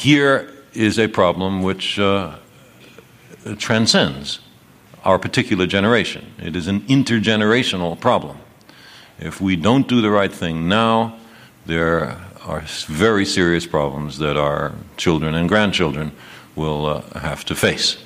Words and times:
here 0.00 0.50
is 0.72 0.98
a 0.98 1.08
problem 1.08 1.62
which 1.62 1.98
uh, 1.98 2.36
transcends 3.58 4.40
our 5.04 5.18
particular 5.18 5.66
generation. 5.66 6.32
It 6.38 6.56
is 6.56 6.68
an 6.68 6.80
intergenerational 6.82 8.00
problem. 8.00 8.38
If 9.18 9.42
we 9.42 9.56
don't 9.56 9.86
do 9.86 10.00
the 10.00 10.10
right 10.10 10.32
thing 10.32 10.68
now, 10.68 11.18
there 11.66 12.16
are 12.46 12.62
very 12.86 13.26
serious 13.26 13.66
problems 13.66 14.16
that 14.18 14.38
our 14.38 14.72
children 14.96 15.34
and 15.34 15.48
grandchildren 15.48 16.12
will 16.56 16.86
uh, 16.86 17.18
have 17.18 17.44
to 17.44 17.54
face. 17.54 17.98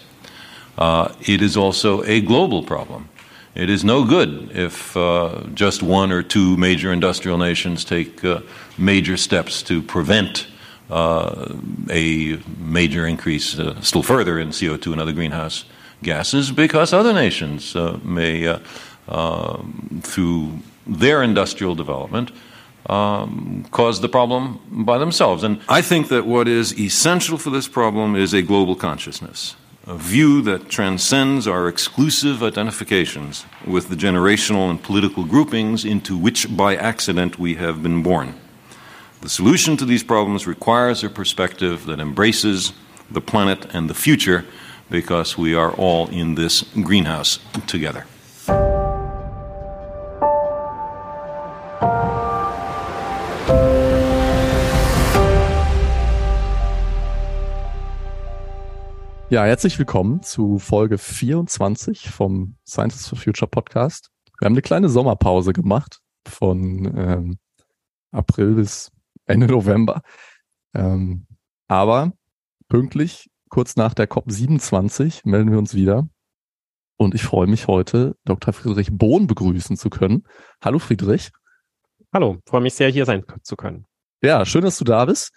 Uh, 0.76 1.14
it 1.20 1.40
is 1.40 1.56
also 1.56 2.02
a 2.02 2.20
global 2.20 2.64
problem. 2.64 3.08
It 3.54 3.70
is 3.70 3.84
no 3.84 4.04
good 4.04 4.50
if 4.52 4.96
uh, 4.96 5.44
just 5.54 5.80
one 5.80 6.10
or 6.10 6.24
two 6.24 6.56
major 6.56 6.92
industrial 6.92 7.38
nations 7.38 7.84
take 7.84 8.24
uh, 8.24 8.40
major 8.76 9.16
steps 9.16 9.62
to 9.62 9.80
prevent 9.80 10.48
a 10.90 12.38
major 12.58 13.06
increase 13.06 13.58
uh, 13.58 13.80
still 13.80 14.02
further 14.02 14.38
in 14.38 14.50
CO2 14.50 14.92
and 14.92 15.00
other 15.00 15.12
greenhouse 15.12 15.64
gases 16.02 16.52
because 16.52 16.92
other 16.92 17.12
nations 17.12 17.74
uh, 17.74 17.98
may, 18.02 18.46
uh, 18.46 18.58
um, 19.08 20.00
through 20.02 20.58
their 20.86 21.22
industrial 21.22 21.74
development, 21.74 22.30
um, 22.86 23.66
cause 23.70 24.00
the 24.00 24.08
problem 24.08 24.60
by 24.84 24.98
themselves. 24.98 25.42
And 25.42 25.60
I 25.68 25.80
think 25.80 26.08
that 26.08 26.26
what 26.26 26.46
is 26.46 26.78
essential 26.78 27.38
for 27.38 27.50
this 27.50 27.66
problem 27.66 28.14
is 28.14 28.34
a 28.34 28.42
global 28.42 28.76
consciousness, 28.76 29.56
a 29.86 29.96
view 29.96 30.42
that 30.42 30.68
transcends 30.68 31.48
our 31.48 31.66
exclusive 31.66 32.42
identifications 32.42 33.46
with 33.66 33.88
the 33.88 33.96
generational 33.96 34.68
and 34.68 34.82
political 34.82 35.24
groupings 35.24 35.84
into 35.84 36.16
which 36.16 36.54
by 36.54 36.76
accident 36.76 37.38
we 37.38 37.54
have 37.54 37.82
been 37.82 38.02
born. 38.02 38.34
The 39.24 39.30
solution 39.30 39.78
to 39.78 39.86
these 39.86 40.04
problems 40.04 40.46
requires 40.46 41.02
a 41.02 41.08
perspective 41.08 41.86
that 41.86 41.98
embraces 41.98 42.74
the 43.10 43.22
planet 43.22 43.74
and 43.74 43.88
the 43.88 43.94
future 43.94 44.44
because 44.90 45.38
we 45.38 45.54
are 45.54 45.72
all 45.78 46.08
in 46.08 46.34
this 46.34 46.62
greenhouse 46.82 47.40
together. 47.66 48.04
Ja, 59.30 59.44
herzlich 59.44 59.78
willkommen 59.78 60.22
zu 60.22 60.58
Folge 60.58 60.98
24 60.98 62.10
vom 62.10 62.56
Scientists 62.66 63.08
for 63.08 63.16
Future 63.16 63.48
Podcast. 63.48 64.10
Wir 64.38 64.44
haben 64.44 64.52
eine 64.52 64.60
kleine 64.60 64.90
Sommerpause 64.90 65.54
gemacht 65.54 66.00
von 66.26 66.92
ähm, 66.94 67.38
April 68.12 68.56
bis 68.56 68.93
Ende 69.26 69.46
November. 69.46 70.02
Ähm, 70.74 71.26
aber 71.68 72.12
pünktlich 72.68 73.30
kurz 73.48 73.76
nach 73.76 73.94
der 73.94 74.08
COP27 74.08 75.20
melden 75.24 75.50
wir 75.50 75.58
uns 75.58 75.74
wieder. 75.74 76.08
Und 76.96 77.14
ich 77.14 77.22
freue 77.22 77.46
mich 77.46 77.66
heute, 77.66 78.16
Dr. 78.24 78.52
Friedrich 78.52 78.90
Bohn 78.92 79.26
begrüßen 79.26 79.76
zu 79.76 79.90
können. 79.90 80.24
Hallo 80.62 80.78
Friedrich. 80.78 81.30
Hallo, 82.12 82.38
freue 82.46 82.60
mich 82.60 82.74
sehr, 82.74 82.88
hier 82.88 83.04
sein 83.04 83.24
zu 83.42 83.56
können. 83.56 83.86
Ja, 84.22 84.46
schön, 84.46 84.62
dass 84.62 84.78
du 84.78 84.84
da 84.84 85.04
bist. 85.04 85.32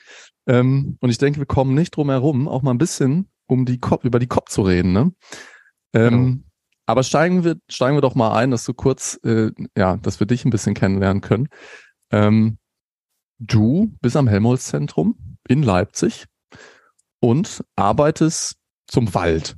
Ähm, 0.45 0.97
und 1.02 1.09
ich 1.09 1.17
denke, 1.17 1.39
wir 1.39 1.45
kommen 1.45 1.73
nicht 1.73 1.95
drum 1.95 2.09
herum, 2.09 2.47
auch 2.47 2.61
mal 2.61 2.71
ein 2.71 2.77
bisschen 2.77 3.30
um 3.47 3.65
die 3.65 3.80
COP, 3.80 4.03
über 4.03 4.19
die 4.19 4.27
COP 4.27 4.49
zu 4.49 4.61
reden. 4.61 4.93
Ne? 4.93 5.11
Ähm, 5.93 6.09
genau. 6.09 6.43
Aber 6.85 7.03
steigen 7.03 7.43
wir, 7.43 7.58
steigen 7.67 7.97
wir 7.97 8.02
doch 8.02 8.15
mal 8.15 8.35
ein, 8.35 8.52
dass 8.52 8.63
du 8.63 8.73
kurz, 8.73 9.19
äh, 9.23 9.52
ja, 9.77 9.97
dass 9.97 10.19
wir 10.19 10.27
dich 10.27 10.45
ein 10.45 10.52
bisschen 10.52 10.73
kennenlernen 10.73 11.21
können. 11.21 11.49
Ähm, 12.11 12.59
du 13.39 13.91
bist 14.02 14.16
am 14.16 14.27
Helmholtz-Zentrum 14.27 15.38
in 15.47 15.63
Leipzig 15.63 16.25
und 17.19 17.63
arbeitest 17.75 18.57
zum 18.88 19.13
Wald. 19.13 19.57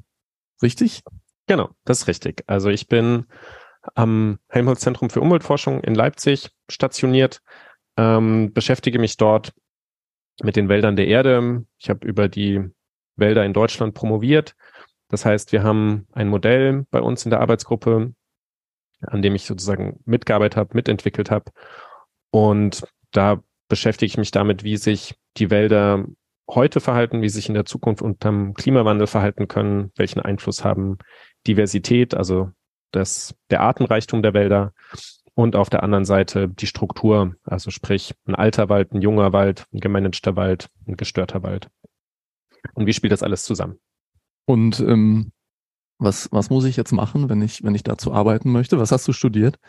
Richtig? 0.62 1.02
Genau, 1.48 1.70
das 1.86 2.02
ist 2.02 2.08
richtig. 2.08 2.44
Also 2.48 2.70
ich 2.70 2.88
bin 2.88 3.26
am 3.96 4.40
Helmholtz-Zentrum 4.50 5.10
für 5.10 5.22
Umweltforschung 5.22 5.82
in 5.82 5.96
Leipzig 5.96 6.50
stationiert, 6.70 7.42
ähm, 7.98 8.54
beschäftige 8.54 9.00
mich 9.00 9.18
dort 9.18 9.54
mit 10.42 10.56
den 10.56 10.70
Wäldern 10.70 10.96
der 10.96 11.08
Erde. 11.08 11.66
Ich 11.78 11.90
habe 11.90 12.06
über 12.08 12.28
die 12.28 12.70
Wälder 13.16 13.46
in 13.46 13.54
Deutschland 13.54 13.94
promoviert. 13.94 14.56
Das 15.10 15.26
heißt, 15.26 15.52
wir 15.52 15.64
haben 15.64 16.08
ein 16.12 16.28
Modell 16.28 16.86
bei 16.92 17.02
uns 17.02 17.26
in 17.26 17.32
der 17.32 17.42
Arbeitsgruppe, 17.42 18.14
an 19.02 19.22
dem 19.22 19.36
ich 19.36 19.46
sozusagen 19.46 20.00
mitgearbeitet 20.06 20.58
habe, 20.58 20.76
mitentwickelt 20.76 21.32
habe. 21.32 21.52
Und 22.32 22.84
da 23.12 23.42
beschäftige 23.70 24.08
ich 24.08 24.18
mich 24.18 24.32
damit, 24.32 24.64
wie 24.64 24.76
sich 24.76 25.16
die 25.38 25.50
Wälder 25.50 26.06
heute 26.50 26.80
verhalten, 26.80 27.22
wie 27.22 27.30
sich 27.30 27.48
in 27.48 27.54
der 27.54 27.66
Zukunft 27.66 28.02
unterm 28.02 28.54
Klimawandel 28.56 29.08
verhalten 29.08 29.48
können, 29.48 29.92
welchen 29.96 30.20
Einfluss 30.20 30.64
haben 30.64 30.98
Diversität, 31.48 32.16
also 32.16 32.52
das, 32.92 33.36
der 33.50 33.62
Artenreichtum 33.62 34.24
der 34.24 34.34
Wälder 34.34 34.74
und 35.36 35.56
auf 35.56 35.70
der 35.70 35.84
anderen 35.84 36.06
Seite 36.06 36.50
die 36.50 36.68
Struktur, 36.68 37.36
also 37.44 37.70
sprich 37.70 38.14
ein 38.26 38.36
alter 38.36 38.68
Wald, 38.68 38.92
ein 38.92 39.02
junger 39.02 39.32
Wald, 39.32 39.68
ein 39.72 39.80
gemanagter 39.80 40.36
Wald, 40.36 40.70
ein 40.88 40.98
gestörter 40.98 41.44
Wald. 41.44 41.70
Und 42.74 42.88
wie 42.88 42.94
spielt 42.94 43.14
das 43.14 43.24
alles 43.24 43.44
zusammen? 43.44 43.80
Und 44.46 44.80
ähm, 44.80 45.32
was, 46.00 46.30
was 46.32 46.50
muss 46.50 46.66
ich 46.66 46.76
jetzt 46.76 46.92
machen, 46.92 47.30
wenn 47.30 47.42
ich, 47.42 47.64
wenn 47.64 47.76
ich 47.76 47.84
dazu 47.84 48.12
arbeiten 48.12 48.52
möchte? 48.52 48.80
Was 48.80 48.92
hast 48.92 49.08
du 49.08 49.14
studiert? 49.14 49.60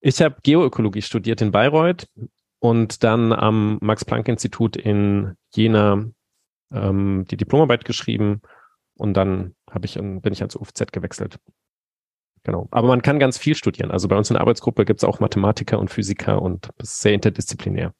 Ich 0.00 0.22
habe 0.22 0.36
Geoökologie 0.42 1.02
studiert 1.02 1.42
in 1.42 1.50
Bayreuth 1.50 2.08
und 2.60 3.04
dann 3.04 3.32
am 3.32 3.78
Max-Planck-Institut 3.80 4.76
in 4.76 5.34
Jena 5.54 6.04
ähm, 6.72 7.24
die 7.30 7.36
Diplomarbeit 7.36 7.84
geschrieben 7.84 8.42
und 8.96 9.14
dann 9.14 9.54
ich 9.82 9.94
bin 9.94 10.32
ich 10.32 10.40
ans 10.40 10.56
UFZ 10.56 10.92
gewechselt. 10.92 11.38
Genau. 12.42 12.68
Aber 12.70 12.88
man 12.88 13.02
kann 13.02 13.18
ganz 13.18 13.36
viel 13.36 13.54
studieren. 13.54 13.90
Also 13.90 14.08
bei 14.08 14.16
uns 14.16 14.30
in 14.30 14.34
der 14.34 14.40
Arbeitsgruppe 14.40 14.84
gibt 14.84 15.00
es 15.00 15.04
auch 15.04 15.20
Mathematiker 15.20 15.78
und 15.78 15.90
Physiker 15.90 16.40
und 16.40 16.70
das 16.78 16.92
ist 16.92 17.00
sehr 17.00 17.12
interdisziplinär. 17.12 17.92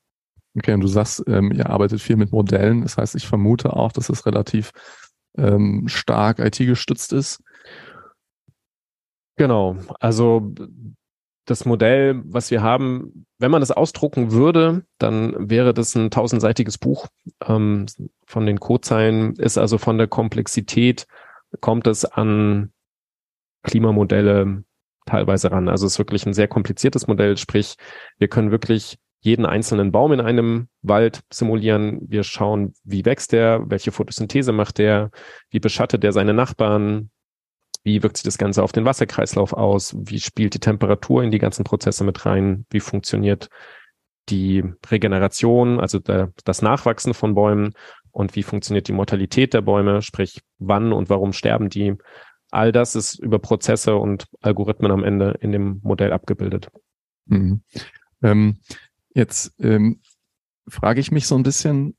Okay, 0.57 0.73
und 0.73 0.81
du 0.81 0.89
sagst, 0.89 1.23
ähm, 1.27 1.53
ihr 1.53 1.69
arbeitet 1.69 2.01
viel 2.01 2.17
mit 2.17 2.33
Modellen. 2.33 2.83
Das 2.83 2.97
heißt, 2.97 3.15
ich 3.15 3.27
vermute 3.29 3.75
auch, 3.75 3.93
dass 3.93 4.09
es 4.09 4.27
relativ 4.27 4.73
ähm, 5.37 5.87
stark 5.87 6.39
IT-gestützt 6.39 7.13
ist. 7.13 7.43
Genau. 9.37 9.77
Also 10.01 10.53
das 11.49 11.65
Modell, 11.65 12.21
was 12.25 12.51
wir 12.51 12.63
haben, 12.63 13.27
wenn 13.39 13.51
man 13.51 13.61
das 13.63 13.71
ausdrucken 13.71 14.33
würde, 14.33 14.85
dann 14.99 15.49
wäre 15.51 15.73
das 15.73 15.95
ein 15.95 16.11
tausendseitiges 16.11 16.77
Buch. 16.77 17.07
Ähm, 17.47 17.87
von 18.27 18.45
den 18.45 18.61
Codezeilen 18.61 19.35
ist 19.37 19.57
also 19.57 19.79
von 19.79 19.97
der 19.97 20.09
Komplexität 20.09 21.07
kommt 21.61 21.87
es 21.87 22.05
an 22.05 22.73
Klimamodelle 23.63 24.63
teilweise 25.07 25.51
ran. 25.51 25.71
Also 25.71 25.87
es 25.87 25.95
ist 25.95 25.99
wirklich 25.99 26.27
ein 26.27 26.35
sehr 26.35 26.49
kompliziertes 26.49 27.07
Modell, 27.07 27.39
sprich, 27.39 27.77
wir 28.19 28.29
können 28.29 28.51
wirklich 28.51 28.99
jeden 29.21 29.47
einzelnen 29.47 29.91
Baum 29.91 30.13
in 30.13 30.21
einem 30.21 30.69
Wald 30.83 31.23
simulieren. 31.33 31.99
Wir 32.03 32.23
schauen, 32.25 32.75
wie 32.85 33.05
wächst 33.05 33.33
der, 33.33 33.63
welche 33.69 33.91
Photosynthese 33.91 34.53
macht 34.53 34.79
der, 34.79 35.11
wie 35.51 35.61
beschattet 35.61 36.05
er 36.05 36.13
seine 36.13 36.35
Nachbarn, 36.35 37.11
wie 37.89 38.03
wirkt 38.03 38.19
sich 38.19 38.25
das 38.25 38.37
Ganze 38.37 38.63
auf 38.63 38.73
den 38.73 38.85
Wasserkreislauf 38.85 39.55
aus? 39.55 39.97
Wie 39.99 40.21
spielt 40.21 40.53
die 40.53 40.61
Temperatur 40.61 41.23
in 41.23 41.31
die 41.31 41.39
ganzen 41.39 41.65
Prozesse 41.65 42.05
mit 42.05 42.27
rein? 42.27 42.67
Wie 42.69 42.81
funktioniert 42.81 43.49
die 44.29 44.63
Regeneration, 44.91 45.81
also 45.81 45.99
der, 45.99 46.33
das 46.45 46.61
Nachwachsen 46.61 47.15
von 47.15 47.35
Bäumen? 47.35 47.73
Und 48.11 48.37
wie 48.37 48.43
funktioniert 48.43 48.89
die 48.89 48.93
Mortalität 48.93 49.55
der 49.55 49.63
Bäume? 49.63 50.03
Sprich, 50.03 50.41
wann 50.59 50.93
und 50.93 51.09
warum 51.09 51.33
sterben 51.33 51.71
die? 51.71 51.95
All 52.51 52.73
das 52.73 52.95
ist 52.95 53.19
über 53.19 53.39
Prozesse 53.39 53.97
und 53.97 54.27
Algorithmen 54.43 54.93
am 54.93 55.03
Ende 55.03 55.39
in 55.41 55.53
dem 55.53 55.81
Modell 55.83 56.13
abgebildet. 56.13 56.69
Mhm. 57.25 57.63
Ähm, 58.23 58.59
jetzt 59.15 59.55
ähm, 59.61 60.03
frage 60.69 61.01
ich 61.01 61.11
mich 61.11 61.27
so 61.27 61.37
ein 61.37 61.43
bisschen, 61.43 61.97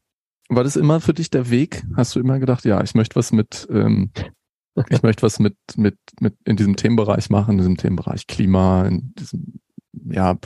war 0.50 0.64
das 0.64 0.76
immer 0.76 1.02
für 1.02 1.14
dich 1.16 1.32
der 1.32 1.50
Weg? 1.50 1.84
Hast 1.96 2.16
du 2.16 2.20
immer 2.20 2.38
gedacht, 2.38 2.64
ja, 2.66 2.84
ich 2.84 2.94
möchte 2.94 3.16
was 3.16 3.32
mit 3.32 3.68
ähm, 3.72 4.12
ich 4.90 5.04
möchte 5.04 5.24
was 5.24 5.40
mit, 5.40 5.56
mit, 5.76 5.98
mit 6.20 6.36
in 6.46 6.56
diesem 6.56 6.76
Themenbereich 6.76 7.30
machen, 7.30 7.52
in 7.52 7.58
diesem 7.58 7.78
Themenbereich 7.78 8.28
Klima, 8.28 8.86
in 8.86 9.14
diesem, 9.16 9.60
ja, 9.94 10.38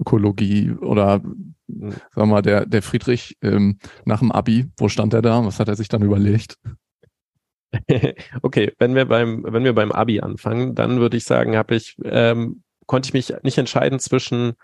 Ökologie 0.00 0.72
oder 0.72 1.20
mhm. 1.20 1.54
sagen 1.66 2.00
wir 2.14 2.26
mal, 2.26 2.42
der, 2.42 2.66
der 2.66 2.82
Friedrich 2.82 3.36
ähm, 3.42 3.78
nach 4.04 4.18
dem 4.18 4.32
Abi, 4.32 4.70
wo 4.76 4.88
stand 4.88 5.14
er 5.14 5.22
da? 5.22 5.44
Was 5.44 5.60
hat 5.60 5.68
er 5.68 5.76
sich 5.76 5.88
dann 5.88 6.02
überlegt? 6.02 6.58
okay, 8.42 8.72
wenn 8.78 8.94
wir 8.94 9.06
beim, 9.06 9.44
wenn 9.44 9.64
wir 9.64 9.74
beim 9.74 9.92
Abi 9.92 10.20
anfangen, 10.20 10.74
dann 10.74 11.00
würde 11.00 11.16
ich 11.16 11.24
sagen, 11.24 11.56
habe 11.56 11.76
ich, 11.76 11.96
ähm, 12.04 12.62
konnte 12.86 13.08
ich 13.08 13.14
mich 13.14 13.32
nicht 13.42 13.58
entscheiden 13.58 13.98
zwischen 13.98 14.54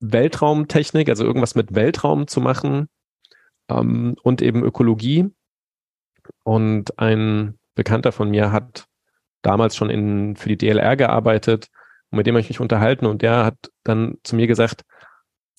Weltraumtechnik, 0.00 1.08
also 1.08 1.24
irgendwas 1.24 1.54
mit 1.54 1.74
Weltraum 1.74 2.26
zu 2.26 2.40
machen, 2.40 2.88
ähm, 3.68 4.16
und 4.22 4.42
eben 4.42 4.62
Ökologie. 4.64 5.30
Und 6.44 6.98
ein 6.98 7.58
Bekannter 7.74 8.12
von 8.12 8.30
mir 8.30 8.52
hat 8.52 8.86
damals 9.42 9.76
schon 9.76 9.90
in, 9.90 10.36
für 10.36 10.48
die 10.48 10.58
DLR 10.58 10.96
gearbeitet 10.96 11.68
und 12.10 12.18
mit 12.18 12.26
dem 12.26 12.34
habe 12.34 12.40
ich 12.42 12.48
mich 12.48 12.60
unterhalten 12.60 13.06
und 13.06 13.22
der 13.22 13.44
hat 13.44 13.56
dann 13.84 14.18
zu 14.22 14.36
mir 14.36 14.46
gesagt, 14.46 14.84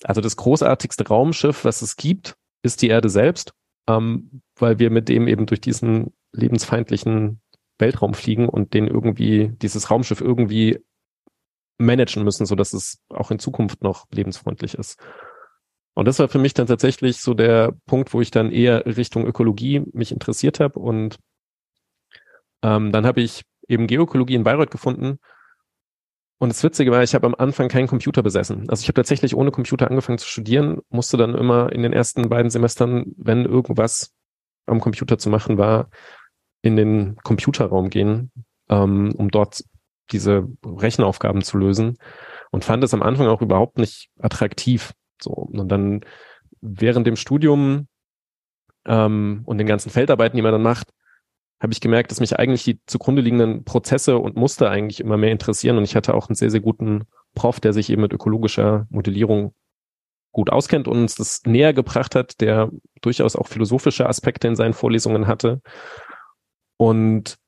also 0.04 0.20
das 0.20 0.36
großartigste 0.36 1.06
Raumschiff, 1.06 1.64
was 1.64 1.82
es 1.82 1.96
gibt, 1.96 2.36
ist 2.62 2.82
die 2.82 2.88
Erde 2.88 3.08
selbst 3.08 3.52
ähm, 3.88 4.42
weil 4.56 4.78
wir 4.78 4.90
mit 4.90 5.08
dem 5.08 5.28
eben 5.28 5.46
durch 5.46 5.60
diesen 5.60 6.14
lebensfeindlichen 6.32 7.40
Weltraum 7.78 8.14
fliegen 8.14 8.48
und 8.48 8.74
den 8.74 8.86
irgendwie, 8.86 9.52
dieses 9.60 9.90
Raumschiff 9.90 10.20
irgendwie 10.20 10.78
managen 11.78 12.22
müssen, 12.22 12.46
so 12.46 12.54
dass 12.54 12.72
es 12.72 13.00
auch 13.08 13.30
in 13.30 13.38
Zukunft 13.38 13.82
noch 13.82 14.06
lebensfreundlich 14.12 14.74
ist. 14.74 14.98
Und 15.94 16.06
das 16.06 16.18
war 16.18 16.28
für 16.28 16.38
mich 16.38 16.54
dann 16.54 16.66
tatsächlich 16.66 17.18
so 17.18 17.34
der 17.34 17.72
Punkt, 17.86 18.14
wo 18.14 18.20
ich 18.20 18.30
dann 18.30 18.50
eher 18.50 18.84
Richtung 18.84 19.26
Ökologie 19.26 19.82
mich 19.92 20.10
interessiert 20.10 20.60
habe. 20.60 20.78
Und 20.80 21.18
ähm, 22.64 22.90
dann 22.92 23.06
habe 23.06 23.20
ich 23.20 23.42
eben 23.68 23.86
Geökologie 23.86 24.34
in 24.34 24.42
Bayreuth 24.42 24.70
gefunden. 24.70 25.18
Und 26.38 26.48
das 26.48 26.64
Witzige 26.64 26.90
war, 26.90 27.02
ich 27.02 27.14
habe 27.14 27.26
am 27.26 27.34
Anfang 27.34 27.68
keinen 27.68 27.86
Computer 27.86 28.22
besessen. 28.22 28.68
Also 28.68 28.82
ich 28.82 28.88
habe 28.88 28.94
tatsächlich 28.94 29.36
ohne 29.36 29.50
Computer 29.50 29.88
angefangen 29.88 30.18
zu 30.18 30.26
studieren, 30.26 30.80
musste 30.88 31.16
dann 31.16 31.34
immer 31.34 31.70
in 31.72 31.82
den 31.82 31.92
ersten 31.92 32.28
beiden 32.28 32.50
Semestern, 32.50 33.12
wenn 33.16 33.44
irgendwas 33.44 34.12
am 34.66 34.80
Computer 34.80 35.18
zu 35.18 35.28
machen 35.28 35.58
war, 35.58 35.90
in 36.62 36.76
den 36.76 37.16
Computerraum 37.22 37.90
gehen, 37.90 38.32
ähm, 38.70 39.14
um 39.16 39.30
dort 39.30 39.62
diese 40.10 40.48
Rechenaufgaben 40.64 41.42
zu 41.42 41.58
lösen 41.58 41.98
und 42.50 42.64
fand 42.64 42.82
es 42.82 42.94
am 42.94 43.02
Anfang 43.02 43.26
auch 43.28 43.42
überhaupt 43.42 43.78
nicht 43.78 44.10
attraktiv. 44.18 44.92
So, 45.20 45.30
und 45.30 45.68
dann 45.68 46.00
während 46.60 47.06
dem 47.06 47.16
Studium 47.16 47.88
ähm, 48.86 49.42
und 49.44 49.58
den 49.58 49.66
ganzen 49.66 49.90
Feldarbeiten, 49.90 50.36
die 50.36 50.42
man 50.42 50.52
dann 50.52 50.62
macht, 50.62 50.88
habe 51.64 51.72
ich 51.72 51.80
gemerkt, 51.80 52.10
dass 52.10 52.20
mich 52.20 52.38
eigentlich 52.38 52.62
die 52.62 52.78
zugrunde 52.84 53.22
liegenden 53.22 53.64
Prozesse 53.64 54.18
und 54.18 54.36
Muster 54.36 54.70
eigentlich 54.70 55.00
immer 55.00 55.16
mehr 55.16 55.32
interessieren. 55.32 55.78
Und 55.78 55.84
ich 55.84 55.96
hatte 55.96 56.12
auch 56.12 56.28
einen 56.28 56.36
sehr, 56.36 56.50
sehr 56.50 56.60
guten 56.60 57.04
Prof, 57.34 57.58
der 57.58 57.72
sich 57.72 57.88
eben 57.88 58.02
mit 58.02 58.12
ökologischer 58.12 58.86
Modellierung 58.90 59.54
gut 60.30 60.50
auskennt 60.50 60.88
und 60.88 60.98
uns 60.98 61.14
das 61.14 61.42
näher 61.46 61.72
gebracht 61.72 62.14
hat, 62.14 62.42
der 62.42 62.70
durchaus 63.00 63.34
auch 63.34 63.48
philosophische 63.48 64.06
Aspekte 64.06 64.46
in 64.46 64.56
seinen 64.56 64.74
Vorlesungen 64.74 65.26
hatte. 65.26 65.62
Und 66.76 67.38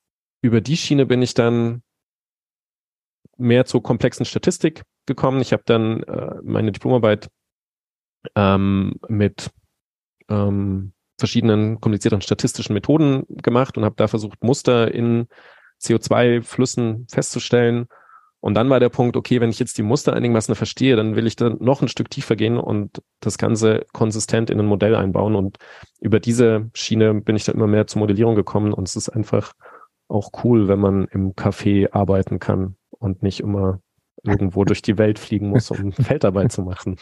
über 0.41 0.61
die 0.61 0.77
Schiene 0.77 1.05
bin 1.05 1.21
ich 1.21 1.35
dann 1.35 1.83
mehr 3.37 3.65
zur 3.65 3.83
komplexen 3.83 4.25
Statistik 4.25 4.81
gekommen. 5.05 5.41
Ich 5.41 5.53
habe 5.53 5.63
dann 5.63 6.01
äh, 6.03 6.37
meine 6.41 6.71
Diplomarbeit 6.71 7.29
ähm, 8.35 8.95
mit 9.09 9.51
ähm, 10.27 10.93
verschiedenen 11.17 11.81
komplizierten 11.81 12.21
statistischen 12.21 12.73
Methoden 12.73 13.23
gemacht 13.27 13.77
und 13.77 13.85
habe 13.85 13.95
da 13.97 14.07
versucht, 14.07 14.43
Muster 14.43 14.93
in 14.93 15.27
CO2-Flüssen 15.81 17.07
festzustellen. 17.09 17.87
Und 18.39 18.53
dann 18.53 18.69
war 18.69 18.79
der 18.79 18.89
Punkt, 18.89 19.17
okay, 19.17 19.41
wenn 19.41 19.49
ich 19.49 19.59
jetzt 19.59 19.77
die 19.77 19.83
Muster 19.83 20.13
einigermaßen 20.13 20.53
verstehe, 20.55 20.95
dann 20.95 21.15
will 21.15 21.25
ich 21.25 21.35
dann 21.35 21.57
noch 21.59 21.81
ein 21.81 21.87
Stück 21.87 22.09
tiefer 22.09 22.35
gehen 22.35 22.57
und 22.57 23.01
das 23.19 23.37
Ganze 23.37 23.85
konsistent 23.93 24.49
in 24.49 24.59
ein 24.59 24.67
Modell 24.67 24.95
einbauen. 24.95 25.35
Und 25.35 25.57
über 25.99 26.19
diese 26.19 26.69
Schiene 26.73 27.15
bin 27.15 27.35
ich 27.35 27.45
dann 27.45 27.55
immer 27.55 27.67
mehr 27.67 27.87
zur 27.87 27.99
Modellierung 27.99 28.35
gekommen. 28.35 28.73
Und 28.73 28.87
es 28.87 28.95
ist 28.95 29.09
einfach 29.09 29.53
auch 30.07 30.29
cool, 30.43 30.67
wenn 30.67 30.79
man 30.79 31.05
im 31.05 31.33
Café 31.33 31.91
arbeiten 31.91 32.39
kann 32.39 32.77
und 32.91 33.23
nicht 33.23 33.39
immer 33.39 33.81
irgendwo 34.23 34.63
durch 34.65 34.81
die 34.81 34.97
Welt 34.97 35.17
fliegen 35.17 35.49
muss, 35.49 35.71
um 35.71 35.91
Feldarbeit 35.91 36.51
zu 36.51 36.61
machen. 36.61 36.97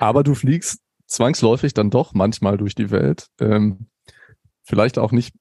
Aber 0.00 0.22
du 0.22 0.34
fliegst 0.34 0.80
zwangsläufig 1.14 1.74
dann 1.74 1.90
doch 1.90 2.14
manchmal 2.14 2.56
durch 2.58 2.74
die 2.74 2.90
Welt. 2.90 3.28
Ähm, 3.40 3.86
vielleicht 4.62 4.98
auch 4.98 5.12
nicht, 5.12 5.34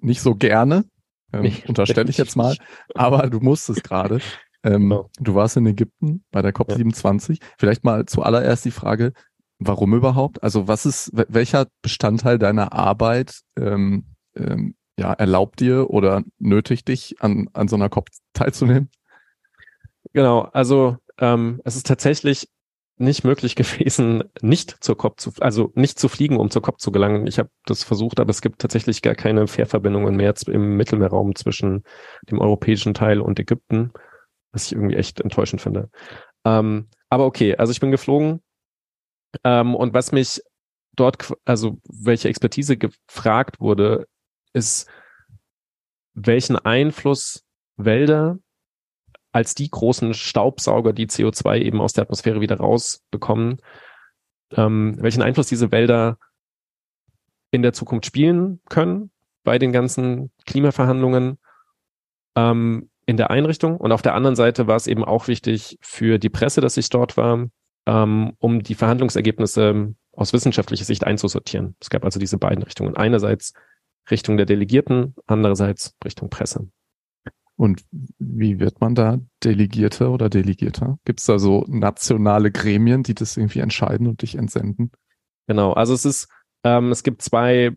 nicht 0.00 0.20
so 0.20 0.34
gerne, 0.34 0.84
ähm, 1.32 1.52
unterstelle 1.68 2.10
ich 2.10 2.18
jetzt 2.18 2.36
mal, 2.36 2.56
aber 2.94 3.28
du 3.28 3.40
musst 3.40 3.68
es 3.68 3.82
gerade. 3.82 4.20
Ähm, 4.62 4.90
genau. 4.90 5.10
Du 5.18 5.34
warst 5.34 5.56
in 5.56 5.64
Ägypten 5.64 6.22
bei 6.30 6.42
der 6.42 6.52
COP27. 6.52 7.30
Ja. 7.40 7.48
Vielleicht 7.58 7.82
mal 7.82 8.04
zuallererst 8.04 8.62
die 8.66 8.70
Frage, 8.70 9.14
warum 9.58 9.94
überhaupt? 9.94 10.42
Also 10.42 10.68
was 10.68 10.84
ist, 10.84 11.10
welcher 11.14 11.68
Bestandteil 11.80 12.38
deiner 12.38 12.74
Arbeit 12.74 13.40
ähm, 13.56 14.04
ähm, 14.36 14.74
ja, 14.98 15.14
erlaubt 15.14 15.60
dir 15.60 15.88
oder 15.88 16.22
nötigt 16.38 16.88
dich, 16.88 17.16
an, 17.20 17.48
an 17.54 17.68
so 17.68 17.76
einer 17.76 17.88
COP 17.88 18.08
teilzunehmen? 18.34 18.90
Genau, 20.12 20.42
also 20.52 20.98
ähm, 21.18 21.62
es 21.64 21.76
ist 21.76 21.86
tatsächlich 21.86 22.48
nicht 23.00 23.24
möglich 23.24 23.56
gewesen, 23.56 24.24
nicht 24.42 24.82
zur 24.84 24.96
COP 24.96 25.18
zu, 25.18 25.32
also 25.40 25.72
nicht 25.74 25.98
zu 25.98 26.08
fliegen, 26.08 26.38
um 26.38 26.50
zur 26.50 26.62
COP 26.62 26.80
zu 26.80 26.92
gelangen. 26.92 27.26
Ich 27.26 27.38
habe 27.38 27.50
das 27.64 27.82
versucht, 27.82 28.20
aber 28.20 28.30
es 28.30 28.42
gibt 28.42 28.60
tatsächlich 28.60 29.02
gar 29.02 29.14
keine 29.14 29.46
Fährverbindungen 29.46 30.14
mehr 30.16 30.34
im 30.46 30.76
Mittelmeerraum 30.76 31.34
zwischen 31.34 31.84
dem 32.30 32.38
europäischen 32.38 32.94
Teil 32.94 33.20
und 33.20 33.40
Ägypten, 33.40 33.92
was 34.52 34.66
ich 34.66 34.72
irgendwie 34.72 34.96
echt 34.96 35.20
enttäuschend 35.20 35.62
finde. 35.62 35.90
Ähm, 36.44 36.88
aber 37.08 37.24
okay, 37.24 37.56
also 37.56 37.72
ich 37.72 37.80
bin 37.80 37.90
geflogen 37.90 38.42
ähm, 39.44 39.74
und 39.74 39.94
was 39.94 40.12
mich 40.12 40.40
dort, 40.94 41.32
also 41.44 41.78
welche 41.88 42.28
Expertise 42.28 42.76
gefragt 42.76 43.60
wurde, 43.60 44.06
ist, 44.52 44.88
welchen 46.14 46.56
Einfluss 46.56 47.44
Wälder 47.76 48.38
als 49.32 49.54
die 49.54 49.70
großen 49.70 50.14
Staubsauger, 50.14 50.92
die 50.92 51.06
CO2 51.06 51.58
eben 51.58 51.80
aus 51.80 51.92
der 51.92 52.02
Atmosphäre 52.02 52.40
wieder 52.40 52.56
rausbekommen, 52.56 53.58
ähm, 54.52 54.96
welchen 55.00 55.22
Einfluss 55.22 55.46
diese 55.46 55.70
Wälder 55.70 56.18
in 57.50 57.62
der 57.62 57.72
Zukunft 57.72 58.06
spielen 58.06 58.60
können 58.68 59.10
bei 59.44 59.58
den 59.58 59.72
ganzen 59.72 60.30
Klimaverhandlungen 60.46 61.38
ähm, 62.36 62.90
in 63.06 63.16
der 63.16 63.30
Einrichtung. 63.30 63.76
Und 63.76 63.92
auf 63.92 64.02
der 64.02 64.14
anderen 64.14 64.36
Seite 64.36 64.66
war 64.66 64.76
es 64.76 64.86
eben 64.86 65.04
auch 65.04 65.28
wichtig 65.28 65.78
für 65.80 66.18
die 66.18 66.28
Presse, 66.28 66.60
dass 66.60 66.76
ich 66.76 66.88
dort 66.88 67.16
war, 67.16 67.46
ähm, 67.86 68.32
um 68.38 68.62
die 68.62 68.74
Verhandlungsergebnisse 68.74 69.94
aus 70.12 70.32
wissenschaftlicher 70.32 70.84
Sicht 70.84 71.04
einzusortieren. 71.04 71.76
Es 71.80 71.90
gab 71.90 72.04
also 72.04 72.20
diese 72.20 72.38
beiden 72.38 72.62
Richtungen. 72.62 72.96
Einerseits 72.96 73.52
Richtung 74.10 74.36
der 74.36 74.46
Delegierten, 74.46 75.14
andererseits 75.26 75.96
Richtung 76.04 76.30
Presse. 76.30 76.68
Und 77.60 77.84
wie 78.18 78.58
wird 78.58 78.80
man 78.80 78.94
da 78.94 79.18
Delegierter 79.44 80.12
oder 80.12 80.30
Delegierter? 80.30 80.98
Gibt 81.04 81.20
es 81.20 81.26
da 81.26 81.38
so 81.38 81.66
nationale 81.68 82.50
Gremien, 82.50 83.02
die 83.02 83.14
das 83.14 83.36
irgendwie 83.36 83.58
entscheiden 83.58 84.06
und 84.06 84.22
dich 84.22 84.36
entsenden? 84.36 84.90
Genau, 85.46 85.74
also 85.74 85.92
es 85.92 86.06
ist, 86.06 86.28
ähm, 86.64 86.90
es 86.90 87.02
gibt 87.02 87.20
zwei 87.20 87.76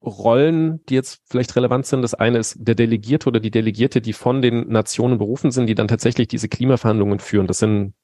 Rollen, 0.00 0.84
die 0.86 0.94
jetzt 0.94 1.22
vielleicht 1.28 1.56
relevant 1.56 1.86
sind. 1.86 2.02
Das 2.02 2.14
eine 2.14 2.38
ist 2.38 2.54
der 2.56 2.76
Delegierte 2.76 3.28
oder 3.28 3.40
die 3.40 3.50
Delegierte, 3.50 4.00
die 4.00 4.12
von 4.12 4.42
den 4.42 4.68
Nationen 4.68 5.18
berufen 5.18 5.50
sind, 5.50 5.66
die 5.66 5.74
dann 5.74 5.88
tatsächlich 5.88 6.28
diese 6.28 6.48
Klimaverhandlungen 6.48 7.18
führen. 7.18 7.48
Das 7.48 7.58
sind 7.58 7.94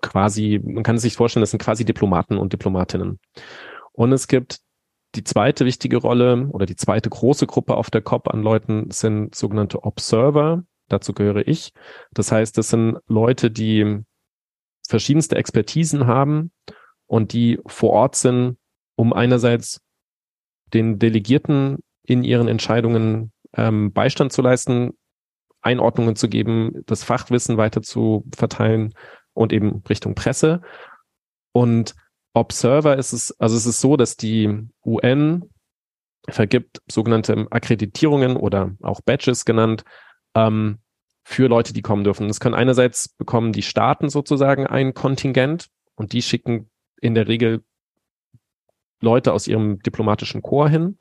quasi, 0.00 0.60
man 0.60 0.82
kann 0.82 0.96
es 0.96 1.02
sich 1.02 1.14
vorstellen, 1.14 1.42
das 1.42 1.52
sind 1.52 1.62
quasi 1.62 1.84
Diplomaten 1.84 2.36
und 2.36 2.52
Diplomatinnen. 2.52 3.20
Und 3.92 4.10
es 4.10 4.26
gibt 4.26 4.58
die 5.14 5.24
zweite 5.24 5.64
wichtige 5.66 5.98
Rolle 5.98 6.48
oder 6.48 6.66
die 6.66 6.76
zweite 6.76 7.10
große 7.10 7.46
Gruppe 7.46 7.76
auf 7.76 7.90
der 7.90 8.02
COP 8.02 8.28
an 8.28 8.42
Leuten 8.42 8.90
sind 8.90 9.34
sogenannte 9.34 9.84
Observer. 9.84 10.64
Dazu 10.88 11.12
gehöre 11.12 11.46
ich. 11.46 11.72
Das 12.12 12.32
heißt, 12.32 12.56
das 12.56 12.70
sind 12.70 12.98
Leute, 13.06 13.50
die 13.50 14.00
verschiedenste 14.88 15.36
Expertisen 15.36 16.06
haben 16.06 16.52
und 17.06 17.32
die 17.32 17.60
vor 17.66 17.90
Ort 17.90 18.16
sind, 18.16 18.56
um 18.96 19.12
einerseits 19.12 19.80
den 20.72 20.98
Delegierten 20.98 21.78
in 22.04 22.24
ihren 22.24 22.48
Entscheidungen 22.48 23.32
ähm, 23.54 23.92
Beistand 23.92 24.32
zu 24.32 24.42
leisten, 24.42 24.92
Einordnungen 25.60 26.16
zu 26.16 26.28
geben, 26.28 26.82
das 26.86 27.04
Fachwissen 27.04 27.56
weiter 27.56 27.82
zu 27.82 28.24
verteilen 28.34 28.94
und 29.32 29.52
eben 29.52 29.82
Richtung 29.88 30.14
Presse. 30.14 30.62
Und 31.52 31.94
Observer 32.34 32.96
ist 32.96 33.12
es, 33.12 33.38
also 33.40 33.56
es 33.56 33.66
ist 33.66 33.80
so, 33.80 33.96
dass 33.96 34.16
die 34.16 34.68
UN 34.84 35.50
vergibt 36.28 36.80
sogenannte 36.90 37.46
Akkreditierungen 37.50 38.36
oder 38.36 38.72
auch 38.82 39.00
Badges 39.00 39.44
genannt 39.44 39.84
ähm, 40.34 40.78
für 41.24 41.48
Leute, 41.48 41.72
die 41.72 41.82
kommen 41.82 42.04
dürfen. 42.04 42.28
Das 42.28 42.40
können 42.40 42.54
einerseits 42.54 43.08
bekommen 43.08 43.52
die 43.52 43.62
Staaten 43.62 44.08
sozusagen 44.08 44.66
ein 44.66 44.94
Kontingent 44.94 45.68
und 45.94 46.12
die 46.12 46.22
schicken 46.22 46.70
in 47.00 47.14
der 47.14 47.28
Regel 47.28 47.62
Leute 49.00 49.32
aus 49.32 49.46
ihrem 49.46 49.80
diplomatischen 49.80 50.42
Chor 50.42 50.68
hin. 50.68 50.98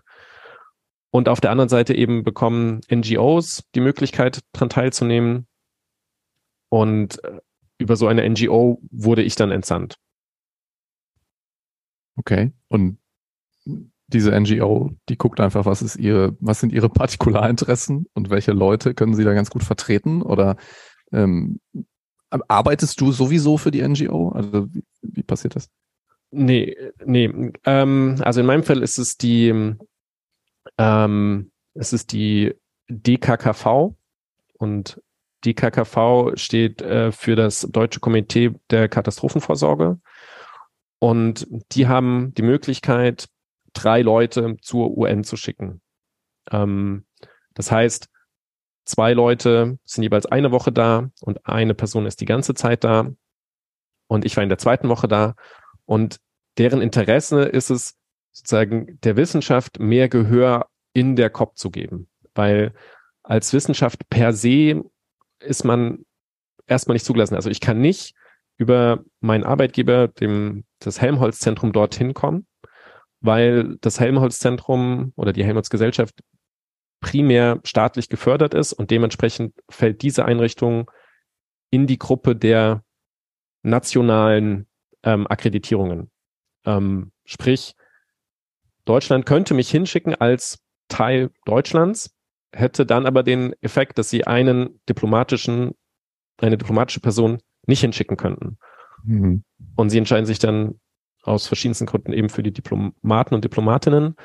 Und 1.11 1.27
auf 1.27 1.41
der 1.41 1.51
anderen 1.51 1.69
Seite 1.69 1.93
eben 1.93 2.23
bekommen 2.23 2.81
NGOs 2.91 3.63
die 3.75 3.81
Möglichkeit, 3.81 4.39
daran 4.53 4.69
teilzunehmen. 4.69 5.47
Und 6.69 7.23
äh, 7.23 7.39
über 7.77 7.95
so 7.95 8.07
eine 8.07 8.27
NGO 8.27 8.79
wurde 8.91 9.21
ich 9.21 9.35
dann 9.35 9.51
entsandt. 9.51 9.97
Okay. 12.17 12.51
Und 12.67 12.97
diese 14.07 14.37
NGO, 14.37 14.91
die 15.09 15.17
guckt 15.17 15.39
einfach, 15.39 15.65
was 15.65 15.81
ist 15.81 15.95
ihre, 15.95 16.35
was 16.39 16.59
sind 16.59 16.73
ihre 16.73 16.89
Partikularinteressen 16.89 18.07
und 18.13 18.29
welche 18.29 18.51
Leute 18.51 18.93
können 18.93 19.13
sie 19.13 19.23
da 19.23 19.33
ganz 19.33 19.49
gut 19.49 19.63
vertreten? 19.63 20.21
Oder 20.21 20.57
ähm, 21.11 21.59
arbeitest 22.29 22.99
du 23.01 23.11
sowieso 23.11 23.57
für 23.57 23.71
die 23.71 23.87
NGO? 23.87 24.29
Also 24.29 24.73
wie, 24.73 24.83
wie 25.01 25.23
passiert 25.23 25.55
das? 25.55 25.69
Nee, 26.31 26.77
nee. 27.05 27.51
Ähm, 27.65 28.15
also 28.21 28.39
in 28.39 28.45
meinem 28.45 28.63
Fall 28.63 28.81
ist 28.81 28.97
es 28.97 29.17
die, 29.17 29.75
ähm, 30.77 31.51
es 31.73 31.93
ist 31.93 32.13
die 32.13 32.53
DKKV 32.89 33.93
und 34.57 35.01
DKKV 35.43 36.33
steht 36.35 36.81
äh, 36.81 37.11
für 37.11 37.35
das 37.35 37.67
Deutsche 37.69 37.99
Komitee 37.99 38.53
der 38.69 38.87
Katastrophenvorsorge. 38.87 39.99
Und 41.03 41.47
die 41.71 41.87
haben 41.87 42.31
die 42.35 42.43
Möglichkeit, 42.43 43.27
drei 43.73 44.03
Leute 44.03 44.57
zur 44.61 44.95
UN 44.95 45.23
zu 45.23 45.35
schicken. 45.35 45.81
Ähm, 46.51 47.05
das 47.55 47.71
heißt, 47.71 48.07
zwei 48.85 49.13
Leute 49.13 49.79
sind 49.83 50.03
jeweils 50.03 50.27
eine 50.27 50.51
Woche 50.51 50.71
da 50.71 51.09
und 51.21 51.47
eine 51.47 51.73
Person 51.73 52.05
ist 52.05 52.21
die 52.21 52.25
ganze 52.25 52.53
Zeit 52.53 52.83
da. 52.83 53.09
Und 54.07 54.25
ich 54.25 54.37
war 54.37 54.43
in 54.43 54.49
der 54.49 54.59
zweiten 54.59 54.89
Woche 54.89 55.07
da. 55.07 55.33
Und 55.85 56.19
deren 56.59 56.81
Interesse 56.81 57.43
ist 57.43 57.71
es, 57.71 57.97
sozusagen 58.31 58.99
der 59.01 59.17
Wissenschaft 59.17 59.79
mehr 59.79 60.07
Gehör 60.07 60.67
in 60.93 61.15
der 61.15 61.31
COP 61.31 61.57
zu 61.57 61.71
geben. 61.71 62.09
Weil 62.35 62.73
als 63.23 63.53
Wissenschaft 63.53 64.07
per 64.09 64.33
se 64.33 64.83
ist 65.39 65.63
man 65.63 66.05
erstmal 66.67 66.93
nicht 66.93 67.05
zugelassen. 67.05 67.35
Also 67.35 67.49
ich 67.49 67.59
kann 67.59 67.81
nicht 67.81 68.13
über 68.57 69.03
meinen 69.19 69.43
Arbeitgeber, 69.43 70.07
dem, 70.07 70.63
das 70.85 71.01
Helmholtz-Zentrum 71.01 71.71
dorthin 71.71 72.13
kommen, 72.13 72.45
weil 73.19 73.77
das 73.81 73.99
Helmholtz-Zentrum 73.99 75.13
oder 75.15 75.33
die 75.33 75.43
Helmholtz-Gesellschaft 75.43 76.21
primär 77.01 77.59
staatlich 77.63 78.09
gefördert 78.09 78.53
ist 78.53 78.73
und 78.73 78.91
dementsprechend 78.91 79.55
fällt 79.69 80.01
diese 80.01 80.25
Einrichtung 80.25 80.89
in 81.71 81.87
die 81.87 81.97
Gruppe 81.97 82.35
der 82.35 82.83
nationalen 83.63 84.67
ähm, 85.03 85.25
Akkreditierungen. 85.27 86.11
Ähm, 86.65 87.11
sprich, 87.25 87.73
Deutschland 88.85 89.25
könnte 89.25 89.53
mich 89.53 89.69
hinschicken 89.69 90.15
als 90.15 90.59
Teil 90.89 91.31
Deutschlands, 91.45 92.15
hätte 92.53 92.85
dann 92.85 93.05
aber 93.05 93.23
den 93.23 93.53
Effekt, 93.61 93.97
dass 93.97 94.09
sie 94.09 94.27
einen 94.27 94.81
diplomatischen, 94.87 95.71
eine 96.37 96.57
diplomatische 96.57 96.99
Person 96.99 97.39
nicht 97.65 97.81
hinschicken 97.81 98.17
könnten. 98.17 98.57
Mhm. 99.03 99.43
Und 99.75 99.89
sie 99.89 99.97
entscheiden 99.97 100.25
sich 100.25 100.39
dann 100.39 100.79
aus 101.23 101.47
verschiedensten 101.47 101.85
Gründen 101.85 102.13
eben 102.13 102.29
für 102.29 102.43
die 102.43 102.53
Diplomaten 102.53 103.35
und 103.35 103.43
Diplomatinnen. 103.43 104.15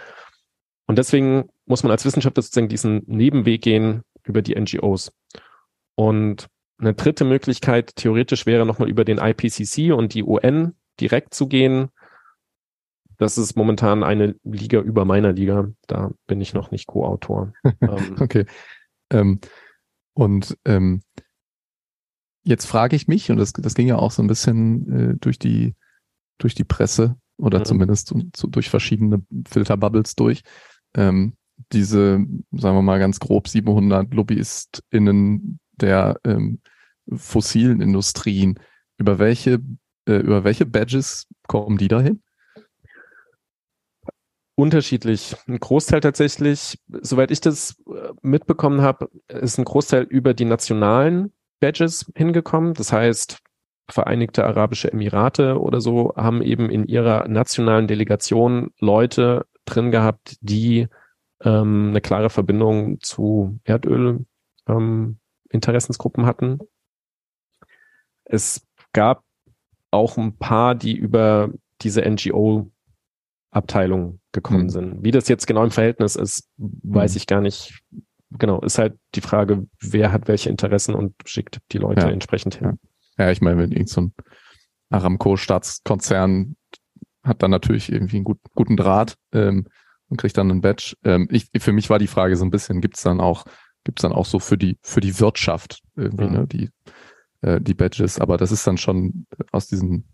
Und 0.86 0.98
deswegen 0.98 1.48
muss 1.66 1.82
man 1.82 1.92
als 1.92 2.04
Wissenschaftler 2.04 2.42
sozusagen 2.42 2.68
diesen 2.68 3.02
Nebenweg 3.06 3.62
gehen 3.62 4.02
über 4.24 4.42
die 4.42 4.54
NGOs. 4.58 5.12
Und 5.94 6.48
eine 6.78 6.94
dritte 6.94 7.24
Möglichkeit 7.24 7.96
theoretisch 7.96 8.46
wäre 8.46 8.66
nochmal 8.66 8.88
über 8.88 9.04
den 9.04 9.18
IPCC 9.18 9.92
und 9.92 10.14
die 10.14 10.22
UN 10.22 10.74
direkt 11.00 11.34
zu 11.34 11.48
gehen. 11.48 11.88
Das 13.18 13.38
ist 13.38 13.56
momentan 13.56 14.04
eine 14.04 14.36
Liga 14.44 14.80
über 14.80 15.04
meiner 15.04 15.32
Liga. 15.32 15.68
Da 15.86 16.10
bin 16.26 16.40
ich 16.40 16.52
noch 16.52 16.70
nicht 16.70 16.86
Co-Autor. 16.86 17.52
ähm, 17.80 18.16
okay. 18.20 18.44
Ähm, 19.10 19.40
und 20.12 20.56
ähm, 20.66 21.02
jetzt 22.46 22.66
frage 22.66 22.96
ich 22.96 23.08
mich, 23.08 23.30
und 23.30 23.36
das, 23.36 23.52
das 23.52 23.74
ging 23.74 23.88
ja 23.88 23.96
auch 23.96 24.10
so 24.10 24.22
ein 24.22 24.28
bisschen 24.28 25.12
äh, 25.12 25.14
durch 25.20 25.38
die 25.38 25.74
durch 26.38 26.54
die 26.54 26.64
Presse 26.64 27.16
oder 27.38 27.60
mhm. 27.60 27.64
zumindest 27.64 28.14
so, 28.34 28.46
durch 28.46 28.70
verschiedene 28.70 29.22
Filterbubbles 29.48 30.14
durch. 30.14 30.42
Ähm, 30.94 31.34
diese, 31.72 32.18
sagen 32.52 32.76
wir 32.76 32.82
mal 32.82 32.98
ganz 32.98 33.18
grob 33.18 33.48
700 33.48 34.12
LobbyistInnen 34.12 35.58
der 35.72 36.18
ähm, 36.24 36.60
fossilen 37.10 37.80
Industrien, 37.80 38.60
über 38.98 39.18
welche, 39.18 39.60
äh, 40.06 40.16
über 40.16 40.44
welche 40.44 40.66
Badges 40.66 41.26
kommen 41.46 41.78
die 41.78 41.88
dahin? 41.88 42.22
Unterschiedlich. 44.54 45.36
Ein 45.46 45.60
Großteil 45.60 46.00
tatsächlich, 46.00 46.78
soweit 46.88 47.30
ich 47.30 47.40
das 47.40 47.76
äh, 47.86 48.12
mitbekommen 48.22 48.80
habe, 48.80 49.10
ist 49.28 49.58
ein 49.58 49.64
Großteil 49.64 50.04
über 50.04 50.32
die 50.32 50.46
nationalen 50.46 51.32
Badges 51.60 52.10
hingekommen. 52.14 52.74
Das 52.74 52.92
heißt, 52.92 53.38
Vereinigte 53.88 54.44
Arabische 54.44 54.92
Emirate 54.92 55.60
oder 55.60 55.80
so 55.80 56.12
haben 56.16 56.42
eben 56.42 56.70
in 56.70 56.86
ihrer 56.86 57.28
nationalen 57.28 57.86
Delegation 57.86 58.72
Leute 58.80 59.46
drin 59.64 59.92
gehabt, 59.92 60.36
die 60.40 60.88
ähm, 61.40 61.90
eine 61.90 62.00
klare 62.00 62.28
Verbindung 62.28 63.00
zu 63.00 63.60
Erdöl 63.62 64.26
ähm, 64.66 65.18
Interessensgruppen 65.50 66.26
hatten. 66.26 66.58
Es 68.24 68.66
gab 68.92 69.22
auch 69.92 70.16
ein 70.16 70.36
paar, 70.36 70.74
die 70.74 70.96
über 70.96 71.50
diese 71.82 72.02
NGO 72.02 72.70
Abteilung 73.50 74.20
gekommen 74.32 74.64
mhm. 74.64 74.70
sind. 74.70 75.04
Wie 75.04 75.12
das 75.12 75.28
jetzt 75.28 75.46
genau 75.46 75.64
im 75.64 75.70
Verhältnis 75.70 76.16
ist, 76.16 76.50
weiß 76.56 77.12
mhm. 77.12 77.16
ich 77.16 77.26
gar 77.26 77.40
nicht. 77.40 77.82
Genau, 78.30 78.60
ist 78.60 78.78
halt 78.78 78.98
die 79.14 79.20
Frage, 79.20 79.66
wer 79.80 80.12
hat 80.12 80.28
welche 80.28 80.50
Interessen 80.50 80.94
und 80.94 81.14
schickt 81.24 81.60
die 81.72 81.78
Leute 81.78 82.06
ja. 82.06 82.12
entsprechend 82.12 82.56
hin. 82.56 82.78
Ja. 83.18 83.26
ja, 83.26 83.30
ich 83.30 83.40
meine, 83.40 83.58
wenn 83.58 83.72
irgend 83.72 83.88
so 83.88 84.00
ein 84.02 84.14
Aramco-Staatskonzern 84.90 86.56
hat 87.22 87.42
dann 87.42 87.50
natürlich 87.50 87.90
irgendwie 87.90 88.16
einen 88.16 88.24
gut, 88.24 88.38
guten 88.54 88.76
Draht 88.76 89.16
ähm, 89.32 89.66
und 90.08 90.16
kriegt 90.16 90.38
dann 90.38 90.50
einen 90.50 90.60
Badge. 90.60 90.94
Ähm, 91.04 91.28
ich, 91.30 91.48
für 91.58 91.72
mich 91.72 91.90
war 91.90 91.98
die 91.98 92.06
Frage 92.06 92.36
so 92.36 92.44
ein 92.44 92.50
bisschen, 92.50 92.80
gibt's 92.80 93.02
dann 93.02 93.20
auch, 93.20 93.44
gibt's 93.84 94.02
dann 94.02 94.12
auch 94.12 94.26
so 94.26 94.38
für 94.38 94.56
die, 94.56 94.78
für 94.82 95.00
die 95.00 95.18
Wirtschaft 95.18 95.80
irgendwie, 95.96 96.26
mhm. 96.26 96.32
ne, 96.32 96.46
die, 96.46 96.70
äh, 97.42 97.60
die 97.60 97.74
Badges, 97.74 98.20
aber 98.20 98.36
das 98.36 98.52
ist 98.52 98.66
dann 98.66 98.78
schon 98.78 99.26
aus 99.50 99.66
diesen 99.66 100.08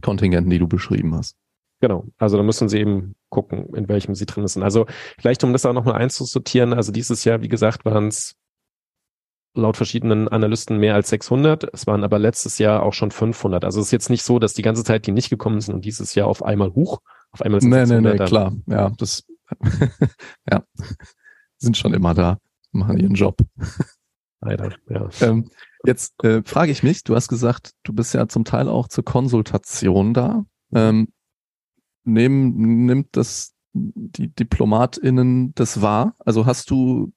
Kontingenten, 0.00 0.50
die 0.50 0.58
du 0.58 0.68
beschrieben 0.68 1.14
hast. 1.14 1.36
Genau, 1.80 2.06
also 2.18 2.36
da 2.36 2.42
müssen 2.42 2.68
sie 2.68 2.78
eben 2.78 3.14
gucken, 3.30 3.74
in 3.74 3.88
welchem 3.88 4.14
sie 4.14 4.26
drin 4.26 4.46
sind. 4.46 4.62
Also 4.62 4.86
vielleicht, 5.18 5.42
um 5.44 5.52
das 5.52 5.64
auch 5.64 5.72
nochmal 5.72 5.94
einzusortieren, 5.94 6.74
also 6.74 6.92
dieses 6.92 7.24
Jahr, 7.24 7.40
wie 7.40 7.48
gesagt, 7.48 7.84
waren 7.84 8.08
es 8.08 8.36
laut 9.54 9.76
verschiedenen 9.76 10.28
Analysten 10.28 10.78
mehr 10.78 10.94
als 10.94 11.08
600. 11.08 11.64
Es 11.72 11.86
waren 11.86 12.04
aber 12.04 12.18
letztes 12.18 12.58
Jahr 12.58 12.82
auch 12.82 12.92
schon 12.92 13.10
500. 13.10 13.64
Also 13.64 13.80
es 13.80 13.86
ist 13.86 13.92
jetzt 13.92 14.10
nicht 14.10 14.22
so, 14.22 14.38
dass 14.38 14.54
die 14.54 14.62
ganze 14.62 14.84
Zeit 14.84 15.06
die 15.06 15.12
nicht 15.12 15.30
gekommen 15.30 15.60
sind 15.60 15.74
und 15.74 15.84
dieses 15.84 16.14
Jahr 16.14 16.26
auf 16.28 16.44
einmal 16.44 16.72
hoch. 16.74 17.00
Auf 17.32 17.42
einmal 17.42 17.60
sind 17.60 17.70
nee, 17.70 17.84
nee, 17.86 18.00
nee, 18.00 18.16
klar. 18.16 18.52
Ja, 18.66 18.90
das, 18.90 19.24
ja, 20.50 20.62
sind 21.58 21.76
schon 21.76 21.94
immer 21.94 22.14
da, 22.14 22.38
machen 22.72 22.98
ihren 22.98 23.14
Job. 23.14 23.38
Leider, 24.40 24.74
ja. 24.88 25.08
Ähm, 25.20 25.50
jetzt 25.84 26.22
äh, 26.24 26.42
frage 26.44 26.72
ich 26.72 26.82
mich, 26.82 27.04
du 27.04 27.14
hast 27.14 27.28
gesagt, 27.28 27.72
du 27.82 27.92
bist 27.92 28.14
ja 28.14 28.26
zum 28.28 28.44
Teil 28.44 28.68
auch 28.68 28.88
zur 28.88 29.04
Konsultation 29.04 30.14
da. 30.14 30.44
Ähm, 30.72 31.08
nehmen, 32.04 32.86
nimmt 32.86 33.16
das 33.16 33.54
die 33.72 34.28
DiplomatInnen 34.28 35.54
das 35.54 35.80
wahr? 35.80 36.14
Also 36.18 36.46
hast 36.46 36.70
du 36.70 37.12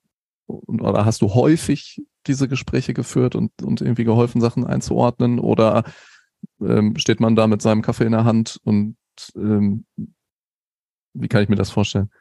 oder 0.48 1.06
hast 1.06 1.22
du 1.22 1.34
häufig 1.34 2.02
diese 2.28 2.48
Gespräche 2.48 2.94
geführt 2.94 3.36
und, 3.36 3.52
und 3.62 3.82
irgendwie 3.82 4.04
geholfen, 4.04 4.42
Sachen 4.42 4.66
einzuordnen? 4.66 5.40
Oder 5.40 5.84
ähm, 6.62 6.98
steht 6.98 7.20
man 7.20 7.36
da 7.36 7.48
mit 7.48 7.62
seinem 7.62 7.82
Kaffee 7.82 8.06
in 8.06 8.12
der 8.12 8.26
Hand 8.26 8.60
und 8.64 8.98
ähm, 9.36 9.86
wie 11.14 11.28
kann 11.28 11.44
ich 11.44 11.50
mir 11.50 11.56
das 11.56 11.72
vorstellen? 11.72 12.12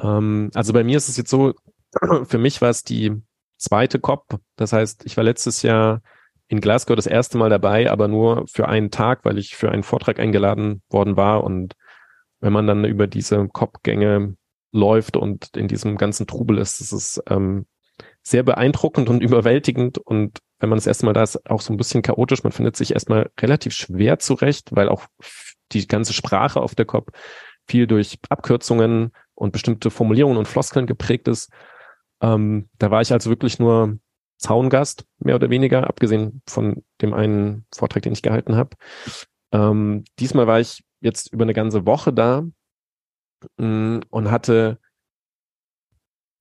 Ähm, 0.00 0.50
also 0.54 0.72
bei 0.72 0.84
mir 0.84 0.96
ist 0.96 1.08
es 1.08 1.16
jetzt 1.16 1.30
so, 1.30 1.54
für 2.24 2.38
mich 2.38 2.60
war 2.60 2.70
es 2.70 2.82
die 2.82 3.12
zweite 3.58 4.00
COP. 4.00 4.40
Das 4.56 4.72
heißt, 4.72 5.06
ich 5.06 5.16
war 5.16 5.24
letztes 5.24 5.62
Jahr 5.62 6.02
in 6.48 6.60
Glasgow 6.60 6.94
das 6.94 7.06
erste 7.06 7.38
Mal 7.38 7.50
dabei, 7.50 7.90
aber 7.90 8.08
nur 8.08 8.46
für 8.46 8.68
einen 8.68 8.90
Tag, 8.90 9.24
weil 9.24 9.38
ich 9.38 9.56
für 9.56 9.70
einen 9.70 9.82
Vortrag 9.82 10.18
eingeladen 10.18 10.82
worden 10.88 11.16
war. 11.16 11.44
Und 11.44 11.74
wenn 12.40 12.52
man 12.52 12.66
dann 12.66 12.84
über 12.84 13.06
diese 13.06 13.48
COP-Gänge 13.48 14.36
läuft 14.72 15.16
und 15.16 15.56
in 15.56 15.68
diesem 15.68 15.96
ganzen 15.96 16.26
Trubel 16.26 16.58
ist, 16.58 16.80
ist 16.80 16.92
es 16.92 17.22
ähm, 17.28 17.66
sehr 18.22 18.42
beeindruckend 18.42 19.08
und 19.08 19.20
überwältigend. 19.22 19.98
Und 19.98 20.38
wenn 20.58 20.68
man 20.68 20.76
das 20.76 20.86
erste 20.86 21.06
Mal 21.06 21.12
da 21.12 21.22
ist, 21.22 21.50
auch 21.50 21.60
so 21.60 21.72
ein 21.72 21.76
bisschen 21.76 22.02
chaotisch. 22.02 22.44
Man 22.44 22.52
findet 22.52 22.76
sich 22.76 22.92
erstmal 22.92 23.30
relativ 23.40 23.72
schwer 23.72 24.18
zurecht, 24.18 24.68
weil 24.74 24.88
auch 24.88 25.06
die 25.72 25.86
ganze 25.88 26.12
Sprache 26.12 26.60
auf 26.60 26.74
der 26.74 26.86
COP 26.86 27.10
viel 27.66 27.88
durch 27.88 28.18
Abkürzungen 28.28 29.10
und 29.34 29.52
bestimmte 29.52 29.90
Formulierungen 29.90 30.38
und 30.38 30.46
Floskeln 30.46 30.86
geprägt 30.86 31.26
ist. 31.26 31.50
Ähm, 32.20 32.68
da 32.78 32.90
war 32.90 33.02
ich 33.02 33.12
also 33.12 33.30
wirklich 33.30 33.58
nur 33.58 33.98
Zaungast, 34.38 35.06
mehr 35.18 35.34
oder 35.34 35.50
weniger, 35.50 35.86
abgesehen 35.86 36.42
von 36.46 36.84
dem 37.00 37.14
einen 37.14 37.66
Vortrag, 37.74 38.02
den 38.02 38.12
ich 38.12 38.22
gehalten 38.22 38.56
habe. 38.56 38.76
Ähm, 39.52 40.04
diesmal 40.18 40.46
war 40.46 40.60
ich 40.60 40.84
jetzt 41.00 41.32
über 41.32 41.44
eine 41.44 41.54
ganze 41.54 41.86
Woche 41.86 42.12
da 42.12 42.44
mm, 43.56 44.00
und 44.10 44.30
hatte 44.30 44.78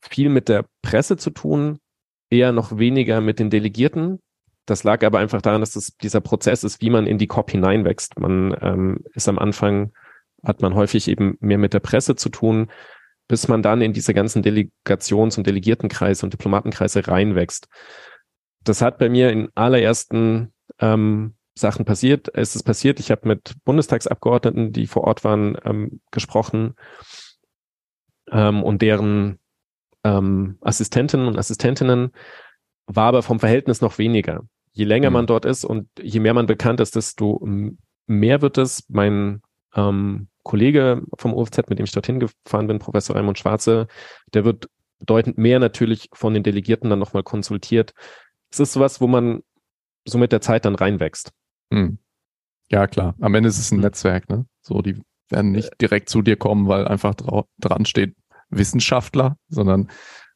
viel 0.01 0.29
mit 0.29 0.49
der 0.49 0.65
Presse 0.81 1.17
zu 1.17 1.29
tun, 1.29 1.79
eher 2.29 2.51
noch 2.51 2.77
weniger 2.77 3.21
mit 3.21 3.39
den 3.39 3.49
Delegierten. 3.49 4.19
Das 4.65 4.83
lag 4.83 5.03
aber 5.03 5.19
einfach 5.19 5.41
daran, 5.41 5.61
dass 5.61 5.71
das 5.71 5.95
dieser 6.01 6.21
Prozess 6.21 6.63
ist, 6.63 6.81
wie 6.81 6.89
man 6.89 7.05
in 7.07 7.17
die 7.17 7.27
COP 7.27 7.51
hineinwächst. 7.51 8.19
Man 8.19 8.55
ähm, 8.61 9.03
ist 9.13 9.29
am 9.29 9.39
Anfang, 9.39 9.93
hat 10.43 10.61
man 10.61 10.73
häufig 10.73 11.07
eben 11.07 11.37
mehr 11.39 11.57
mit 11.57 11.73
der 11.73 11.79
Presse 11.79 12.15
zu 12.15 12.29
tun, 12.29 12.71
bis 13.27 13.47
man 13.47 13.61
dann 13.61 13.81
in 13.81 13.93
diese 13.93 14.13
ganzen 14.13 14.43
Delegations- 14.43 15.37
und 15.37 15.47
Delegiertenkreise 15.47 16.25
und 16.25 16.33
Diplomatenkreise 16.33 17.07
reinwächst. 17.07 17.67
Das 18.63 18.81
hat 18.81 18.97
bei 18.97 19.09
mir 19.09 19.31
in 19.31 19.49
allerersten 19.55 20.53
ähm, 20.79 21.35
Sachen 21.57 21.85
passiert. 21.85 22.29
Es 22.33 22.55
ist 22.55 22.63
passiert, 22.63 22.99
ich 22.99 23.11
habe 23.11 23.27
mit 23.27 23.55
Bundestagsabgeordneten, 23.63 24.73
die 24.73 24.87
vor 24.87 25.05
Ort 25.05 25.23
waren, 25.23 25.57
ähm, 25.63 26.01
gesprochen 26.11 26.75
ähm, 28.31 28.63
und 28.63 28.81
deren 28.81 29.39
ähm, 30.03 30.57
Assistentinnen 30.61 31.27
und 31.27 31.37
Assistentinnen 31.37 32.11
war 32.87 33.07
aber 33.07 33.23
vom 33.23 33.39
Verhältnis 33.39 33.81
noch 33.81 33.97
weniger. 33.97 34.43
Je 34.73 34.85
länger 34.85 35.09
mhm. 35.09 35.13
man 35.13 35.27
dort 35.27 35.45
ist 35.45 35.63
und 35.65 35.87
je 35.99 36.19
mehr 36.19 36.33
man 36.33 36.45
bekannt 36.45 36.79
ist, 36.79 36.95
desto 36.95 37.41
mehr 38.05 38.41
wird 38.41 38.57
es. 38.57 38.83
Mein 38.89 39.41
ähm, 39.73 40.27
Kollege 40.45 41.01
vom 41.17 41.33
UFZ, 41.33 41.69
mit 41.69 41.79
dem 41.79 41.85
ich 41.85 41.91
dorthin 41.91 42.19
gefahren 42.19 42.67
bin, 42.67 42.79
Professor 42.79 43.15
Raimund 43.15 43.37
Schwarze, 43.37 43.87
der 44.33 44.45
wird 44.45 44.69
bedeutend 44.99 45.37
mehr 45.37 45.59
natürlich 45.59 46.09
von 46.13 46.33
den 46.33 46.43
Delegierten 46.43 46.89
dann 46.89 46.99
nochmal 46.99 47.23
konsultiert. 47.23 47.93
Es 48.51 48.59
ist 48.59 48.73
sowas, 48.73 49.01
wo 49.01 49.07
man 49.07 49.41
so 50.05 50.17
mit 50.17 50.31
der 50.31 50.41
Zeit 50.41 50.63
dann 50.65 50.75
reinwächst. 50.75 51.31
Hm. 51.73 51.97
Ja, 52.69 52.87
klar. 52.87 53.15
Am 53.19 53.33
Ende 53.33 53.49
ist 53.49 53.57
es 53.57 53.71
ein 53.71 53.77
hm. 53.77 53.81
Netzwerk, 53.83 54.29
ne? 54.29 54.45
So, 54.61 54.81
die 54.81 55.01
werden 55.29 55.51
nicht 55.51 55.73
äh. 55.73 55.77
direkt 55.81 56.09
zu 56.09 56.21
dir 56.21 56.37
kommen, 56.37 56.67
weil 56.67 56.87
einfach 56.87 57.15
dran 57.15 57.85
steht 57.85 58.15
Wissenschaftler, 58.49 59.37
sondern 59.49 59.89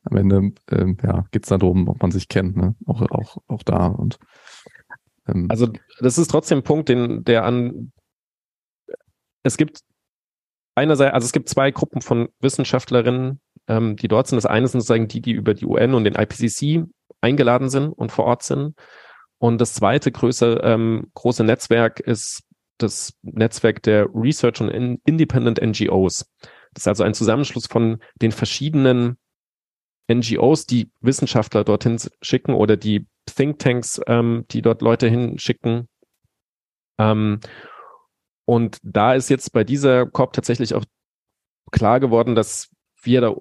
am 0.03 0.17
Ende 0.17 0.51
ähm, 0.71 0.97
ja, 1.03 1.25
geht 1.31 1.43
es 1.43 1.49
darum, 1.49 1.87
ob 1.87 2.01
man 2.01 2.11
sich 2.11 2.27
kennt, 2.27 2.57
ne? 2.57 2.75
Auch, 2.87 3.01
auch, 3.11 3.37
auch 3.47 3.63
da. 3.63 3.85
Und 3.85 4.17
ähm, 5.27 5.45
also 5.49 5.67
das 5.99 6.17
ist 6.17 6.31
trotzdem 6.31 6.59
ein 6.59 6.63
Punkt, 6.63 6.89
den, 6.89 7.23
der 7.23 7.45
an 7.45 7.91
es 9.43 9.57
gibt 9.57 9.81
einerseits, 10.75 11.13
also 11.13 11.25
es 11.25 11.31
gibt 11.31 11.49
zwei 11.49 11.71
Gruppen 11.71 12.01
von 12.01 12.29
Wissenschaftlerinnen, 12.39 13.39
ähm, 13.67 13.95
die 13.95 14.07
dort 14.07 14.27
sind. 14.27 14.37
Das 14.37 14.45
eine 14.45 14.67
sind 14.67 14.81
sozusagen 14.81 15.07
die, 15.07 15.21
die 15.21 15.31
über 15.31 15.53
die 15.53 15.65
UN 15.65 15.93
und 15.93 16.03
den 16.03 16.15
IPCC 16.15 16.85
eingeladen 17.21 17.69
sind 17.69 17.89
und 17.89 18.11
vor 18.11 18.25
Ort 18.25 18.43
sind. 18.43 18.75
Und 19.37 19.59
das 19.59 19.73
zweite 19.73 20.11
größere, 20.11 20.61
ähm, 20.63 21.11
große 21.13 21.43
Netzwerk 21.43 21.99
ist 21.99 22.43
das 22.77 23.13
Netzwerk 23.21 23.83
der 23.83 24.07
Research 24.13 24.61
und 24.61 24.69
Independent 24.69 25.61
NGOs. 25.61 26.25
Das 26.73 26.83
ist 26.83 26.87
also 26.87 27.03
ein 27.03 27.13
Zusammenschluss 27.13 27.67
von 27.67 27.99
den 28.21 28.31
verschiedenen 28.31 29.17
NGOs, 30.11 30.65
die 30.65 30.91
Wissenschaftler 31.01 31.63
dorthin 31.63 31.99
schicken 32.21 32.53
oder 32.53 32.77
die 32.77 33.05
Thinktanks, 33.25 34.01
ähm, 34.07 34.45
die 34.51 34.61
dort 34.61 34.81
Leute 34.81 35.07
hinschicken. 35.07 35.87
Ähm, 36.97 37.39
und 38.49 38.79
da 38.81 39.13
ist 39.13 39.29
jetzt 39.29 39.53
bei 39.53 39.63
dieser 39.63 40.07
COP 40.07 40.33
tatsächlich 40.33 40.73
auch 40.73 40.83
klar 41.71 41.99
geworden, 41.99 42.33
dass 42.33 42.71
wir 42.99 43.21
da 43.21 43.35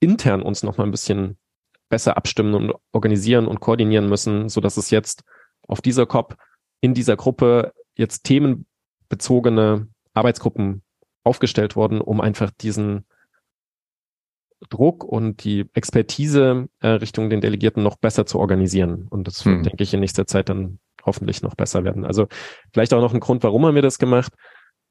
intern 0.00 0.42
uns 0.42 0.62
noch 0.62 0.76
mal 0.76 0.84
ein 0.84 0.90
bisschen 0.90 1.38
besser 1.88 2.18
abstimmen 2.18 2.52
und 2.52 2.74
organisieren 2.92 3.46
und 3.46 3.60
koordinieren 3.60 4.06
müssen, 4.06 4.50
so 4.50 4.60
dass 4.60 4.76
es 4.76 4.90
jetzt 4.90 5.24
auf 5.66 5.80
dieser 5.80 6.04
COP 6.04 6.36
in 6.82 6.92
dieser 6.92 7.16
Gruppe 7.16 7.72
jetzt 7.96 8.24
themenbezogene 8.24 9.88
Arbeitsgruppen 10.12 10.82
aufgestellt 11.24 11.74
wurden, 11.74 12.02
um 12.02 12.20
einfach 12.20 12.50
diesen 12.50 13.06
Druck 14.68 15.04
und 15.04 15.42
die 15.42 15.70
Expertise 15.72 16.68
äh, 16.80 16.88
Richtung 16.88 17.30
den 17.30 17.40
Delegierten 17.40 17.82
noch 17.82 17.96
besser 17.96 18.26
zu 18.26 18.38
organisieren. 18.38 19.06
Und 19.08 19.26
das 19.26 19.46
wird, 19.46 19.56
hm. 19.56 19.62
denke 19.62 19.82
ich, 19.84 19.94
in 19.94 20.00
nächster 20.00 20.26
Zeit 20.26 20.50
dann 20.50 20.80
hoffentlich 21.04 21.42
noch 21.42 21.54
besser 21.54 21.84
werden. 21.84 22.04
Also 22.04 22.26
vielleicht 22.72 22.94
auch 22.94 23.00
noch 23.00 23.14
ein 23.14 23.20
Grund, 23.20 23.42
warum 23.42 23.66
haben 23.66 23.74
wir 23.74 23.82
das 23.82 23.98
gemacht. 23.98 24.32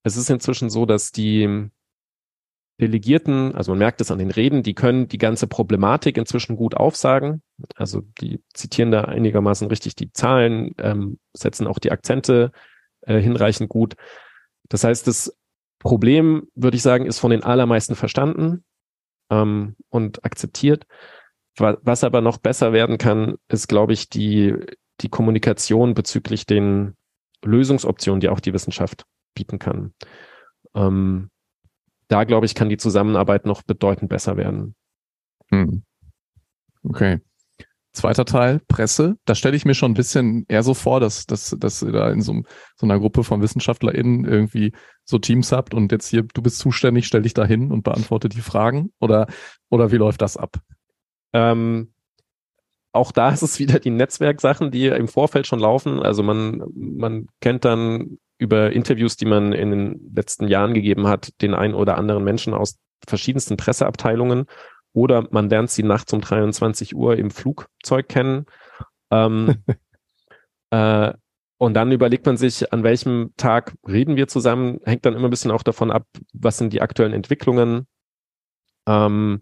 Es 0.04 0.18
ist 0.18 0.30
inzwischen 0.30 0.70
so, 0.70 0.86
dass 0.86 1.12
die 1.12 1.70
Delegierten, 2.80 3.56
also 3.56 3.74
man 3.74 3.80
merkt 3.80 4.00
es 4.00 4.10
an 4.10 4.20
den 4.20 4.32
Reden, 4.32 4.64
die 4.64 4.74
können 4.74 5.10
die 5.10 5.18
ganze 5.18 5.48
Problematik 5.48 6.18
inzwischen 6.18 6.56
gut 6.56 6.76
aufsagen. 6.76 7.42
Also 7.76 8.02
die 8.22 8.42
zitieren 8.54 8.92
da 8.92 9.02
einigermaßen 9.02 9.68
richtig 9.68 9.96
die 9.96 10.14
Zahlen, 10.14 10.74
ähm, 10.78 11.20
setzen 11.34 11.68
auch 11.68 11.80
die 11.80 11.92
Akzente 11.92 12.52
äh, 13.02 13.20
hinreichend 13.20 13.70
gut. 13.70 13.96
Das 14.70 14.86
heißt, 14.86 15.08
das 15.08 15.36
Problem, 15.80 16.48
würde 16.56 16.78
ich 16.78 16.84
sagen, 16.84 17.06
ist 17.06 17.20
von 17.20 17.32
den 17.32 17.44
allermeisten 17.44 17.96
verstanden 17.96 18.64
ähm, 19.30 19.76
und 19.90 20.24
akzeptiert. 20.24 20.86
Was 21.58 22.06
aber 22.06 22.22
noch 22.22 22.38
besser 22.38 22.72
werden 22.72 22.98
kann, 22.98 23.36
ist, 23.50 23.68
glaube 23.68 23.92
ich, 23.92 24.08
die, 24.08 24.56
die 25.02 25.10
Kommunikation 25.10 25.94
bezüglich 25.94 26.46
den 26.46 26.96
Lösungsoptionen, 27.44 28.20
die 28.20 28.30
auch 28.30 28.40
die 28.40 28.54
Wissenschaft 28.54 29.06
bieten 29.34 29.60
kann. 29.60 29.94
Ähm, 30.76 31.30
da, 32.08 32.24
glaube 32.24 32.46
ich, 32.46 32.56
kann 32.56 32.70
die 32.70 32.78
Zusammenarbeit 32.78 33.46
noch 33.46 33.62
bedeutend 33.62 34.10
besser 34.10 34.36
werden. 34.36 34.76
Hm. 35.50 35.84
Okay. 36.84 37.20
Zweiter 37.92 38.26
Teil, 38.26 38.62
Presse. 38.68 39.18
Da 39.26 39.34
stelle 39.34 39.56
ich 39.56 39.66
mir 39.66 39.74
schon 39.74 39.92
ein 39.92 39.96
bisschen 39.96 40.46
eher 40.48 40.64
so 40.64 40.74
vor, 40.74 41.00
dass, 41.00 41.26
dass, 41.26 41.56
dass 41.58 41.82
ihr 41.82 41.92
da 41.92 42.12
in 42.12 42.22
so, 42.22 42.44
so 42.76 42.86
einer 42.86 43.00
Gruppe 43.00 43.24
von 43.24 43.42
WissenschaftlerInnen 43.42 44.26
irgendwie 44.26 44.74
so 45.06 45.18
Teams 45.18 45.52
habt 45.52 45.74
und 45.74 45.92
jetzt 45.92 46.08
hier, 46.08 46.24
du 46.24 46.42
bist 46.42 46.60
zuständig, 46.60 47.08
stell 47.08 47.24
dich 47.24 47.34
da 47.34 47.46
hin 47.46 47.72
und 47.72 47.84
beantworte 47.84 48.30
die 48.30 48.42
Fragen. 48.42 48.92
Oder, 49.00 49.28
oder 49.70 49.92
wie 49.92 49.98
läuft 49.98 50.22
das 50.22 50.38
ab? 50.38 50.58
Ähm, 51.34 51.94
auch 52.92 53.12
da 53.12 53.30
ist 53.30 53.42
es 53.42 53.60
wieder 53.60 53.80
die 53.80 53.92
Netzwerksachen, 53.92 54.72
die 54.72 54.88
im 54.88 55.08
Vorfeld 55.08 55.48
schon 55.48 55.60
laufen. 55.60 56.02
Also 56.02 56.24
man, 56.24 56.64
man 56.74 57.28
kennt 57.40 57.66
dann 57.66 58.18
über 58.40 58.72
Interviews, 58.72 59.18
die 59.18 59.26
man 59.26 59.54
in 59.54 59.72
den 59.72 60.12
letzten 60.16 60.48
Jahren 60.48 60.74
gegeben 60.74 61.08
hat, 61.08 61.42
den 61.42 61.54
einen 61.54 61.76
oder 61.76 61.98
anderen 61.98 62.24
Menschen 62.24 62.54
aus 62.54 62.80
verschiedensten 63.08 63.58
Presseabteilungen 63.58 64.46
oder 64.94 65.28
man 65.32 65.50
lernt 65.50 65.70
sie 65.70 65.84
nachts 65.84 66.14
um 66.14 66.22
23 66.22 66.96
Uhr 66.96 67.18
im 67.18 67.32
Flugzeug 67.32 68.08
kennen. 68.08 68.46
Ähm, 69.12 69.64
äh, 70.72 71.14
und 71.58 71.74
dann 71.74 71.92
überlegt 71.92 72.26
man 72.26 72.38
sich, 72.38 72.72
an 72.72 72.84
welchem 72.84 73.34
Tag 73.36 73.76
reden 73.88 74.16
wir 74.16 74.28
zusammen, 74.28 74.80
hängt 74.86 75.06
dann 75.06 75.14
immer 75.14 75.28
ein 75.28 75.32
bisschen 75.32 75.52
auch 75.52 75.64
davon 75.64 75.92
ab, 75.92 76.08
was 76.34 76.58
sind 76.58 76.72
die 76.72 76.82
aktuellen 76.82 77.14
Entwicklungen. 77.14 77.86
Ähm, 78.88 79.42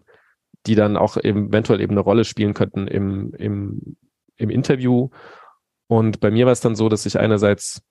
die 0.68 0.74
dann 0.74 0.96
auch 0.96 1.16
eventuell 1.16 1.80
eben 1.80 1.92
eine 1.92 2.00
Rolle 2.00 2.24
spielen 2.24 2.54
könnten 2.54 2.86
im, 2.86 3.32
im, 3.34 3.96
im 4.36 4.50
Interview. 4.50 5.08
Und 5.88 6.20
bei 6.20 6.30
mir 6.30 6.46
war 6.46 6.52
es 6.52 6.60
dann 6.60 6.76
so, 6.76 6.88
dass 6.88 7.06
ich 7.06 7.18
einerseits 7.18 7.82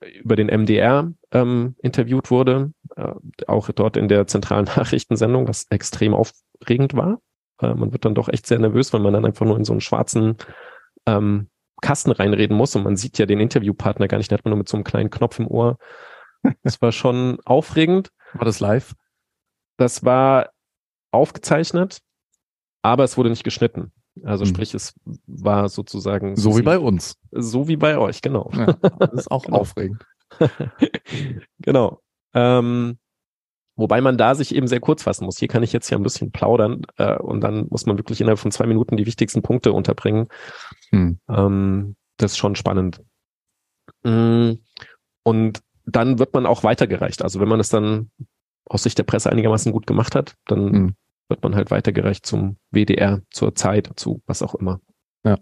über 0.00 0.34
den 0.34 0.48
MDR 0.48 1.12
ähm, 1.30 1.76
interviewt 1.82 2.30
wurde, 2.30 2.72
äh, 2.96 3.12
auch 3.46 3.70
dort 3.70 3.96
in 3.96 4.08
der 4.08 4.26
zentralen 4.26 4.64
Nachrichtensendung, 4.76 5.46
was 5.46 5.66
extrem 5.70 6.14
aufregend 6.14 6.94
war. 6.94 7.20
Äh, 7.60 7.74
man 7.74 7.92
wird 7.92 8.04
dann 8.04 8.14
doch 8.14 8.28
echt 8.28 8.46
sehr 8.46 8.58
nervös, 8.58 8.92
weil 8.92 9.00
man 9.00 9.12
dann 9.12 9.24
einfach 9.24 9.46
nur 9.46 9.56
in 9.56 9.64
so 9.64 9.72
einen 9.72 9.80
schwarzen 9.80 10.36
ähm, 11.06 11.48
Kasten 11.80 12.12
reinreden 12.12 12.56
muss 12.56 12.76
und 12.76 12.84
man 12.84 12.96
sieht 12.96 13.18
ja 13.18 13.26
den 13.26 13.40
Interviewpartner 13.40 14.08
gar 14.08 14.18
nicht, 14.18 14.30
da 14.30 14.36
hat 14.36 14.44
man 14.44 14.50
nur 14.50 14.58
mit 14.58 14.68
so 14.68 14.76
einem 14.76 14.84
kleinen 14.84 15.10
Knopf 15.10 15.38
im 15.38 15.48
Ohr. 15.48 15.78
Das 16.62 16.80
war 16.80 16.92
schon 16.92 17.38
aufregend. 17.44 18.10
War 18.34 18.44
das 18.44 18.60
live? 18.60 18.94
Das 19.76 20.04
war 20.04 20.50
aufgezeichnet, 21.12 22.00
aber 22.82 23.04
es 23.04 23.16
wurde 23.16 23.30
nicht 23.30 23.44
geschnitten. 23.44 23.92
Also 24.24 24.44
mhm. 24.44 24.48
sprich, 24.48 24.74
es 24.74 24.94
war 25.26 25.68
sozusagen 25.68 26.36
so 26.36 26.56
wie 26.58 26.62
bei 26.62 26.78
uns. 26.78 27.16
So 27.30 27.68
wie 27.68 27.76
bei 27.76 27.96
euch, 27.96 28.20
genau. 28.20 28.50
Ja, 28.54 28.74
das 28.98 29.12
ist 29.12 29.30
auch 29.30 29.44
genau. 29.46 29.58
aufregend. 29.58 30.04
genau. 31.58 32.00
Ähm, 32.34 32.98
wobei 33.76 34.00
man 34.00 34.18
da 34.18 34.34
sich 34.34 34.54
eben 34.54 34.66
sehr 34.66 34.80
kurz 34.80 35.02
fassen 35.02 35.24
muss. 35.24 35.38
Hier 35.38 35.48
kann 35.48 35.62
ich 35.62 35.72
jetzt 35.72 35.88
ja 35.90 35.96
ein 35.96 36.02
bisschen 36.02 36.30
plaudern 36.30 36.82
äh, 36.96 37.16
und 37.16 37.40
dann 37.40 37.66
muss 37.70 37.86
man 37.86 37.98
wirklich 37.98 38.20
innerhalb 38.20 38.38
von 38.38 38.50
zwei 38.50 38.66
Minuten 38.66 38.96
die 38.96 39.06
wichtigsten 39.06 39.42
Punkte 39.42 39.72
unterbringen. 39.72 40.28
Mhm. 40.90 41.18
Ähm, 41.28 41.96
das 42.18 42.32
ist 42.32 42.38
schon 42.38 42.54
spannend. 42.54 43.00
Mm, 44.04 44.52
und 45.22 45.60
dann 45.86 46.18
wird 46.18 46.34
man 46.34 46.46
auch 46.46 46.64
weitergereicht. 46.64 47.22
Also 47.22 47.40
wenn 47.40 47.48
man 47.48 47.60
es 47.60 47.68
dann 47.68 48.10
aus 48.66 48.82
Sicht 48.84 48.98
der 48.98 49.04
Presse 49.04 49.30
einigermaßen 49.30 49.72
gut 49.72 49.86
gemacht 49.86 50.14
hat, 50.14 50.34
dann 50.46 50.64
mhm 50.64 50.96
wird 51.32 51.42
man 51.42 51.54
halt 51.54 51.70
weitergereicht 51.70 52.26
zum 52.26 52.58
WDR, 52.70 53.22
zur 53.30 53.54
Zeit, 53.54 53.90
zu 53.96 54.22
was 54.26 54.42
auch 54.42 54.54
immer. 54.54 54.80
Ja. 55.24 55.38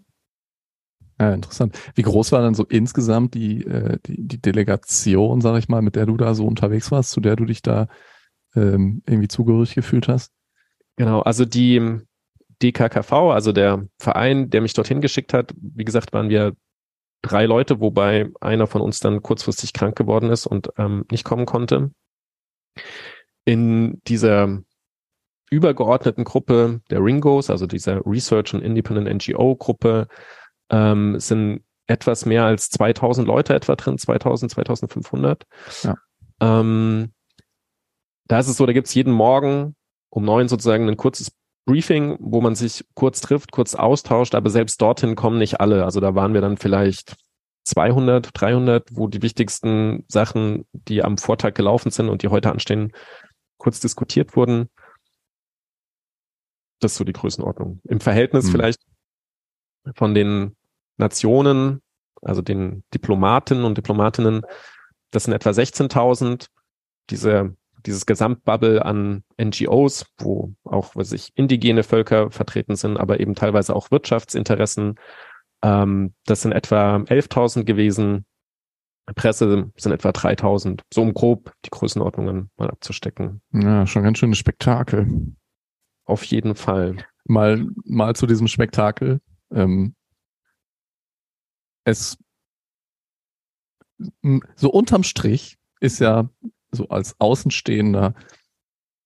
Ja, 1.18 1.34
interessant. 1.34 1.76
Wie 1.96 2.02
groß 2.02 2.30
war 2.30 2.42
dann 2.42 2.54
so 2.54 2.64
insgesamt 2.64 3.34
die, 3.34 3.66
äh, 3.66 3.98
die, 4.06 4.26
die 4.26 4.40
Delegation, 4.40 5.40
sag 5.40 5.58
ich 5.58 5.68
mal, 5.68 5.82
mit 5.82 5.96
der 5.96 6.06
du 6.06 6.16
da 6.16 6.34
so 6.34 6.46
unterwegs 6.46 6.92
warst, 6.92 7.10
zu 7.10 7.20
der 7.20 7.34
du 7.34 7.44
dich 7.44 7.60
da 7.60 7.88
ähm, 8.54 9.02
irgendwie 9.06 9.28
zugehörig 9.28 9.74
gefühlt 9.74 10.06
hast? 10.06 10.32
Genau, 10.96 11.20
also 11.20 11.44
die 11.44 11.98
DKKV, 12.62 13.12
also 13.12 13.52
der 13.52 13.86
Verein, 13.98 14.48
der 14.48 14.60
mich 14.60 14.74
dorthin 14.74 15.00
geschickt 15.00 15.34
hat, 15.34 15.52
wie 15.60 15.84
gesagt, 15.84 16.12
waren 16.12 16.28
wir 16.28 16.54
drei 17.20 17.46
Leute, 17.46 17.80
wobei 17.80 18.30
einer 18.40 18.68
von 18.68 18.80
uns 18.80 19.00
dann 19.00 19.22
kurzfristig 19.22 19.72
krank 19.72 19.96
geworden 19.96 20.30
ist 20.30 20.46
und 20.46 20.70
ähm, 20.78 21.04
nicht 21.10 21.24
kommen 21.24 21.46
konnte. 21.46 21.90
In 23.44 24.00
dieser 24.06 24.60
übergeordneten 25.50 26.24
Gruppe 26.24 26.80
der 26.90 27.02
Ringos, 27.02 27.50
also 27.50 27.66
dieser 27.66 28.04
Research 28.06 28.54
and 28.54 28.62
Independent 28.62 29.08
NGO 29.28 29.56
Gruppe, 29.56 30.06
ähm, 30.70 31.18
sind 31.18 31.64
etwas 31.86 32.24
mehr 32.24 32.44
als 32.44 32.70
2000 32.70 33.26
Leute 33.26 33.54
etwa 33.54 33.74
drin, 33.74 33.98
2000, 33.98 34.52
2500. 34.52 35.44
Ja. 35.82 35.96
Ähm, 36.40 37.12
da 38.28 38.38
ist 38.38 38.48
es 38.48 38.56
so, 38.56 38.64
da 38.64 38.72
gibt's 38.72 38.94
jeden 38.94 39.12
Morgen 39.12 39.74
um 40.10 40.24
neun 40.24 40.48
sozusagen 40.48 40.88
ein 40.88 40.96
kurzes 40.96 41.32
Briefing, 41.66 42.16
wo 42.20 42.40
man 42.40 42.54
sich 42.54 42.84
kurz 42.94 43.20
trifft, 43.20 43.52
kurz 43.52 43.74
austauscht, 43.74 44.34
aber 44.34 44.50
selbst 44.50 44.80
dorthin 44.80 45.14
kommen 45.14 45.38
nicht 45.38 45.60
alle. 45.60 45.84
Also 45.84 46.00
da 46.00 46.14
waren 46.14 46.34
wir 46.34 46.40
dann 46.40 46.56
vielleicht 46.56 47.16
200, 47.70 48.30
300, 48.32 48.88
wo 48.92 49.06
die 49.06 49.22
wichtigsten 49.22 50.04
Sachen, 50.08 50.66
die 50.72 51.02
am 51.04 51.18
Vortag 51.18 51.54
gelaufen 51.54 51.90
sind 51.90 52.08
und 52.08 52.22
die 52.22 52.28
heute 52.28 52.50
anstehen, 52.50 52.92
kurz 53.58 53.78
diskutiert 53.78 54.34
wurden. 54.36 54.68
Das 56.80 56.92
ist 56.92 56.98
so 56.98 57.04
die 57.04 57.12
Größenordnung. 57.12 57.80
Im 57.84 58.00
Verhältnis 58.00 58.46
hm. 58.46 58.52
vielleicht 58.52 58.80
von 59.94 60.14
den 60.14 60.56
Nationen, 60.96 61.80
also 62.22 62.42
den 62.42 62.82
Diplomaten 62.92 63.64
und 63.64 63.78
Diplomatinnen, 63.78 64.42
das 65.12 65.24
sind 65.24 65.34
etwa 65.34 65.50
16.000. 65.50 66.48
Diese, 67.10 67.56
dieses 67.86 68.06
Gesamtbubble 68.06 68.84
an 68.84 69.24
NGOs, 69.40 70.06
wo 70.18 70.54
auch, 70.64 70.96
was 70.96 71.12
ich, 71.12 71.30
indigene 71.36 71.82
Völker 71.82 72.30
vertreten 72.30 72.76
sind, 72.76 72.96
aber 72.96 73.20
eben 73.20 73.34
teilweise 73.34 73.74
auch 73.76 73.90
Wirtschaftsinteressen. 73.90 74.96
Ähm, 75.62 76.14
das 76.24 76.42
sind 76.42 76.52
etwa 76.52 76.96
11.000 76.96 77.64
gewesen. 77.64 78.24
Presse 79.14 79.70
sind 79.76 79.92
etwa 79.92 80.12
3000, 80.12 80.82
so 80.92 81.02
um 81.02 81.14
grob 81.14 81.52
die 81.64 81.70
Größenordnungen 81.70 82.50
mal 82.56 82.70
abzustecken. 82.70 83.42
Ja, 83.52 83.86
schon 83.86 84.04
ganz 84.04 84.18
schönes 84.18 84.38
Spektakel. 84.38 85.34
Auf 86.04 86.22
jeden 86.24 86.54
Fall. 86.54 86.96
Mal, 87.24 87.66
mal 87.84 88.14
zu 88.14 88.26
diesem 88.26 88.46
Spektakel. 88.46 89.20
Ähm, 89.52 89.94
es 91.84 92.18
so 94.56 94.70
unterm 94.70 95.02
Strich 95.02 95.58
ist 95.80 95.98
ja 95.98 96.30
so 96.70 96.88
als 96.88 97.18
Außenstehender 97.18 98.14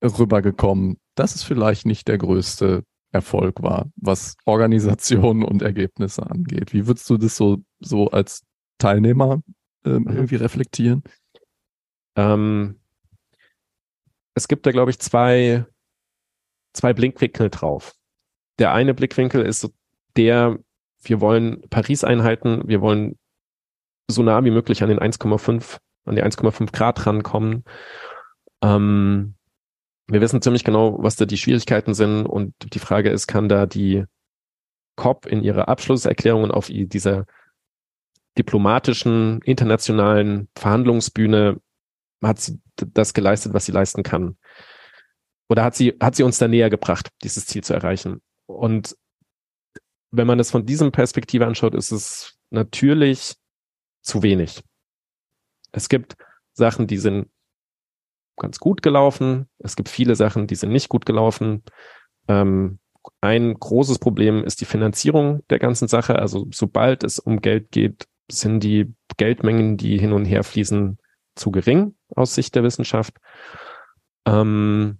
rübergekommen, 0.03 0.99
dass 1.15 1.35
es 1.35 1.43
vielleicht 1.43 1.87
nicht 1.87 2.09
der 2.09 2.19
größte 2.19 2.85
Erfolg 3.15 3.63
war, 3.63 3.91
was 3.97 4.37
Organisation 4.45 5.45
und 5.45 5.63
Ergebnisse 5.63 6.29
angeht. 6.29 6.73
Wie 6.73 6.87
würdest 6.87 7.09
du 7.09 7.17
das 7.17 7.37
so, 7.37 7.59
so 7.79 8.11
als 8.11 8.43
Teilnehmer 8.79 9.41
ähm, 9.85 10.03
mhm. 10.03 10.09
irgendwie 10.09 10.37
reflektieren? 10.37 11.05
Ähm, 12.17 12.81
es 14.35 14.49
gibt 14.49 14.67
da, 14.67 14.73
glaube 14.73 14.91
ich, 14.91 14.99
zwei, 14.99 15.65
zwei 16.73 16.93
Blickwinkel 16.93 17.51
drauf. 17.51 17.95
Der 18.59 18.73
eine 18.73 18.95
Blickwinkel 18.95 19.43
ist 19.43 19.71
der, 20.17 20.59
wir 21.03 21.21
wollen 21.21 21.63
Paris 21.71 22.03
einhalten, 22.03 22.63
wir 22.67 22.81
wollen 22.81 23.17
so 24.09 24.23
nah 24.23 24.45
wie 24.45 24.51
möglich 24.51 24.83
an 24.83 24.89
den 24.89 24.99
1,5, 24.99 25.79
an 26.05 26.17
die 26.17 26.23
1,5 26.23 26.73
Grad 26.73 27.07
rankommen. 27.07 27.65
Ähm, 28.61 29.37
wir 30.07 30.21
wissen 30.21 30.43
ziemlich 30.43 30.65
genau, 30.65 31.03
was 31.03 31.17
da 31.17 31.25
die 31.25 31.39
Schwierigkeiten 31.39 31.95
sind 31.95 32.27
und 32.27 32.55
die 32.75 32.79
Frage 32.79 33.11
ist, 33.11 33.27
kann 33.27 33.49
da 33.49 33.67
die 33.67 34.05
COP 34.97 35.27
in 35.27 35.43
ihrer 35.43 35.69
Abschlusserklärungen 35.69 36.51
auf 36.51 36.67
dieser 36.69 37.27
diplomatischen, 38.37 39.41
internationalen 39.43 40.49
Verhandlungsbühne 40.57 41.61
hat 42.23 42.41
sie 42.41 42.61
das 42.77 43.15
geleistet, 43.15 43.55
was 43.55 43.67
sie 43.67 43.73
leisten 43.73 44.03
kann? 44.03 44.37
Oder 45.49 45.65
hat 45.65 45.75
sie, 45.75 45.97
hat 46.01 46.17
sie 46.17 46.23
uns 46.23 46.39
da 46.39 46.49
näher 46.49 46.71
gebracht, 46.71 47.11
dieses 47.23 47.47
Ziel 47.47 47.63
zu 47.63 47.75
erreichen? 47.75 48.23
Und 48.47 48.97
wenn 50.11 50.27
man 50.27 50.39
das 50.39 50.51
von 50.51 50.65
diesem 50.65 50.91
Perspektive 50.91 51.47
anschaut, 51.47 51.75
ist 51.75 51.93
es 51.93 52.39
natürlich 52.51 53.35
zu 54.01 54.23
wenig. 54.23 54.63
Es 55.73 55.89
gibt 55.89 56.17
Sachen, 56.53 56.87
die 56.87 56.99
sind 56.99 57.29
ganz 58.37 58.59
gut 58.59 58.83
gelaufen. 58.83 59.49
Es 59.59 59.77
gibt 59.77 59.89
viele 59.89 60.17
Sachen, 60.17 60.47
die 60.47 60.55
sind 60.55 60.73
nicht 60.73 60.89
gut 60.89 61.07
gelaufen. 61.07 61.63
Ähm, 62.29 62.79
ein 63.21 63.55
großes 63.55 63.99
Problem 63.99 64.45
ist 64.45 64.61
die 64.61 64.65
Finanzierung 64.65 65.43
der 65.51 65.59
ganzen 65.59 65.89
Sache. 65.89 66.19
Also 66.19 66.47
sobald 66.53 67.05
es 67.05 67.19
um 67.19 67.41
Geld 67.41 67.71
geht, 67.71 68.07
sind 68.31 68.61
die 68.61 68.95
Geldmengen, 69.17 69.77
die 69.77 69.99
hin 69.99 70.13
und 70.13 70.25
her 70.25 70.45
fließen, 70.45 70.99
zu 71.35 71.51
gering 71.51 71.95
aus 72.15 72.35
Sicht 72.35 72.55
der 72.55 72.63
Wissenschaft. 72.63 73.17
Ähm, 74.27 74.99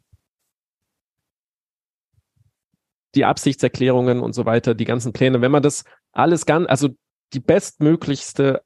die 3.15 3.25
Absichtserklärungen 3.25 4.21
und 4.21 4.35
so 4.35 4.45
weiter, 4.45 4.75
die 4.75 4.85
ganzen 4.85 5.13
Pläne, 5.13 5.41
wenn 5.41 5.53
man 5.53 5.63
das 5.63 5.85
alles 6.13 6.47
ganz, 6.47 6.69
also 6.69 6.91
die 7.33 7.41
bestmöglichste 7.41 8.63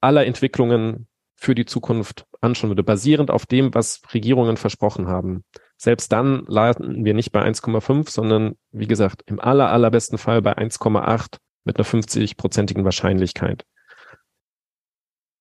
aller 0.00 0.26
Entwicklungen 0.26 1.06
für 1.42 1.56
die 1.56 1.64
Zukunft 1.64 2.24
anschauen 2.40 2.70
würde, 2.70 2.84
basierend 2.84 3.32
auf 3.32 3.46
dem, 3.46 3.74
was 3.74 4.00
Regierungen 4.14 4.56
versprochen 4.56 5.08
haben. 5.08 5.42
Selbst 5.76 6.12
dann 6.12 6.44
landen 6.46 7.04
wir 7.04 7.14
nicht 7.14 7.32
bei 7.32 7.44
1,5, 7.44 8.08
sondern 8.08 8.54
wie 8.70 8.86
gesagt, 8.86 9.24
im 9.26 9.40
aller, 9.40 9.68
allerbesten 9.68 10.18
Fall 10.18 10.40
bei 10.40 10.56
1,8 10.56 11.38
mit 11.64 11.76
einer 11.76 11.84
50-prozentigen 11.84 12.84
Wahrscheinlichkeit. 12.84 13.64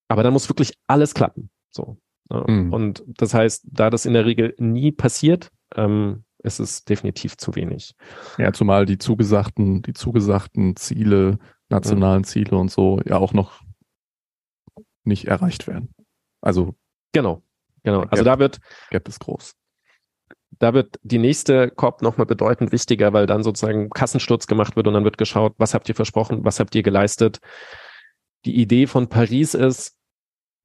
Aber 0.07 0.23
dann 0.23 0.33
muss 0.33 0.49
wirklich 0.49 0.73
alles 0.87 1.13
klappen. 1.13 1.51
So. 1.69 1.99
Ja. 2.31 2.45
Mhm. 2.47 2.73
Und 2.73 3.03
das 3.05 3.35
heißt, 3.35 3.65
da 3.69 3.91
das 3.91 4.07
in 4.07 4.13
der 4.13 4.25
Regel 4.25 4.55
nie 4.57 4.91
passiert, 4.91 5.51
ähm, 5.75 6.23
ist 6.39 6.59
es 6.59 6.83
definitiv 6.83 7.37
zu 7.37 7.53
wenig. 7.53 7.93
Ja, 8.39 8.51
zumal 8.51 8.87
die 8.87 8.97
zugesagten, 8.97 9.83
die 9.83 9.93
zugesagten 9.93 10.75
Ziele, 10.75 11.37
nationalen 11.69 12.21
mhm. 12.21 12.25
Ziele 12.25 12.57
und 12.57 12.71
so 12.71 12.99
ja 13.05 13.17
auch 13.17 13.33
noch 13.33 13.61
nicht 15.03 15.25
erreicht 15.25 15.67
werden. 15.67 15.93
Also 16.41 16.75
genau, 17.13 17.43
genau. 17.83 18.01
Also 18.09 18.23
da 18.23 18.39
wird 18.39 18.59
Gap 18.89 19.07
ist 19.07 19.19
groß. 19.19 19.55
Da 20.59 20.73
wird 20.73 20.99
die 21.03 21.17
nächste 21.17 21.69
COP 21.71 22.01
nochmal 22.01 22.25
bedeutend 22.25 22.71
wichtiger, 22.71 23.13
weil 23.13 23.25
dann 23.25 23.43
sozusagen 23.43 23.89
Kassensturz 23.89 24.47
gemacht 24.47 24.75
wird 24.75 24.87
und 24.87 24.93
dann 24.93 25.05
wird 25.05 25.17
geschaut, 25.17 25.53
was 25.57 25.73
habt 25.73 25.87
ihr 25.89 25.95
versprochen, 25.95 26.43
was 26.43 26.59
habt 26.59 26.75
ihr 26.75 26.83
geleistet. 26.83 27.39
Die 28.45 28.59
Idee 28.59 28.87
von 28.87 29.07
Paris 29.07 29.53
ist, 29.53 29.95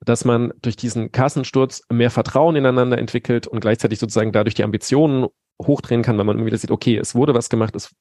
dass 0.01 0.25
man 0.25 0.53
durch 0.61 0.77
diesen 0.77 1.12
Kassensturz 1.12 1.83
mehr 1.90 2.11
Vertrauen 2.11 2.57
ineinander 2.57 2.99
entwickelt 2.99 3.46
und 3.46 3.61
gleichzeitig 3.61 3.99
sozusagen 3.99 4.33
dadurch 4.33 4.55
die 4.55 4.64
Ambitionen 4.64 5.27
hochdrehen 5.62 6.03
kann, 6.03 6.18
weil 6.18 6.25
man 6.25 6.37
immer 6.37 6.46
wieder 6.46 6.59
sieht, 6.59 6.70
okay, 6.70 6.96
es 6.96 7.14
wurde 7.14 7.35
was 7.35 7.49
gemacht, 7.49 7.75
es, 7.75 7.94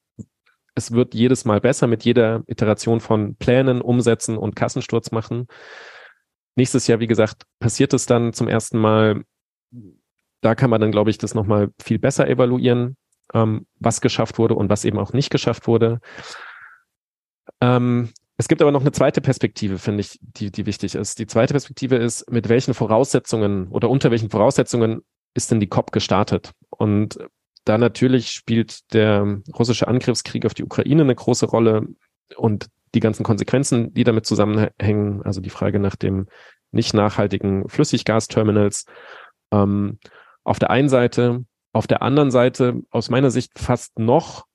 es 0.75 0.91
wird 0.91 1.13
jedes 1.13 1.45
Mal 1.45 1.61
besser 1.61 1.87
mit 1.87 2.03
jeder 2.03 2.43
Iteration 2.47 2.99
von 2.99 3.35
Plänen, 3.35 3.81
Umsetzen 3.81 4.37
und 4.37 4.55
Kassensturz 4.55 5.11
machen. 5.11 5.47
Nächstes 6.55 6.87
Jahr, 6.87 6.99
wie 6.99 7.07
gesagt, 7.07 7.43
passiert 7.59 7.93
es 7.93 8.05
dann 8.05 8.33
zum 8.33 8.47
ersten 8.47 8.79
Mal. 8.79 9.23
Da 10.41 10.55
kann 10.55 10.69
man 10.69 10.81
dann, 10.81 10.91
glaube 10.91 11.09
ich, 11.09 11.17
das 11.17 11.33
nochmal 11.33 11.69
viel 11.81 11.99
besser 11.99 12.27
evaluieren, 12.27 12.97
ähm, 13.33 13.65
was 13.79 14.01
geschafft 14.01 14.37
wurde 14.37 14.55
und 14.55 14.69
was 14.69 14.85
eben 14.85 14.99
auch 14.99 15.13
nicht 15.13 15.29
geschafft 15.29 15.67
wurde. 15.67 15.99
Ähm, 17.61 18.09
es 18.37 18.47
gibt 18.47 18.61
aber 18.61 18.71
noch 18.71 18.81
eine 18.81 18.91
zweite 18.91 19.21
Perspektive, 19.21 19.77
finde 19.79 20.01
ich, 20.01 20.19
die, 20.21 20.51
die 20.51 20.65
wichtig 20.65 20.95
ist. 20.95 21.19
Die 21.19 21.27
zweite 21.27 21.53
Perspektive 21.53 21.95
ist, 21.95 22.29
mit 22.29 22.49
welchen 22.49 22.73
Voraussetzungen 22.73 23.69
oder 23.69 23.89
unter 23.89 24.11
welchen 24.11 24.29
Voraussetzungen 24.29 25.01
ist 25.33 25.51
denn 25.51 25.59
die 25.59 25.67
COP 25.67 25.91
gestartet? 25.91 26.51
Und 26.69 27.17
da 27.63 27.77
natürlich 27.77 28.31
spielt 28.31 28.93
der 28.93 29.41
russische 29.57 29.87
Angriffskrieg 29.87 30.45
auf 30.45 30.53
die 30.53 30.63
Ukraine 30.63 31.03
eine 31.03 31.15
große 31.15 31.45
Rolle 31.45 31.87
und 32.35 32.67
die 32.95 32.99
ganzen 33.01 33.23
Konsequenzen, 33.23 33.93
die 33.93 34.03
damit 34.03 34.25
zusammenhängen, 34.25 35.21
also 35.23 35.41
die 35.41 35.49
Frage 35.49 35.79
nach 35.79 35.95
dem 35.95 36.27
nicht 36.71 36.93
nachhaltigen 36.93 37.69
Flüssiggasterminals. 37.69 38.85
Ähm, 39.51 39.99
auf 40.43 40.59
der 40.59 40.69
einen 40.69 40.89
Seite, 40.89 41.45
auf 41.73 41.87
der 41.87 42.01
anderen 42.01 42.31
Seite, 42.31 42.81
aus 42.89 43.09
meiner 43.09 43.31
Sicht 43.31 43.59
fast 43.59 43.99
noch 43.99 44.45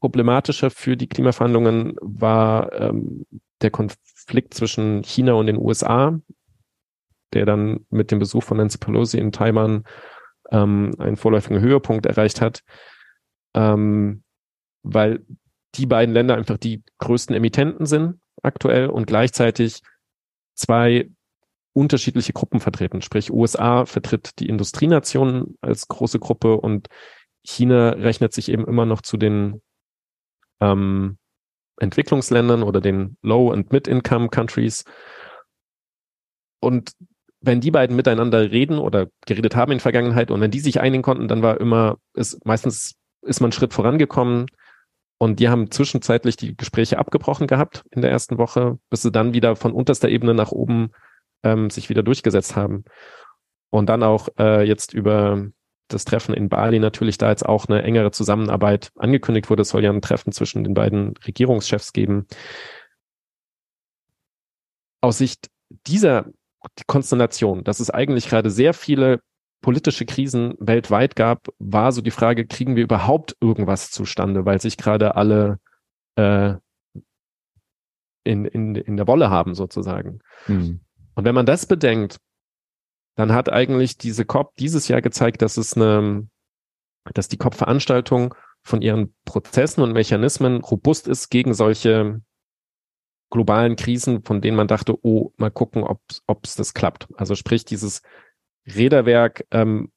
problematischer 0.00 0.70
für 0.70 0.96
die 0.96 1.08
Klimaverhandlungen 1.08 1.94
war 2.00 2.72
ähm, 2.72 3.26
der 3.60 3.70
Konflikt 3.70 4.54
zwischen 4.54 5.02
China 5.02 5.34
und 5.34 5.46
den 5.46 5.58
USA, 5.58 6.18
der 7.34 7.44
dann 7.44 7.86
mit 7.90 8.10
dem 8.10 8.18
Besuch 8.18 8.42
von 8.42 8.56
Nancy 8.56 8.78
Pelosi 8.78 9.18
in 9.18 9.32
Taiwan 9.32 9.84
ähm, 10.50 10.92
einen 10.98 11.16
vorläufigen 11.16 11.60
Höhepunkt 11.60 12.06
erreicht 12.06 12.40
hat, 12.40 12.62
ähm, 13.54 14.22
weil 14.82 15.24
die 15.76 15.86
beiden 15.86 16.14
Länder 16.14 16.36
einfach 16.36 16.58
die 16.58 16.82
größten 16.98 17.34
Emittenten 17.34 17.86
sind 17.86 18.20
aktuell 18.42 18.88
und 18.88 19.06
gleichzeitig 19.06 19.82
zwei 20.54 21.10
unterschiedliche 21.72 22.32
Gruppen 22.32 22.60
vertreten. 22.60 23.02
Sprich, 23.02 23.30
USA 23.32 23.86
vertritt 23.86 24.38
die 24.38 24.48
Industrienationen 24.48 25.56
als 25.60 25.88
große 25.88 26.18
Gruppe 26.18 26.56
und 26.56 26.88
China 27.44 27.90
rechnet 27.90 28.32
sich 28.32 28.50
eben 28.50 28.66
immer 28.66 28.86
noch 28.86 29.02
zu 29.02 29.16
den 29.16 29.62
ähm, 30.60 31.16
Entwicklungsländern 31.78 32.62
oder 32.62 32.80
den 32.80 33.16
Low- 33.22 33.52
and 33.52 33.72
Mid-Income 33.72 34.28
Countries. 34.28 34.84
Und 36.60 36.92
wenn 37.40 37.60
die 37.60 37.70
beiden 37.70 37.96
miteinander 37.96 38.50
reden 38.50 38.78
oder 38.78 39.08
geredet 39.24 39.56
haben 39.56 39.72
in 39.72 39.78
der 39.78 39.82
Vergangenheit 39.82 40.30
und 40.30 40.40
wenn 40.42 40.50
die 40.50 40.60
sich 40.60 40.80
einigen 40.80 41.02
konnten, 41.02 41.28
dann 41.28 41.42
war 41.42 41.58
immer, 41.58 41.96
ist 42.14 42.44
meistens 42.44 42.96
ist 43.22 43.40
man 43.40 43.46
einen 43.46 43.52
Schritt 43.52 43.72
vorangekommen 43.72 44.46
und 45.22 45.38
die 45.38 45.50
haben 45.50 45.70
zwischenzeitlich 45.70 46.36
die 46.36 46.56
Gespräche 46.56 46.98
abgebrochen 46.98 47.46
gehabt 47.46 47.84
in 47.90 48.00
der 48.00 48.10
ersten 48.10 48.38
Woche, 48.38 48.78
bis 48.88 49.02
sie 49.02 49.12
dann 49.12 49.34
wieder 49.34 49.54
von 49.54 49.72
unterster 49.72 50.08
Ebene 50.08 50.32
nach 50.32 50.50
oben 50.50 50.92
ähm, 51.42 51.68
sich 51.68 51.90
wieder 51.90 52.02
durchgesetzt 52.02 52.56
haben. 52.56 52.84
Und 53.68 53.90
dann 53.90 54.02
auch 54.02 54.30
äh, 54.38 54.66
jetzt 54.66 54.94
über 54.94 55.46
das 55.88 56.06
Treffen 56.06 56.34
in 56.34 56.48
Bali 56.48 56.78
natürlich 56.78 57.18
da 57.18 57.28
jetzt 57.28 57.44
auch 57.44 57.66
eine 57.66 57.82
engere 57.82 58.12
Zusammenarbeit 58.12 58.92
angekündigt 58.96 59.50
wurde. 59.50 59.60
Es 59.60 59.68
soll 59.68 59.84
ja 59.84 59.90
ein 59.90 60.00
Treffen 60.00 60.32
zwischen 60.32 60.64
den 60.64 60.72
beiden 60.72 61.14
Regierungschefs 61.26 61.92
geben. 61.92 62.26
Aus 65.02 65.18
Sicht 65.18 65.50
dieser 65.86 66.30
Konstellation, 66.86 67.62
dass 67.62 67.80
es 67.80 67.90
eigentlich 67.90 68.26
gerade 68.26 68.50
sehr 68.50 68.72
viele 68.72 69.20
politische 69.60 70.06
Krisen 70.06 70.54
weltweit 70.58 71.16
gab, 71.16 71.48
war 71.58 71.92
so 71.92 72.00
die 72.00 72.10
Frage, 72.10 72.46
kriegen 72.46 72.76
wir 72.76 72.84
überhaupt 72.84 73.36
irgendwas 73.40 73.90
zustande, 73.90 74.44
weil 74.44 74.60
sich 74.60 74.76
gerade 74.76 75.16
alle 75.16 75.58
äh, 76.16 76.54
in, 78.24 78.44
in, 78.44 78.74
in 78.74 78.96
der 78.96 79.06
Wolle 79.06 79.30
haben 79.30 79.54
sozusagen. 79.54 80.20
Mhm. 80.46 80.80
Und 81.14 81.24
wenn 81.24 81.34
man 81.34 81.46
das 81.46 81.66
bedenkt, 81.66 82.18
dann 83.16 83.32
hat 83.32 83.52
eigentlich 83.52 83.98
diese 83.98 84.24
COP 84.24 84.54
dieses 84.56 84.88
Jahr 84.88 85.02
gezeigt, 85.02 85.42
dass 85.42 85.56
es 85.56 85.76
eine, 85.76 86.28
dass 87.12 87.28
die 87.28 87.36
COP-Veranstaltung 87.36 88.34
von 88.62 88.82
ihren 88.82 89.14
Prozessen 89.24 89.82
und 89.82 89.92
Mechanismen 89.92 90.60
robust 90.60 91.08
ist 91.08 91.28
gegen 91.28 91.54
solche 91.54 92.20
globalen 93.30 93.76
Krisen, 93.76 94.24
von 94.24 94.40
denen 94.40 94.56
man 94.56 94.68
dachte, 94.68 94.96
oh, 95.02 95.32
mal 95.36 95.50
gucken, 95.50 95.84
ob 95.84 96.44
es 96.44 96.56
das 96.56 96.74
klappt. 96.74 97.08
Also 97.14 97.34
sprich, 97.34 97.64
dieses 97.64 98.02
Räderwerk 98.76 99.46
ähm, 99.50 99.90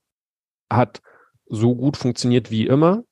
hat 0.71 1.01
so 1.47 1.75
gut 1.75 1.97
funktioniert 1.97 2.51
wie 2.51 2.65
immer. 2.65 3.03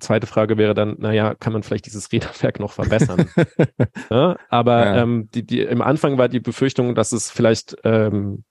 Zweite 0.00 0.28
Frage 0.28 0.58
wäre 0.58 0.74
dann, 0.74 0.96
naja, 0.98 1.34
kann 1.34 1.52
man 1.52 1.64
vielleicht 1.64 1.86
dieses 1.86 2.12
Räderwerk 2.12 2.60
noch 2.60 2.72
verbessern? 2.72 3.28
ja, 4.10 4.36
aber 4.48 4.84
ja. 4.84 5.02
Ähm, 5.02 5.28
die, 5.34 5.44
die, 5.44 5.60
im 5.60 5.82
Anfang 5.82 6.18
war 6.18 6.28
die 6.28 6.40
Befürchtung, 6.40 6.94
dass 6.94 7.12
es 7.12 7.30
vielleicht 7.30 7.76
ähm, 7.82 8.44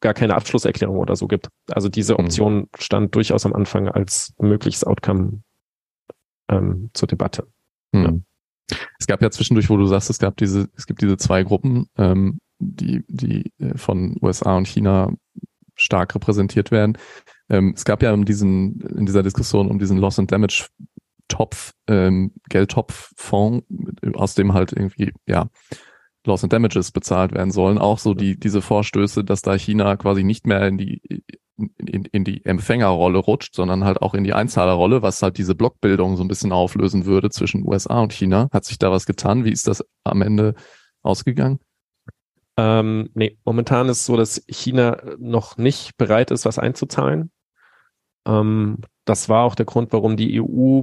gar 0.00 0.14
keine 0.14 0.34
Abschlusserklärung 0.34 0.96
oder 0.96 1.14
so 1.16 1.28
gibt. 1.28 1.48
Also 1.70 1.88
diese 1.88 2.14
mhm. 2.14 2.20
Option 2.20 2.68
stand 2.78 3.14
durchaus 3.14 3.46
am 3.46 3.52
Anfang 3.52 3.88
als 3.88 4.34
mögliches 4.38 4.84
Outcome 4.84 5.42
ähm, 6.48 6.90
zur 6.94 7.08
Debatte. 7.08 7.46
Mhm. 7.92 8.24
Ja. 8.70 8.76
Es 8.98 9.06
gab 9.06 9.22
ja 9.22 9.30
zwischendurch, 9.30 9.70
wo 9.70 9.76
du 9.76 9.86
sagst, 9.86 10.10
es 10.10 10.18
gab 10.18 10.36
diese, 10.36 10.68
es 10.76 10.86
gibt 10.86 11.00
diese 11.00 11.16
zwei 11.16 11.42
Gruppen, 11.42 11.88
ähm, 11.96 12.38
die, 12.58 13.04
die 13.08 13.52
äh, 13.58 13.76
von 13.76 14.16
USA 14.20 14.56
und 14.56 14.66
China 14.66 15.12
stark 15.74 16.14
repräsentiert 16.14 16.70
werden. 16.70 16.98
Ähm, 17.48 17.72
es 17.76 17.84
gab 17.84 18.02
ja 18.02 18.12
in, 18.12 18.24
diesen, 18.24 18.80
in 18.80 19.06
dieser 19.06 19.22
Diskussion 19.22 19.68
um 19.68 19.78
diesen 19.78 19.98
Loss 19.98 20.18
and 20.18 20.30
Damage 20.30 20.66
Topf, 21.28 21.74
ähm, 21.86 22.32
Geldtopffonds, 22.48 23.66
aus 24.14 24.34
dem 24.34 24.54
halt 24.54 24.72
irgendwie, 24.72 25.12
ja, 25.26 25.48
Loss 26.26 26.42
and 26.42 26.52
Damages 26.52 26.90
bezahlt 26.90 27.32
werden 27.32 27.50
sollen, 27.50 27.78
auch 27.78 27.98
so 27.98 28.14
die, 28.14 28.38
diese 28.38 28.60
Vorstöße, 28.60 29.24
dass 29.24 29.42
da 29.42 29.54
China 29.54 29.96
quasi 29.96 30.24
nicht 30.24 30.46
mehr 30.46 30.66
in 30.66 30.76
die, 30.76 31.00
in, 31.56 32.04
in 32.04 32.24
die 32.24 32.44
Empfängerrolle 32.44 33.18
rutscht, 33.18 33.54
sondern 33.54 33.84
halt 33.84 34.02
auch 34.02 34.14
in 34.14 34.24
die 34.24 34.34
Einzahlerrolle, 34.34 35.02
was 35.02 35.22
halt 35.22 35.38
diese 35.38 35.54
Blockbildung 35.54 36.16
so 36.16 36.24
ein 36.24 36.28
bisschen 36.28 36.52
auflösen 36.52 37.06
würde 37.06 37.30
zwischen 37.30 37.66
USA 37.66 38.00
und 38.00 38.12
China. 38.12 38.48
Hat 38.52 38.64
sich 38.64 38.78
da 38.78 38.90
was 38.90 39.06
getan? 39.06 39.44
Wie 39.44 39.52
ist 39.52 39.68
das 39.68 39.84
am 40.04 40.22
Ende 40.22 40.54
ausgegangen? 41.02 41.60
Ähm, 42.58 43.08
nee, 43.14 43.38
momentan 43.44 43.88
ist 43.88 43.98
es 43.98 44.06
so, 44.06 44.16
dass 44.16 44.42
China 44.48 45.00
noch 45.16 45.58
nicht 45.58 45.96
bereit 45.96 46.32
ist, 46.32 46.44
was 46.44 46.58
einzuzahlen. 46.58 47.30
Ähm, 48.26 48.78
das 49.04 49.28
war 49.28 49.44
auch 49.44 49.54
der 49.54 49.64
Grund, 49.64 49.92
warum 49.92 50.16
die 50.16 50.42
EU 50.42 50.82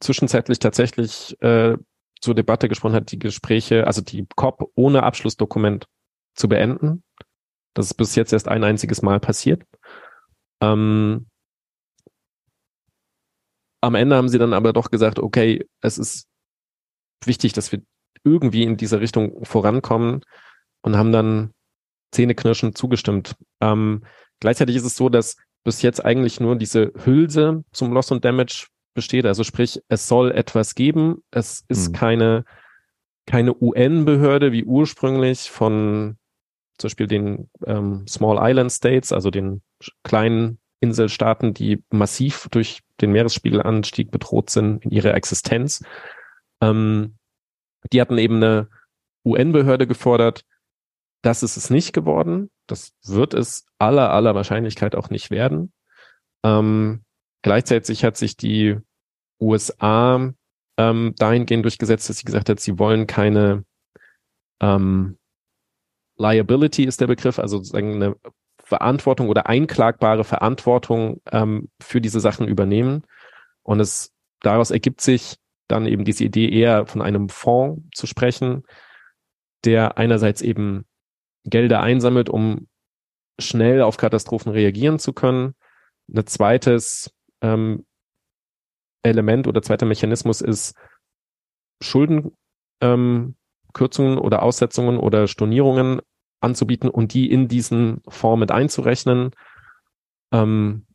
zwischenzeitlich 0.00 0.58
tatsächlich 0.58 1.40
äh, 1.42 1.76
zur 2.20 2.34
Debatte 2.34 2.68
gesprochen 2.68 2.94
hat, 2.94 3.12
die 3.12 3.20
Gespräche, 3.20 3.86
also 3.86 4.02
die 4.02 4.26
COP 4.34 4.72
ohne 4.74 5.04
Abschlussdokument 5.04 5.86
zu 6.34 6.48
beenden. 6.48 7.04
Das 7.72 7.86
ist 7.86 7.94
bis 7.94 8.16
jetzt 8.16 8.32
erst 8.32 8.48
ein 8.48 8.64
einziges 8.64 9.00
Mal 9.00 9.20
passiert. 9.20 9.62
Ähm, 10.60 11.28
am 13.80 13.94
Ende 13.94 14.16
haben 14.16 14.28
sie 14.28 14.38
dann 14.38 14.54
aber 14.54 14.72
doch 14.72 14.90
gesagt, 14.90 15.20
okay, 15.20 15.64
es 15.82 15.98
ist 15.98 16.26
wichtig, 17.24 17.52
dass 17.52 17.70
wir 17.70 17.80
irgendwie 18.24 18.64
in 18.64 18.76
diese 18.76 19.00
Richtung 19.00 19.44
vorankommen 19.44 20.24
und 20.82 20.96
haben 20.96 21.12
dann 21.12 21.52
zähneknirschend 22.12 22.76
zugestimmt. 22.76 23.36
Ähm, 23.60 24.04
gleichzeitig 24.40 24.76
ist 24.76 24.84
es 24.84 24.96
so, 24.96 25.08
dass 25.08 25.36
bis 25.64 25.82
jetzt 25.82 26.04
eigentlich 26.04 26.40
nur 26.40 26.56
diese 26.56 26.92
Hülse 27.04 27.64
zum 27.72 27.92
Loss 27.92 28.10
und 28.10 28.24
Damage 28.24 28.68
besteht. 28.94 29.26
Also 29.26 29.44
sprich, 29.44 29.80
es 29.88 30.08
soll 30.08 30.32
etwas 30.32 30.74
geben. 30.74 31.22
Es 31.30 31.64
ist 31.68 31.90
mhm. 31.90 31.92
keine, 31.92 32.44
keine 33.26 33.54
UN-Behörde 33.54 34.52
wie 34.52 34.64
ursprünglich 34.64 35.50
von 35.50 36.16
zum 36.78 36.88
Beispiel 36.88 37.06
den 37.06 37.50
ähm, 37.66 38.06
Small 38.08 38.38
Island 38.40 38.72
States, 38.72 39.12
also 39.12 39.30
den 39.30 39.62
kleinen 40.02 40.58
Inselstaaten, 40.80 41.52
die 41.52 41.84
massiv 41.90 42.48
durch 42.50 42.80
den 43.02 43.12
Meeresspiegelanstieg 43.12 44.10
bedroht 44.10 44.48
sind 44.48 44.84
in 44.84 44.90
ihrer 44.90 45.14
Existenz. 45.14 45.84
Ähm, 46.62 47.16
die 47.92 48.00
hatten 48.00 48.16
eben 48.16 48.36
eine 48.36 48.68
UN-Behörde 49.26 49.86
gefordert, 49.86 50.44
das 51.22 51.42
ist 51.42 51.56
es 51.56 51.70
nicht 51.70 51.92
geworden. 51.92 52.50
Das 52.66 52.92
wird 53.04 53.34
es 53.34 53.66
aller, 53.78 54.10
aller 54.10 54.34
Wahrscheinlichkeit 54.34 54.94
auch 54.94 55.10
nicht 55.10 55.30
werden. 55.30 55.72
Ähm, 56.44 57.04
gleichzeitig 57.42 58.04
hat 58.04 58.16
sich 58.16 58.36
die 58.36 58.78
USA 59.40 60.32
ähm, 60.78 61.14
dahingehend 61.16 61.64
durchgesetzt, 61.64 62.08
dass 62.08 62.18
sie 62.18 62.24
gesagt 62.24 62.48
hat, 62.48 62.60
sie 62.60 62.78
wollen 62.78 63.06
keine 63.06 63.64
ähm, 64.60 65.18
Liability 66.16 66.84
ist 66.84 67.00
der 67.00 67.06
Begriff, 67.06 67.38
also 67.38 67.58
sozusagen 67.58 67.94
eine 67.94 68.16
Verantwortung 68.62 69.28
oder 69.28 69.46
einklagbare 69.46 70.22
Verantwortung 70.22 71.20
ähm, 71.32 71.70
für 71.80 72.00
diese 72.00 72.20
Sachen 72.20 72.46
übernehmen. 72.46 73.04
Und 73.62 73.80
es 73.80 74.12
daraus 74.40 74.70
ergibt 74.70 75.00
sich 75.00 75.36
dann 75.66 75.86
eben 75.86 76.04
diese 76.04 76.24
Idee 76.24 76.48
eher 76.48 76.86
von 76.86 77.02
einem 77.02 77.28
Fonds 77.28 77.82
zu 77.94 78.06
sprechen, 78.06 78.64
der 79.64 79.98
einerseits 79.98 80.42
eben 80.42 80.84
Gelder 81.44 81.80
einsammelt, 81.80 82.28
um 82.28 82.68
schnell 83.38 83.82
auf 83.82 83.96
Katastrophen 83.96 84.52
reagieren 84.52 84.98
zu 84.98 85.12
können. 85.12 85.54
Ein 86.14 86.26
zweites 86.26 87.12
ähm, 87.40 87.86
Element 89.02 89.46
oder 89.46 89.62
zweiter 89.62 89.86
Mechanismus 89.86 90.40
ist 90.40 90.74
Schuldenkürzungen 91.82 92.34
ähm, 92.82 94.18
oder 94.18 94.42
Aussetzungen 94.42 94.98
oder 94.98 95.26
Stornierungen 95.26 96.00
anzubieten 96.40 96.90
und 96.90 97.14
die 97.14 97.30
in 97.30 97.48
diesen 97.48 98.02
Fonds 98.08 98.40
mit 98.40 98.50
einzurechnen. 98.50 99.30
Ähm, 100.32 100.86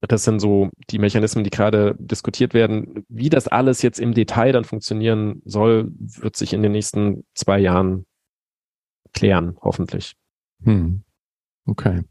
das 0.00 0.24
sind 0.24 0.40
so 0.40 0.70
die 0.90 0.98
Mechanismen, 0.98 1.42
die 1.42 1.50
gerade 1.50 1.96
diskutiert 1.98 2.54
werden. 2.54 3.04
Wie 3.08 3.30
das 3.30 3.48
alles 3.48 3.82
jetzt 3.82 3.98
im 3.98 4.14
Detail 4.14 4.52
dann 4.52 4.64
funktionieren 4.64 5.42
soll, 5.44 5.88
wird 5.98 6.36
sich 6.36 6.52
in 6.52 6.62
den 6.62 6.72
nächsten 6.72 7.24
zwei 7.34 7.58
Jahren 7.58 8.06
klären, 9.16 9.56
hoffentlich. 9.60 10.14
Hm. 10.62 11.02
Okay. 11.66 12.02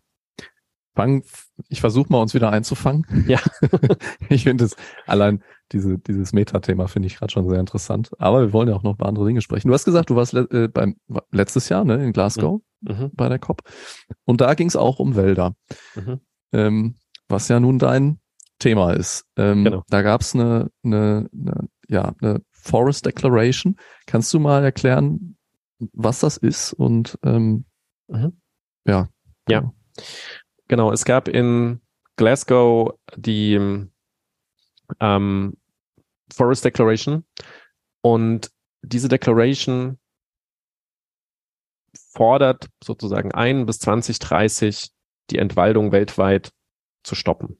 Fang, 0.95 1.23
ich 1.69 1.81
versuche 1.81 2.11
mal 2.11 2.21
uns 2.21 2.33
wieder 2.33 2.51
einzufangen. 2.51 3.05
Ja. 3.27 3.39
ich 4.29 4.43
finde 4.43 4.65
es 4.65 4.75
allein 5.05 5.43
diese, 5.71 5.97
dieses 5.97 6.31
Metathema 6.31 6.87
finde 6.87 7.07
ich 7.07 7.17
gerade 7.17 7.31
schon 7.31 7.49
sehr 7.49 7.59
interessant. 7.59 8.11
Aber 8.17 8.41
wir 8.41 8.53
wollen 8.53 8.69
ja 8.69 8.75
auch 8.75 8.83
noch 8.83 8.95
über 8.95 9.05
andere 9.05 9.25
Dinge 9.25 9.41
sprechen. 9.41 9.67
Du 9.67 9.73
hast 9.73 9.83
gesagt, 9.83 10.09
du 10.09 10.15
warst 10.15 10.33
le 10.33 10.47
äh, 10.51 10.67
beim 10.67 10.95
letztes 11.31 11.67
Jahr 11.69 11.83
ne, 11.83 12.03
in 12.03 12.13
Glasgow 12.13 12.61
mhm. 12.81 12.95
mhm. 12.95 13.11
bei 13.13 13.27
der 13.27 13.39
COP. 13.39 13.61
Und 14.23 14.41
da 14.41 14.53
ging 14.53 14.67
es 14.67 14.75
auch 14.75 14.99
um 14.99 15.15
Wälder. 15.15 15.55
Mhm. 15.95 16.21
Ähm, 16.53 16.95
was 17.27 17.49
ja 17.49 17.59
nun 17.59 17.77
dein 17.77 18.19
Thema 18.59 18.93
ist. 18.93 19.25
Ähm, 19.35 19.65
genau. 19.65 19.83
Da 19.89 20.01
gab 20.01 20.21
es 20.21 20.33
eine, 20.33 20.71
eine, 20.83 21.29
eine, 21.33 21.67
ja, 21.89 22.13
eine 22.21 22.41
Forest 22.51 23.05
Declaration. 23.05 23.75
Kannst 24.05 24.33
du 24.33 24.39
mal 24.39 24.63
erklären, 24.63 25.34
was 25.79 26.19
das 26.19 26.38
ist 26.38 26.73
und 26.73 27.17
ähm, 27.23 27.65
mhm. 28.07 28.39
ja. 28.85 29.09
Ja. 29.47 29.71
Genau. 30.67 30.91
es 30.91 31.05
gab 31.05 31.27
in 31.27 31.81
Glasgow 32.15 32.97
die 33.15 33.88
ähm, 34.99 35.57
Forest 36.33 36.65
Declaration 36.65 37.25
und 38.01 38.51
diese 38.81 39.07
Declaration 39.07 39.99
fordert 42.15 42.69
sozusagen 42.83 43.31
ein 43.31 43.65
bis 43.65 43.79
2030 43.79 44.91
die 45.29 45.38
Entwaldung 45.38 45.91
weltweit 45.91 46.51
zu 47.03 47.15
stoppen. 47.15 47.59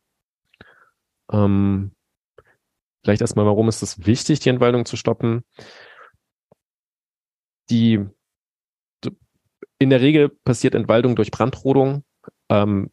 Ähm, 1.32 1.96
vielleicht 3.04 3.22
erstmal, 3.22 3.46
warum 3.46 3.70
ist 3.70 3.82
es 3.82 4.06
wichtig, 4.06 4.40
die 4.40 4.50
Entwaldung 4.50 4.86
zu 4.86 4.98
stoppen? 4.98 5.44
Die 7.70 8.06
in 9.80 9.90
der 9.90 10.02
Regel 10.02 10.30
passiert 10.30 10.76
Entwaldung 10.76 11.16
durch 11.16 11.32
Brandrodung. 11.32 12.04
Ähm, 12.50 12.92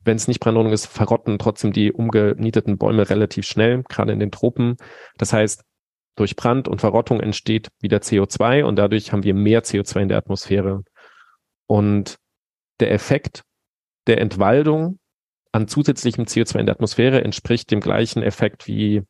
wenn 0.00 0.16
es 0.16 0.28
nicht 0.28 0.40
Brandrodung 0.40 0.72
ist, 0.72 0.86
verrotten 0.86 1.38
trotzdem 1.38 1.72
die 1.72 1.92
umgenieteten 1.92 2.78
Bäume 2.78 3.08
relativ 3.08 3.46
schnell, 3.46 3.82
gerade 3.88 4.12
in 4.12 4.20
den 4.20 4.30
Tropen. 4.30 4.76
Das 5.16 5.32
heißt, 5.32 5.64
durch 6.16 6.36
Brand 6.36 6.66
und 6.68 6.80
Verrottung 6.80 7.20
entsteht 7.20 7.68
wieder 7.80 7.98
CO2 7.98 8.64
und 8.64 8.76
dadurch 8.76 9.12
haben 9.12 9.22
wir 9.22 9.34
mehr 9.34 9.62
CO2 9.62 10.02
in 10.02 10.08
der 10.08 10.18
Atmosphäre. 10.18 10.82
Und 11.66 12.16
der 12.80 12.92
Effekt 12.92 13.42
der 14.06 14.20
Entwaldung 14.20 14.98
an 15.52 15.68
zusätzlichem 15.68 16.24
CO2 16.24 16.60
in 16.60 16.66
der 16.66 16.74
Atmosphäre 16.74 17.22
entspricht 17.22 17.70
dem 17.70 17.80
gleichen 17.80 18.22
Effekt 18.22 18.66
wie 18.66 19.02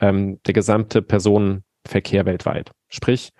ähm, 0.00 0.40
der 0.46 0.54
gesamte 0.54 1.02
Personenverkehr 1.02 2.26
weltweit. 2.26 2.70
Sprich, 2.88 3.30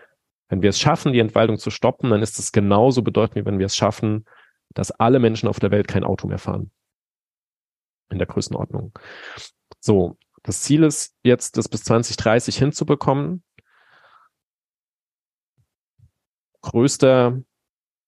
wenn 0.55 0.63
wir 0.63 0.71
es 0.71 0.79
schaffen, 0.79 1.13
die 1.13 1.19
Entwaldung 1.19 1.59
zu 1.59 1.71
stoppen, 1.71 2.11
dann 2.11 2.23
ist 2.23 2.39
es 2.39 2.53
genauso 2.53 3.03
bedeutend, 3.03 3.35
wie 3.35 3.45
wenn 3.45 3.59
wir 3.59 3.67
es 3.67 3.75
schaffen, 3.75 4.25
dass 4.73 4.93
alle 4.93 5.19
Menschen 5.19 5.49
auf 5.49 5.59
der 5.59 5.73
Welt 5.73 5.89
kein 5.89 6.05
Auto 6.05 6.29
mehr 6.29 6.39
fahren. 6.39 6.71
In 8.09 8.19
der 8.19 8.29
Größenordnung. 8.29 8.97
So, 9.81 10.17
das 10.45 10.61
Ziel 10.61 10.85
ist 10.85 11.17
jetzt, 11.25 11.57
das 11.57 11.69
bis 11.69 11.83
2030 11.83 12.57
hinzubekommen. 12.57 13.43
Größter 16.61 17.43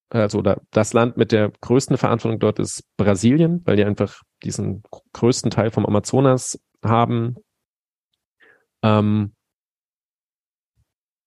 also 0.08 0.40
das 0.70 0.92
Land 0.92 1.16
mit 1.16 1.32
der 1.32 1.50
größten 1.60 1.98
Verantwortung 1.98 2.38
dort 2.38 2.60
ist 2.60 2.84
Brasilien, 2.96 3.62
weil 3.64 3.74
die 3.74 3.84
einfach 3.84 4.22
diesen 4.44 4.84
größten 5.12 5.50
Teil 5.50 5.72
vom 5.72 5.84
Amazonas 5.84 6.60
haben. 6.84 7.34
Ähm, 8.82 9.34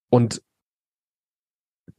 und 0.10 0.42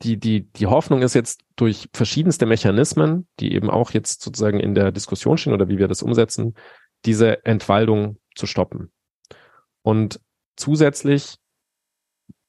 die, 0.03 0.17
die, 0.19 0.51
die 0.51 0.67
Hoffnung 0.67 1.03
ist 1.03 1.15
jetzt 1.15 1.43
durch 1.57 1.89
verschiedenste 1.93 2.47
Mechanismen, 2.47 3.29
die 3.39 3.53
eben 3.55 3.71
auch 3.71 3.91
jetzt 3.93 4.23
sozusagen 4.23 4.61
in 4.61 4.75
der 4.75 4.93
Diskussion 4.93 5.39
stehen 5.39 5.53
oder 5.53 5.69
wie 5.69 5.79
wir 5.79 5.89
das 5.89 6.03
umsetzen, 6.03 6.55
diese 7.05 7.45
Entwaldung 7.45 8.19
zu 8.35 8.47
stoppen. 8.47 8.93
Und 9.83 10.21
zusätzlich 10.57 11.37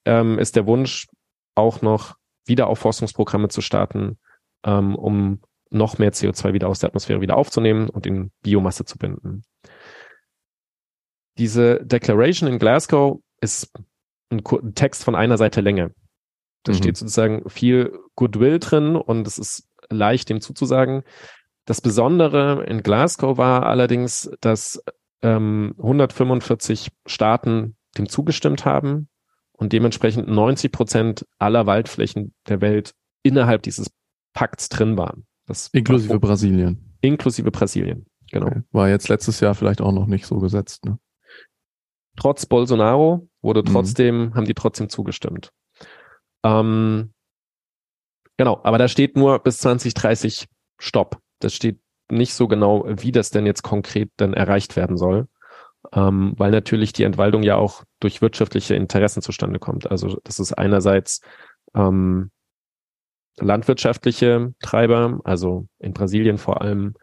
ähm, 0.06 0.40
ist 0.40 0.56
der 0.56 0.66
Wunsch 0.66 1.08
auch 1.56 1.82
noch 1.82 2.16
Wiederaufforstungsprogramme 2.46 3.50
zu 3.50 3.62
starten, 3.62 4.20
ähm, 4.64 4.96
um 4.96 5.42
noch 5.70 5.98
mehr 5.98 6.12
CO2 6.12 6.54
wieder 6.54 6.68
aus 6.68 6.80
der 6.80 6.90
Atmosphäre 6.90 7.22
wieder 7.22 7.38
aufzunehmen 7.38 7.90
und 7.90 8.06
in 8.06 8.32
Biomasse 8.42 8.86
zu 8.86 8.98
binden. 8.98 9.44
Diese 11.38 11.84
Declaration 11.86 12.50
in 12.50 12.60
Glasgow 12.60 13.22
ist 13.40 13.72
ein, 14.30 14.42
ein 14.46 14.76
Text 14.76 15.04
von 15.04 15.16
einer 15.16 15.38
Seite 15.38 15.62
Länge. 15.62 15.94
Da 16.64 16.72
mhm. 16.72 16.78
steht 16.78 16.98
sozusagen 16.98 17.50
viel 17.50 17.98
Goodwill 18.16 18.60
drin 18.60 18.96
und 18.96 19.26
es 19.28 19.38
ist 19.38 19.68
leicht 19.90 20.30
dem 20.30 20.42
zuzusagen. 20.42 21.04
Das 21.66 21.82
Besondere 21.82 22.66
in 22.68 22.84
Glasgow 22.84 23.38
war 23.38 23.66
allerdings, 23.66 24.32
dass 24.42 24.82
ähm, 25.22 25.74
145 25.78 26.90
Staaten 27.06 27.76
dem 27.98 28.10
zugestimmt 28.10 28.66
haben 28.66 29.10
und 29.54 29.74
dementsprechend 29.74 30.28
90 30.28 30.72
Prozent 30.72 31.26
aller 31.38 31.66
Waldflächen 31.66 32.34
der 32.48 32.62
Welt 32.62 32.94
innerhalb 33.24 33.62
dieses 33.64 33.92
Pakts 34.34 34.70
drin 34.70 34.98
waren. 34.98 35.26
Das 35.46 35.68
inklusive 35.74 36.14
war, 36.14 36.20
Brasilien. 36.20 36.98
Inklusive 37.02 37.52
Brasilien, 37.52 38.06
genau. 38.32 38.48
Okay. 38.48 38.62
War 38.72 38.90
jetzt 38.90 39.10
letztes 39.10 39.40
Jahr 39.40 39.54
vielleicht 39.54 39.82
auch 39.82 39.92
noch 39.92 40.08
nicht 40.08 40.26
so 40.26 40.40
gesetzt, 40.40 40.86
ne? 40.86 40.98
Trotz 42.18 42.46
Bolsonaro 42.46 43.30
wurde 43.42 43.62
mhm. 43.62 43.66
trotzdem, 43.66 44.26
mhm. 44.26 44.36
haben 44.36 44.46
die 44.46 44.54
trotzdem 44.54 44.90
zugestimmt. 44.90 45.52
Ähm, 46.44 47.14
genau, 48.38 48.60
aber 48.64 48.78
da 48.78 48.88
steht 48.88 49.18
nur 49.18 49.40
bis 49.40 49.60
2030 49.60 50.48
Stopp. 50.80 51.20
Das 51.40 51.54
steht 51.54 51.80
nicht 52.10 52.34
so 52.34 52.48
genau, 52.48 52.86
wie 52.88 53.12
das 53.12 53.30
denn 53.30 53.46
jetzt 53.46 53.64
konkret 53.64 54.12
dann 54.18 54.34
erreicht 54.34 54.76
werden 54.76 54.98
soll, 54.98 55.28
ähm, 55.94 56.34
weil 56.38 56.52
natürlich 56.52 56.94
die 56.94 57.04
Entwaldung 57.04 57.44
ja 57.44 57.56
auch 57.56 57.84
durch 58.00 58.22
wirtschaftliche 58.22 58.76
Interessen 58.76 59.22
zustande 59.22 59.60
kommt. 59.60 59.90
Also 59.90 60.20
das 60.24 60.40
ist 60.40 60.54
einerseits 60.54 61.22
ähm, 61.74 62.32
landwirtschaftliche 63.38 64.54
Treiber, 64.60 65.20
also 65.24 65.68
in 65.80 65.94
Brasilien 65.94 66.38
vor 66.38 66.62
allem 66.62 66.96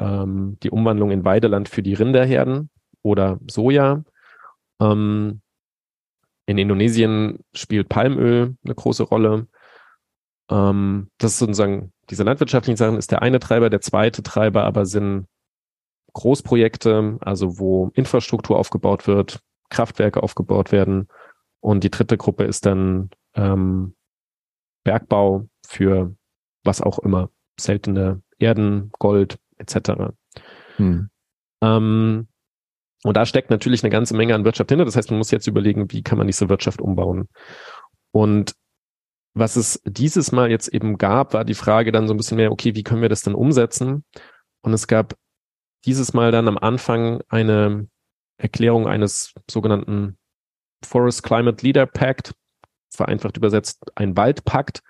ähm, 0.00 0.58
die 0.62 0.70
Umwandlung 0.70 1.10
in 1.10 1.24
Weideland 1.24 1.68
für 1.68 1.82
die 1.82 1.94
Rinderherden 1.94 2.70
oder 3.02 3.38
Soja. 3.48 4.02
Ähm, 4.80 5.40
in 6.48 6.56
Indonesien 6.56 7.44
spielt 7.52 7.90
Palmöl 7.90 8.56
eine 8.64 8.74
große 8.74 9.02
Rolle. 9.02 9.48
Ähm, 10.50 11.10
das 11.18 11.32
ist 11.32 11.40
sozusagen, 11.40 11.92
diese 12.08 12.22
landwirtschaftlichen 12.22 12.78
Sachen 12.78 12.96
ist 12.96 13.10
der 13.10 13.20
eine 13.20 13.38
Treiber. 13.38 13.68
Der 13.68 13.82
zweite 13.82 14.22
Treiber 14.22 14.64
aber 14.64 14.86
sind 14.86 15.26
Großprojekte, 16.14 17.18
also 17.20 17.58
wo 17.58 17.90
Infrastruktur 17.92 18.58
aufgebaut 18.58 19.06
wird, 19.06 19.40
Kraftwerke 19.68 20.22
aufgebaut 20.22 20.72
werden. 20.72 21.08
Und 21.60 21.84
die 21.84 21.90
dritte 21.90 22.16
Gruppe 22.16 22.44
ist 22.44 22.64
dann 22.64 23.10
ähm, 23.34 23.94
Bergbau 24.84 25.48
für 25.66 26.16
was 26.64 26.80
auch 26.80 26.98
immer, 26.98 27.28
seltene 27.60 28.22
Erden, 28.38 28.90
Gold 28.98 29.38
etc. 29.58 30.14
Hm. 30.76 31.10
Ähm, 31.60 32.28
und 33.04 33.16
da 33.16 33.26
steckt 33.26 33.50
natürlich 33.50 33.82
eine 33.82 33.90
ganze 33.90 34.16
Menge 34.16 34.34
an 34.34 34.44
Wirtschaft 34.44 34.70
hinter. 34.70 34.84
Das 34.84 34.96
heißt, 34.96 35.10
man 35.10 35.18
muss 35.18 35.30
jetzt 35.30 35.46
überlegen, 35.46 35.90
wie 35.92 36.02
kann 36.02 36.18
man 36.18 36.26
diese 36.26 36.48
Wirtschaft 36.48 36.80
umbauen. 36.80 37.28
Und 38.10 38.54
was 39.34 39.56
es 39.56 39.80
dieses 39.84 40.32
Mal 40.32 40.50
jetzt 40.50 40.68
eben 40.68 40.98
gab, 40.98 41.32
war 41.34 41.44
die 41.44 41.54
Frage 41.54 41.92
dann 41.92 42.08
so 42.08 42.14
ein 42.14 42.16
bisschen 42.16 42.38
mehr, 42.38 42.50
okay, 42.50 42.74
wie 42.74 42.82
können 42.82 43.02
wir 43.02 43.08
das 43.08 43.22
denn 43.22 43.34
umsetzen? 43.34 44.04
Und 44.62 44.72
es 44.72 44.88
gab 44.88 45.14
dieses 45.84 46.12
Mal 46.12 46.32
dann 46.32 46.48
am 46.48 46.58
Anfang 46.58 47.20
eine 47.28 47.86
Erklärung 48.36 48.88
eines 48.88 49.32
sogenannten 49.48 50.18
Forest 50.84 51.22
Climate 51.22 51.64
Leader 51.64 51.86
Pact, 51.86 52.32
vereinfacht 52.90 53.36
übersetzt 53.36 53.84
ein 53.94 54.16
Waldpakt, 54.16 54.82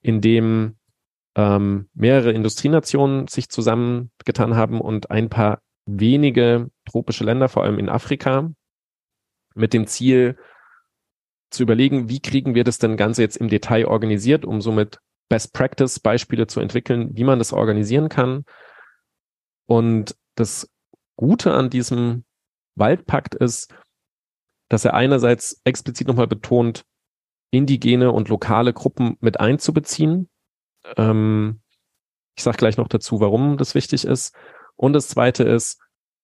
in 0.00 0.20
dem 0.20 0.76
ähm, 1.34 1.88
mehrere 1.94 2.32
Industrienationen 2.32 3.28
sich 3.28 3.48
zusammengetan 3.48 4.56
haben 4.56 4.80
und 4.80 5.10
ein 5.10 5.28
paar 5.28 5.60
wenige 5.86 6.70
tropische 6.84 7.24
Länder, 7.24 7.48
vor 7.48 7.64
allem 7.64 7.78
in 7.78 7.88
Afrika, 7.88 8.50
mit 9.54 9.72
dem 9.72 9.86
Ziel 9.86 10.38
zu 11.50 11.62
überlegen, 11.62 12.08
wie 12.08 12.20
kriegen 12.20 12.54
wir 12.54 12.64
das 12.64 12.78
denn 12.78 12.96
Ganze 12.96 13.22
jetzt 13.22 13.36
im 13.36 13.48
Detail 13.48 13.86
organisiert, 13.86 14.44
um 14.44 14.60
somit 14.60 14.98
Best 15.28 15.52
Practice 15.52 16.00
Beispiele 16.00 16.46
zu 16.46 16.60
entwickeln, 16.60 17.10
wie 17.14 17.24
man 17.24 17.38
das 17.38 17.52
organisieren 17.52 18.08
kann. 18.08 18.44
Und 19.66 20.16
das 20.34 20.70
Gute 21.16 21.52
an 21.52 21.70
diesem 21.70 22.24
Waldpakt 22.74 23.34
ist, 23.34 23.72
dass 24.68 24.84
er 24.84 24.94
einerseits 24.94 25.60
explizit 25.64 26.08
nochmal 26.08 26.26
betont, 26.26 26.84
indigene 27.50 28.10
und 28.10 28.28
lokale 28.28 28.72
Gruppen 28.72 29.16
mit 29.20 29.38
einzubeziehen. 29.38 30.30
Ähm, 30.96 31.60
ich 32.34 32.42
sage 32.42 32.56
gleich 32.56 32.78
noch 32.78 32.88
dazu, 32.88 33.20
warum 33.20 33.58
das 33.58 33.74
wichtig 33.74 34.06
ist. 34.06 34.34
Und 34.76 34.92
das 34.92 35.08
Zweite 35.08 35.44
ist, 35.44 35.80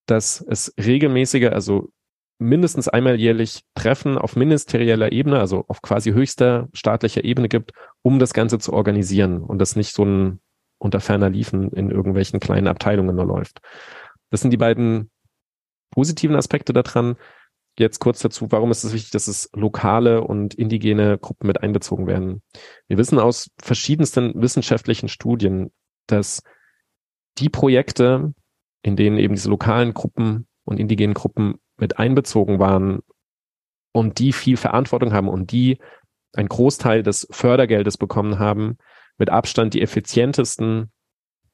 dass 0.06 0.40
es 0.40 0.72
regelmäßige, 0.78 1.48
also 1.52 1.90
mindestens 2.38 2.88
einmal 2.88 3.18
jährlich 3.18 3.62
Treffen 3.74 4.16
auf 4.16 4.37
ministerieller 4.37 5.12
Ebene, 5.12 5.40
also 5.40 5.64
auf 5.68 5.82
quasi 5.82 6.12
höchster 6.12 6.68
staatlicher 6.72 7.24
Ebene 7.24 7.48
gibt, 7.48 7.72
um 8.02 8.18
das 8.18 8.32
Ganze 8.32 8.58
zu 8.58 8.72
organisieren 8.72 9.42
und 9.42 9.58
das 9.58 9.76
nicht 9.76 9.94
so 9.94 10.04
ein 10.04 10.40
unter 10.78 11.00
ferner 11.00 11.28
Liefen 11.28 11.72
in 11.72 11.90
irgendwelchen 11.90 12.38
kleinen 12.38 12.68
Abteilungen 12.68 13.16
nur 13.16 13.26
läuft. 13.26 13.61
Das 14.30 14.40
sind 14.40 14.52
die 14.52 14.56
beiden 14.56 15.11
positiven 15.90 16.37
Aspekte 16.37 16.72
daran. 16.72 17.16
Jetzt 17.78 17.98
kurz 17.98 18.20
dazu, 18.20 18.46
warum 18.50 18.70
ist 18.70 18.84
es 18.84 18.92
wichtig, 18.92 19.11
dass 19.11 19.28
es 19.28 19.50
lokale 19.54 20.22
und 20.22 20.54
indigene 20.54 21.18
Gruppen 21.18 21.46
mit 21.46 21.62
einbezogen 21.62 22.06
werden? 22.06 22.42
Wir 22.87 22.98
wissen 22.98 23.18
aus 23.18 23.50
verschiedensten 23.61 24.40
wissenschaftlichen 24.40 25.08
Studien, 25.08 25.72
dass 26.06 26.42
die 27.40 27.48
Projekte, 27.48 28.33
in 28.83 28.96
denen 28.96 29.18
eben 29.18 29.35
diese 29.35 29.51
lokalen 29.51 29.94
Gruppen 29.94 30.46
und 30.64 30.79
indigenen 30.79 31.14
Gruppen 31.14 31.59
mit 31.77 31.98
einbezogen 31.98 32.59
waren 32.59 33.01
und 33.92 34.18
die 34.18 34.33
viel 34.33 34.57
Verantwortung 34.57 35.12
haben 35.12 35.29
und 35.29 35.53
die 35.53 35.79
einen 36.35 36.48
Großteil 36.48 37.03
des 37.03 37.27
Fördergeldes 37.31 37.96
bekommen 37.96 38.38
haben, 38.38 38.79
mit 39.16 39.31
Abstand 39.31 39.74
die 39.74 39.83
effizientesten 39.83 40.92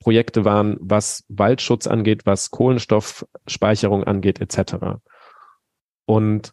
Projekte 0.01 0.45
waren, 0.45 0.77
was 0.81 1.25
Waldschutz 1.29 1.87
angeht, 1.87 2.27
was 2.27 2.51
Kohlenstoffspeicherung 2.51 4.05
angeht, 4.05 4.41
etc. 4.41 4.99
Und 6.07 6.53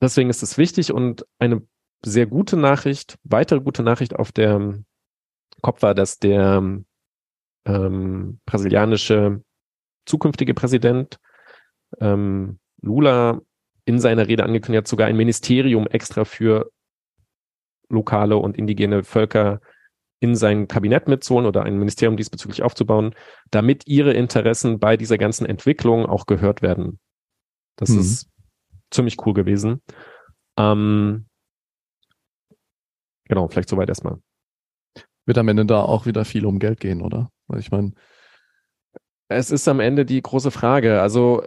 deswegen 0.00 0.30
ist 0.30 0.42
es 0.42 0.56
wichtig 0.56 0.92
und 0.92 1.26
eine 1.38 1.66
sehr 2.02 2.26
gute 2.26 2.56
Nachricht, 2.56 3.18
weitere 3.24 3.60
gute 3.60 3.82
Nachricht 3.82 4.16
auf 4.16 4.32
der 4.32 4.78
Kopf 5.60 5.82
war, 5.82 5.94
dass 5.94 6.18
der 6.18 6.82
ähm, 7.64 8.40
brasilianische 8.46 9.42
zukünftige 10.06 10.54
Präsident 10.54 11.18
ähm, 12.00 12.58
Lula 12.80 13.40
in 13.84 13.98
seiner 13.98 14.28
Rede 14.28 14.44
angekündigt 14.44 14.84
hat, 14.84 14.88
sogar 14.88 15.06
ein 15.06 15.16
Ministerium 15.16 15.86
extra 15.86 16.24
für 16.24 16.70
lokale 17.88 18.36
und 18.36 18.56
indigene 18.56 19.02
Völker 19.02 19.60
in 20.20 20.34
sein 20.34 20.68
Kabinett 20.68 21.08
mitzuholen 21.08 21.46
oder 21.46 21.62
ein 21.62 21.78
Ministerium 21.78 22.16
diesbezüglich 22.16 22.62
aufzubauen, 22.62 23.14
damit 23.50 23.86
ihre 23.86 24.12
Interessen 24.12 24.78
bei 24.78 24.96
dieser 24.96 25.16
ganzen 25.16 25.46
Entwicklung 25.46 26.06
auch 26.06 26.26
gehört 26.26 26.60
werden. 26.60 26.98
Das 27.76 27.90
mhm. 27.90 28.00
ist 28.00 28.28
ziemlich 28.90 29.24
cool 29.24 29.32
gewesen. 29.32 29.80
Ähm, 30.58 31.26
genau, 33.28 33.48
vielleicht 33.48 33.68
soweit 33.68 33.88
erstmal. 33.88 34.18
Wird 35.24 35.38
am 35.38 35.48
Ende 35.48 35.66
da 35.66 35.82
auch 35.82 36.04
wieder 36.04 36.24
viel 36.24 36.46
um 36.46 36.58
Geld 36.58 36.80
gehen, 36.80 37.00
oder? 37.00 37.30
Weil 37.48 37.60
ich 37.60 37.70
meine. 37.70 37.92
Es 39.30 39.50
ist 39.50 39.68
am 39.68 39.80
Ende 39.80 40.06
die 40.06 40.22
große 40.22 40.50
Frage. 40.50 41.02
Also 41.02 41.42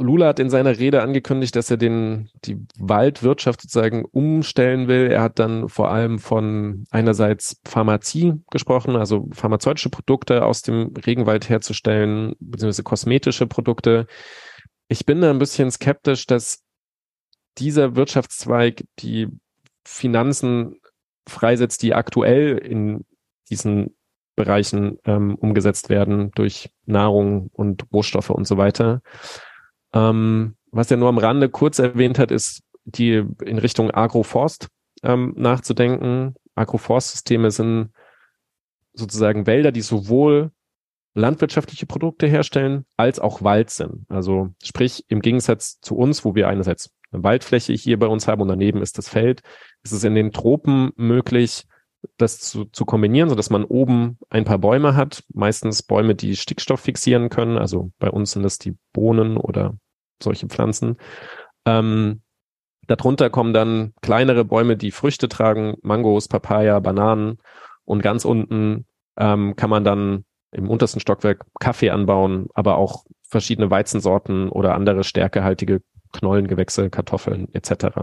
Lula 0.00 0.28
hat 0.28 0.38
in 0.38 0.50
seiner 0.50 0.78
Rede 0.78 1.02
angekündigt, 1.02 1.54
dass 1.56 1.70
er 1.70 1.76
den, 1.76 2.30
die 2.44 2.58
Waldwirtschaft 2.78 3.60
sozusagen 3.60 4.04
umstellen 4.04 4.88
will. 4.88 5.10
Er 5.10 5.22
hat 5.22 5.38
dann 5.38 5.68
vor 5.68 5.90
allem 5.90 6.18
von 6.18 6.84
einerseits 6.90 7.60
Pharmazie 7.66 8.34
gesprochen, 8.50 8.96
also 8.96 9.28
pharmazeutische 9.32 9.90
Produkte 9.90 10.44
aus 10.44 10.62
dem 10.62 10.94
Regenwald 11.06 11.48
herzustellen, 11.48 12.34
beziehungsweise 12.40 12.82
kosmetische 12.82 13.46
Produkte. 13.46 14.06
Ich 14.88 15.06
bin 15.06 15.20
da 15.20 15.30
ein 15.30 15.38
bisschen 15.38 15.70
skeptisch, 15.70 16.26
dass 16.26 16.62
dieser 17.58 17.96
Wirtschaftszweig 17.96 18.84
die 18.98 19.28
Finanzen 19.84 20.76
freisetzt, 21.28 21.82
die 21.82 21.94
aktuell 21.94 22.58
in 22.58 23.04
diesen 23.50 23.96
Bereichen 24.42 24.98
ähm, 25.04 25.34
umgesetzt 25.34 25.88
werden 25.88 26.30
durch 26.34 26.70
Nahrung 26.86 27.50
und 27.52 27.84
Rohstoffe 27.92 28.30
und 28.30 28.46
so 28.46 28.56
weiter. 28.56 29.02
Ähm, 29.92 30.56
was 30.70 30.90
er 30.90 30.96
nur 30.96 31.08
am 31.08 31.18
Rande 31.18 31.48
kurz 31.48 31.78
erwähnt 31.78 32.18
hat, 32.18 32.30
ist 32.30 32.62
die 32.84 33.24
in 33.44 33.58
Richtung 33.58 33.90
Agroforst 33.90 34.68
ähm, 35.02 35.34
nachzudenken. 35.36 36.34
Agroforstsysteme 36.54 37.50
sind 37.50 37.90
sozusagen 38.92 39.46
Wälder, 39.46 39.72
die 39.72 39.82
sowohl 39.82 40.50
landwirtschaftliche 41.14 41.86
Produkte 41.86 42.26
herstellen, 42.26 42.86
als 42.96 43.18
auch 43.18 43.42
Wald 43.42 43.70
sind. 43.70 44.06
Also 44.08 44.50
sprich, 44.62 45.04
im 45.08 45.20
Gegensatz 45.20 45.80
zu 45.80 45.96
uns, 45.96 46.24
wo 46.24 46.34
wir 46.34 46.48
einerseits 46.48 46.90
eine 47.10 47.24
Waldfläche 47.24 47.72
hier 47.72 47.98
bei 47.98 48.06
uns 48.06 48.28
haben 48.28 48.42
und 48.42 48.48
daneben 48.48 48.80
ist 48.80 48.96
das 48.96 49.08
Feld, 49.08 49.42
ist 49.82 49.92
es 49.92 50.04
in 50.04 50.14
den 50.14 50.32
Tropen 50.32 50.92
möglich, 50.96 51.64
das 52.16 52.40
zu, 52.40 52.64
zu 52.66 52.84
kombinieren, 52.84 53.28
so 53.28 53.34
dass 53.34 53.50
man 53.50 53.64
oben 53.64 54.18
ein 54.30 54.44
paar 54.44 54.58
Bäume 54.58 54.96
hat, 54.96 55.22
meistens 55.32 55.82
Bäume, 55.82 56.14
die 56.14 56.36
Stickstoff 56.36 56.80
fixieren 56.80 57.28
können. 57.28 57.58
Also 57.58 57.90
bei 57.98 58.10
uns 58.10 58.32
sind 58.32 58.42
das 58.42 58.58
die 58.58 58.76
Bohnen 58.92 59.36
oder 59.36 59.76
solche 60.22 60.46
Pflanzen. 60.46 60.96
Ähm, 61.66 62.22
darunter 62.86 63.30
kommen 63.30 63.52
dann 63.52 63.94
kleinere 64.00 64.44
Bäume, 64.44 64.76
die 64.76 64.90
Früchte 64.90 65.28
tragen, 65.28 65.76
Mangos, 65.82 66.28
Papaya, 66.28 66.80
Bananen 66.80 67.38
und 67.84 68.02
ganz 68.02 68.24
unten 68.24 68.86
ähm, 69.18 69.56
kann 69.56 69.70
man 69.70 69.84
dann 69.84 70.24
im 70.52 70.68
untersten 70.68 71.00
Stockwerk 71.00 71.44
Kaffee 71.60 71.90
anbauen, 71.90 72.48
aber 72.54 72.76
auch 72.76 73.04
verschiedene 73.28 73.70
Weizensorten 73.70 74.48
oder 74.48 74.74
andere 74.74 75.04
stärkehaltige 75.04 75.82
Knollengewächse, 76.12 76.90
Kartoffeln 76.90 77.52
etc. 77.54 77.98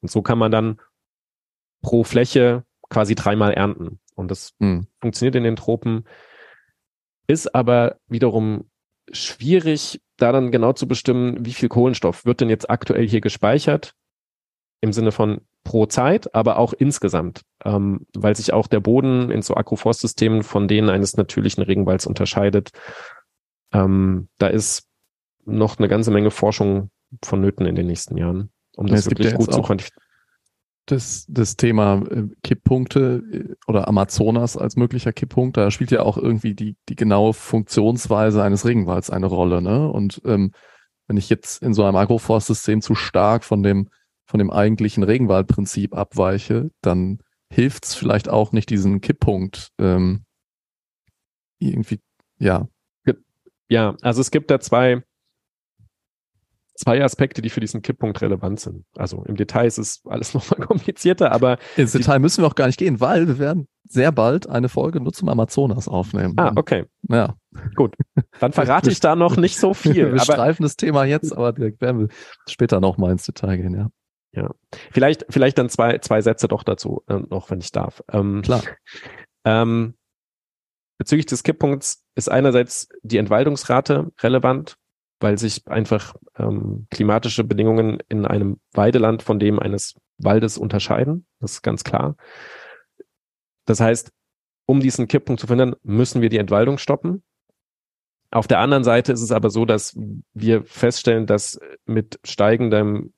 Und 0.00 0.10
so 0.10 0.20
kann 0.20 0.38
man 0.38 0.52
dann 0.52 0.80
pro 1.80 2.04
Fläche 2.04 2.64
quasi 2.90 3.14
dreimal 3.14 3.52
ernten. 3.52 4.00
Und 4.14 4.30
das 4.30 4.54
hm. 4.60 4.86
funktioniert 5.00 5.36
in 5.36 5.44
den 5.44 5.56
Tropen, 5.56 6.04
ist 7.26 7.54
aber 7.54 7.96
wiederum 8.08 8.70
schwierig, 9.12 10.00
da 10.16 10.32
dann 10.32 10.50
genau 10.50 10.72
zu 10.72 10.88
bestimmen, 10.88 11.44
wie 11.44 11.52
viel 11.52 11.68
Kohlenstoff 11.68 12.24
wird 12.24 12.40
denn 12.40 12.50
jetzt 12.50 12.68
aktuell 12.68 13.08
hier 13.08 13.20
gespeichert, 13.20 13.94
im 14.80 14.92
Sinne 14.92 15.12
von 15.12 15.40
pro 15.64 15.86
Zeit, 15.86 16.34
aber 16.34 16.58
auch 16.58 16.72
insgesamt, 16.72 17.42
ähm, 17.64 18.06
weil 18.14 18.36
sich 18.36 18.52
auch 18.52 18.66
der 18.66 18.80
Boden 18.80 19.30
in 19.30 19.42
so 19.42 19.54
Agroforstsystemen 19.54 20.42
von 20.42 20.68
denen 20.68 20.88
eines 20.88 21.16
natürlichen 21.16 21.62
Regenwalds 21.62 22.06
unterscheidet. 22.06 22.70
Ähm, 23.72 24.28
da 24.38 24.48
ist 24.48 24.88
noch 25.44 25.78
eine 25.78 25.88
ganze 25.88 26.10
Menge 26.10 26.30
Forschung 26.30 26.90
vonnöten 27.24 27.66
in 27.66 27.74
den 27.74 27.86
nächsten 27.86 28.16
Jahren, 28.16 28.50
um 28.76 28.86
das 28.86 29.04
ja, 29.04 29.10
wirklich 29.10 29.34
gut 29.34 29.52
zu 29.52 29.62
quantifizieren. 29.62 30.07
Das, 30.90 31.26
das 31.28 31.56
Thema 31.56 32.02
äh, 32.10 32.24
Kipppunkte 32.42 33.22
äh, 33.30 33.54
oder 33.66 33.88
Amazonas 33.88 34.56
als 34.56 34.76
möglicher 34.76 35.12
Kipppunkt, 35.12 35.56
da 35.56 35.70
spielt 35.70 35.90
ja 35.90 36.02
auch 36.02 36.16
irgendwie 36.16 36.54
die, 36.54 36.76
die 36.88 36.96
genaue 36.96 37.34
Funktionsweise 37.34 38.42
eines 38.42 38.64
Regenwalds 38.64 39.10
eine 39.10 39.26
Rolle. 39.26 39.60
Ne? 39.60 39.88
Und 39.90 40.22
ähm, 40.24 40.52
wenn 41.06 41.16
ich 41.16 41.28
jetzt 41.28 41.62
in 41.62 41.74
so 41.74 41.84
einem 41.84 41.96
Agroforstsystem 41.96 42.80
zu 42.80 42.94
stark 42.94 43.44
von 43.44 43.62
dem 43.62 43.88
von 44.28 44.38
dem 44.38 44.50
eigentlichen 44.50 45.02
Regenwaldprinzip 45.02 45.96
abweiche, 45.96 46.70
dann 46.82 47.18
hilft 47.50 47.86
es 47.86 47.94
vielleicht 47.94 48.28
auch 48.28 48.52
nicht, 48.52 48.68
diesen 48.68 49.00
Kipppunkt 49.00 49.70
ähm, 49.78 50.24
irgendwie, 51.58 52.00
ja. 52.38 52.68
Ja, 53.70 53.96
also 54.00 54.20
es 54.20 54.30
gibt 54.30 54.50
da 54.50 54.60
zwei, 54.60 55.02
zwei 56.78 57.02
Aspekte, 57.02 57.42
die 57.42 57.50
für 57.50 57.60
diesen 57.60 57.82
Kipppunkt 57.82 58.22
relevant 58.22 58.60
sind. 58.60 58.84
Also 58.96 59.24
im 59.24 59.36
Detail 59.36 59.66
ist 59.66 59.78
es 59.78 60.02
alles 60.06 60.32
nochmal 60.34 60.60
komplizierter, 60.60 61.32
aber. 61.32 61.58
Ins 61.76 61.92
Detail 61.92 62.20
müssen 62.20 62.42
wir 62.42 62.48
auch 62.48 62.54
gar 62.54 62.66
nicht 62.66 62.78
gehen, 62.78 63.00
weil 63.00 63.26
wir 63.26 63.38
werden 63.38 63.66
sehr 63.84 64.12
bald 64.12 64.48
eine 64.48 64.68
Folge 64.68 65.00
nur 65.00 65.12
zum 65.12 65.28
Amazonas 65.28 65.88
aufnehmen. 65.88 66.34
Ah, 66.36 66.52
okay. 66.56 66.84
Ja. 67.08 67.34
Gut. 67.74 67.96
Dann 68.38 68.52
verrate 68.52 68.90
ich 68.90 69.00
da 69.00 69.16
noch 69.16 69.36
nicht 69.36 69.58
so 69.58 69.74
viel. 69.74 70.12
wir 70.12 70.20
streifen 70.20 70.62
das 70.62 70.76
Thema 70.76 71.04
jetzt, 71.04 71.36
aber 71.36 71.56
werden 71.56 72.00
wir 72.00 72.08
später 72.48 72.80
nochmal 72.80 73.12
ins 73.12 73.24
Detail 73.24 73.56
gehen, 73.56 73.74
ja. 73.74 73.88
Ja, 74.32 74.50
vielleicht, 74.92 75.24
vielleicht 75.30 75.56
dann 75.56 75.70
zwei, 75.70 75.98
zwei 75.98 76.20
Sätze 76.20 76.48
doch 76.48 76.62
dazu 76.62 77.02
äh, 77.08 77.14
noch, 77.30 77.50
wenn 77.50 77.60
ich 77.60 77.72
darf. 77.72 78.04
Ähm, 78.12 78.42
Klar. 78.42 78.62
Ähm, 79.44 79.94
bezüglich 80.98 81.24
des 81.24 81.42
Kipppunkts 81.42 82.04
ist 82.14 82.30
einerseits 82.30 82.88
die 83.02 83.16
Entwaldungsrate 83.16 84.12
relevant, 84.20 84.76
weil 85.20 85.38
sich 85.38 85.66
einfach 85.66 86.14
ähm, 86.36 86.86
klimatische 86.90 87.44
Bedingungen 87.44 87.98
in 88.08 88.24
einem 88.24 88.60
Weideland 88.72 89.22
von 89.22 89.38
dem 89.38 89.58
eines 89.58 89.96
Waldes 90.18 90.58
unterscheiden. 90.58 91.26
Das 91.40 91.52
ist 91.52 91.62
ganz 91.62 91.84
klar. 91.84 92.16
Das 93.64 93.80
heißt, 93.80 94.12
um 94.66 94.80
diesen 94.80 95.08
Kipppunkt 95.08 95.40
zu 95.40 95.46
verhindern, 95.46 95.76
müssen 95.82 96.22
wir 96.22 96.28
die 96.28 96.38
Entwaldung 96.38 96.78
stoppen. 96.78 97.22
Auf 98.30 98.46
der 98.46 98.58
anderen 98.60 98.84
Seite 98.84 99.12
ist 99.12 99.22
es 99.22 99.32
aber 99.32 99.50
so, 99.50 99.64
dass 99.64 99.96
wir 100.34 100.64
feststellen, 100.64 101.26
dass 101.26 101.58
mit 101.86 102.20
steigendem 102.24 103.12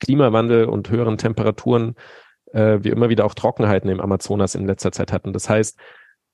Klimawandel 0.00 0.66
und 0.66 0.90
höheren 0.90 1.18
Temperaturen 1.18 1.94
äh, 2.52 2.78
wir 2.80 2.92
immer 2.92 3.08
wieder 3.08 3.24
auch 3.24 3.34
Trockenheiten 3.34 3.90
im 3.90 4.00
Amazonas 4.00 4.54
in 4.54 4.66
letzter 4.66 4.92
Zeit 4.92 5.12
hatten. 5.12 5.32
Das 5.32 5.48
heißt, 5.48 5.78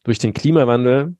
durch 0.04 0.18
den 0.18 0.34
Klimawandel 0.34 1.16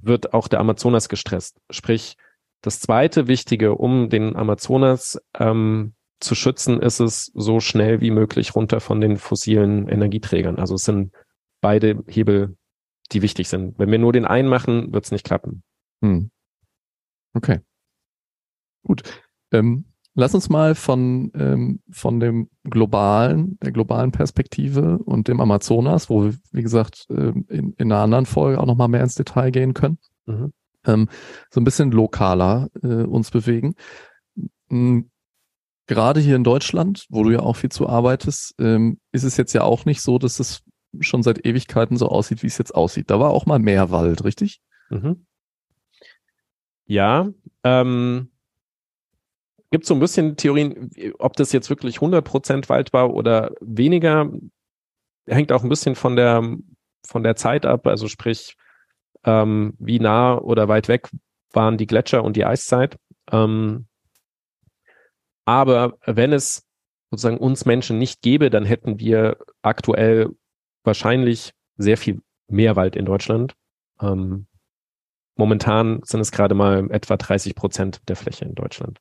wird 0.00 0.32
auch 0.32 0.48
der 0.48 0.60
Amazonas 0.60 1.08
gestresst. 1.08 1.60
Sprich, 1.70 2.16
das 2.62 2.80
zweite 2.80 3.28
Wichtige, 3.28 3.74
um 3.74 4.08
den 4.10 4.36
Amazonas 4.36 5.20
ähm, 5.38 5.94
zu 6.20 6.34
schützen, 6.34 6.80
ist 6.80 7.00
es 7.00 7.30
so 7.34 7.60
schnell 7.60 8.00
wie 8.00 8.10
möglich 8.10 8.54
runter 8.54 8.80
von 8.80 9.00
den 9.00 9.16
fossilen 9.16 9.88
Energieträgern. 9.88 10.58
Also 10.58 10.74
es 10.74 10.84
sind 10.84 11.14
beide 11.60 12.02
Hebel, 12.08 12.56
die 13.12 13.22
wichtig 13.22 13.48
sind. 13.48 13.78
Wenn 13.78 13.90
wir 13.90 13.98
nur 13.98 14.12
den 14.12 14.24
einen 14.24 14.48
machen, 14.48 14.92
wird 14.92 15.04
es 15.04 15.12
nicht 15.12 15.24
klappen. 15.24 15.62
Hm. 16.02 16.30
Okay. 17.34 17.60
Gut. 18.82 19.02
Ähm, 19.52 19.84
Lass 20.18 20.34
uns 20.34 20.48
mal 20.48 20.74
von, 20.74 21.30
ähm, 21.36 21.80
von 21.92 22.18
dem 22.18 22.50
globalen, 22.64 23.56
der 23.62 23.70
globalen 23.70 24.10
Perspektive 24.10 24.98
und 24.98 25.28
dem 25.28 25.40
Amazonas, 25.40 26.10
wo 26.10 26.24
wir, 26.24 26.34
wie 26.50 26.62
gesagt, 26.62 27.06
ähm, 27.08 27.46
in, 27.48 27.72
in 27.74 27.92
einer 27.92 28.02
anderen 28.02 28.26
Folge 28.26 28.60
auch 28.60 28.66
nochmal 28.66 28.88
mehr 28.88 29.04
ins 29.04 29.14
Detail 29.14 29.52
gehen 29.52 29.74
können, 29.74 29.98
mhm. 30.26 30.52
Ähm, 30.86 31.08
so 31.50 31.60
ein 31.60 31.64
bisschen 31.64 31.90
lokaler 31.90 32.68
äh, 32.82 33.04
uns 33.04 33.30
bewegen. 33.30 33.74
Mhm. 34.68 35.10
Gerade 35.86 36.20
hier 36.20 36.36
in 36.36 36.44
Deutschland, 36.44 37.06
wo 37.08 37.24
du 37.24 37.30
ja 37.30 37.40
auch 37.40 37.56
viel 37.56 37.70
zu 37.70 37.88
arbeitest, 37.88 38.54
ähm, 38.58 39.00
ist 39.10 39.24
es 39.24 39.38
jetzt 39.38 39.54
ja 39.54 39.62
auch 39.62 39.86
nicht 39.86 40.02
so, 40.02 40.18
dass 40.18 40.38
es 40.38 40.62
schon 41.00 41.22
seit 41.22 41.46
Ewigkeiten 41.46 41.96
so 41.96 42.08
aussieht, 42.08 42.42
wie 42.42 42.46
es 42.46 42.58
jetzt 42.58 42.74
aussieht. 42.74 43.10
Da 43.10 43.18
war 43.18 43.30
auch 43.30 43.46
mal 43.46 43.58
mehr 43.58 43.90
Wald, 43.90 44.22
richtig? 44.22 44.60
Mhm. 44.90 45.24
Ja, 46.84 47.28
ähm, 47.64 48.30
gibt 49.70 49.86
so 49.86 49.94
ein 49.94 50.00
bisschen 50.00 50.36
Theorien, 50.36 50.90
ob 51.18 51.36
das 51.36 51.52
jetzt 51.52 51.70
wirklich 51.70 51.98
100% 51.98 52.68
Wald 52.68 52.92
war 52.92 53.14
oder 53.14 53.52
weniger. 53.60 54.30
Hängt 55.26 55.52
auch 55.52 55.62
ein 55.62 55.68
bisschen 55.68 55.94
von 55.94 56.16
der, 56.16 56.56
von 57.06 57.22
der 57.22 57.36
Zeit 57.36 57.66
ab, 57.66 57.86
also 57.86 58.08
sprich, 58.08 58.56
ähm, 59.24 59.74
wie 59.78 60.00
nah 60.00 60.38
oder 60.38 60.68
weit 60.68 60.88
weg 60.88 61.08
waren 61.52 61.78
die 61.78 61.86
Gletscher 61.86 62.22
und 62.24 62.36
die 62.36 62.44
Eiszeit. 62.44 62.98
Ähm, 63.30 63.86
aber 65.44 65.96
wenn 66.04 66.32
es 66.32 66.66
sozusagen 67.10 67.38
uns 67.38 67.64
Menschen 67.64 67.98
nicht 67.98 68.20
gäbe, 68.20 68.50
dann 68.50 68.64
hätten 68.64 68.98
wir 69.00 69.38
aktuell 69.62 70.30
wahrscheinlich 70.84 71.52
sehr 71.76 71.96
viel 71.96 72.20
mehr 72.48 72.76
Wald 72.76 72.96
in 72.96 73.06
Deutschland. 73.06 73.54
Ähm, 74.00 74.46
momentan 75.36 76.00
sind 76.04 76.20
es 76.20 76.32
gerade 76.32 76.54
mal 76.54 76.90
etwa 76.90 77.16
30 77.16 77.54
Prozent 77.54 78.00
der 78.08 78.16
Fläche 78.16 78.44
in 78.44 78.54
Deutschland. 78.54 79.00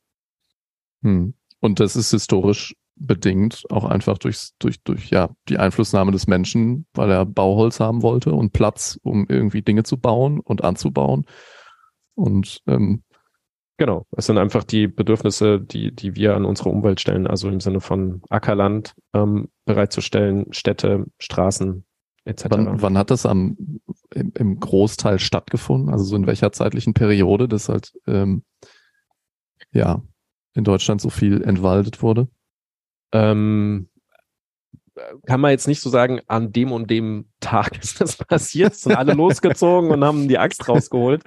Hm. 1.01 1.33
Und 1.59 1.79
das 1.79 1.95
ist 1.95 2.11
historisch 2.11 2.75
bedingt, 2.99 3.63
auch 3.69 3.85
einfach 3.85 4.17
durch, 4.17 4.49
durch, 4.59 4.81
durch 4.83 5.09
ja, 5.09 5.29
die 5.49 5.57
Einflussnahme 5.57 6.11
des 6.11 6.27
Menschen, 6.27 6.85
weil 6.93 7.11
er 7.11 7.25
Bauholz 7.25 7.79
haben 7.79 8.01
wollte 8.01 8.31
und 8.31 8.53
Platz, 8.53 8.99
um 9.03 9.25
irgendwie 9.29 9.61
Dinge 9.61 9.83
zu 9.83 9.97
bauen 9.97 10.39
und 10.39 10.63
anzubauen. 10.63 11.25
Und 12.15 12.61
ähm, 12.67 13.03
genau, 13.77 14.05
es 14.15 14.25
sind 14.25 14.37
einfach 14.37 14.63
die 14.63 14.87
Bedürfnisse, 14.87 15.59
die, 15.59 15.95
die 15.95 16.15
wir 16.15 16.35
an 16.35 16.45
unsere 16.45 16.69
Umwelt 16.69 16.99
stellen, 16.99 17.27
also 17.27 17.49
im 17.49 17.59
Sinne 17.59 17.79
von 17.79 18.21
Ackerland 18.29 18.95
ähm, 19.13 19.49
bereitzustellen, 19.65 20.51
Städte, 20.51 21.05
Straßen, 21.19 21.85
etc. 22.25 22.45
Wann, 22.49 22.81
wann 22.81 22.97
hat 22.97 23.11
das 23.11 23.25
am 23.25 23.57
im, 24.13 24.31
im 24.35 24.59
Großteil 24.59 25.19
stattgefunden? 25.19 25.89
Also 25.89 26.03
so 26.03 26.15
in 26.15 26.27
welcher 26.27 26.51
zeitlichen 26.51 26.93
Periode 26.93 27.47
das 27.47 27.69
halt 27.69 27.93
ähm, 28.07 28.43
ja 29.71 30.01
in 30.53 30.63
Deutschland 30.63 31.01
so 31.01 31.09
viel 31.09 31.43
entwaldet 31.43 32.01
wurde? 32.01 32.27
Ähm, 33.11 33.89
kann 35.25 35.41
man 35.41 35.51
jetzt 35.51 35.67
nicht 35.67 35.81
so 35.81 35.89
sagen, 35.89 36.21
an 36.27 36.51
dem 36.51 36.71
und 36.71 36.89
dem 36.89 37.29
Tag 37.39 37.77
ist 37.83 38.01
das 38.01 38.17
passiert, 38.17 38.75
sind 38.75 38.95
alle 38.95 39.13
losgezogen 39.13 39.91
und 39.91 40.03
haben 40.03 40.27
die 40.27 40.37
Axt 40.37 40.67
rausgeholt. 40.67 41.23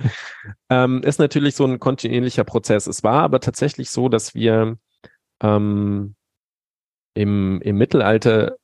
Ähm, 0.69 1.03
ist 1.03 1.19
natürlich 1.19 1.55
so 1.55 1.65
ein 1.65 1.79
kontinuierlicher 1.79 2.45
Prozess. 2.45 2.87
Es 2.87 3.03
war 3.03 3.23
aber 3.23 3.41
tatsächlich 3.41 3.91
so, 3.91 4.09
dass 4.09 4.35
wir 4.35 4.77
ähm, 5.43 6.15
im, 7.15 7.61
im 7.63 7.77
Mittelalter 7.77 8.57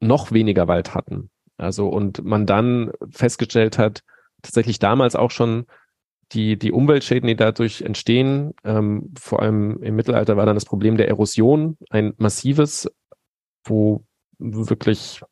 noch 0.00 0.32
weniger 0.32 0.68
Wald 0.68 0.94
hatten. 0.94 1.30
Also 1.56 1.88
und 1.88 2.24
man 2.24 2.46
dann 2.46 2.92
festgestellt 3.10 3.78
hat, 3.78 4.02
tatsächlich 4.42 4.78
damals 4.78 5.14
auch 5.16 5.30
schon 5.30 5.66
die, 6.32 6.56
die 6.58 6.72
Umweltschäden, 6.72 7.26
die 7.26 7.36
dadurch 7.36 7.82
entstehen, 7.82 8.54
ähm, 8.64 9.12
vor 9.18 9.42
allem 9.42 9.82
im 9.82 9.96
Mittelalter 9.96 10.36
war 10.36 10.46
dann 10.46 10.56
das 10.56 10.64
Problem 10.64 10.96
der 10.96 11.08
Erosion, 11.08 11.76
ein 11.90 12.14
massives, 12.18 12.88
wo 13.64 14.04
wirklich 14.38 15.22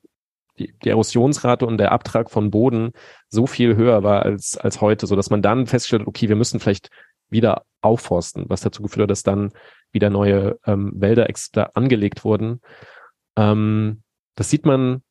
die, 0.58 0.74
die 0.82 0.88
Erosionsrate 0.88 1.66
und 1.66 1.78
der 1.78 1.92
Abtrag 1.92 2.30
von 2.30 2.50
Boden 2.50 2.92
so 3.28 3.46
viel 3.46 3.76
höher 3.76 4.02
war 4.02 4.22
als, 4.22 4.56
als 4.56 4.80
heute, 4.80 5.06
so 5.06 5.14
dass 5.14 5.30
man 5.30 5.40
dann 5.40 5.66
feststellt, 5.66 6.06
okay, 6.06 6.28
wir 6.28 6.36
müssen 6.36 6.58
vielleicht 6.58 6.90
wieder 7.30 7.62
aufforsten, 7.80 8.46
was 8.48 8.62
dazu 8.62 8.82
geführt 8.82 9.04
hat, 9.04 9.10
dass 9.10 9.22
dann 9.22 9.52
wieder 9.92 10.10
neue 10.10 10.58
ähm, 10.66 10.92
Wälder 10.96 11.28
extra 11.28 11.70
angelegt 11.74 12.24
wurden. 12.24 12.60
Ähm, 13.36 14.02
das 14.34 14.50
sieht 14.50 14.66
man 14.66 15.02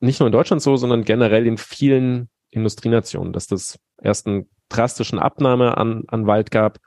nicht 0.00 0.20
nur 0.20 0.28
in 0.28 0.32
Deutschland 0.32 0.62
so, 0.62 0.76
sondern 0.76 1.04
generell 1.04 1.46
in 1.46 1.58
vielen 1.58 2.28
Industrienationen, 2.54 3.32
dass 3.32 3.46
das 3.46 3.78
erst 4.00 4.26
einen 4.26 4.48
drastischen 4.68 5.18
Abnahme 5.18 5.76
an, 5.76 6.04
an 6.08 6.26
Wald 6.26 6.50
gab 6.50 6.78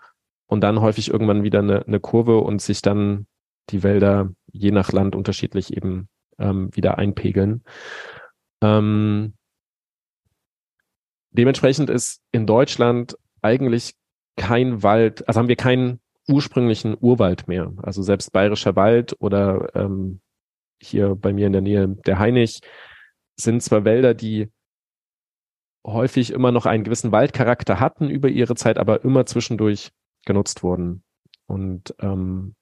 und 0.48 0.62
dann 0.62 0.82
häufig 0.82 1.10
irgendwann 1.10 1.44
wieder 1.44 1.60
eine, 1.60 1.86
eine 1.86 2.00
Kurve 2.00 2.38
und 2.38 2.62
sich 2.62 2.82
dann 2.82 3.28
die 3.70 3.84
Wälder 3.84 4.32
je 4.52 4.72
nach 4.72 4.92
Land 4.92 5.16
unterschiedlich 5.16 5.76
eben 5.76 6.08
ähm, 6.40 6.70
wieder 6.74 6.98
einpegeln. 6.98 7.64
Ähm, 8.62 9.34
dementsprechend 11.32 11.90
ist 11.90 12.22
in 12.32 12.48
Deutschland 12.48 13.18
eigentlich 13.42 13.94
kein 14.38 14.84
Wald, 14.84 15.28
also 15.28 15.40
haben 15.40 15.50
wir 15.50 15.56
keinen 15.56 16.00
ursprünglichen 16.28 16.96
Urwald 17.00 17.48
mehr. 17.48 17.74
Also 17.82 18.02
selbst 18.02 18.32
bayerischer 18.32 18.76
Wald 18.76 19.16
oder 19.20 19.70
ähm, 19.76 20.22
hier 20.80 21.16
bei 21.16 21.34
mir 21.34 21.48
in 21.48 21.54
der 21.54 21.62
Nähe 21.62 21.88
der 21.88 22.20
Hainich 22.20 22.62
sind 23.36 23.62
zwar 23.64 23.86
Wälder, 23.86 24.14
die 24.14 24.50
häufig 25.88 26.32
immer 26.32 26.52
noch 26.52 26.66
einen 26.66 26.84
gewissen 26.84 27.12
Waldcharakter 27.12 27.80
hatten 27.80 28.10
über 28.10 28.30
ihre 28.30 28.56
Zeit, 28.56 28.78
aber 28.78 29.04
immer 29.04 29.26
zwischendurch 29.26 29.92
genutzt 30.26 30.62
wurden. 30.62 31.04
Und 31.48 31.96
ähm, 32.00 32.56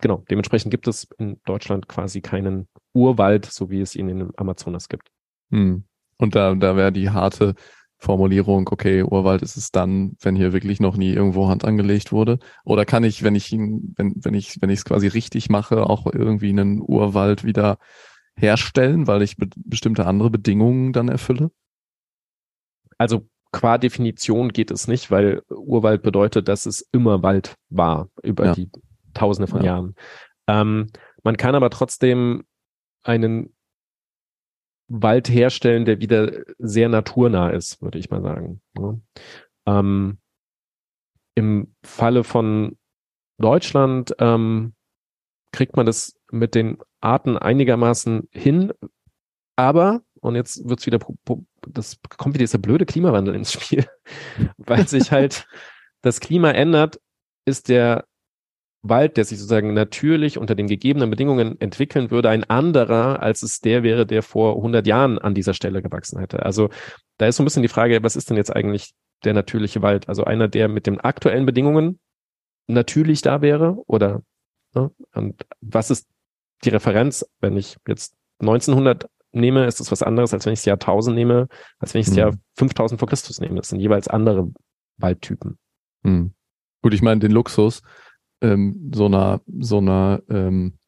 genau, 0.00 0.22
dementsprechend 0.30 0.70
gibt 0.70 0.86
es 0.86 1.08
in 1.18 1.40
Deutschland 1.46 1.88
quasi 1.88 2.20
keinen 2.20 2.68
Urwald, 2.92 3.46
so 3.46 3.70
wie 3.70 3.80
es 3.80 3.96
ihn 3.96 4.08
in 4.08 4.30
Amazonas 4.36 4.88
gibt. 4.88 5.08
Hm. 5.50 5.84
Und 6.18 6.34
da, 6.34 6.54
da 6.54 6.76
wäre 6.76 6.92
die 6.92 7.10
harte 7.10 7.54
Formulierung, 7.96 8.68
okay, 8.70 9.02
Urwald 9.02 9.42
ist 9.42 9.56
es 9.56 9.70
dann, 9.70 10.16
wenn 10.20 10.36
hier 10.36 10.52
wirklich 10.52 10.80
noch 10.80 10.96
nie 10.96 11.12
irgendwo 11.12 11.48
Hand 11.48 11.64
angelegt 11.64 12.12
wurde? 12.12 12.38
Oder 12.64 12.84
kann 12.84 13.04
ich, 13.04 13.22
wenn 13.22 13.34
ich 13.34 13.52
ihn, 13.52 13.94
wenn, 13.96 14.14
wenn 14.16 14.34
ich, 14.34 14.56
wenn 14.60 14.70
ich 14.70 14.80
es 14.80 14.84
quasi 14.84 15.06
richtig 15.06 15.48
mache, 15.48 15.88
auch 15.88 16.06
irgendwie 16.06 16.50
einen 16.50 16.80
Urwald 16.80 17.44
wieder 17.44 17.78
herstellen, 18.36 19.06
weil 19.06 19.22
ich 19.22 19.36
be 19.36 19.48
bestimmte 19.56 20.06
andere 20.06 20.30
Bedingungen 20.30 20.92
dann 20.92 21.08
erfülle? 21.08 21.50
Also 23.00 23.26
qua 23.50 23.78
Definition 23.78 24.50
geht 24.52 24.70
es 24.70 24.86
nicht, 24.86 25.10
weil 25.10 25.42
Urwald 25.48 26.02
bedeutet, 26.02 26.48
dass 26.48 26.66
es 26.66 26.86
immer 26.92 27.22
Wald 27.22 27.54
war 27.70 28.10
über 28.22 28.44
ja. 28.44 28.54
die 28.54 28.70
Tausende 29.14 29.50
von 29.50 29.62
ja. 29.62 29.72
Jahren. 29.72 29.94
Ähm, 30.46 30.88
man 31.22 31.38
kann 31.38 31.54
aber 31.54 31.70
trotzdem 31.70 32.44
einen 33.02 33.56
Wald 34.88 35.30
herstellen, 35.30 35.86
der 35.86 36.00
wieder 36.00 36.44
sehr 36.58 36.90
naturnah 36.90 37.48
ist, 37.48 37.80
würde 37.80 37.98
ich 37.98 38.10
mal 38.10 38.20
sagen. 38.20 38.60
Ja. 38.78 38.98
Ähm, 39.66 40.18
Im 41.34 41.74
Falle 41.82 42.22
von 42.22 42.76
Deutschland 43.38 44.14
ähm, 44.18 44.74
kriegt 45.52 45.74
man 45.74 45.86
das 45.86 46.20
mit 46.30 46.54
den 46.54 46.76
Arten 47.00 47.38
einigermaßen 47.38 48.28
hin, 48.30 48.74
aber, 49.56 50.02
und 50.20 50.36
jetzt 50.36 50.68
wird's 50.68 50.86
wieder, 50.86 50.98
das 51.68 51.98
kommt 52.18 52.34
wieder 52.34 52.44
dieser 52.44 52.58
blöde 52.58 52.86
Klimawandel 52.86 53.34
ins 53.34 53.52
Spiel, 53.52 53.86
weil 54.56 54.86
sich 54.86 55.12
halt 55.12 55.46
das 56.02 56.20
Klima 56.20 56.50
ändert, 56.50 57.00
ist 57.44 57.68
der 57.68 58.04
Wald, 58.82 59.16
der 59.16 59.24
sich 59.24 59.38
sozusagen 59.38 59.74
natürlich 59.74 60.38
unter 60.38 60.54
den 60.54 60.66
gegebenen 60.66 61.10
Bedingungen 61.10 61.60
entwickeln 61.60 62.10
würde, 62.10 62.30
ein 62.30 62.44
anderer, 62.44 63.20
als 63.20 63.42
es 63.42 63.60
der 63.60 63.82
wäre, 63.82 64.06
der 64.06 64.22
vor 64.22 64.56
100 64.56 64.86
Jahren 64.86 65.18
an 65.18 65.34
dieser 65.34 65.52
Stelle 65.52 65.82
gewachsen 65.82 66.18
hätte. 66.18 66.44
Also 66.44 66.70
da 67.18 67.26
ist 67.26 67.36
so 67.36 67.42
ein 67.42 67.44
bisschen 67.44 67.62
die 67.62 67.68
Frage, 67.68 68.02
was 68.02 68.16
ist 68.16 68.30
denn 68.30 68.38
jetzt 68.38 68.54
eigentlich 68.54 68.92
der 69.24 69.34
natürliche 69.34 69.82
Wald? 69.82 70.08
Also 70.08 70.24
einer, 70.24 70.48
der 70.48 70.68
mit 70.68 70.86
den 70.86 70.98
aktuellen 70.98 71.44
Bedingungen 71.44 71.98
natürlich 72.68 73.20
da 73.20 73.42
wäre 73.42 73.76
oder 73.86 74.22
ne? 74.74 74.90
und 75.12 75.44
was 75.60 75.90
ist 75.90 76.08
die 76.64 76.70
Referenz, 76.70 77.26
wenn 77.40 77.56
ich 77.56 77.76
jetzt 77.86 78.14
1900 78.40 79.06
nehme, 79.32 79.66
ist 79.66 79.80
das 79.80 79.90
was 79.90 80.02
anderes, 80.02 80.32
als 80.34 80.46
wenn 80.46 80.52
ich 80.52 80.60
das 80.60 80.66
Jahr 80.66 80.76
1000 80.76 81.14
nehme, 81.14 81.48
als 81.78 81.94
wenn 81.94 82.00
ich 82.00 82.08
das 82.08 82.16
Jahr 82.16 82.34
5000 82.56 82.98
vor 82.98 83.08
Christus 83.08 83.40
nehme. 83.40 83.56
Das 83.56 83.68
sind 83.68 83.80
jeweils 83.80 84.08
andere 84.08 84.50
Waldtypen. 84.98 85.58
Hm. 86.04 86.34
Gut, 86.82 86.94
ich 86.94 87.02
meine, 87.02 87.20
den 87.20 87.32
Luxus, 87.32 87.82
ähm, 88.40 88.90
so 88.94 89.06
einer, 89.06 89.40
so 89.58 89.78
einer 89.78 90.22
ähm, 90.28 90.78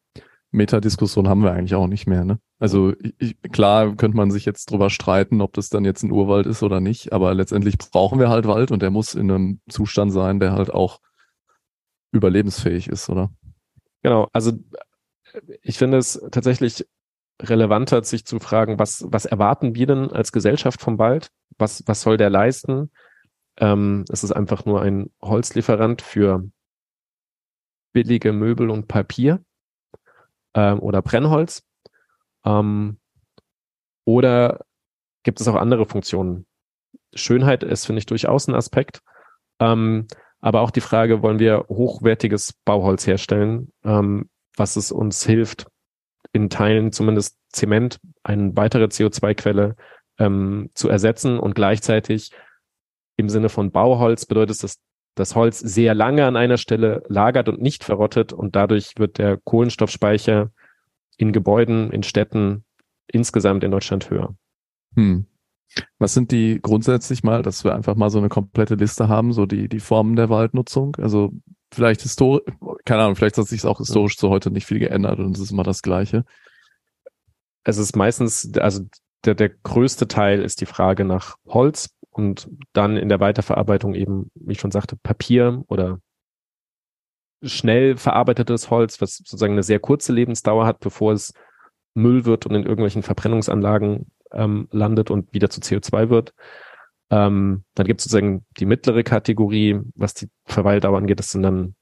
Metadiskussion 0.51 1.27
haben 1.27 1.43
wir 1.43 1.51
eigentlich 1.51 1.75
auch 1.75 1.87
nicht 1.87 2.07
mehr. 2.07 2.25
Ne? 2.25 2.39
Also 2.59 2.93
ich, 3.17 3.41
klar 3.51 3.95
könnte 3.95 4.17
man 4.17 4.31
sich 4.31 4.45
jetzt 4.45 4.71
drüber 4.71 4.89
streiten, 4.89 5.41
ob 5.41 5.53
das 5.53 5.69
dann 5.69 5.83
jetzt 5.83 6.03
ein 6.03 6.11
Urwald 6.11 6.45
ist 6.45 6.63
oder 6.63 6.79
nicht, 6.79 7.11
aber 7.11 7.33
letztendlich 7.33 7.77
brauchen 7.77 8.19
wir 8.19 8.29
halt 8.29 8.47
Wald 8.47 8.71
und 8.71 8.81
der 8.81 8.91
muss 8.91 9.15
in 9.15 9.31
einem 9.31 9.59
Zustand 9.67 10.11
sein, 10.11 10.39
der 10.39 10.53
halt 10.53 10.71
auch 10.71 10.99
überlebensfähig 12.11 12.87
ist, 12.87 13.09
oder? 13.09 13.31
Genau, 14.03 14.27
also 14.31 14.51
ich 15.61 15.77
finde 15.77 15.97
es 15.97 16.21
tatsächlich 16.31 16.85
relevanter, 17.43 18.03
sich 18.03 18.25
zu 18.25 18.39
fragen, 18.39 18.79
was, 18.79 19.05
was 19.07 19.25
erwarten 19.25 19.75
wir 19.75 19.87
denn 19.87 20.11
als 20.11 20.31
Gesellschaft 20.31 20.81
vom 20.81 20.97
Wald? 20.97 21.29
Was, 21.57 21.83
was 21.85 22.01
soll 22.01 22.17
der 22.17 22.29
leisten? 22.29 22.91
Ähm, 23.57 24.05
es 24.09 24.23
ist 24.23 24.31
einfach 24.31 24.65
nur 24.65 24.81
ein 24.81 25.11
Holzlieferant 25.21 26.01
für 26.01 26.43
billige 27.93 28.33
Möbel 28.33 28.69
und 28.69 28.87
Papier 28.87 29.43
ähm, 30.53 30.79
oder 30.79 31.01
Brennholz? 31.01 31.63
Ähm, 32.45 32.97
oder 34.05 34.65
gibt 35.23 35.39
es 35.39 35.47
auch 35.47 35.55
andere 35.55 35.85
Funktionen? 35.85 36.45
Schönheit 37.13 37.63
ist, 37.63 37.85
finde 37.85 37.99
ich, 37.99 38.05
durchaus 38.05 38.47
ein 38.47 38.55
Aspekt. 38.55 39.01
Ähm, 39.59 40.07
aber 40.41 40.61
auch 40.61 40.71
die 40.71 40.81
Frage, 40.81 41.21
wollen 41.21 41.39
wir 41.39 41.65
hochwertiges 41.69 42.53
Bauholz 42.65 43.07
herstellen, 43.07 43.71
ähm, 43.83 44.29
was 44.57 44.75
es 44.75 44.91
uns 44.91 45.23
hilft, 45.25 45.67
in 46.33 46.49
Teilen 46.49 46.91
zumindest 46.91 47.37
Zement, 47.49 47.99
eine 48.23 48.55
weitere 48.57 48.85
CO2-Quelle 48.85 49.75
ähm, 50.19 50.69
zu 50.73 50.89
ersetzen 50.89 51.39
und 51.39 51.55
gleichzeitig 51.55 52.31
im 53.15 53.29
Sinne 53.29 53.49
von 53.49 53.71
Bauholz 53.71 54.25
bedeutet 54.25 54.55
es, 54.55 54.59
dass 54.59 54.79
das 55.15 55.35
Holz 55.35 55.59
sehr 55.59 55.93
lange 55.93 56.25
an 56.25 56.35
einer 56.35 56.57
Stelle 56.57 57.03
lagert 57.07 57.47
und 57.47 57.61
nicht 57.61 57.83
verrottet 57.83 58.33
und 58.33 58.55
dadurch 58.55 58.93
wird 58.97 59.19
der 59.19 59.37
Kohlenstoffspeicher 59.37 60.51
in 61.17 61.31
Gebäuden, 61.31 61.91
in 61.91 62.01
Städten 62.01 62.65
insgesamt 63.05 63.63
in 63.63 63.69
Deutschland 63.69 64.09
höher. 64.09 64.35
Hm. 64.95 65.27
Was 65.97 66.13
sind 66.13 66.31
die 66.31 66.59
grundsätzlich 66.61 67.23
mal, 67.23 67.41
dass 67.41 67.63
wir 67.63 67.73
einfach 67.73 67.95
mal 67.95 68.09
so 68.09 68.19
eine 68.19 68.29
komplette 68.29 68.75
Liste 68.75 69.07
haben, 69.07 69.33
so 69.33 69.45
die, 69.45 69.67
die 69.67 69.79
Formen 69.79 70.15
der 70.15 70.29
Waldnutzung? 70.29 70.95
Also 70.97 71.31
vielleicht 71.73 72.01
historisch, 72.01 72.43
keine 72.85 73.03
Ahnung, 73.03 73.15
vielleicht 73.15 73.37
hat 73.37 73.47
sich 73.47 73.65
auch 73.65 73.79
historisch 73.79 74.17
zu 74.17 74.29
heute 74.29 74.51
nicht 74.51 74.65
viel 74.65 74.79
geändert 74.79 75.19
und 75.19 75.35
es 75.35 75.41
ist 75.41 75.51
immer 75.51 75.63
das 75.63 75.81
Gleiche. 75.81 76.25
Es 77.63 77.77
ist 77.77 77.95
meistens, 77.95 78.51
also 78.57 78.81
der, 79.25 79.35
der 79.35 79.49
größte 79.49 80.07
Teil 80.07 80.41
ist 80.41 80.61
die 80.61 80.65
Frage 80.65 81.05
nach 81.05 81.37
Holz 81.47 81.89
und 82.11 82.49
dann 82.73 82.97
in 82.97 83.09
der 83.09 83.19
Weiterverarbeitung 83.19 83.95
eben, 83.95 84.29
wie 84.35 84.53
ich 84.53 84.59
schon 84.59 84.71
sagte, 84.71 84.97
Papier 84.97 85.63
oder 85.67 85.99
schnell 87.41 87.97
verarbeitetes 87.97 88.69
Holz, 88.69 89.01
was 89.01 89.17
sozusagen 89.17 89.53
eine 89.53 89.63
sehr 89.63 89.79
kurze 89.79 90.13
Lebensdauer 90.13 90.65
hat, 90.65 90.79
bevor 90.79 91.13
es 91.13 91.33
Müll 91.93 92.25
wird 92.25 92.45
und 92.45 92.55
in 92.55 92.63
irgendwelchen 92.63 93.03
Verbrennungsanlagen 93.03 94.11
ähm, 94.33 94.67
landet 94.71 95.11
und 95.11 95.33
wieder 95.33 95.49
zu 95.49 95.61
CO2 95.61 96.09
wird. 96.09 96.33
Ähm, 97.09 97.63
dann 97.75 97.85
gibt 97.85 97.99
es 97.99 98.05
sozusagen 98.05 98.45
die 98.57 98.65
mittlere 98.65 99.03
Kategorie, 99.03 99.79
was 99.95 100.13
die 100.13 100.29
Verweildauer 100.45 100.97
angeht. 100.97 101.19
Das 101.19 101.31
sind 101.31 101.43
dann 101.43 101.75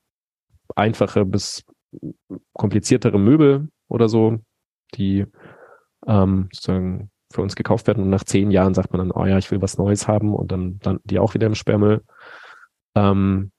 einfache 0.76 1.26
bis 1.26 1.64
kompliziertere 2.54 3.20
Möbel 3.20 3.70
oder 3.88 4.10
so, 4.10 4.40
die 4.96 5.26
ähm, 6.08 6.50
sozusagen 6.52 7.12
für 7.32 7.42
uns 7.42 7.56
gekauft 7.56 7.88
werden 7.88 8.04
und 8.04 8.10
nach 8.10 8.24
zehn 8.24 8.52
Jahren 8.52 8.74
sagt 8.74 8.92
man 8.92 9.00
dann, 9.00 9.12
oh 9.12 9.26
ja, 9.26 9.38
ich 9.38 9.50
will 9.52 9.62
was 9.62 9.78
Neues 9.78 10.08
haben 10.08 10.34
und 10.34 10.52
dann 10.52 10.80
landen 10.84 11.04
die 11.06 11.20
auch 11.20 11.34
wieder 11.34 11.48
im 11.48 11.56
Sperrmüll. 11.56 12.04
Ähm, 12.96 13.52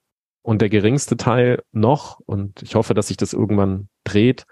und 0.43 0.61
der 0.61 0.69
geringste 0.69 1.17
Teil 1.17 1.63
noch, 1.73 2.21
und 2.27 2.63
ich 2.63 2.75
hoffe, 2.75 2.95
dass 2.95 3.09
sich 3.09 3.17
das 3.17 3.33
irgendwann 3.33 3.89
dreht, 4.05 4.45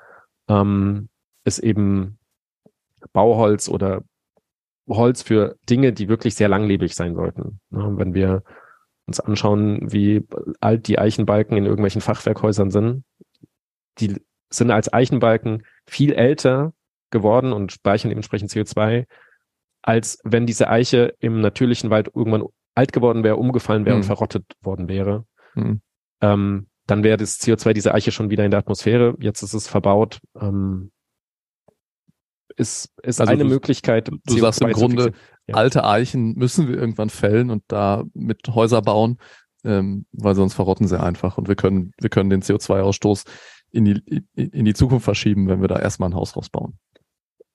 ähm, 0.49 1.09
ist 1.45 1.59
eben 1.59 2.19
Bauholz 3.13 3.69
oder 3.69 4.03
Holz 4.89 5.23
für 5.23 5.57
Dinge, 5.69 5.93
die 5.93 6.09
wirklich 6.09 6.35
sehr 6.35 6.49
langlebig 6.49 6.95
sein 6.95 7.15
sollten. 7.15 7.61
Ja, 7.71 7.97
wenn 7.97 8.15
wir 8.15 8.43
uns 9.07 9.21
anschauen, 9.21 9.93
wie 9.93 10.27
alt 10.61 10.89
die 10.89 10.99
Eichenbalken 10.99 11.57
in 11.57 11.65
irgendwelchen 11.65 12.01
Fachwerkhäusern 12.01 12.71
sind, 12.71 13.05
die 13.99 14.17
sind 14.51 14.71
als 14.71 14.93
Eichenbalken 14.93 15.65
viel 15.87 16.13
älter 16.13 16.73
geworden 17.11 17.53
und 17.53 17.73
speichern 17.73 18.09
dementsprechend 18.09 18.51
CO2, 18.51 19.07
als 19.83 20.21
wenn 20.25 20.47
diese 20.47 20.69
Eiche 20.69 21.15
im 21.19 21.41
natürlichen 21.41 21.91
Wald 21.91 22.11
irgendwann 22.15 22.45
alt 22.75 22.93
geworden 22.93 23.25
wäre, 23.25 23.37
umgefallen 23.37 23.85
wäre 23.85 23.97
hm. 23.97 24.03
und 24.03 24.07
verrottet 24.07 24.45
worden 24.61 24.89
wäre. 24.89 25.25
Hm. 25.55 25.81
Ähm, 26.21 26.67
dann 26.87 27.05
wäre 27.05 27.17
das 27.17 27.41
CO2 27.41 27.73
dieser 27.73 27.95
Eiche 27.95 28.13
schon 28.13 28.31
wieder 28.31 28.45
in 28.45 28.51
der 28.51 28.61
Atmosphäre. 28.61 29.15
Jetzt 29.21 29.43
ist 29.43 29.55
es 29.55 29.69
verbaut. 29.69 30.21
Ähm, 30.41 30.91
ist, 32.61 32.93
ist 33.03 33.21
also 33.21 33.33
eine 33.33 33.45
du, 33.45 33.49
Möglichkeit. 33.49 34.09
Du 34.09 34.17
CO2 34.29 34.41
sagst 34.41 34.61
im 34.63 34.73
Grunde, 34.73 35.13
ja. 35.47 35.55
alte 35.55 35.85
Eichen 35.85 36.35
müssen 36.35 36.69
wir 36.69 36.77
irgendwann 36.79 37.11
fällen 37.11 37.51
und 37.51 37.65
da 37.69 38.05
mit 38.15 38.49
Häuser 38.49 38.83
bauen, 38.83 39.19
ähm, 39.65 40.07
weil 40.13 40.35
sonst 40.35 40.55
verrotten 40.55 40.87
sie 40.87 41.01
einfach 41.01 41.39
und 41.39 41.49
wir 41.49 41.57
können, 41.57 41.93
wir 42.01 42.11
können 42.11 42.31
den 42.31 42.43
CO2-Ausstoß 42.43 43.25
in 43.73 43.85
die, 43.85 44.25
in 44.35 44.65
die 44.65 44.75
Zukunft 44.75 45.05
verschieben, 45.05 45.49
wenn 45.49 45.61
wir 45.61 45.69
da 45.69 45.79
erstmal 45.79 46.11
ein 46.11 46.15
Haus 46.15 46.37
rausbauen. 46.37 46.79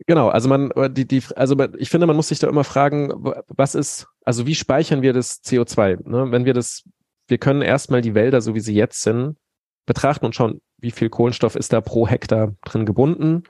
Genau, 0.08 0.28
also 0.28 0.50
man, 0.50 0.72
die, 0.94 1.08
die, 1.08 1.24
also 1.36 1.56
ich 1.78 1.90
finde, 1.90 2.06
man 2.06 2.16
muss 2.16 2.28
sich 2.28 2.40
da 2.40 2.48
immer 2.48 2.64
fragen, 2.64 3.12
was 3.48 3.76
ist, 3.76 4.08
also 4.24 4.46
wie 4.46 4.56
speichern 4.56 5.02
wir 5.02 5.14
das 5.14 5.42
CO2? 5.44 6.08
Ne? 6.08 6.32
Wenn 6.32 6.46
wir 6.46 6.54
das, 6.54 6.84
wir 7.28 7.38
können 7.38 7.62
erstmal 7.62 8.02
die 8.02 8.14
Wälder, 8.14 8.42
so 8.42 8.56
wie 8.56 8.60
sie 8.60 8.76
jetzt 8.76 9.02
sind, 9.02 9.38
betrachten 9.86 10.26
und 10.26 10.36
schauen, 10.36 10.62
wie 10.78 10.92
viel 10.92 11.10
Kohlenstoff 11.10 11.56
ist 11.56 11.74
da 11.74 11.82
pro 11.82 12.08
Hektar 12.08 12.56
drin 12.66 12.86
gebunden. 12.86 13.44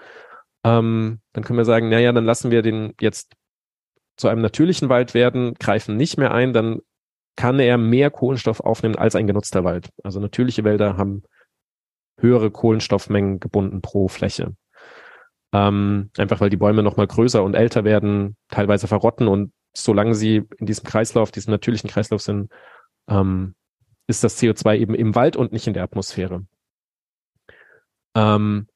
Ähm, 0.65 1.19
dann 1.31 1.43
können 1.43 1.59
wir 1.59 1.65
sagen, 1.65 1.89
naja, 1.89 2.11
dann 2.11 2.25
lassen 2.25 2.49
wir 2.49 2.63
den 2.63 2.95
jetzt 2.99 3.33
zu 4.17 4.27
einem 4.27 4.41
natürlichen 4.41 4.89
Wald 4.89 5.13
werden, 5.13 5.53
greifen 5.59 5.95
nicht 5.95 6.17
mehr 6.17 6.33
ein, 6.33 6.53
dann 6.53 6.79
kann 7.35 7.59
er 7.59 7.77
mehr 7.77 8.09
Kohlenstoff 8.09 8.61
aufnehmen 8.61 8.95
als 8.95 9.15
ein 9.15 9.27
genutzter 9.27 9.63
Wald. 9.63 9.89
Also 10.03 10.19
natürliche 10.19 10.63
Wälder 10.63 10.97
haben 10.97 11.21
höhere 12.19 12.49
Kohlenstoffmengen 12.49 13.39
gebunden 13.39 13.81
pro 13.81 14.07
Fläche. 14.07 14.55
Ähm, 15.53 16.09
einfach 16.17 16.41
weil 16.41 16.49
die 16.49 16.57
Bäume 16.57 16.81
nochmal 16.81 17.07
größer 17.07 17.43
und 17.43 17.53
älter 17.53 17.83
werden, 17.83 18.35
teilweise 18.49 18.87
verrotten 18.87 19.27
und 19.27 19.53
solange 19.75 20.15
sie 20.15 20.43
in 20.57 20.65
diesem 20.65 20.85
Kreislauf, 20.85 21.31
diesem 21.31 21.51
natürlichen 21.51 21.89
Kreislauf 21.89 22.21
sind, 22.21 22.51
ähm, 23.07 23.53
ist 24.07 24.23
das 24.23 24.41
CO2 24.41 24.77
eben 24.77 24.95
im 24.95 25.13
Wald 25.13 25.35
und 25.35 25.51
nicht 25.51 25.67
in 25.67 25.73
der 25.73 25.83
Atmosphäre. 25.83 26.45
Ähm, 28.15 28.67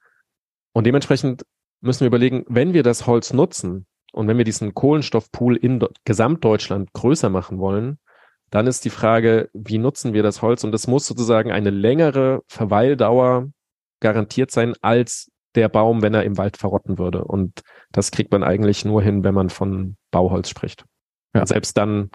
und 0.73 0.83
dementsprechend 0.85 1.45
müssen 1.81 2.01
wir 2.01 2.07
überlegen, 2.07 2.45
wenn 2.47 2.73
wir 2.73 2.83
das 2.83 3.07
Holz 3.07 3.33
nutzen 3.33 3.85
und 4.11 4.27
wenn 4.27 4.37
wir 4.37 4.45
diesen 4.45 4.73
Kohlenstoffpool 4.73 5.55
in 5.55 5.85
Gesamtdeutschland 6.05 6.93
größer 6.93 7.29
machen 7.29 7.59
wollen, 7.59 7.99
dann 8.49 8.67
ist 8.67 8.83
die 8.85 8.89
Frage, 8.89 9.49
wie 9.53 9.77
nutzen 9.77 10.13
wir 10.13 10.23
das 10.23 10.41
Holz? 10.41 10.63
Und 10.63 10.73
es 10.73 10.87
muss 10.87 11.05
sozusagen 11.05 11.51
eine 11.51 11.69
längere 11.69 12.41
Verweildauer 12.47 13.49
garantiert 13.99 14.51
sein 14.51 14.73
als 14.81 15.31
der 15.55 15.69
Baum, 15.69 16.01
wenn 16.01 16.13
er 16.13 16.23
im 16.23 16.37
Wald 16.37 16.57
verrotten 16.57 16.97
würde. 16.97 17.23
Und 17.23 17.61
das 17.91 18.11
kriegt 18.11 18.31
man 18.31 18.43
eigentlich 18.43 18.85
nur 18.85 19.01
hin, 19.01 19.23
wenn 19.23 19.33
man 19.33 19.49
von 19.49 19.97
Bauholz 20.11 20.49
spricht. 20.49 20.85
Ja. 21.35 21.45
Selbst 21.45 21.77
dann 21.77 22.09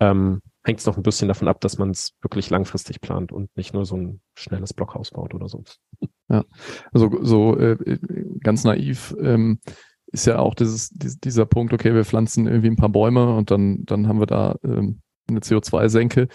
ähm, 0.00 0.40
hängt 0.64 0.80
es 0.80 0.86
noch 0.86 0.96
ein 0.96 1.02
bisschen 1.02 1.28
davon 1.28 1.48
ab, 1.48 1.60
dass 1.60 1.78
man 1.78 1.90
es 1.90 2.14
wirklich 2.20 2.50
langfristig 2.50 3.00
plant 3.00 3.32
und 3.32 3.54
nicht 3.56 3.74
nur 3.74 3.86
so 3.86 3.96
ein 3.96 4.20
schnelles 4.34 4.74
Blockhaus 4.74 5.10
baut 5.10 5.34
oder 5.34 5.48
so. 5.48 5.64
Ja, 6.34 6.44
also 6.92 7.10
so 7.22 7.56
äh, 7.56 7.98
ganz 8.40 8.64
naiv 8.64 9.14
ähm, 9.20 9.60
ist 10.06 10.26
ja 10.26 10.38
auch 10.38 10.54
dieses, 10.54 10.90
dieser 10.90 11.46
Punkt, 11.46 11.72
okay, 11.72 11.94
wir 11.94 12.04
pflanzen 12.04 12.46
irgendwie 12.46 12.70
ein 12.70 12.76
paar 12.76 12.88
Bäume 12.88 13.36
und 13.36 13.50
dann, 13.50 13.84
dann 13.84 14.08
haben 14.08 14.18
wir 14.18 14.26
da 14.26 14.56
ähm, 14.64 15.00
eine 15.28 15.40
CO2-Senke 15.40 16.28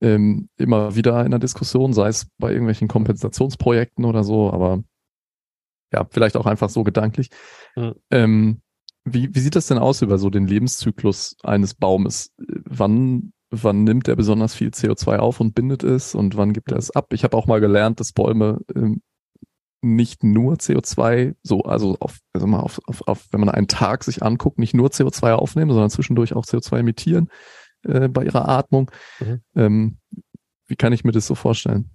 ähm, 0.00 0.48
immer 0.56 0.96
wieder 0.96 1.24
in 1.24 1.30
der 1.30 1.40
Diskussion, 1.40 1.92
sei 1.92 2.08
es 2.08 2.26
bei 2.38 2.52
irgendwelchen 2.52 2.88
Kompensationsprojekten 2.88 4.04
oder 4.04 4.24
so, 4.24 4.50
aber 4.50 4.82
ja, 5.92 6.06
vielleicht 6.10 6.36
auch 6.36 6.46
einfach 6.46 6.70
so 6.70 6.84
gedanklich. 6.84 7.28
Mhm. 7.76 7.94
Ähm, 8.10 8.60
wie, 9.04 9.34
wie 9.34 9.40
sieht 9.40 9.56
das 9.56 9.66
denn 9.66 9.78
aus 9.78 10.00
über 10.00 10.16
so 10.16 10.30
den 10.30 10.46
Lebenszyklus 10.46 11.36
eines 11.42 11.74
Baumes? 11.74 12.32
Wann, 12.38 13.34
wann 13.50 13.84
nimmt 13.84 14.08
er 14.08 14.16
besonders 14.16 14.54
viel 14.54 14.70
CO2 14.70 15.18
auf 15.18 15.40
und 15.40 15.54
bindet 15.54 15.84
es 15.84 16.14
und 16.14 16.36
wann 16.38 16.54
gibt 16.54 16.72
er 16.72 16.78
es 16.78 16.90
ab? 16.90 17.12
Ich 17.12 17.24
habe 17.24 17.36
auch 17.36 17.46
mal 17.46 17.60
gelernt, 17.60 18.00
dass 18.00 18.12
Bäume 18.12 18.60
ähm, 18.74 19.02
nicht 19.84 20.24
nur 20.24 20.54
CO2, 20.54 21.34
so, 21.42 21.62
also 21.62 21.96
auf, 22.00 22.18
also 22.32 22.46
mal 22.46 22.60
auf, 22.60 22.80
auf, 22.86 23.02
auf, 23.06 23.26
wenn 23.30 23.40
man 23.40 23.50
einen 23.50 23.68
Tag 23.68 24.04
sich 24.04 24.22
anguckt, 24.22 24.58
nicht 24.58 24.74
nur 24.74 24.88
CO2 24.88 25.32
aufnehmen, 25.32 25.70
sondern 25.70 25.90
zwischendurch 25.90 26.34
auch 26.34 26.44
CO2 26.44 26.78
emittieren 26.78 27.28
äh, 27.84 28.08
bei 28.08 28.24
ihrer 28.24 28.48
Atmung. 28.48 28.90
Mhm. 29.20 29.40
Ähm, 29.54 29.98
wie 30.66 30.76
kann 30.76 30.92
ich 30.92 31.04
mir 31.04 31.12
das 31.12 31.26
so 31.26 31.34
vorstellen? 31.34 31.90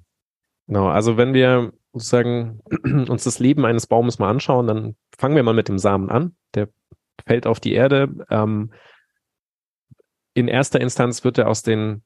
Genau, 0.67 0.87
also 0.87 1.17
wenn 1.17 1.33
wir 1.33 1.73
sozusagen 1.93 2.61
uns 3.09 3.23
das 3.23 3.39
Leben 3.39 3.65
eines 3.65 3.87
Baumes 3.87 4.19
mal 4.19 4.29
anschauen, 4.29 4.67
dann 4.67 4.95
fangen 5.17 5.35
wir 5.35 5.43
mal 5.43 5.55
mit 5.55 5.67
dem 5.67 5.79
Samen 5.79 6.09
an. 6.09 6.35
Der 6.53 6.69
fällt 7.25 7.47
auf 7.47 7.59
die 7.59 7.73
Erde. 7.73 8.09
Ähm, 8.29 8.71
in 10.33 10.47
erster 10.47 10.79
Instanz 10.79 11.23
wird 11.23 11.37
er 11.37 11.49
aus 11.49 11.63
den 11.63 12.03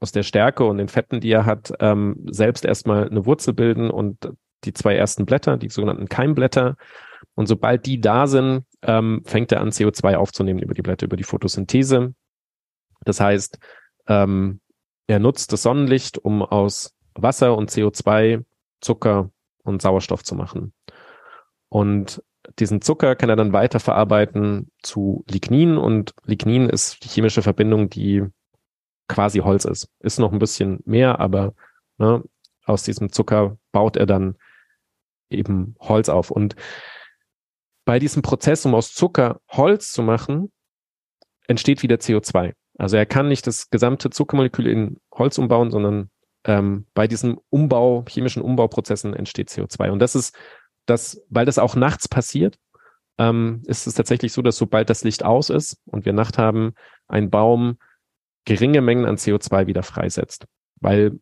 aus 0.00 0.12
der 0.12 0.22
Stärke 0.22 0.64
und 0.64 0.78
den 0.78 0.88
Fetten, 0.88 1.20
die 1.20 1.30
er 1.30 1.44
hat, 1.44 1.72
ähm, 1.80 2.24
selbst 2.30 2.64
erstmal 2.64 3.08
eine 3.08 3.26
Wurzel 3.26 3.52
bilden 3.52 3.90
und 3.90 4.32
die 4.64 4.72
zwei 4.72 4.96
ersten 4.96 5.26
Blätter, 5.26 5.56
die 5.56 5.68
sogenannten 5.68 6.08
Keimblätter. 6.08 6.76
Und 7.34 7.46
sobald 7.46 7.86
die 7.86 8.00
da 8.00 8.26
sind, 8.26 8.64
ähm, 8.82 9.22
fängt 9.24 9.52
er 9.52 9.60
an, 9.60 9.70
CO2 9.70 10.16
aufzunehmen 10.16 10.60
über 10.60 10.74
die 10.74 10.82
Blätter, 10.82 11.06
über 11.06 11.16
die 11.16 11.24
Photosynthese. 11.24 12.14
Das 13.04 13.20
heißt, 13.20 13.58
ähm, 14.08 14.60
er 15.06 15.18
nutzt 15.18 15.52
das 15.52 15.62
Sonnenlicht, 15.62 16.18
um 16.18 16.42
aus 16.42 16.94
Wasser 17.14 17.56
und 17.56 17.70
CO2 17.70 18.44
Zucker 18.80 19.30
und 19.62 19.82
Sauerstoff 19.82 20.22
zu 20.22 20.34
machen. 20.34 20.72
Und 21.68 22.22
diesen 22.58 22.80
Zucker 22.80 23.14
kann 23.16 23.28
er 23.28 23.36
dann 23.36 23.52
weiterverarbeiten 23.52 24.70
zu 24.82 25.24
Lignin 25.28 25.76
und 25.76 26.14
Lignin 26.24 26.68
ist 26.68 27.04
die 27.04 27.08
chemische 27.08 27.42
Verbindung, 27.42 27.90
die 27.90 28.24
quasi 29.08 29.40
Holz 29.40 29.64
ist. 29.64 29.88
Ist 30.00 30.18
noch 30.18 30.32
ein 30.32 30.38
bisschen 30.38 30.80
mehr, 30.84 31.20
aber 31.20 31.54
ne, 31.98 32.22
aus 32.64 32.82
diesem 32.82 33.12
Zucker 33.12 33.58
baut 33.72 33.96
er 33.96 34.06
dann 34.06 34.36
eben 35.30 35.76
Holz 35.80 36.08
auf. 36.08 36.30
Und 36.30 36.56
bei 37.84 37.98
diesem 37.98 38.22
Prozess, 38.22 38.66
um 38.66 38.74
aus 38.74 38.92
Zucker 38.92 39.40
Holz 39.48 39.92
zu 39.92 40.02
machen, 40.02 40.52
entsteht 41.46 41.82
wieder 41.82 41.96
CO2. 41.96 42.52
Also 42.78 42.96
er 42.96 43.06
kann 43.06 43.28
nicht 43.28 43.46
das 43.46 43.70
gesamte 43.70 44.10
Zuckermolekül 44.10 44.66
in 44.66 45.00
Holz 45.12 45.38
umbauen, 45.38 45.70
sondern 45.70 46.10
ähm, 46.44 46.86
bei 46.94 47.06
diesem 47.06 47.40
Umbau, 47.50 48.04
chemischen 48.08 48.42
Umbauprozessen 48.42 49.14
entsteht 49.14 49.48
CO2. 49.48 49.90
Und 49.90 49.98
das 49.98 50.14
ist 50.14 50.36
das, 50.86 51.22
weil 51.28 51.46
das 51.46 51.58
auch 51.58 51.76
nachts 51.76 52.08
passiert, 52.08 52.58
ähm, 53.18 53.62
ist 53.66 53.86
es 53.86 53.94
tatsächlich 53.94 54.32
so, 54.32 54.42
dass 54.42 54.56
sobald 54.56 54.88
das 54.90 55.04
Licht 55.04 55.24
aus 55.24 55.50
ist 55.50 55.78
und 55.86 56.04
wir 56.04 56.12
Nacht 56.12 56.38
haben, 56.38 56.74
ein 57.08 57.30
Baum 57.30 57.78
geringe 58.44 58.80
Mengen 58.80 59.04
an 59.04 59.16
CO2 59.16 59.66
wieder 59.66 59.82
freisetzt, 59.82 60.46
weil 60.80 61.20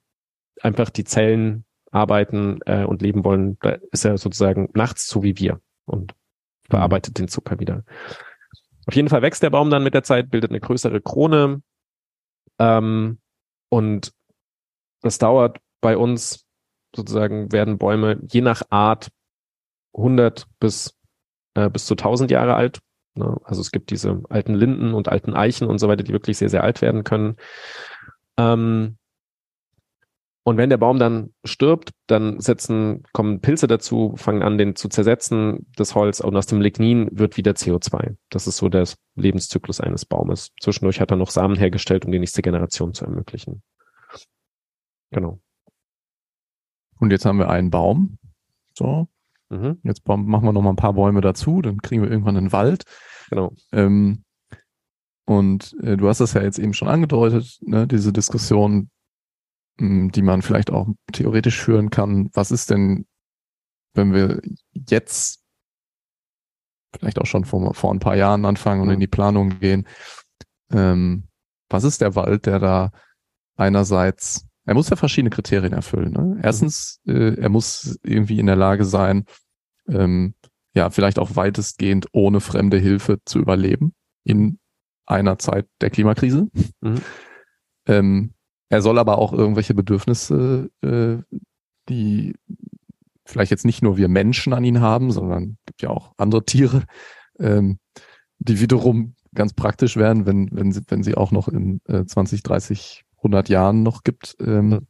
einfach 0.63 0.91
die 0.91 1.05
Zellen 1.05 1.65
arbeiten 1.91 2.61
äh, 2.67 2.85
und 2.85 3.03
leben 3.03 3.25
wollen. 3.25 3.59
Da 3.61 3.79
ist 3.93 4.05
er 4.05 4.19
sozusagen 4.19 4.69
nachts 4.75 5.09
so 5.09 5.23
wie 5.23 5.39
wir 5.39 5.61
und 5.85 6.15
verarbeitet 6.69 7.19
den 7.19 7.29
Zucker 7.29 7.59
wieder. 7.61 7.85
Auf 8.87 8.95
jeden 8.95 9.09
Fall 9.09 9.23
wächst 9.23 9.43
der 9.43 9.51
Baum 9.51 9.71
dann 9.71 9.83
mit 9.83 9.95
der 9.95 10.03
Zeit, 10.03 10.31
bildet 10.31 10.51
eine 10.51 10.61
größere 10.61 11.01
Krone. 11.01 11.63
Ähm, 12.59 13.19
und 13.69 14.13
das 15.03 15.19
dauert 15.19 15.59
bei 15.81 15.97
uns 15.97 16.47
sozusagen, 16.95 17.53
werden 17.53 17.79
Bäume 17.79 18.19
je 18.29 18.41
nach 18.41 18.63
Art 18.71 19.11
100 19.95 20.47
bis, 20.61 20.95
äh, 21.55 21.69
bis 21.69 21.87
zu 21.87 21.95
1000 21.95 22.31
Jahre 22.31 22.55
alt. 22.55 22.81
Ne? 23.15 23.37
Also 23.45 23.61
es 23.61 23.73
gibt 23.73 23.91
diese 23.91 24.23
alten 24.29 24.55
Linden 24.55 24.95
und 24.95 25.09
alten 25.09 25.35
Eichen 25.35 25.69
und 25.69 25.79
so 25.79 25.89
weiter, 25.89 26.05
die 26.05 26.13
wirklich 26.13 26.39
sehr, 26.39 26.49
sehr 26.49 26.63
alt 26.63 26.81
werden 26.83 27.05
können. 27.05 27.37
Ähm, 28.37 28.99
und 30.47 30.59
wenn 30.59 30.71
der 30.71 30.77
Baum 30.77 31.01
dann 31.01 31.35
stirbt, 31.43 31.91
dann 32.07 32.39
setzen, 32.39 33.03
kommen 33.13 33.41
Pilze 33.41 33.67
dazu, 33.67 34.15
fangen 34.17 34.45
an, 34.45 34.59
den 34.59 34.77
zu 34.77 34.89
zersetzen, 34.89 35.67
das 35.75 35.97
Holz, 35.97 36.21
und 36.21 36.37
aus 36.37 36.47
dem 36.47 36.61
Lignin 36.61 37.09
wird 37.11 37.37
wieder 37.37 37.51
CO2. 37.51 38.15
Das 38.31 38.47
ist 38.47 38.59
so 38.59 38.69
der 38.69 38.87
Lebenszyklus 39.17 39.81
eines 39.81 40.05
Baumes. 40.05 40.53
Zwischendurch 40.61 41.01
hat 41.01 41.11
er 41.11 41.17
noch 41.17 41.31
Samen 41.31 41.57
hergestellt, 41.57 42.05
um 42.05 42.13
die 42.13 42.21
nächste 42.21 42.43
Generation 42.43 42.95
zu 42.95 43.07
ermöglichen. 43.07 43.65
Genau. 45.11 45.41
Und 47.01 47.11
jetzt 47.11 47.25
haben 47.25 47.41
wir 47.41 47.51
einen 47.51 47.71
Baum. 47.71 48.17
So. 48.73 49.09
Mhm. 49.49 49.81
Jetzt 49.83 50.07
machen 50.07 50.45
wir 50.45 50.53
noch 50.53 50.63
mal 50.63 50.71
ein 50.71 50.77
paar 50.77 50.95
Bäume 50.95 51.23
dazu, 51.23 51.61
dann 51.61 51.79
kriegen 51.79 52.03
wir 52.03 52.11
irgendwann 52.11 52.37
einen 52.37 52.53
Wald. 52.53 52.85
Genau. 53.31 53.53
Ähm, 53.73 54.23
und 55.25 55.75
äh, 55.83 55.97
du 55.97 56.07
hast 56.07 56.21
das 56.21 56.35
ja 56.35 56.43
jetzt 56.43 56.61
eben 56.61 56.73
schon 56.73 56.87
angedeutet, 56.87 57.59
ne, 57.63 57.89
diese 57.89 58.13
Diskussion, 58.13 58.91
die 59.79 60.23
man 60.23 60.43
vielleicht 60.43 60.71
auch 60.71 60.89
theoretisch 61.13 61.61
führen 61.61 61.91
kann. 61.91 62.31
Was 62.33 62.51
ist 62.51 62.71
denn, 62.71 63.07
wenn 63.95 64.13
wir 64.13 64.41
jetzt 64.73 65.43
vielleicht 66.95 67.21
auch 67.21 67.27
schon 67.27 67.45
vor, 67.45 67.75
vor 67.75 67.93
ein 67.93 68.01
paar 68.01 68.17
Jahren 68.17 68.45
anfangen 68.45 68.81
und 68.83 68.91
in 68.91 69.01
die 69.01 69.07
Planung 69.07 69.59
gehen? 69.61 69.87
Ähm, 70.71 71.29
was 71.69 71.85
ist 71.85 72.01
der 72.01 72.15
Wald, 72.15 72.47
der 72.47 72.59
da 72.59 72.91
einerseits, 73.57 74.47
er 74.65 74.75
muss 74.75 74.91
ja 74.91 74.97
verschiedene 74.97 75.31
Kriterien 75.31 75.73
erfüllen. 75.73 76.13
Ne? 76.13 76.41
Erstens, 76.43 77.01
äh, 77.07 77.35
er 77.35 77.49
muss 77.49 77.99
irgendwie 78.03 78.39
in 78.39 78.47
der 78.47 78.57
Lage 78.57 78.85
sein, 78.85 79.25
ähm, 79.89 80.35
ja 80.75 80.91
vielleicht 80.91 81.19
auch 81.19 81.37
weitestgehend 81.37 82.07
ohne 82.13 82.41
fremde 82.41 82.79
Hilfe 82.79 83.19
zu 83.25 83.39
überleben 83.39 83.95
in 84.25 84.59
einer 85.07 85.39
Zeit 85.39 85.67
der 85.81 85.91
Klimakrise. 85.91 86.49
Mhm. 86.81 87.01
Ähm, 87.87 88.35
er 88.69 88.83
soll 88.83 88.99
aber 88.99 89.19
auch 89.19 89.33
irgendwelche 89.33 89.75
Bedürfnisse, 89.75 90.71
äh, 90.83 91.19
die 91.89 92.35
vielleicht 93.25 93.51
jetzt 93.51 93.65
nicht 93.65 93.83
nur 93.83 93.97
wir 93.97 94.09
Menschen 94.09 94.53
an 94.53 94.65
ihn 94.65 94.81
haben, 94.81 95.11
sondern 95.11 95.59
gibt 95.67 95.83
ja 95.83 95.91
auch 95.91 96.13
andere 96.17 96.45
Tiere, 96.45 96.85
ähm, 97.39 97.79
die 98.39 98.61
wiederum 98.61 99.15
ganz 99.35 99.53
praktisch 99.53 99.97
wären, 99.97 100.27
wenn, 100.27 100.49
wenn, 100.53 100.73
sie, 100.73 100.83
wenn 100.89 101.03
sie 101.03 101.15
auch 101.15 101.31
noch 101.31 101.49
in 101.49 101.81
äh, 101.87 102.05
20, 102.05 102.43
30, 102.43 103.05
100 103.19 103.49
Jahren 103.49 103.83
noch 103.83 104.03
gibt. 104.03 104.37
Ähm, 104.41 104.87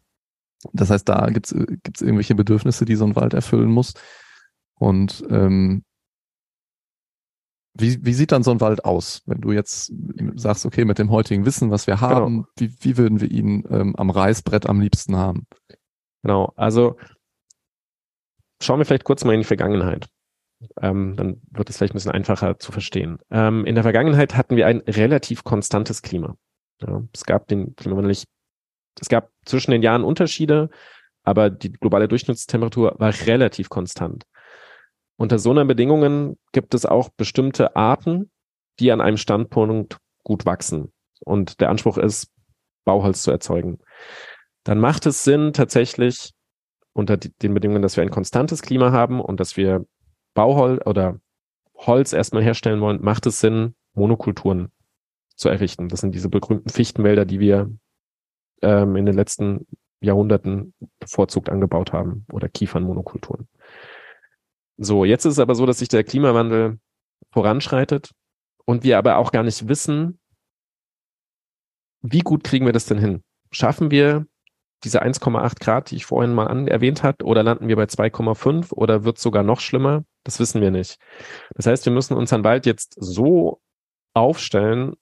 das 0.72 0.90
heißt, 0.90 1.08
da 1.08 1.26
gibt 1.26 1.46
es 1.46 1.66
gibt's 1.82 2.00
irgendwelche 2.00 2.34
Bedürfnisse, 2.34 2.84
die 2.84 2.96
so 2.96 3.04
ein 3.04 3.16
Wald 3.16 3.34
erfüllen 3.34 3.70
muss. 3.70 3.94
Und 4.78 5.24
ähm, 5.30 5.84
wie, 7.78 8.04
wie 8.04 8.12
sieht 8.12 8.32
dann 8.32 8.42
so 8.42 8.50
ein 8.50 8.60
Wald 8.60 8.84
aus, 8.84 9.22
wenn 9.26 9.40
du 9.40 9.52
jetzt 9.52 9.92
sagst, 10.34 10.66
okay, 10.66 10.84
mit 10.84 10.98
dem 10.98 11.10
heutigen 11.10 11.44
Wissen, 11.44 11.70
was 11.70 11.86
wir 11.86 12.00
haben, 12.00 12.42
genau. 12.42 12.48
wie, 12.58 12.74
wie 12.80 12.96
würden 12.96 13.20
wir 13.20 13.30
ihn 13.30 13.64
ähm, 13.70 13.96
am 13.96 14.10
Reißbrett 14.10 14.66
am 14.66 14.80
liebsten 14.80 15.16
haben? 15.16 15.46
Genau, 16.22 16.52
also 16.56 16.96
schauen 18.62 18.78
wir 18.78 18.84
vielleicht 18.84 19.04
kurz 19.04 19.24
mal 19.24 19.34
in 19.34 19.40
die 19.40 19.46
Vergangenheit. 19.46 20.08
Ähm, 20.80 21.16
dann 21.16 21.42
wird 21.50 21.68
es 21.68 21.76
vielleicht 21.76 21.92
ein 21.92 21.98
bisschen 21.98 22.12
einfacher 22.12 22.58
zu 22.58 22.72
verstehen. 22.72 23.18
Ähm, 23.30 23.64
in 23.66 23.74
der 23.74 23.84
Vergangenheit 23.84 24.36
hatten 24.36 24.56
wir 24.56 24.66
ein 24.66 24.80
relativ 24.80 25.44
konstantes 25.44 26.02
Klima. 26.02 26.36
Ja, 26.80 27.02
es 27.12 27.24
gab 27.24 27.48
den 27.48 27.76
Klimawandel 27.76 28.08
nicht, 28.08 28.28
es 29.00 29.08
gab 29.08 29.30
zwischen 29.44 29.70
den 29.70 29.82
Jahren 29.82 30.04
Unterschiede, 30.04 30.70
aber 31.22 31.50
die 31.50 31.72
globale 31.72 32.08
Durchschnittstemperatur 32.08 32.94
war 32.98 33.12
relativ 33.26 33.68
konstant. 33.68 34.24
Unter 35.16 35.38
so 35.38 35.50
einer 35.50 35.64
Bedingungen 35.64 36.38
gibt 36.52 36.74
es 36.74 36.84
auch 36.84 37.08
bestimmte 37.16 37.74
Arten, 37.74 38.30
die 38.78 38.92
an 38.92 39.00
einem 39.00 39.16
Standpunkt 39.16 39.98
gut 40.22 40.44
wachsen. 40.44 40.92
Und 41.20 41.60
der 41.60 41.70
Anspruch 41.70 41.98
ist, 41.98 42.30
Bauholz 42.84 43.22
zu 43.22 43.30
erzeugen. 43.30 43.78
Dann 44.64 44.78
macht 44.78 45.06
es 45.06 45.24
Sinn, 45.24 45.52
tatsächlich 45.52 46.32
unter 46.92 47.16
den 47.16 47.54
Bedingungen, 47.54 47.82
dass 47.82 47.96
wir 47.96 48.02
ein 48.02 48.10
konstantes 48.10 48.62
Klima 48.62 48.92
haben 48.92 49.20
und 49.20 49.40
dass 49.40 49.56
wir 49.56 49.84
Bauholz 50.34 50.84
oder 50.86 51.20
Holz 51.74 52.12
erstmal 52.12 52.42
herstellen 52.42 52.80
wollen, 52.80 53.02
macht 53.02 53.26
es 53.26 53.40
Sinn, 53.40 53.74
Monokulturen 53.94 54.70
zu 55.34 55.48
errichten. 55.48 55.88
Das 55.88 56.00
sind 56.00 56.14
diese 56.14 56.28
berühmten 56.28 56.70
Fichtenwälder, 56.70 57.24
die 57.24 57.40
wir 57.40 57.70
ähm, 58.62 58.96
in 58.96 59.06
den 59.06 59.14
letzten 59.14 59.66
Jahrhunderten 60.00 60.74
bevorzugt 60.98 61.48
angebaut 61.48 61.92
haben 61.92 62.24
oder 62.32 62.48
Kiefernmonokulturen. 62.48 63.48
So, 64.78 65.04
jetzt 65.04 65.24
ist 65.24 65.34
es 65.34 65.38
aber 65.38 65.54
so, 65.54 65.66
dass 65.66 65.78
sich 65.78 65.88
der 65.88 66.04
Klimawandel 66.04 66.78
voranschreitet 67.30 68.10
und 68.64 68.84
wir 68.84 68.98
aber 68.98 69.16
auch 69.16 69.32
gar 69.32 69.42
nicht 69.42 69.68
wissen, 69.68 70.20
wie 72.02 72.20
gut 72.20 72.44
kriegen 72.44 72.66
wir 72.66 72.72
das 72.72 72.86
denn 72.86 72.98
hin? 72.98 73.22
Schaffen 73.50 73.90
wir 73.90 74.26
diese 74.84 75.02
1,8 75.02 75.60
Grad, 75.60 75.90
die 75.90 75.96
ich 75.96 76.06
vorhin 76.06 76.34
mal 76.34 76.46
an, 76.46 76.68
erwähnt 76.68 77.02
hat, 77.02 77.22
oder 77.22 77.42
landen 77.42 77.68
wir 77.68 77.76
bei 77.76 77.84
2,5 77.84 78.72
oder 78.72 79.04
wird 79.04 79.16
es 79.16 79.22
sogar 79.22 79.42
noch 79.42 79.60
schlimmer? 79.60 80.04
Das 80.24 80.38
wissen 80.38 80.60
wir 80.60 80.70
nicht. 80.70 80.98
Das 81.54 81.66
heißt, 81.66 81.86
wir 81.86 81.92
müssen 81.92 82.14
unseren 82.14 82.44
Wald 82.44 82.66
jetzt 82.66 82.94
so 82.98 83.60
aufstellen, 84.14 84.94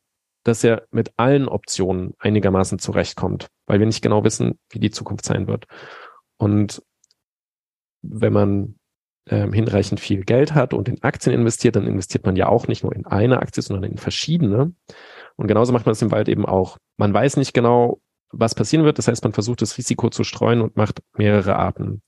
dass 0.45 0.63
er 0.63 0.87
mit 0.91 1.13
allen 1.17 1.49
Optionen 1.49 2.15
einigermaßen 2.19 2.79
zurechtkommt, 2.79 3.49
weil 3.67 3.81
wir 3.81 3.87
nicht 3.87 4.03
genau 4.03 4.25
wissen, 4.25 4.59
wie 4.71 4.79
die 4.79 4.91
Zukunft 4.91 5.25
sein 5.25 5.47
wird. 5.49 5.67
Und 6.37 6.83
wenn 8.03 8.33
man 8.33 8.77
ähm, 9.29 9.53
hinreichend 9.53 10.01
viel 10.01 10.25
Geld 10.25 10.55
hat 10.55 10.75
und 10.75 10.89
in 10.89 11.03
Aktien 11.03 11.35
investiert, 11.35 11.77
dann 11.77 11.87
investiert 11.87 12.27
man 12.27 12.37
ja 12.37 12.49
auch 12.49 12.69
nicht 12.69 12.83
nur 12.83 12.95
in 12.95 13.07
eine 13.07 13.41
Aktie, 13.41 13.63
sondern 13.63 13.91
in 13.91 13.99
verschiedene. 13.99 14.75
Und 15.37 15.47
genauso 15.47 15.73
macht 15.73 15.87
man 15.87 15.93
das 15.93 16.03
im 16.03 16.13
Wald 16.13 16.29
eben 16.29 16.45
auch. 16.45 16.77
Man 16.97 17.13
weiß 17.13 17.37
nicht 17.39 17.55
genau, 17.55 18.01
was 18.31 18.55
passieren 18.55 18.85
wird. 18.85 18.99
Das 18.99 19.09
heißt, 19.09 19.25
man 19.25 19.33
versucht 19.33 19.63
das 19.63 19.79
Risiko 19.79 20.11
zu 20.11 20.25
streuen 20.25 20.61
und 20.61 20.77
macht 20.77 21.03
mehrere 21.17 21.57
Arten. 21.57 22.03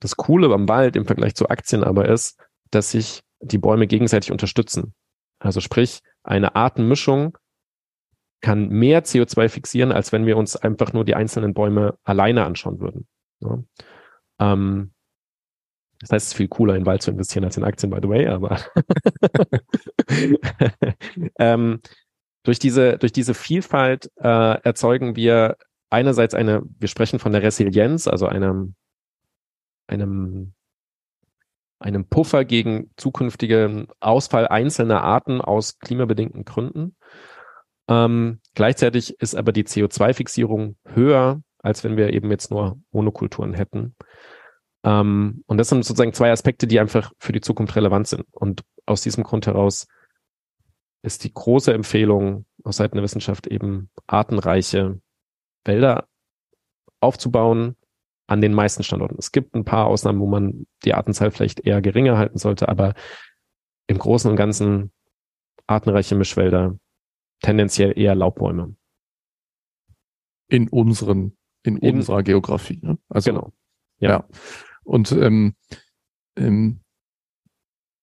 Das 0.00 0.16
Coole 0.16 0.48
beim 0.48 0.68
Wald 0.68 0.96
im 0.96 1.06
Vergleich 1.06 1.34
zu 1.34 1.48
Aktien 1.48 1.84
aber 1.84 2.08
ist, 2.08 2.38
dass 2.70 2.90
sich 2.90 3.22
die 3.40 3.58
Bäume 3.58 3.86
gegenseitig 3.86 4.32
unterstützen. 4.32 4.94
Also 5.38 5.60
sprich, 5.60 6.00
eine 6.22 6.56
Artenmischung 6.56 7.36
kann 8.40 8.68
mehr 8.68 9.04
CO2 9.04 9.48
fixieren, 9.48 9.92
als 9.92 10.12
wenn 10.12 10.26
wir 10.26 10.36
uns 10.36 10.56
einfach 10.56 10.92
nur 10.92 11.04
die 11.04 11.14
einzelnen 11.14 11.54
Bäume 11.54 11.96
alleine 12.04 12.44
anschauen 12.44 12.80
würden. 12.80 13.06
Ja. 13.40 13.62
Ähm, 14.40 14.93
das 16.04 16.10
heißt, 16.10 16.26
es 16.26 16.32
ist 16.32 16.36
viel 16.36 16.48
cooler, 16.48 16.76
in 16.76 16.84
Wald 16.84 17.00
zu 17.00 17.10
investieren 17.10 17.44
als 17.44 17.56
in 17.56 17.64
Aktien, 17.64 17.90
by 17.90 17.98
the 18.02 18.08
way, 18.08 18.26
aber 18.26 18.58
ähm, 21.38 21.80
durch 22.42 22.58
diese, 22.58 22.98
durch 22.98 23.12
diese 23.12 23.32
Vielfalt 23.32 24.10
äh, 24.16 24.60
erzeugen 24.62 25.16
wir 25.16 25.56
einerseits 25.88 26.34
eine, 26.34 26.62
wir 26.78 26.88
sprechen 26.88 27.18
von 27.18 27.32
der 27.32 27.42
Resilienz, 27.42 28.06
also 28.06 28.26
einem, 28.26 28.74
einem, 29.86 30.52
einem 31.78 32.06
Puffer 32.06 32.44
gegen 32.44 32.90
zukünftigen 32.98 33.88
Ausfall 34.00 34.46
einzelner 34.46 35.02
Arten 35.02 35.40
aus 35.40 35.78
klimabedingten 35.78 36.44
Gründen. 36.44 36.96
Ähm, 37.88 38.40
gleichzeitig 38.54 39.18
ist 39.20 39.34
aber 39.34 39.52
die 39.52 39.64
CO2-Fixierung 39.64 40.76
höher, 40.84 41.42
als 41.60 41.82
wenn 41.82 41.96
wir 41.96 42.12
eben 42.12 42.30
jetzt 42.30 42.50
nur 42.50 42.78
Monokulturen 42.92 43.54
hätten. 43.54 43.96
Ähm, 44.84 45.42
und 45.46 45.58
das 45.58 45.70
sind 45.70 45.84
sozusagen 45.84 46.12
zwei 46.12 46.30
Aspekte, 46.30 46.66
die 46.66 46.78
einfach 46.78 47.12
für 47.18 47.32
die 47.32 47.40
Zukunft 47.40 47.74
relevant 47.74 48.06
sind. 48.06 48.24
Und 48.32 48.62
aus 48.86 49.00
diesem 49.02 49.24
Grund 49.24 49.46
heraus 49.46 49.86
ist 51.02 51.24
die 51.24 51.32
große 51.32 51.72
Empfehlung 51.72 52.46
aus 52.62 52.76
Seiten 52.76 52.96
der 52.96 53.02
Wissenschaft 53.02 53.46
eben 53.46 53.90
artenreiche 54.06 55.00
Wälder 55.64 56.06
aufzubauen 57.00 57.76
an 58.26 58.40
den 58.40 58.54
meisten 58.54 58.82
Standorten. 58.82 59.16
Es 59.18 59.32
gibt 59.32 59.54
ein 59.54 59.64
paar 59.64 59.86
Ausnahmen, 59.86 60.20
wo 60.20 60.26
man 60.26 60.66
die 60.84 60.94
Artenzahl 60.94 61.30
vielleicht 61.30 61.60
eher 61.60 61.82
geringer 61.82 62.16
halten 62.16 62.38
sollte, 62.38 62.68
aber 62.68 62.94
im 63.86 63.98
Großen 63.98 64.30
und 64.30 64.36
Ganzen 64.36 64.92
artenreiche 65.66 66.14
Mischwälder, 66.14 66.78
tendenziell 67.40 67.98
eher 67.98 68.14
Laubbäume. 68.14 68.76
In 70.48 70.68
unseren, 70.68 71.36
in, 71.62 71.76
in 71.78 71.96
unserer 71.96 72.22
Geografie. 72.22 72.80
Ne? 72.82 72.98
Also, 73.08 73.30
genau. 73.30 73.52
Ja. 73.98 74.10
ja. 74.10 74.28
Und 74.84 75.12
ähm, 75.12 75.54
ähm, 76.36 76.80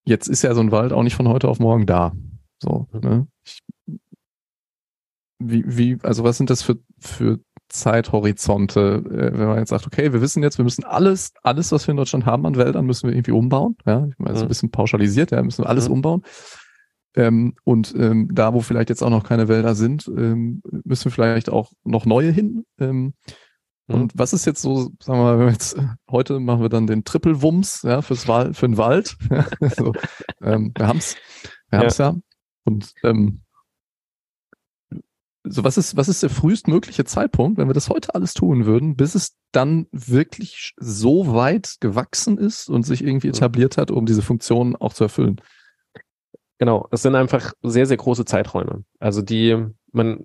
jetzt 0.06 0.28
ist 0.28 0.42
ja 0.42 0.54
so 0.54 0.62
ein 0.62 0.72
Wald 0.72 0.94
auch 0.94 1.04
nicht 1.04 1.16
von 1.16 1.28
heute 1.28 1.48
auf 1.48 1.60
morgen 1.60 1.86
da. 1.86 2.14
So, 2.62 2.88
mhm. 2.92 3.00
ne? 3.00 3.28
Ich, 3.46 3.62
wie, 5.40 5.64
wie, 5.66 5.98
also 6.04 6.24
was 6.24 6.38
sind 6.38 6.50
das 6.50 6.62
für, 6.62 6.78
für 7.00 7.40
Zeithorizonte, 7.68 9.04
äh, 9.06 9.38
wenn 9.38 9.48
man 9.48 9.58
jetzt 9.58 9.70
sagt, 9.70 9.88
okay, 9.88 10.14
wir 10.14 10.22
wissen 10.22 10.44
jetzt, 10.44 10.58
wir 10.58 10.66
müssen 10.66 10.84
alles, 10.84 11.34
alles, 11.42 11.72
was 11.72 11.88
wir 11.88 11.92
in 11.92 11.98
Deutschland 11.98 12.26
haben 12.26 12.46
an 12.46 12.58
Wäldern, 12.58 12.86
müssen 12.86 13.08
wir 13.08 13.16
irgendwie 13.16 13.32
umbauen. 13.32 13.76
Ja, 13.86 14.06
ich 14.06 14.20
meine, 14.20 14.34
mhm. 14.34 14.38
so 14.38 14.46
ein 14.46 14.50
bisschen 14.50 14.72
pauschalisiert, 14.72 15.32
ja, 15.32 15.42
müssen 15.42 15.64
wir 15.64 15.70
alles 15.70 15.88
mhm. 15.88 15.96
umbauen. 15.96 16.24
Ähm, 17.16 17.56
und 17.64 17.94
ähm, 17.98 18.30
da, 18.32 18.54
wo 18.54 18.62
vielleicht 18.62 18.90
jetzt 18.90 19.02
auch 19.02 19.10
noch 19.10 19.24
keine 19.24 19.48
Wälder 19.48 19.76
sind, 19.76 20.08
ähm, 20.08 20.62
müssen 20.84 21.06
wir 21.06 21.12
vielleicht 21.12 21.50
auch 21.50 21.72
noch 21.84 22.06
neue 22.06 22.32
hin. 22.32 22.66
Ähm, 22.80 22.96
Mhm. 22.96 23.14
Und 23.88 24.14
was 24.16 24.34
ist 24.34 24.46
jetzt 24.46 24.62
so, 24.62 24.92
sagen 25.02 25.20
wir 25.20 25.36
mal, 25.38 25.50
jetzt, 25.50 25.78
heute 26.10 26.40
machen 26.40 26.62
wir 26.62 26.70
dann 26.70 26.88
den 26.88 27.04
Triple-Wumms, 27.04 27.84
ja, 27.84 28.02
fürs 28.02 28.28
Wald, 28.28 28.56
für 28.56 28.68
den 28.68 28.78
Wald. 28.78 29.18
so, 29.78 29.94
ähm, 30.42 30.72
wir 30.78 30.88
haben's, 30.88 31.18
wir 31.70 31.80
haben's 31.80 31.98
ja. 31.98 32.12
ja. 32.12 32.18
Und 32.64 32.94
ähm, 33.04 33.42
so 35.44 35.64
was 35.64 35.78
ist, 35.78 35.98
was 35.98 36.08
ist 36.08 36.22
der 36.24 36.30
frühestmögliche 36.30 37.04
Zeitpunkt, 37.04 37.58
wenn 37.58 37.68
wir 37.68 37.74
das 37.74 37.90
heute 37.90 38.14
alles 38.14 38.34
tun 38.34 38.66
würden, 38.66 38.96
bis 38.96 39.16
es 39.16 39.36
dann 39.52 39.88
wirklich 39.92 40.74
so 40.78 41.34
weit 41.34 41.78
gewachsen 41.80 42.38
ist 42.38 42.70
und 42.70 42.84
sich 42.84 43.04
irgendwie 43.04 43.28
mhm. 43.28 43.34
etabliert 43.34 43.78
hat, 43.78 43.92
um 43.92 44.06
diese 44.06 44.22
Funktion 44.22 44.76
auch 44.76 44.94
zu 44.94 45.06
erfüllen? 45.06 45.42
Genau, 46.60 46.88
es 46.92 47.02
sind 47.02 47.16
einfach 47.16 47.54
sehr, 47.64 47.88
sehr 47.88 47.98
große 47.98 48.24
Zeiträume. 48.26 48.84
Also 49.00 49.24
die, 49.24 49.66
man, 49.92 50.24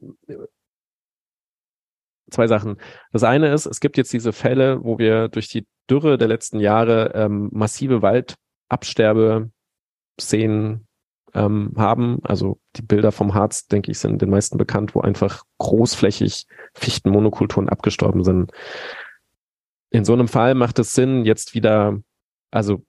zwei 2.31 2.47
Sachen. 2.47 2.77
Das 3.13 3.23
eine 3.23 3.53
ist, 3.53 3.67
es 3.67 3.81
gibt 3.81 3.97
jetzt 3.97 4.13
diese 4.13 4.33
Fälle, 4.33 4.85
wo 4.85 4.99
wir 4.99 5.29
durch 5.29 5.49
die 5.49 5.67
Dürre 5.89 6.19
der 6.19 6.29
letzten 6.29 6.61
Jahre 6.61 7.13
ähm, 7.15 7.49
massive 7.53 8.03
Waldabsterbe-Szenen 8.03 10.87
ähm, 11.35 11.73
haben. 11.77 12.21
Also 12.25 12.61
die 12.77 12.83
Bilder 12.83 13.13
vom 13.13 13.35
Harz, 13.35 13.67
denke 13.67 13.91
ich, 13.91 13.99
sind 13.99 14.23
den 14.23 14.31
meisten 14.31 14.59
bekannt, 14.59 14.95
wo 14.95 15.01
einfach 15.01 15.45
großflächig 15.59 16.47
Fichtenmonokulturen 16.75 17.69
abgestorben 17.69 18.25
sind. 18.25 18.53
In 19.91 20.05
so 20.05 20.13
einem 20.13 20.29
Fall 20.29 20.55
macht 20.55 20.79
es 20.79 20.95
Sinn, 20.95 21.25
jetzt 21.25 21.55
wieder, 21.55 22.01
also 22.51 22.85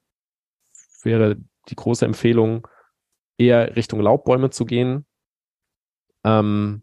wäre 1.02 1.36
die 1.68 1.76
große 1.76 2.04
Empfehlung, 2.04 2.66
eher 3.36 3.76
Richtung 3.76 4.00
Laubbäume 4.00 4.50
zu 4.50 4.64
gehen. 4.64 5.06
Ähm, 6.24 6.82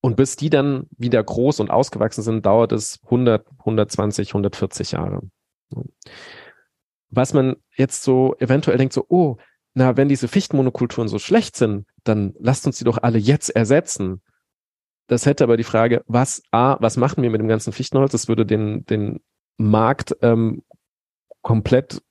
und 0.00 0.16
bis 0.16 0.36
die 0.36 0.50
dann 0.50 0.86
wieder 0.96 1.22
groß 1.22 1.60
und 1.60 1.70
ausgewachsen 1.70 2.22
sind, 2.22 2.46
dauert 2.46 2.72
es 2.72 3.00
100, 3.04 3.46
120, 3.58 4.30
140 4.30 4.92
Jahre. 4.92 5.22
was 7.10 7.32
man 7.32 7.56
jetzt 7.76 8.02
so 8.02 8.36
eventuell 8.38 8.76
denkt, 8.76 8.92
so, 8.92 9.06
oh, 9.08 9.36
na, 9.74 9.96
wenn 9.96 10.08
diese 10.08 10.28
Fichtenmonokulturen 10.28 11.08
so 11.08 11.18
schlecht 11.18 11.56
sind, 11.56 11.86
dann 12.04 12.34
lasst 12.38 12.66
uns 12.66 12.78
die 12.78 12.84
doch 12.84 12.98
alle 12.98 13.18
jetzt 13.18 13.50
ersetzen. 13.50 14.22
Das 15.06 15.24
hätte 15.24 15.44
aber 15.44 15.56
die 15.56 15.64
Frage, 15.64 16.04
was, 16.06 16.42
A, 16.50 16.76
was 16.80 16.96
machen 16.96 17.22
wir 17.22 17.30
mit 17.30 17.40
dem 17.40 17.48
ganzen 17.48 17.72
Fichtenholz? 17.72 18.12
Das 18.12 18.28
würde 18.28 18.44
den, 18.44 18.84
den 18.86 19.20
Markt 19.56 20.16
ähm, 20.20 20.62
komplett, 21.42 22.02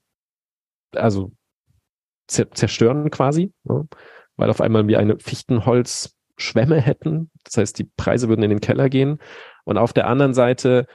also 0.91 1.31
zerstören 2.27 3.09
quasi, 3.11 3.53
ne? 3.63 3.87
weil 4.35 4.49
auf 4.49 4.61
einmal 4.61 4.87
wir 4.87 4.99
eine 4.99 5.17
Fichtenholzschwemme 6.37 6.81
hätten. 6.81 7.29
Das 7.43 7.57
heißt, 7.57 7.79
die 7.79 7.89
Preise 7.97 8.29
würden 8.29 8.43
in 8.43 8.49
den 8.49 8.59
Keller 8.61 8.89
gehen. 8.89 9.19
Und 9.65 9.77
auf 9.77 9.93
der 9.93 10.07
anderen 10.07 10.33
Seite 10.33 10.87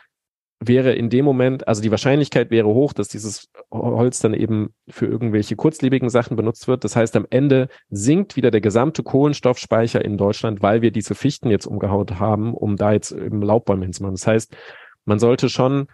wäre 0.64 0.92
in 0.92 1.10
dem 1.10 1.24
Moment, 1.24 1.66
also 1.66 1.82
die 1.82 1.90
Wahrscheinlichkeit 1.90 2.50
wäre 2.50 2.68
hoch, 2.68 2.92
dass 2.92 3.08
dieses 3.08 3.50
Holz 3.72 4.20
dann 4.20 4.32
eben 4.32 4.72
für 4.88 5.06
irgendwelche 5.06 5.56
kurzlebigen 5.56 6.08
Sachen 6.08 6.36
benutzt 6.36 6.68
wird. 6.68 6.84
Das 6.84 6.94
heißt, 6.94 7.16
am 7.16 7.26
Ende 7.30 7.68
sinkt 7.90 8.36
wieder 8.36 8.52
der 8.52 8.60
gesamte 8.60 9.02
Kohlenstoffspeicher 9.02 10.04
in 10.04 10.16
Deutschland, 10.16 10.62
weil 10.62 10.80
wir 10.80 10.92
diese 10.92 11.16
Fichten 11.16 11.50
jetzt 11.50 11.66
umgehaut 11.66 12.20
haben, 12.20 12.54
um 12.54 12.76
da 12.76 12.92
jetzt 12.92 13.10
eben 13.10 13.42
Laubbäume 13.42 13.84
hinzumachen. 13.84 14.14
Das 14.14 14.26
heißt, 14.26 14.56
man 15.04 15.18
sollte 15.18 15.48
schon 15.48 15.88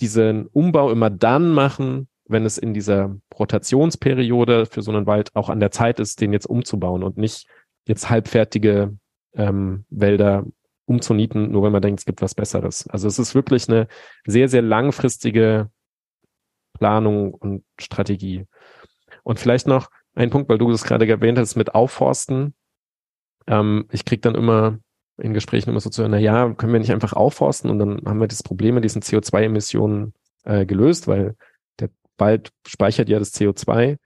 diesen 0.00 0.46
Umbau 0.46 0.92
immer 0.92 1.10
dann 1.10 1.52
machen, 1.52 2.08
wenn 2.26 2.46
es 2.46 2.58
in 2.58 2.72
dieser 2.74 3.16
Rotationsperiode 3.36 4.66
für 4.66 4.82
so 4.82 4.92
einen 4.92 5.06
Wald 5.06 5.34
auch 5.34 5.48
an 5.48 5.58
der 5.58 5.72
Zeit 5.72 5.98
ist, 5.98 6.20
den 6.20 6.32
jetzt 6.32 6.46
umzubauen 6.46 7.02
und 7.02 7.18
nicht 7.18 7.48
jetzt 7.86 8.10
halbfertige 8.10 8.96
ähm, 9.34 9.84
Wälder 9.90 10.44
umzunieten, 10.86 11.52
nur 11.52 11.62
weil 11.62 11.70
man 11.70 11.82
denkt, 11.82 12.00
es 12.00 12.06
gibt 12.06 12.20
was 12.20 12.34
Besseres. 12.34 12.88
Also 12.88 13.06
es 13.06 13.18
ist 13.18 13.34
wirklich 13.34 13.68
eine 13.68 13.86
sehr, 14.26 14.48
sehr 14.48 14.62
langfristige 14.62 15.70
Planung 16.74 17.32
und 17.34 17.64
Strategie. 17.78 18.46
Und 19.22 19.38
vielleicht 19.38 19.66
noch 19.66 19.90
ein 20.14 20.30
Punkt, 20.30 20.48
weil 20.48 20.58
du 20.58 20.70
das 20.70 20.82
gerade 20.82 21.06
erwähnt 21.08 21.38
hast, 21.38 21.56
mit 21.56 21.74
Aufforsten. 21.74 22.54
Ähm, 23.46 23.86
ich 23.92 24.04
krieg 24.04 24.22
dann 24.22 24.34
immer 24.34 24.78
in 25.18 25.34
Gesprächen 25.34 25.70
immer 25.70 25.80
so 25.80 25.90
zu 25.90 26.02
hören, 26.02 26.12
na 26.12 26.18
ja, 26.18 26.52
können 26.54 26.72
wir 26.72 26.80
nicht 26.80 26.92
einfach 26.92 27.12
aufforsten 27.12 27.70
und 27.70 27.78
dann 27.78 28.00
haben 28.06 28.20
wir 28.20 28.28
das 28.28 28.42
Problem 28.42 28.74
mit 28.74 28.84
diesen 28.84 29.02
CO2-Emissionen 29.02 30.14
äh, 30.44 30.64
gelöst, 30.64 31.06
weil 31.08 31.36
der 31.78 31.90
Wald 32.18 32.50
speichert 32.66 33.08
ja 33.08 33.18
das 33.18 33.34
CO2. 33.34 33.98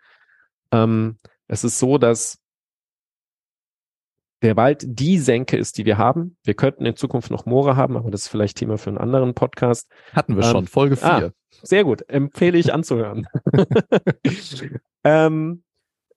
Ähm, 0.73 1.19
es 1.47 1.65
ist 1.65 1.79
so, 1.79 1.99
dass 1.99 2.41
Wald 4.57 4.85
die 4.87 5.19
Senke 5.19 5.57
ist, 5.57 5.79
die 5.79 5.85
wir 5.85 5.99
haben. 5.99 6.37
Wir 6.45 6.55
könnten 6.55 6.87
in 6.87 6.97
Zukunft 6.97 7.31
noch 7.31 7.47
Moore 7.47 7.77
haben, 7.77 7.97
aber 7.97 8.11
das 8.11 8.23
ist 8.23 8.29
vielleicht 8.29 8.59
Thema 8.59 8.79
für 8.79 8.91
einen 8.91 8.99
anderen 8.99 9.35
Podcast. 9.35 9.91
Hatten 10.13 10.37
wir 10.37 10.45
ähm, 10.45 10.51
schon, 10.51 10.67
Folge 10.67 10.97
4. 10.97 11.09
Ah, 11.09 11.31
sehr 11.63 11.85
gut, 11.85 12.09
empfehle 12.09 12.59
ich 12.59 12.73
anzuhören. 12.73 13.27
ähm, 15.05 15.63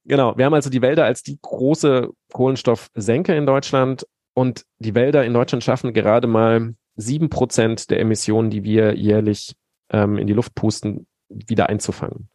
genau, 0.05 0.37
wir 0.37 0.45
haben 0.45 0.53
also 0.53 0.69
die 0.69 0.81
Wälder 0.81 1.05
als 1.05 1.23
die 1.23 1.39
große 1.41 2.09
Kohlenstoffsenke 2.33 3.35
in 3.35 3.45
Deutschland 3.45 4.05
und 4.33 4.65
die 4.79 4.95
Wälder 4.95 5.25
in 5.25 5.33
Deutschland 5.33 5.63
schaffen 5.63 5.93
gerade 5.93 6.27
mal 6.27 6.75
sieben 6.95 7.29
Prozent 7.29 7.89
der 7.89 7.99
Emissionen, 7.99 8.49
die 8.49 8.63
wir 8.63 8.95
jährlich 8.95 9.55
ähm, 9.89 10.17
in 10.17 10.27
die 10.27 10.33
Luft 10.33 10.55
pusten, 10.55 11.07
wieder 11.29 11.69
einzufangen. 11.69 12.29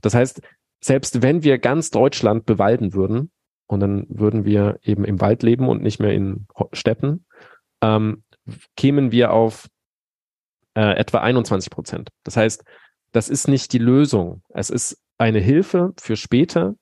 Das 0.00 0.14
heißt, 0.14 0.42
selbst 0.80 1.22
wenn 1.22 1.42
wir 1.42 1.58
ganz 1.58 1.90
Deutschland 1.90 2.44
bewalden 2.44 2.92
würden, 2.92 3.30
und 3.66 3.80
dann 3.80 4.06
würden 4.08 4.44
wir 4.44 4.78
eben 4.82 5.04
im 5.04 5.20
Wald 5.20 5.42
leben 5.42 5.68
und 5.68 5.82
nicht 5.82 6.00
mehr 6.00 6.12
in 6.12 6.46
Städten, 6.72 7.24
ähm, 7.80 8.22
kämen 8.76 9.12
wir 9.12 9.32
auf 9.32 9.68
äh, 10.74 10.96
etwa 10.96 11.18
21 11.18 11.70
Prozent. 11.70 12.10
Das 12.24 12.36
heißt, 12.36 12.64
das 13.12 13.28
ist 13.28 13.48
nicht 13.48 13.72
die 13.72 13.78
Lösung. 13.78 14.42
Es 14.48 14.70
ist 14.70 14.98
eine 15.18 15.38
Hilfe 15.38 15.92
für 16.00 16.16
später, 16.16 16.74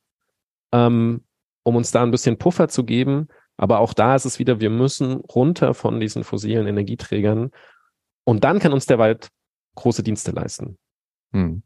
ähm, 0.72 1.24
um 1.62 1.76
uns 1.76 1.90
da 1.90 2.02
ein 2.02 2.10
bisschen 2.10 2.38
Puffer 2.38 2.68
zu 2.68 2.84
geben. 2.84 3.28
Aber 3.56 3.80
auch 3.80 3.92
da 3.92 4.14
ist 4.14 4.24
es 4.24 4.38
wieder, 4.38 4.60
wir 4.60 4.70
müssen 4.70 5.16
runter 5.16 5.74
von 5.74 6.00
diesen 6.00 6.24
fossilen 6.24 6.66
Energieträgern. 6.66 7.50
Und 8.24 8.44
dann 8.44 8.58
kann 8.58 8.72
uns 8.72 8.86
der 8.86 8.98
Wald 8.98 9.28
große 9.74 10.02
Dienste 10.02 10.30
leisten. 10.30 10.78
Hm. 11.32 11.62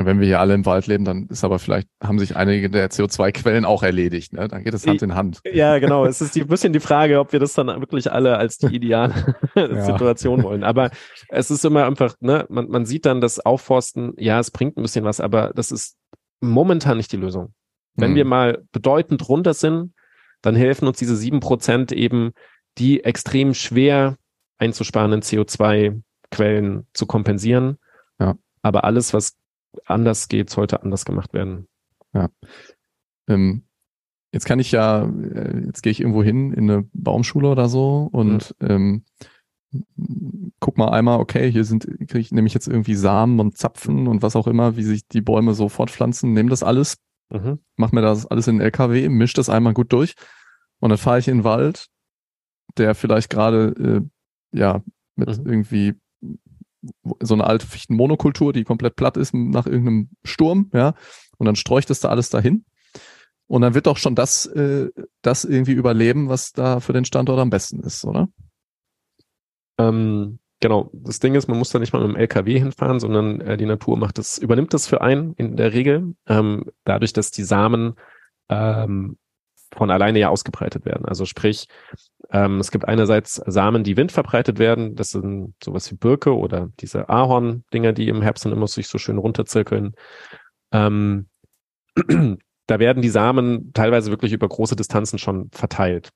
Wenn 0.00 0.20
wir 0.20 0.26
hier 0.26 0.38
alle 0.38 0.54
im 0.54 0.64
Wald 0.64 0.86
leben, 0.86 1.04
dann 1.04 1.26
ist 1.26 1.42
aber 1.42 1.58
vielleicht, 1.58 1.88
haben 2.00 2.20
sich 2.20 2.36
einige 2.36 2.70
der 2.70 2.88
CO2-Quellen 2.88 3.64
auch 3.64 3.82
erledigt. 3.82 4.32
Ne? 4.32 4.46
Dann 4.46 4.62
geht 4.62 4.72
es 4.72 4.86
Hand 4.86 5.02
in 5.02 5.16
Hand. 5.16 5.40
Ja, 5.52 5.78
genau. 5.80 6.04
es 6.04 6.20
ist 6.20 6.36
ein 6.36 6.46
bisschen 6.46 6.72
die 6.72 6.80
Frage, 6.80 7.18
ob 7.18 7.32
wir 7.32 7.40
das 7.40 7.54
dann 7.54 7.66
wirklich 7.66 8.12
alle 8.12 8.36
als 8.36 8.58
die 8.58 8.74
ideale 8.74 9.36
ja. 9.56 9.84
Situation 9.84 10.44
wollen. 10.44 10.62
Aber 10.62 10.90
es 11.28 11.50
ist 11.50 11.64
immer 11.64 11.84
einfach, 11.84 12.14
ne, 12.20 12.46
man, 12.48 12.68
man 12.68 12.86
sieht 12.86 13.06
dann 13.06 13.20
das 13.20 13.40
Aufforsten, 13.40 14.12
ja, 14.18 14.38
es 14.38 14.52
bringt 14.52 14.76
ein 14.76 14.82
bisschen 14.82 15.04
was, 15.04 15.20
aber 15.20 15.52
das 15.54 15.72
ist 15.72 15.96
momentan 16.40 16.96
nicht 16.96 17.10
die 17.10 17.16
Lösung. 17.16 17.52
Wenn 17.94 18.10
hm. 18.10 18.16
wir 18.16 18.24
mal 18.24 18.64
bedeutend 18.70 19.28
runter 19.28 19.54
sind, 19.54 19.94
dann 20.42 20.54
helfen 20.54 20.86
uns 20.86 20.98
diese 20.98 21.16
sieben 21.16 21.40
Prozent 21.40 21.90
eben, 21.90 22.32
die 22.78 23.02
extrem 23.02 23.54
schwer 23.54 24.16
einzusparenden 24.58 25.22
CO2-Quellen 25.22 26.86
zu 26.92 27.06
kompensieren. 27.06 27.78
Ja. 28.20 28.36
Aber 28.62 28.84
alles, 28.84 29.12
was 29.12 29.37
anders 29.84 30.28
geht, 30.28 30.50
sollte 30.50 30.82
anders 30.82 31.04
gemacht 31.04 31.32
werden. 31.32 31.66
Ja. 32.12 32.28
Ähm, 33.28 33.64
jetzt 34.32 34.46
kann 34.46 34.58
ich 34.58 34.72
ja, 34.72 35.04
äh, 35.04 35.64
jetzt 35.66 35.82
gehe 35.82 35.90
ich 35.90 36.00
irgendwo 36.00 36.22
hin 36.22 36.52
in 36.52 36.70
eine 36.70 36.88
Baumschule 36.92 37.48
oder 37.48 37.68
so 37.68 38.08
und 38.10 38.54
mhm. 38.60 38.68
ähm, 38.68 39.04
guck 40.60 40.78
mal 40.78 40.88
einmal, 40.88 41.20
okay, 41.20 41.50
hier 41.50 41.64
sind, 41.64 41.84
kriege 41.84 42.20
ich 42.20 42.32
nämlich 42.32 42.54
jetzt 42.54 42.68
irgendwie 42.68 42.94
Samen 42.94 43.38
und 43.38 43.58
Zapfen 43.58 44.06
und 44.06 44.22
was 44.22 44.36
auch 44.36 44.46
immer, 44.46 44.76
wie 44.76 44.82
sich 44.82 45.06
die 45.06 45.20
Bäume 45.20 45.54
so 45.54 45.68
fortpflanzen, 45.68 46.32
nehme 46.32 46.50
das 46.50 46.62
alles, 46.62 46.96
mhm. 47.30 47.58
mach 47.76 47.92
mir 47.92 48.00
das 48.00 48.26
alles 48.26 48.48
in 48.48 48.56
den 48.56 48.62
LKW, 48.62 49.08
misch 49.08 49.34
das 49.34 49.50
einmal 49.50 49.74
gut 49.74 49.92
durch 49.92 50.14
und 50.80 50.90
dann 50.90 50.98
fahre 50.98 51.18
ich 51.18 51.28
in 51.28 51.38
den 51.38 51.44
Wald, 51.44 51.88
der 52.76 52.94
vielleicht 52.94 53.30
gerade 53.30 54.02
äh, 54.52 54.58
ja 54.58 54.82
mit 55.16 55.38
mhm. 55.38 55.46
irgendwie 55.46 55.94
so 57.20 57.34
eine 57.34 57.44
alte 57.44 57.66
Fichtenmonokultur, 57.66 58.52
die 58.52 58.64
komplett 58.64 58.96
platt 58.96 59.16
ist 59.16 59.34
nach 59.34 59.66
irgendeinem 59.66 60.10
Sturm, 60.24 60.70
ja, 60.72 60.94
und 61.38 61.46
dann 61.46 61.56
streuchtest 61.56 62.04
du 62.04 62.08
alles 62.08 62.30
dahin. 62.30 62.64
Und 63.46 63.62
dann 63.62 63.74
wird 63.74 63.86
doch 63.86 63.96
schon 63.96 64.14
das, 64.14 64.46
äh, 64.46 64.90
das 65.22 65.44
irgendwie 65.44 65.72
überleben, 65.72 66.28
was 66.28 66.52
da 66.52 66.80
für 66.80 66.92
den 66.92 67.06
Standort 67.06 67.40
am 67.40 67.50
besten 67.50 67.80
ist, 67.80 68.04
oder? 68.04 68.28
Ähm, 69.78 70.38
genau. 70.60 70.90
Das 70.92 71.18
Ding 71.18 71.34
ist, 71.34 71.48
man 71.48 71.56
muss 71.56 71.70
da 71.70 71.78
nicht 71.78 71.94
mal 71.94 72.06
mit 72.06 72.14
dem 72.14 72.20
LKW 72.20 72.58
hinfahren, 72.58 73.00
sondern 73.00 73.40
äh, 73.40 73.56
die 73.56 73.64
Natur 73.64 73.96
macht 73.96 74.18
das, 74.18 74.36
übernimmt 74.36 74.74
das 74.74 74.86
für 74.86 75.00
einen 75.00 75.32
in 75.34 75.56
der 75.56 75.72
Regel. 75.72 76.14
Ähm, 76.26 76.64
dadurch, 76.84 77.14
dass 77.14 77.30
die 77.30 77.42
Samen 77.42 77.94
ähm, 78.50 79.16
von 79.72 79.90
alleine 79.90 80.18
ja 80.18 80.28
ausgebreitet 80.28 80.84
werden. 80.84 81.06
Also 81.06 81.24
sprich, 81.24 81.68
ähm, 82.30 82.60
es 82.60 82.70
gibt 82.70 82.86
einerseits 82.86 83.36
Samen, 83.46 83.84
die 83.84 83.96
Wind 83.96 84.12
verbreitet 84.12 84.58
werden. 84.58 84.94
Das 84.96 85.10
sind 85.10 85.54
sowas 85.62 85.90
wie 85.90 85.96
Birke 85.96 86.36
oder 86.36 86.70
diese 86.80 87.08
Ahorn-Dinger, 87.08 87.92
die 87.92 88.08
im 88.08 88.22
Herbst 88.22 88.44
dann 88.44 88.52
immer 88.52 88.66
sich 88.66 88.88
so 88.88 88.98
schön 88.98 89.18
runterzirkeln. 89.18 89.94
Ähm, 90.72 91.28
da 92.66 92.78
werden 92.78 93.02
die 93.02 93.08
Samen 93.08 93.72
teilweise 93.72 94.10
wirklich 94.10 94.32
über 94.32 94.48
große 94.48 94.76
Distanzen 94.76 95.18
schon 95.18 95.50
verteilt. 95.52 96.10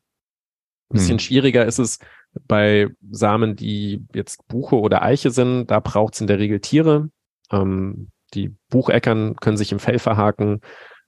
Ein 0.91 0.99
bisschen 0.99 1.13
hm. 1.13 1.21
schwieriger 1.21 1.65
ist 1.65 1.79
es 1.79 1.99
bei 2.47 2.89
Samen, 3.11 3.57
die 3.57 4.05
jetzt 4.15 4.47
Buche 4.49 4.79
oder 4.79 5.03
Eiche 5.03 5.31
sind. 5.31 5.71
Da 5.71 5.81
braucht 5.81 6.15
es 6.15 6.21
in 6.21 6.27
der 6.27 6.39
Regel 6.39 6.61
Tiere. 6.61 7.09
Ähm, 7.51 8.11
die 8.35 8.55
Bucheckern 8.69 9.37
können 9.37 9.57
sich 9.57 9.73
im 9.73 9.79
Fell 9.79 9.99
verhaken. 9.99 10.61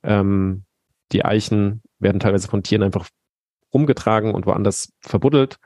Ähm, 0.03 0.65
die 1.13 1.27
Eichen 1.27 1.83
werden 1.99 2.21
teilweise 2.21 2.49
von 2.49 2.63
Tieren 2.63 2.83
einfach 2.83 3.09
rumgetragen 3.75 4.33
und 4.33 4.47
woanders 4.47 4.93
verbuddelt. 5.01 5.59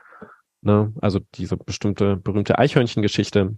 Ne? 0.61 0.93
Also 1.01 1.19
diese 1.35 1.55
bestimmte 1.55 2.17
berühmte 2.17 2.57
Eichhörnchengeschichte. 2.57 3.57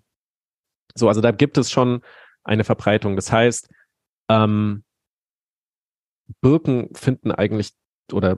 So, 0.94 1.08
also 1.08 1.22
da 1.22 1.32
gibt 1.32 1.58
es 1.58 1.72
schon 1.72 2.02
eine 2.44 2.64
Verbreitung. 2.64 3.16
Das 3.16 3.32
heißt, 3.32 3.70
ähm, 4.30 4.84
Birken 6.42 6.94
finden 6.94 7.32
eigentlich 7.32 7.74
oder 8.12 8.38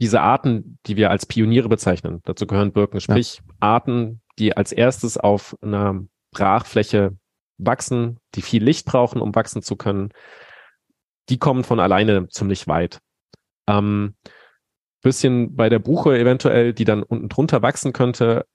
diese 0.00 0.20
Arten, 0.20 0.78
die 0.86 0.96
wir 0.96 1.10
als 1.10 1.26
Pioniere 1.26 1.68
bezeichnen, 1.68 2.20
dazu 2.24 2.46
gehören 2.46 2.72
Birken, 2.72 3.00
sprich 3.00 3.36
ja. 3.36 3.54
Arten, 3.60 4.20
die 4.38 4.56
als 4.56 4.72
erstes 4.72 5.16
auf 5.16 5.56
einer 5.62 6.04
Brachfläche 6.32 7.16
wachsen, 7.58 8.18
die 8.34 8.42
viel 8.42 8.62
Licht 8.62 8.86
brauchen, 8.86 9.20
um 9.20 9.34
wachsen 9.34 9.62
zu 9.62 9.76
können, 9.76 10.10
die 11.28 11.38
kommen 11.38 11.64
von 11.64 11.80
alleine 11.80 12.28
ziemlich 12.28 12.66
weit. 12.66 13.00
Ähm, 13.68 14.16
bisschen 15.04 15.54
bei 15.54 15.68
der 15.68 15.78
Buche 15.78 16.18
eventuell, 16.18 16.72
die 16.72 16.84
dann 16.84 17.04
unten 17.04 17.28
drunter 17.28 17.62
wachsen 17.62 17.92
könnte, 17.92 18.46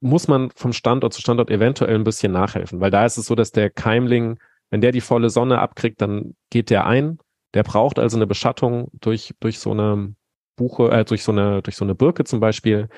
muss 0.00 0.28
man 0.28 0.50
vom 0.54 0.72
Standort 0.72 1.14
zu 1.14 1.20
Standort 1.20 1.50
eventuell 1.50 1.96
ein 1.96 2.04
bisschen 2.04 2.32
nachhelfen, 2.32 2.80
weil 2.80 2.90
da 2.92 3.04
ist 3.04 3.16
es 3.16 3.26
so, 3.26 3.34
dass 3.34 3.50
der 3.50 3.70
Keimling, 3.70 4.38
wenn 4.70 4.80
der 4.80 4.92
die 4.92 5.00
volle 5.00 5.30
Sonne 5.30 5.58
abkriegt, 5.58 6.00
dann 6.00 6.36
geht 6.50 6.70
der 6.70 6.86
ein. 6.86 7.18
Der 7.54 7.62
braucht 7.62 7.98
also 7.98 8.16
eine 8.16 8.26
Beschattung 8.26 8.88
durch, 8.92 9.34
durch 9.40 9.58
so 9.58 9.72
eine 9.72 10.14
Buche, 10.56 10.90
äh, 10.90 11.04
durch 11.04 11.24
so 11.24 11.32
eine, 11.32 11.62
durch 11.62 11.76
so 11.76 11.84
eine 11.84 11.94
Birke 11.94 12.24
zum 12.24 12.40
Beispiel. 12.40 12.88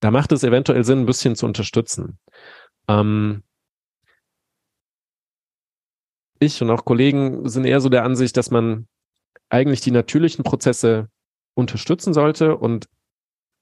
Da 0.00 0.10
macht 0.10 0.32
es 0.32 0.44
eventuell 0.44 0.84
Sinn, 0.84 1.00
ein 1.00 1.06
bisschen 1.06 1.36
zu 1.36 1.46
unterstützen. 1.46 2.18
Ähm, 2.88 3.42
ich 6.38 6.60
und 6.62 6.70
auch 6.70 6.84
Kollegen 6.84 7.48
sind 7.48 7.64
eher 7.64 7.80
so 7.80 7.88
der 7.88 8.04
Ansicht, 8.04 8.36
dass 8.36 8.50
man 8.50 8.86
eigentlich 9.48 9.80
die 9.80 9.90
natürlichen 9.90 10.44
Prozesse 10.44 11.08
unterstützen 11.54 12.14
sollte 12.14 12.56
und 12.56 12.88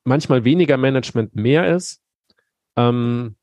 manchmal 0.05 0.45
weniger 0.45 0.77
Management 0.77 1.35
mehr 1.35 1.75
ist, 1.75 2.01
ähm, 2.77 3.37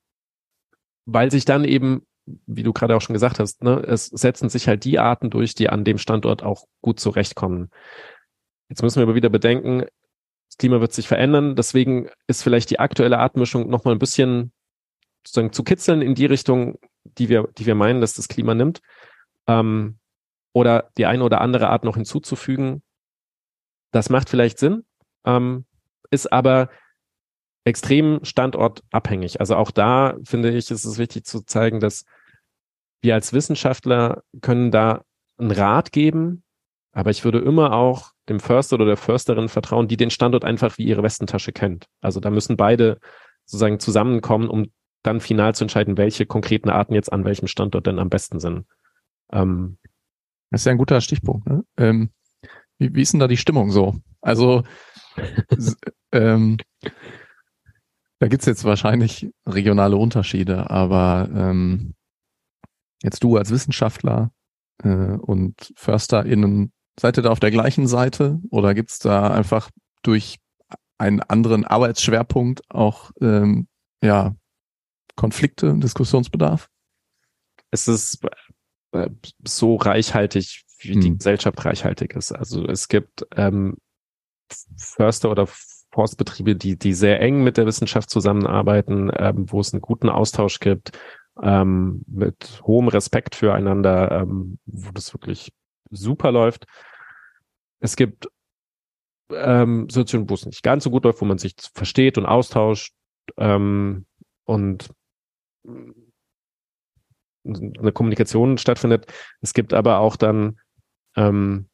weil 1.06 1.32
sich 1.32 1.46
dann 1.46 1.64
eben, 1.64 2.06
wie 2.26 2.64
du 2.64 2.74
gerade 2.74 2.96
auch 2.96 3.02
schon 3.02 3.14
gesagt 3.14 3.39
hast, 3.39 3.64
ne, 3.64 3.84
es 3.88 4.08
setzen 4.08 4.50
sich 4.50 4.68
halt 4.68 4.84
die 4.84 5.00
Arten 5.00 5.30
durch, 5.30 5.56
die 5.56 5.70
an 5.70 5.84
dem 5.84 5.98
Standort 5.98 6.43
auch 6.43 6.66
gut 6.82 7.00
zurechtkommen. 7.00 7.70
Jetzt 8.70 8.82
müssen 8.82 8.98
wir 8.98 9.04
aber 9.04 9.16
wieder 9.16 9.30
bedenken, 9.30 9.86
das 10.50 10.58
Klima 10.58 10.80
wird 10.80 10.93
sich 10.93 11.08
verändern, 11.08 11.56
deswegen 11.56 12.10
ist 12.28 12.41
vielleicht 12.41 12.70
die 12.70 12.80
aktuelle 12.80 13.20
Artmischung 13.20 13.70
nochmal 13.70 13.96
ein 13.96 14.00
bisschen 14.00 14.52
sozusagen 15.26 15.54
zu 15.54 15.64
kitzeln 15.64 16.02
in 16.02 16.16
die 16.16 16.26
Richtung, 16.26 16.80
die 17.04 17.30
wir, 17.30 17.50
die 17.58 17.66
wir 17.66 17.76
meinen, 17.76 18.02
dass 18.02 18.14
das 18.14 18.28
Klima 18.28 18.54
nimmt. 18.56 18.82
Ähm, 19.48 20.00
oder 20.54 20.89
die 20.98 21.06
eine 21.06 21.24
oder 21.24 21.41
andere 21.41 21.70
Art 21.70 21.84
noch 21.84 21.96
hinzuzufügen. 21.96 22.82
Das 23.96 24.10
macht 24.10 24.30
vielleicht 24.30 24.60
Sinn, 24.60 24.84
ähm, 25.24 25.64
ist 26.12 26.30
aber 26.34 26.68
extrem 27.64 28.20
standortabhängig. 28.26 29.39
Also 29.39 29.56
auch 29.56 29.72
da 29.72 30.18
finde 30.26 30.50
ich, 30.50 30.70
ist 30.70 30.84
es 30.84 30.98
wichtig 30.98 31.24
zu 31.24 31.46
zeigen, 31.46 31.80
dass 31.80 32.04
wir 33.02 33.14
als 33.14 33.32
Wissenschaftler 33.32 34.22
können 34.41 34.70
da 34.70 35.06
einen 35.38 35.52
Rat 35.52 35.93
geben, 35.93 36.43
aber 36.91 37.10
ich 37.10 37.24
würde 37.24 37.39
immer 37.39 37.72
auch 37.72 38.12
dem 38.28 38.41
Förster 38.41 38.76
oder 38.76 38.86
der 38.86 38.98
Försterin 38.98 39.48
vertrauen, 39.48 39.88
die 39.88 39.96
den 39.96 40.10
Standort 40.10 40.43
einfach 40.43 40.78
wie 40.78 40.84
ihre 40.84 41.02
Westentasche 41.02 41.54
kennt. 41.54 41.86
Also 42.02 42.20
da 42.20 42.30
müssen 42.30 42.58
beide 42.58 43.00
sozusagen 43.46 43.80
zusammenkommen, 43.80 44.50
um 44.50 44.74
dann 45.04 45.22
final 45.22 45.56
zu 45.56 45.64
entscheiden, 45.64 45.98
welche 45.98 46.26
konkreten 46.26 46.70
Arten 46.70 46.96
jetzt 46.96 47.14
an 47.14 47.24
welchem 47.24 47.48
Standort 47.48 47.88
denn 47.88 48.00
am 48.00 48.10
besten 48.10 48.41
sind. 48.41 48.66
Ähm, 49.32 49.78
das 50.52 50.62
ist 50.62 50.66
ja 50.66 50.74
ein 50.74 50.78
guter 50.78 51.00
Stichpunkt. 51.00 51.48
Ne? 51.48 51.64
Ähm, 51.78 52.10
wie, 52.78 52.94
wie 52.94 53.02
ist 53.02 53.14
denn 53.14 53.20
da 53.20 53.28
die 53.28 53.38
Stimmung 53.38 53.72
so? 53.72 53.96
Also 54.22 54.64
ähm, 56.12 56.58
da 58.20 58.28
gibt's 58.28 58.46
jetzt 58.46 58.64
wahrscheinlich 58.64 59.32
regionale 59.46 59.98
Unterschiede, 59.98 60.70
aber 60.70 61.30
ähm, 61.34 61.96
jetzt 63.04 63.24
du 63.24 63.38
als 63.38 63.52
Wissenschaftler 63.52 64.32
äh, 64.84 64.88
und 64.88 65.74
FörsterInnen, 65.76 66.72
seid 67.00 67.18
ihr 67.18 67.24
da 67.24 67.30
auf 67.30 67.40
der 67.40 67.52
gleichen 67.52 67.88
Seite 67.88 68.40
oder 68.50 68.74
gibt's 68.74 69.00
da 69.00 69.32
einfach 69.32 69.70
durch 70.02 70.40
einen 70.98 71.22
anderen 71.22 71.66
Arbeitsschwerpunkt 71.66 72.62
auch 72.70 73.12
ähm, 73.22 73.68
ja, 74.02 74.36
Konflikte, 75.16 75.78
Diskussionsbedarf? 75.78 76.70
Es 77.72 77.88
ist 77.88 78.20
äh, 78.92 79.10
so 79.44 79.76
reichhaltig, 79.76 80.64
wie 80.80 80.94
hm. 80.94 81.02
die 81.02 81.18
Gesellschaft 81.18 81.64
reichhaltig 81.66 82.16
ist. 82.16 82.32
Also 82.32 82.66
es 82.68 82.88
gibt 82.88 83.26
ähm, 83.36 83.78
Förster 84.78 85.32
oder 85.32 85.48
Forstbetriebe, 85.92 86.56
die, 86.56 86.78
die 86.78 86.94
sehr 86.94 87.22
eng 87.22 87.44
mit 87.44 87.58
der 87.58 87.66
Wissenschaft 87.66 88.10
zusammenarbeiten, 88.10 89.12
ähm, 89.16 89.46
wo 89.52 89.60
es 89.62 89.74
einen 89.74 89.82
guten 89.82 90.10
Austausch 90.10 90.60
gibt, 90.60 90.92
ähm, 91.42 92.04
mit 92.08 92.62
hohem 92.64 92.88
Respekt 92.88 93.36
füreinander, 93.36 94.12
ähm, 94.12 94.60
wo 94.66 94.92
das 94.92 95.14
wirklich 95.14 95.54
super 95.90 96.32
läuft. 96.32 96.66
Es 97.80 97.96
gibt 97.96 98.28
ähm, 99.32 99.90
Situationen, 99.90 100.30
wo 100.30 100.34
es 100.34 100.46
nicht 100.46 100.64
ganz 100.64 100.84
so 100.84 100.92
gut 100.92 101.06
läuft, 101.06 101.22
wo 101.22 101.26
man 101.26 101.38
sich 101.38 101.56
versteht 101.74 102.18
und 102.18 102.26
austauscht 102.26 102.94
ähm, 103.38 104.06
und 104.46 104.90
eine 107.46 107.92
Kommunikation 107.92 108.58
stattfindet. 108.58 109.12
Es 109.42 109.54
gibt 109.54 109.74
aber 109.74 110.00
auch 110.00 110.16
dann 110.16 110.58
ähm, 111.16 111.70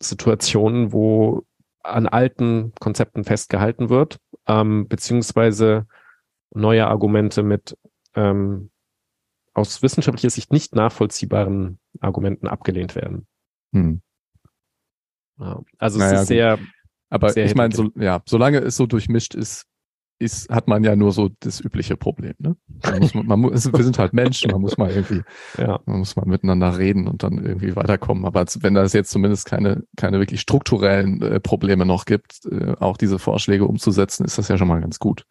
Situationen, 0.00 0.92
wo 0.92 1.44
an 1.82 2.06
alten 2.06 2.72
Konzepten 2.80 3.24
festgehalten 3.24 3.88
wird, 3.88 4.18
ähm, 4.46 4.88
beziehungsweise 4.88 5.86
neue 6.52 6.86
Argumente 6.86 7.42
mit 7.42 7.76
ähm, 8.14 8.70
aus 9.54 9.82
wissenschaftlicher 9.82 10.30
Sicht 10.30 10.52
nicht 10.52 10.74
nachvollziehbaren 10.74 11.78
Argumenten 12.00 12.48
abgelehnt 12.48 12.94
werden. 12.94 13.26
Hm. 13.72 14.02
Ja, 15.38 15.60
also 15.78 15.98
naja, 15.98 16.14
es 16.14 16.20
ist 16.22 16.28
sehr. 16.28 16.58
Aber 17.08 17.30
sehr 17.30 17.46
ich 17.46 17.54
meine, 17.54 17.74
so, 17.74 17.90
ja, 17.96 18.22
solange 18.26 18.58
es 18.58 18.76
so 18.76 18.86
durchmischt 18.86 19.34
ist, 19.34 19.66
ist, 20.20 20.50
hat 20.50 20.68
man 20.68 20.84
ja 20.84 20.94
nur 20.94 21.12
so 21.12 21.30
das 21.40 21.60
übliche 21.60 21.96
Problem. 21.96 22.34
Ne? 22.38 22.56
Man 22.84 23.00
muss, 23.00 23.14
man 23.14 23.40
muss, 23.40 23.72
wir 23.72 23.82
sind 23.82 23.98
halt 23.98 24.12
Menschen, 24.12 24.50
man 24.50 24.60
muss 24.60 24.76
mal 24.76 24.90
irgendwie, 24.90 25.22
ja. 25.56 25.80
man 25.86 26.00
muss 26.00 26.14
mal 26.14 26.26
miteinander 26.26 26.78
reden 26.78 27.08
und 27.08 27.22
dann 27.22 27.38
irgendwie 27.38 27.74
weiterkommen. 27.74 28.26
Aber 28.26 28.44
wenn 28.60 28.74
da 28.74 28.84
jetzt 28.84 29.10
zumindest 29.10 29.46
keine, 29.46 29.82
keine 29.96 30.18
wirklich 30.18 30.42
strukturellen 30.42 31.22
äh, 31.22 31.40
Probleme 31.40 31.86
noch 31.86 32.04
gibt, 32.04 32.44
äh, 32.50 32.74
auch 32.78 32.98
diese 32.98 33.18
Vorschläge 33.18 33.64
umzusetzen, 33.64 34.24
ist 34.26 34.36
das 34.36 34.48
ja 34.48 34.58
schon 34.58 34.68
mal 34.68 34.80
ganz 34.80 34.98
gut. 34.98 35.24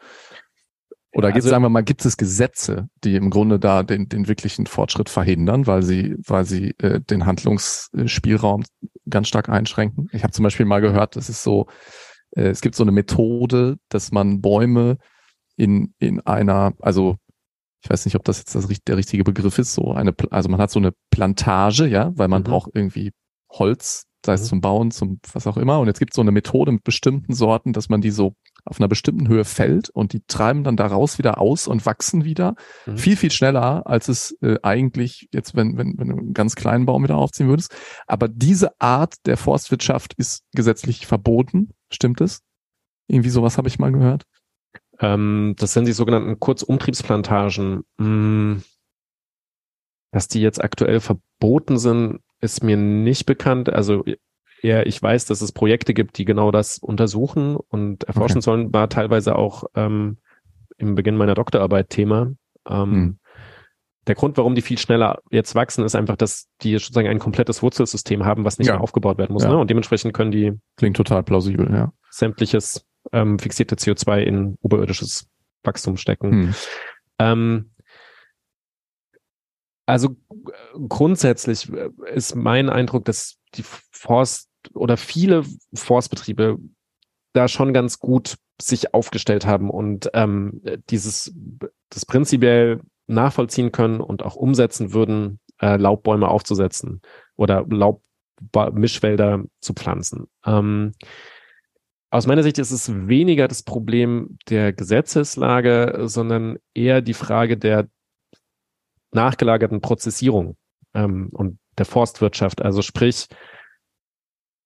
Oder 1.11 1.29
gibt 1.29 1.37
also, 1.37 1.49
sagen 1.49 1.63
wir 1.63 1.69
mal, 1.69 1.81
gibt 1.81 2.05
es 2.05 2.17
Gesetze, 2.17 2.87
die 3.03 3.15
im 3.15 3.29
Grunde 3.29 3.59
da 3.59 3.83
den, 3.83 4.09
den 4.09 4.27
wirklichen 4.27 4.65
Fortschritt 4.65 5.09
verhindern, 5.09 5.67
weil 5.67 5.83
sie, 5.83 6.15
weil 6.25 6.45
sie 6.45 6.75
äh, 6.79 6.99
den 6.99 7.25
Handlungsspielraum 7.25 8.63
ganz 9.07 9.27
stark 9.27 9.49
einschränken? 9.49 10.09
Ich 10.11 10.23
habe 10.23 10.33
zum 10.33 10.43
Beispiel 10.43 10.65
mal 10.65 10.81
gehört, 10.81 11.15
das 11.15 11.29
ist 11.29 11.43
so, 11.43 11.67
äh, 12.35 12.49
es 12.49 12.61
gibt 12.61 12.75
so 12.75 12.83
eine 12.83 12.91
Methode, 12.91 13.77
dass 13.89 14.11
man 14.11 14.41
Bäume 14.41 14.97
in, 15.55 15.93
in 15.99 16.19
einer, 16.21 16.73
also 16.79 17.17
ich 17.81 17.89
weiß 17.89 18.05
nicht, 18.05 18.15
ob 18.15 18.23
das 18.23 18.39
jetzt 18.39 18.55
das, 18.55 18.67
der 18.67 18.97
richtige 18.97 19.23
Begriff 19.23 19.57
ist, 19.57 19.73
so 19.73 19.93
eine, 19.93 20.13
also 20.31 20.49
man 20.49 20.59
hat 20.59 20.71
so 20.71 20.79
eine 20.79 20.91
Plantage, 21.11 21.87
ja, 21.87 22.11
weil 22.15 22.27
man 22.27 22.41
mhm. 22.41 22.47
braucht 22.47 22.71
irgendwie 22.73 23.11
Holz, 23.51 24.05
sei 24.25 24.33
es 24.33 24.43
mhm. 24.43 24.47
zum 24.47 24.61
Bauen, 24.61 24.91
zum 24.91 25.19
was 25.31 25.47
auch 25.47 25.57
immer. 25.57 25.79
Und 25.79 25.87
jetzt 25.87 25.99
gibt 25.99 26.13
es 26.13 26.15
so 26.15 26.21
eine 26.21 26.31
Methode 26.31 26.71
mit 26.71 26.83
bestimmten 26.83 27.33
Sorten, 27.33 27.73
dass 27.73 27.89
man 27.89 28.01
die 28.01 28.11
so 28.11 28.33
auf 28.65 28.79
einer 28.79 28.89
bestimmten 28.89 29.27
Höhe 29.27 29.45
fällt 29.45 29.89
und 29.89 30.11
die 30.13 30.21
treiben 30.27 30.63
dann 30.63 30.75
daraus 30.75 31.17
wieder 31.17 31.39
aus 31.39 31.67
und 31.67 31.85
wachsen 31.85 32.25
wieder. 32.25 32.55
Mhm. 32.85 32.97
Viel, 32.97 33.15
viel 33.15 33.31
schneller, 33.31 33.87
als 33.87 34.09
es 34.09 34.37
äh, 34.41 34.57
eigentlich 34.61 35.29
jetzt, 35.31 35.55
wenn, 35.55 35.77
wenn, 35.77 35.97
wenn 35.97 36.09
du 36.09 36.17
einen 36.17 36.33
ganz 36.33 36.55
kleinen 36.55 36.85
Baum 36.85 37.03
wieder 37.03 37.17
aufziehen 37.17 37.47
würdest. 37.47 37.73
Aber 38.07 38.27
diese 38.27 38.79
Art 38.79 39.15
der 39.25 39.37
Forstwirtschaft 39.37 40.13
ist 40.15 40.43
gesetzlich 40.53 41.07
verboten. 41.07 41.71
Stimmt 41.91 42.21
es? 42.21 42.41
Irgendwie 43.07 43.29
sowas 43.29 43.57
habe 43.57 43.67
ich 43.67 43.79
mal 43.79 43.91
gehört. 43.91 44.23
Ähm, 44.99 45.55
das 45.57 45.73
sind 45.73 45.87
die 45.87 45.93
sogenannten 45.93 46.39
Kurzumtriebsplantagen. 46.39 47.83
Hm, 47.99 48.63
dass 50.11 50.27
die 50.27 50.41
jetzt 50.41 50.63
aktuell 50.63 50.99
verboten 50.99 51.77
sind, 51.77 52.21
ist 52.41 52.63
mir 52.63 52.77
nicht 52.77 53.25
bekannt. 53.25 53.69
Also 53.69 54.03
eher, 54.61 54.87
ich 54.87 55.01
weiß, 55.01 55.25
dass 55.25 55.41
es 55.41 55.51
Projekte 55.51 55.93
gibt, 55.93 56.17
die 56.17 56.25
genau 56.25 56.51
das 56.51 56.79
untersuchen 56.79 57.55
und 57.55 58.03
erforschen 58.05 58.37
okay. 58.37 58.45
sollen, 58.45 58.73
war 58.73 58.89
teilweise 58.89 59.35
auch 59.35 59.65
ähm, 59.75 60.17
im 60.77 60.95
Beginn 60.95 61.17
meiner 61.17 61.35
Doktorarbeit 61.35 61.89
Thema. 61.89 62.33
Ähm, 62.67 62.91
hm. 62.91 63.19
Der 64.09 64.15
Grund, 64.15 64.37
warum 64.37 64.55
die 64.55 64.63
viel 64.63 64.79
schneller 64.79 65.21
jetzt 65.29 65.53
wachsen, 65.53 65.85
ist 65.85 65.93
einfach, 65.93 66.15
dass 66.15 66.47
die 66.63 66.73
sozusagen 66.73 67.07
ein 67.07 67.19
komplettes 67.19 67.61
Wurzelsystem 67.61 68.25
haben, 68.25 68.43
was 68.43 68.57
nicht 68.57 68.67
ja. 68.67 68.73
mehr 68.73 68.81
aufgebaut 68.81 69.19
werden 69.19 69.33
muss. 69.33 69.43
Ja. 69.43 69.49
Ne? 69.49 69.57
Und 69.59 69.69
dementsprechend 69.69 70.15
können 70.15 70.31
die. 70.31 70.53
Klingt 70.77 70.97
total 70.97 71.21
plausibel, 71.21 71.71
ja. 71.71 71.93
Sämtliches 72.09 72.83
ähm, 73.11 73.37
fixierte 73.37 73.75
CO2 73.75 74.21
in 74.21 74.57
oberirdisches 74.63 75.27
Wachstum 75.61 75.95
stecken. 75.95 76.31
Hm. 76.31 76.55
Ähm, 77.19 77.71
also 79.85 80.15
grundsätzlich 80.87 81.71
äh, 81.71 81.91
ist 82.11 82.35
mein 82.35 82.71
Eindruck, 82.71 83.05
dass 83.05 83.37
die 83.53 83.63
Forst 83.63 84.49
oder 84.73 84.97
viele 84.97 85.45
Forstbetriebe 85.75 86.57
da 87.33 87.47
schon 87.47 87.73
ganz 87.73 87.99
gut 87.99 88.37
sich 88.59 88.95
aufgestellt 88.95 89.45
haben 89.45 89.69
und 89.69 90.09
ähm, 90.15 90.63
dieses 90.89 91.31
das 91.91 92.07
prinzipiell 92.07 92.81
nachvollziehen 93.09 93.71
können 93.71 93.99
und 93.99 94.23
auch 94.23 94.35
umsetzen 94.35 94.93
würden, 94.93 95.39
äh, 95.61 95.77
Laubbäume 95.77 96.27
aufzusetzen 96.27 97.01
oder 97.35 97.65
Laubmischwälder 97.67 99.43
zu 99.59 99.73
pflanzen. 99.73 100.27
Ähm, 100.45 100.93
aus 102.11 102.25
meiner 102.25 102.43
Sicht 102.43 102.57
ist 102.57 102.71
es 102.71 102.91
weniger 103.07 103.47
das 103.47 103.63
Problem 103.63 104.39
der 104.49 104.73
Gesetzeslage, 104.73 106.03
sondern 106.05 106.57
eher 106.73 107.01
die 107.01 107.13
Frage 107.13 107.57
der 107.57 107.87
nachgelagerten 109.11 109.81
Prozessierung 109.81 110.55
ähm, 110.93 111.29
und 111.31 111.59
der 111.77 111.85
Forstwirtschaft. 111.85 112.61
Also 112.61 112.81
sprich, 112.81 113.27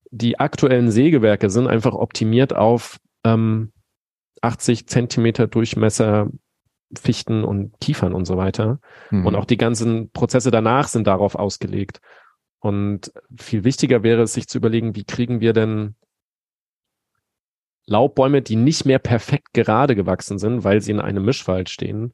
die 0.10 0.40
aktuellen 0.40 0.92
Sägewerke 0.92 1.50
sind 1.50 1.68
einfach 1.68 1.94
optimiert 1.94 2.56
auf 2.56 3.00
ähm, 3.26 3.72
80 4.42 4.88
Zentimeter 4.88 5.48
Durchmesser 5.48 6.30
Fichten 6.96 7.44
und 7.44 7.80
Kiefern 7.80 8.14
und 8.14 8.26
so 8.26 8.38
weiter. 8.38 8.80
Mhm. 9.10 9.26
Und 9.26 9.36
auch 9.36 9.46
die 9.46 9.58
ganzen 9.58 10.10
Prozesse 10.12 10.52
danach 10.52 10.88
sind 10.88 11.08
darauf 11.08 11.36
ausgelegt. 11.36 12.02
Und 12.60 13.12
viel 13.38 13.64
wichtiger 13.64 14.04
wäre 14.04 14.24
es, 14.24 14.34
sich 14.34 14.48
zu 14.48 14.58
überlegen, 14.58 14.96
wie 14.96 15.04
kriegen 15.04 15.42
wir 15.42 15.54
denn 15.54 15.96
Laubbäume, 17.86 18.42
die 18.42 18.56
nicht 18.56 18.86
mehr 18.86 19.00
perfekt 19.00 19.54
gerade 19.54 19.96
gewachsen 19.96 20.40
sind, 20.40 20.64
weil 20.64 20.82
sie 20.82 20.92
in 20.92 21.02
einem 21.02 21.26
Mischwald 21.26 21.70
stehen, 21.70 22.14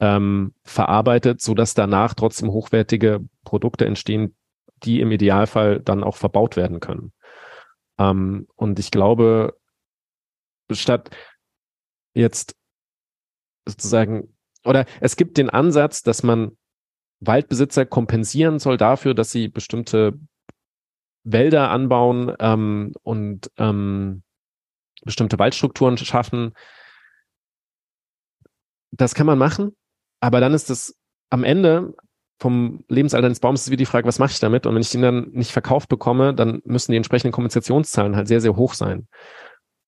ähm, 0.00 0.54
verarbeitet, 0.62 1.40
so 1.40 1.54
dass 1.54 1.74
danach 1.74 2.14
trotzdem 2.14 2.52
hochwertige 2.52 3.20
Produkte 3.44 3.86
entstehen, 3.86 4.36
die 4.84 5.00
im 5.00 5.10
Idealfall 5.10 5.80
dann 5.80 6.04
auch 6.04 6.16
verbaut 6.16 6.56
werden 6.56 6.80
können. 6.80 7.12
Ähm, 7.98 8.46
und 8.56 8.78
ich 8.78 8.90
glaube, 8.90 9.56
statt 10.70 11.10
jetzt 12.14 12.54
sozusagen, 13.66 14.34
oder 14.64 14.84
es 15.00 15.16
gibt 15.16 15.38
den 15.38 15.50
Ansatz, 15.50 16.02
dass 16.02 16.22
man 16.22 16.56
Waldbesitzer 17.20 17.86
kompensieren 17.86 18.58
soll 18.58 18.76
dafür, 18.76 19.14
dass 19.14 19.30
sie 19.30 19.48
bestimmte 19.48 20.18
Wälder 21.24 21.70
anbauen 21.70 22.34
ähm, 22.40 22.92
und 23.02 23.50
ähm, 23.56 24.22
bestimmte 25.04 25.38
Waldstrukturen 25.38 25.96
schaffen. 25.98 26.52
Das 28.90 29.14
kann 29.14 29.26
man 29.26 29.38
machen, 29.38 29.76
aber 30.20 30.40
dann 30.40 30.54
ist 30.54 30.70
es 30.70 30.98
am 31.30 31.44
Ende 31.44 31.94
vom 32.42 32.84
Lebensalter 32.88 33.26
eines 33.26 33.38
Baums 33.38 33.62
ist 33.62 33.70
wie 33.70 33.76
die 33.76 33.86
Frage, 33.86 34.06
was 34.06 34.18
mache 34.18 34.32
ich 34.32 34.40
damit? 34.40 34.66
Und 34.66 34.74
wenn 34.74 34.82
ich 34.82 34.90
den 34.90 35.02
dann 35.02 35.30
nicht 35.30 35.52
verkauft 35.52 35.88
bekomme, 35.88 36.34
dann 36.34 36.60
müssen 36.64 36.90
die 36.90 36.96
entsprechenden 36.96 37.32
Kompensationszahlen 37.32 38.16
halt 38.16 38.26
sehr, 38.26 38.40
sehr 38.40 38.56
hoch 38.56 38.74
sein. 38.74 39.06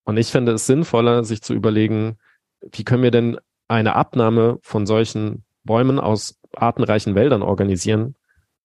Und 0.05 0.16
ich 0.18 0.29
finde 0.29 0.53
es 0.53 0.66
sinnvoller, 0.66 1.25
sich 1.25 1.43
zu 1.43 1.53
überlegen, 1.53 2.16
wie 2.61 2.85
können 2.85 3.03
wir 3.03 3.11
denn 3.11 3.39
eine 3.69 3.97
Abnahme 3.97 4.59
von 4.62 4.87
solchen 4.87 5.45
Bäumen 5.65 5.99
aus 5.99 6.39
artenreichen 6.55 7.15
Wäldern 7.15 7.43
organisieren, 7.43 8.15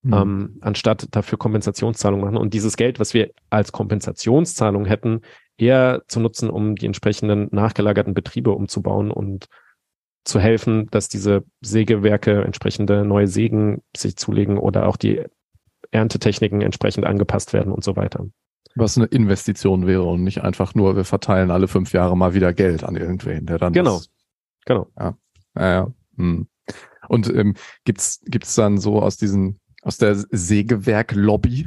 mhm. 0.02 0.14
ähm, 0.14 0.58
anstatt 0.62 1.08
dafür 1.12 1.38
Kompensationszahlungen 1.38 2.26
machen. 2.26 2.38
Und 2.38 2.54
dieses 2.54 2.78
Geld, 2.78 3.00
was 3.00 3.14
wir 3.14 3.32
als 3.50 3.72
Kompensationszahlung 3.72 4.86
hätten, 4.86 5.22
eher 5.58 6.04
zu 6.08 6.20
nutzen, 6.20 6.50
um 6.50 6.76
die 6.76 6.86
entsprechenden 6.86 7.50
nachgelagerten 7.52 8.14
Betriebe 8.14 8.52
umzubauen 8.52 9.12
und 9.12 9.48
zu 10.24 10.40
helfen, 10.40 10.88
dass 10.92 11.10
diese 11.10 11.44
Sägewerke 11.62 12.44
entsprechende 12.44 13.06
neue 13.06 13.28
Sägen 13.28 13.82
sich 13.96 14.16
zulegen 14.16 14.58
oder 14.58 14.88
auch 14.88 14.98
die 14.98 15.24
Erntetechniken 15.92 16.62
entsprechend 16.62 17.06
angepasst 17.06 17.54
werden 17.54 17.72
und 17.72 17.84
so 17.84 17.96
weiter. 17.96 18.26
Was 18.76 18.98
eine 18.98 19.08
Investition 19.08 19.88
wäre 19.88 20.04
und 20.04 20.24
nicht 20.24 20.44
einfach 20.44 20.76
nur, 20.76 20.96
wir 20.96 21.06
verteilen 21.06 21.50
alle 21.50 21.68
fünf 21.68 21.94
Jahre 21.94 22.16
mal 22.16 22.34
wieder 22.34 22.54
Geld 22.54 22.84
an 22.84 22.96
irgendwen, 22.96 23.46
der 23.46 23.58
dann. 23.58 23.74
Genau. 23.74 23.98
Das, 23.98 24.10
genau. 24.66 24.88
Ja. 24.98 25.18
Ja, 25.56 25.72
ja. 25.72 25.94
Hm. 26.18 26.48
Und 27.08 27.34
ähm, 27.34 27.56
gibt's 27.86 28.22
gibt's 28.26 28.56
dann 28.56 28.78
so 28.78 29.02
aus 29.02 29.18
diesen 29.18 29.60
aus 29.82 29.98
der 29.98 30.16
Sägewerk-Lobby. 30.16 31.66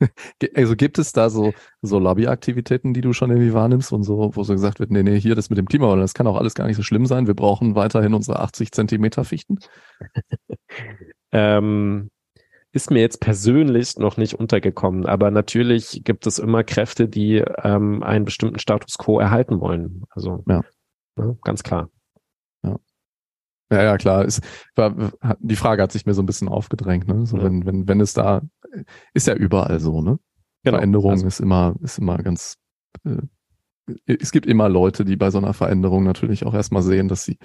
also 0.56 0.76
gibt 0.76 0.98
es 0.98 1.12
da 1.12 1.30
so, 1.30 1.52
so 1.80 1.98
Lobbyaktivitäten, 1.98 2.92
die 2.92 3.00
du 3.00 3.12
schon 3.12 3.30
irgendwie 3.30 3.54
wahrnimmst 3.54 3.92
und 3.92 4.02
so, 4.02 4.32
wo 4.34 4.42
so 4.42 4.52
gesagt 4.52 4.80
wird, 4.80 4.90
nee, 4.90 5.02
nee, 5.02 5.20
hier 5.20 5.34
das 5.34 5.48
mit 5.48 5.58
dem 5.58 5.66
Klimawandel, 5.66 6.02
das 6.02 6.14
kann 6.14 6.26
auch 6.26 6.36
alles 6.36 6.54
gar 6.54 6.66
nicht 6.66 6.76
so 6.76 6.82
schlimm 6.82 7.06
sein. 7.06 7.26
Wir 7.26 7.34
brauchen 7.34 7.74
weiterhin 7.74 8.14
unsere 8.14 8.40
80 8.40 8.72
Zentimeter 8.72 9.24
Fichten. 9.24 9.58
ähm, 11.32 12.10
ist 12.72 12.90
mir 12.90 13.00
jetzt 13.00 13.20
persönlich 13.20 13.96
noch 13.96 14.16
nicht 14.16 14.34
untergekommen, 14.34 15.06
aber 15.06 15.30
natürlich 15.30 16.02
gibt 16.04 16.26
es 16.26 16.38
immer 16.38 16.64
Kräfte, 16.64 17.06
die 17.06 17.44
ähm, 17.62 18.02
einen 18.02 18.24
bestimmten 18.24 18.58
Status 18.58 18.98
quo 18.98 19.20
erhalten 19.20 19.60
wollen. 19.60 20.04
Also. 20.10 20.42
Ja, 20.48 20.62
ne, 21.16 21.36
ganz 21.42 21.62
klar. 21.62 21.90
Ja, 22.62 23.82
ja, 23.82 23.96
klar. 23.96 24.24
Es 24.26 24.40
war, 24.76 25.12
die 25.40 25.56
Frage 25.56 25.82
hat 25.82 25.92
sich 25.92 26.04
mir 26.04 26.12
so 26.12 26.22
ein 26.22 26.26
bisschen 26.26 26.48
aufgedrängt, 26.48 27.08
ne? 27.08 27.24
So, 27.24 27.38
ja. 27.38 27.44
wenn, 27.44 27.64
wenn, 27.64 27.88
wenn 27.88 28.00
es 28.00 28.12
da, 28.12 28.42
ist 29.14 29.26
ja 29.26 29.34
überall 29.34 29.80
so, 29.80 30.02
ne? 30.02 30.18
Genau. 30.62 30.76
Veränderung 30.76 31.12
also. 31.12 31.26
ist 31.26 31.40
immer, 31.40 31.74
ist 31.80 31.98
immer 31.98 32.18
ganz, 32.18 32.58
äh, 33.04 33.22
es 34.06 34.30
gibt 34.30 34.46
immer 34.46 34.68
Leute, 34.68 35.04
die 35.04 35.16
bei 35.16 35.30
so 35.30 35.38
einer 35.38 35.54
Veränderung 35.54 36.04
natürlich 36.04 36.44
auch 36.44 36.54
erstmal 36.54 36.82
sehen, 36.82 37.08
dass 37.08 37.24
sie 37.24 37.38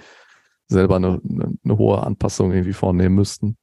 selber 0.66 0.96
eine, 0.96 1.20
eine, 1.28 1.54
eine 1.64 1.78
hohe 1.78 2.02
Anpassung 2.02 2.52
irgendwie 2.52 2.74
vornehmen 2.74 3.14
müssten. 3.14 3.56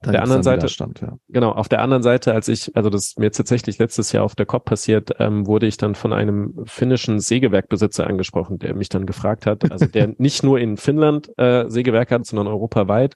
Auf 0.00 0.12
der 0.12 0.22
anderen 0.22 0.44
Seite, 0.44 0.68
ja. 1.00 1.18
genau, 1.28 1.50
auf 1.50 1.68
der 1.68 1.82
anderen 1.82 2.04
Seite, 2.04 2.32
als 2.32 2.46
ich, 2.46 2.76
also 2.76 2.88
das 2.88 3.16
mir 3.16 3.24
jetzt 3.24 3.36
tatsächlich 3.36 3.78
letztes 3.78 4.12
Jahr 4.12 4.22
auf 4.22 4.36
der 4.36 4.46
COP 4.46 4.64
passiert, 4.64 5.16
ähm, 5.18 5.46
wurde 5.48 5.66
ich 5.66 5.76
dann 5.76 5.96
von 5.96 6.12
einem 6.12 6.54
finnischen 6.66 7.18
Sägewerkbesitzer 7.18 8.06
angesprochen, 8.06 8.60
der 8.60 8.76
mich 8.76 8.88
dann 8.88 9.06
gefragt 9.06 9.44
hat, 9.44 9.72
also 9.72 9.86
der 9.86 10.14
nicht 10.18 10.44
nur 10.44 10.60
in 10.60 10.76
Finnland 10.76 11.36
äh, 11.36 11.68
Sägewerk 11.68 12.12
hat, 12.12 12.26
sondern 12.26 12.46
europaweit 12.46 13.14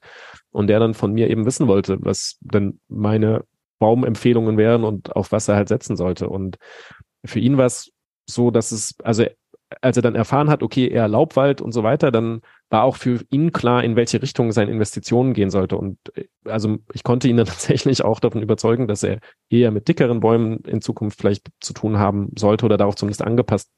und 0.51 0.67
der 0.67 0.79
dann 0.79 0.93
von 0.93 1.13
mir 1.13 1.29
eben 1.29 1.45
wissen 1.45 1.67
wollte, 1.67 1.99
was 2.01 2.37
denn 2.41 2.81
meine 2.89 3.45
Baumempfehlungen 3.79 4.57
wären 4.57 4.83
und 4.83 5.15
auf 5.15 5.31
was 5.31 5.47
er 5.47 5.55
halt 5.55 5.69
setzen 5.69 5.95
sollte. 5.95 6.27
Und 6.27 6.57
für 7.23 7.39
ihn 7.39 7.57
war 7.57 7.65
es 7.65 7.91
so, 8.25 8.51
dass 8.51 8.73
es, 8.73 8.95
also 9.03 9.25
als 9.81 9.97
er 9.97 10.03
dann 10.03 10.15
erfahren 10.15 10.49
hat, 10.49 10.63
okay, 10.63 10.87
eher 10.87 11.07
Laubwald 11.07 11.61
und 11.61 11.71
so 11.71 11.83
weiter, 11.83 12.11
dann 12.11 12.41
war 12.69 12.83
auch 12.83 12.95
für 12.95 13.21
ihn 13.29 13.51
klar, 13.51 13.83
in 13.83 13.95
welche 13.95 14.21
Richtung 14.21 14.51
seine 14.51 14.71
Investitionen 14.71 15.33
gehen 15.33 15.49
sollte. 15.49 15.77
Und 15.77 15.97
äh, 16.15 16.25
also 16.45 16.77
ich 16.93 17.03
konnte 17.03 17.27
ihn 17.27 17.37
dann 17.37 17.45
tatsächlich 17.47 18.03
auch 18.03 18.19
davon 18.19 18.41
überzeugen, 18.41 18.87
dass 18.87 19.03
er 19.03 19.19
eher 19.49 19.71
mit 19.71 19.87
dickeren 19.87 20.19
Bäumen 20.19 20.59
in 20.65 20.81
Zukunft 20.81 21.19
vielleicht 21.19 21.47
zu 21.59 21.73
tun 21.73 21.97
haben 21.97 22.31
sollte 22.37 22.65
oder 22.65 22.77
darauf 22.77 22.95
zumindest 22.95 23.21
angepasst 23.21 23.69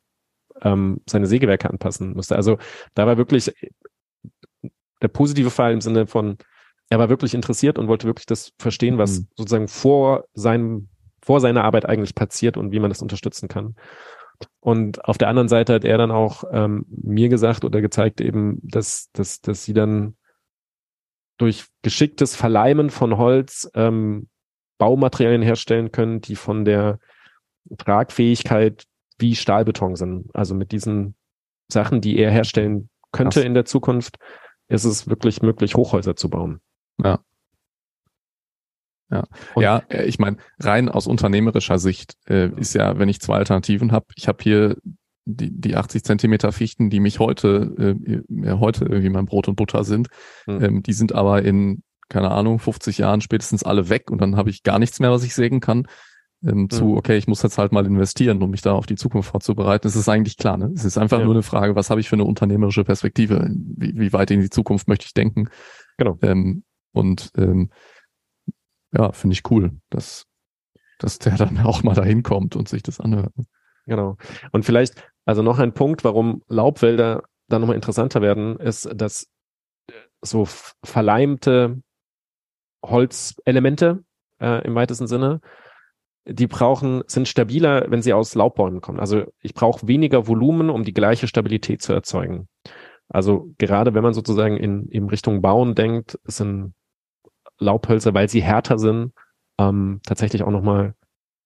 ähm, 0.62 1.02
seine 1.08 1.28
Sägewerke 1.28 1.70
anpassen 1.70 2.14
musste. 2.14 2.36
Also 2.36 2.58
da 2.94 3.06
war 3.06 3.18
wirklich 3.18 3.50
äh, 3.50 4.70
der 5.02 5.08
positive 5.10 5.50
Fall 5.50 5.74
im 5.74 5.82
Sinne 5.82 6.08
von, 6.08 6.38
er 6.90 7.00
war 7.00 7.10
wirklich 7.10 7.34
interessiert 7.34 7.78
und 7.78 7.88
wollte 7.88 8.08
wirklich 8.08 8.26
das 8.26 8.54
verstehen, 8.58 8.98
was 8.98 9.20
mhm. 9.20 9.28
sozusagen 9.36 9.68
vor 9.68 10.26
seinem, 10.34 10.90
vor 11.22 11.40
seiner 11.42 11.64
Arbeit 11.64 11.86
eigentlich 11.86 12.16
passiert 12.16 12.58
und 12.58 12.72
wie 12.72 12.80
man 12.80 12.90
das 12.90 13.02
unterstützen 13.02 13.48
kann. 13.48 13.76
Und 14.60 15.06
auf 15.06 15.18
der 15.18 15.28
anderen 15.28 15.48
Seite 15.48 15.74
hat 15.74 15.86
er 15.86 15.98
dann 15.98 16.12
auch 16.12 16.44
ähm, 16.52 16.86
mir 16.90 17.30
gesagt 17.30 17.64
oder 17.66 17.82
gezeigt 17.82 18.22
eben, 18.22 18.60
dass, 18.64 19.10
dass, 19.14 19.42
dass 19.42 19.64
sie 19.64 19.74
dann 19.74 20.16
durch 21.38 21.66
geschicktes 21.82 22.36
Verleimen 22.36 22.90
von 22.90 23.18
Holz 23.18 23.70
ähm, 23.74 24.30
Baumaterialien 24.78 25.42
herstellen 25.42 25.92
können, 25.92 26.22
die 26.22 26.36
von 26.36 26.66
der 26.66 27.00
Tragfähigkeit 27.78 28.86
wie 29.18 29.36
Stahlbeton 29.36 29.96
sind. 29.96 30.30
Also 30.34 30.56
mit 30.56 30.72
diesen 30.72 31.16
Sachen, 31.72 32.02
die 32.02 32.18
er 32.18 32.32
herstellen 32.32 32.90
könnte 33.12 33.40
Krass. 33.40 33.46
in 33.46 33.54
der 33.54 33.66
Zukunft, 33.66 34.18
ist 34.68 34.84
es 34.84 35.08
wirklich 35.08 35.42
möglich, 35.42 35.76
Hochhäuser 35.76 36.16
zu 36.16 36.30
bauen. 36.30 36.60
Ja. 37.02 37.20
Ja, 39.12 39.24
und 39.54 39.64
ja 39.64 39.84
äh, 39.90 40.06
ich 40.06 40.20
meine, 40.20 40.38
rein 40.60 40.90
aus 40.90 41.08
unternehmerischer 41.08 41.80
Sicht 41.80 42.16
äh, 42.28 42.50
ist 42.58 42.74
ja, 42.74 42.98
wenn 42.98 43.10
ich 43.10 43.22
zwei 43.22 43.38
Alternativen 43.38 43.92
habe, 43.92 44.06
ich 44.16 44.28
habe 44.28 44.42
hier 44.42 44.78
die, 45.26 45.52
die 45.52 45.76
80 45.76 46.04
Zentimeter 46.04 46.52
Fichten, 46.52 46.90
die 46.90 47.00
mich 47.00 47.20
heute, 47.20 47.96
äh, 48.08 48.52
heute 48.52 48.86
irgendwie 48.86 49.10
mein 49.10 49.26
Brot 49.26 49.48
und 49.48 49.56
Butter 49.56 49.84
sind, 49.84 50.08
mhm. 50.46 50.64
ähm, 50.64 50.84
die 50.84 50.94
sind 50.94 51.14
aber 51.14 51.44
in, 51.44 51.84
keine 52.10 52.32
Ahnung, 52.32 52.60
50 52.60 53.00
Jahren 53.00 53.22
spätestens 53.22 53.64
alle 53.64 53.90
weg 53.90 54.12
und 54.12 54.22
dann 54.22 54.36
habe 54.36 54.50
ich 54.50 54.64
gar 54.64 54.80
nichts 54.80 55.00
mehr, 55.00 55.12
was 55.12 55.24
ich 55.24 55.34
sägen 55.34 55.60
kann. 55.60 55.88
Ähm, 56.44 56.62
mhm. 56.62 56.70
Zu, 56.70 56.96
okay, 56.96 57.18
ich 57.18 57.28
muss 57.28 57.42
jetzt 57.42 57.58
halt 57.58 57.72
mal 57.72 57.86
investieren, 57.86 58.42
um 58.42 58.52
mich 58.52 58.62
da 58.62 58.74
auf 58.74 58.86
die 58.86 58.96
Zukunft 58.96 59.32
vorzubereiten. 59.32 59.88
Es 59.88 59.96
ist 59.96 60.10
eigentlich 60.10 60.38
klar, 60.38 60.58
ne? 60.58 60.72
Es 60.76 60.86
ist 60.86 60.98
einfach 60.98 61.20
ja. 61.20 61.26
nur 61.26 61.34
eine 61.34 61.44
Frage, 61.44 61.76
was 61.76 61.90
habe 61.90 62.02
ich 62.02 62.10
für 62.10 62.16
eine 62.16 62.26
unternehmerische 62.26 62.84
Perspektive? 62.84 63.50
Wie, 63.50 63.98
wie 63.98 64.14
weit 64.14 64.30
in 64.32 64.42
die 64.42 64.50
Zukunft 64.50 64.88
möchte 64.88 65.06
ich 65.06 65.14
denken? 65.14 65.50
Genau. 65.98 66.20
Ähm, 66.22 66.64
und 66.92 67.32
ähm, 67.38 67.72
ja, 68.96 69.12
finde 69.12 69.34
ich 69.34 69.50
cool, 69.52 69.72
dass, 69.90 70.26
dass 71.00 71.20
der 71.20 71.36
dann 71.38 71.60
auch 71.60 71.84
mal 71.84 71.96
dahin 71.96 72.24
kommt 72.24 72.56
und 72.56 72.70
sich 72.70 72.84
das 72.84 73.00
anhört. 73.00 73.34
Genau. 73.86 74.18
Und 74.52 74.66
vielleicht, 74.66 75.08
also 75.26 75.42
noch 75.42 75.60
ein 75.60 75.74
Punkt, 75.74 76.04
warum 76.04 76.44
Laubwälder 76.48 77.24
dann 77.48 77.62
nochmal 77.62 77.76
interessanter 77.76 78.22
werden, 78.22 78.58
ist, 78.58 78.90
dass 78.96 79.28
so 80.22 80.48
verleimte 80.84 81.82
Holzelemente 82.84 84.04
äh, 84.40 84.66
im 84.66 84.76
weitesten 84.76 85.08
Sinne, 85.08 85.42
die 86.28 86.48
brauchen, 86.48 87.04
sind 87.06 87.28
stabiler, 87.28 87.86
wenn 87.92 88.02
sie 88.02 88.14
aus 88.14 88.34
Laubbäumen 88.34 88.82
kommen. 88.82 89.00
Also 89.00 89.26
ich 89.42 89.54
brauche 89.54 89.88
weniger 89.88 90.28
Volumen, 90.28 90.72
um 90.72 90.84
die 90.84 90.94
gleiche 90.94 91.28
Stabilität 91.28 91.84
zu 91.84 91.94
erzeugen. 91.94 92.48
Also 93.10 93.52
gerade 93.60 93.94
wenn 93.94 94.02
man 94.02 94.16
sozusagen 94.16 94.58
in, 94.58 94.88
in 94.88 95.08
Richtung 95.08 95.44
Bauen 95.44 95.76
denkt, 95.76 96.18
sind 96.24 96.74
Laubhölzer, 97.60 98.14
weil 98.14 98.30
sie 98.30 98.44
härter 98.44 98.78
sind, 98.78 99.14
ähm, 99.58 100.02
tatsächlich 100.06 100.44
auch 100.44 100.52
nochmal 100.52 100.96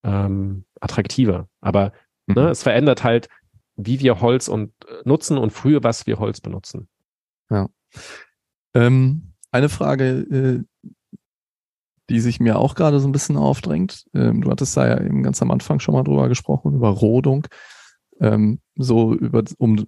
ähm, 0.04 0.66
attraktiver. 0.80 1.48
Aber 1.62 1.92
mhm. 2.28 2.36
ne, 2.36 2.50
es 2.50 2.64
verändert 2.64 3.04
halt, 3.04 3.30
wie 3.76 4.00
wir 4.00 4.22
Holz 4.22 4.48
und 4.48 4.74
äh, 4.88 5.02
nutzen 5.06 5.38
und 5.38 5.52
früher, 5.52 5.84
was 5.84 6.08
wir 6.08 6.20
Holz 6.20 6.42
benutzen. 6.42 6.88
Ja. 7.50 7.70
Ähm, 8.74 9.34
eine 9.52 9.70
Frage, 9.70 10.06
äh, 10.20 10.64
die 12.10 12.20
sich 12.20 12.40
mir 12.40 12.58
auch 12.58 12.76
gerade 12.76 13.00
so 13.00 13.08
ein 13.08 13.12
bisschen 13.12 13.38
aufdrängt. 13.38 14.06
Ähm, 14.14 14.42
du 14.42 14.50
hattest 14.50 14.76
da 14.76 14.88
ja 14.88 15.00
eben 15.00 15.24
ganz 15.24 15.42
am 15.42 15.52
Anfang 15.52 15.80
schon 15.80 15.94
mal 15.94 16.04
drüber 16.04 16.28
gesprochen, 16.28 16.74
über 16.74 16.90
Rodung. 16.90 17.48
Ähm, 18.20 18.60
so 18.76 19.14
über, 19.14 19.44
um, 19.58 19.86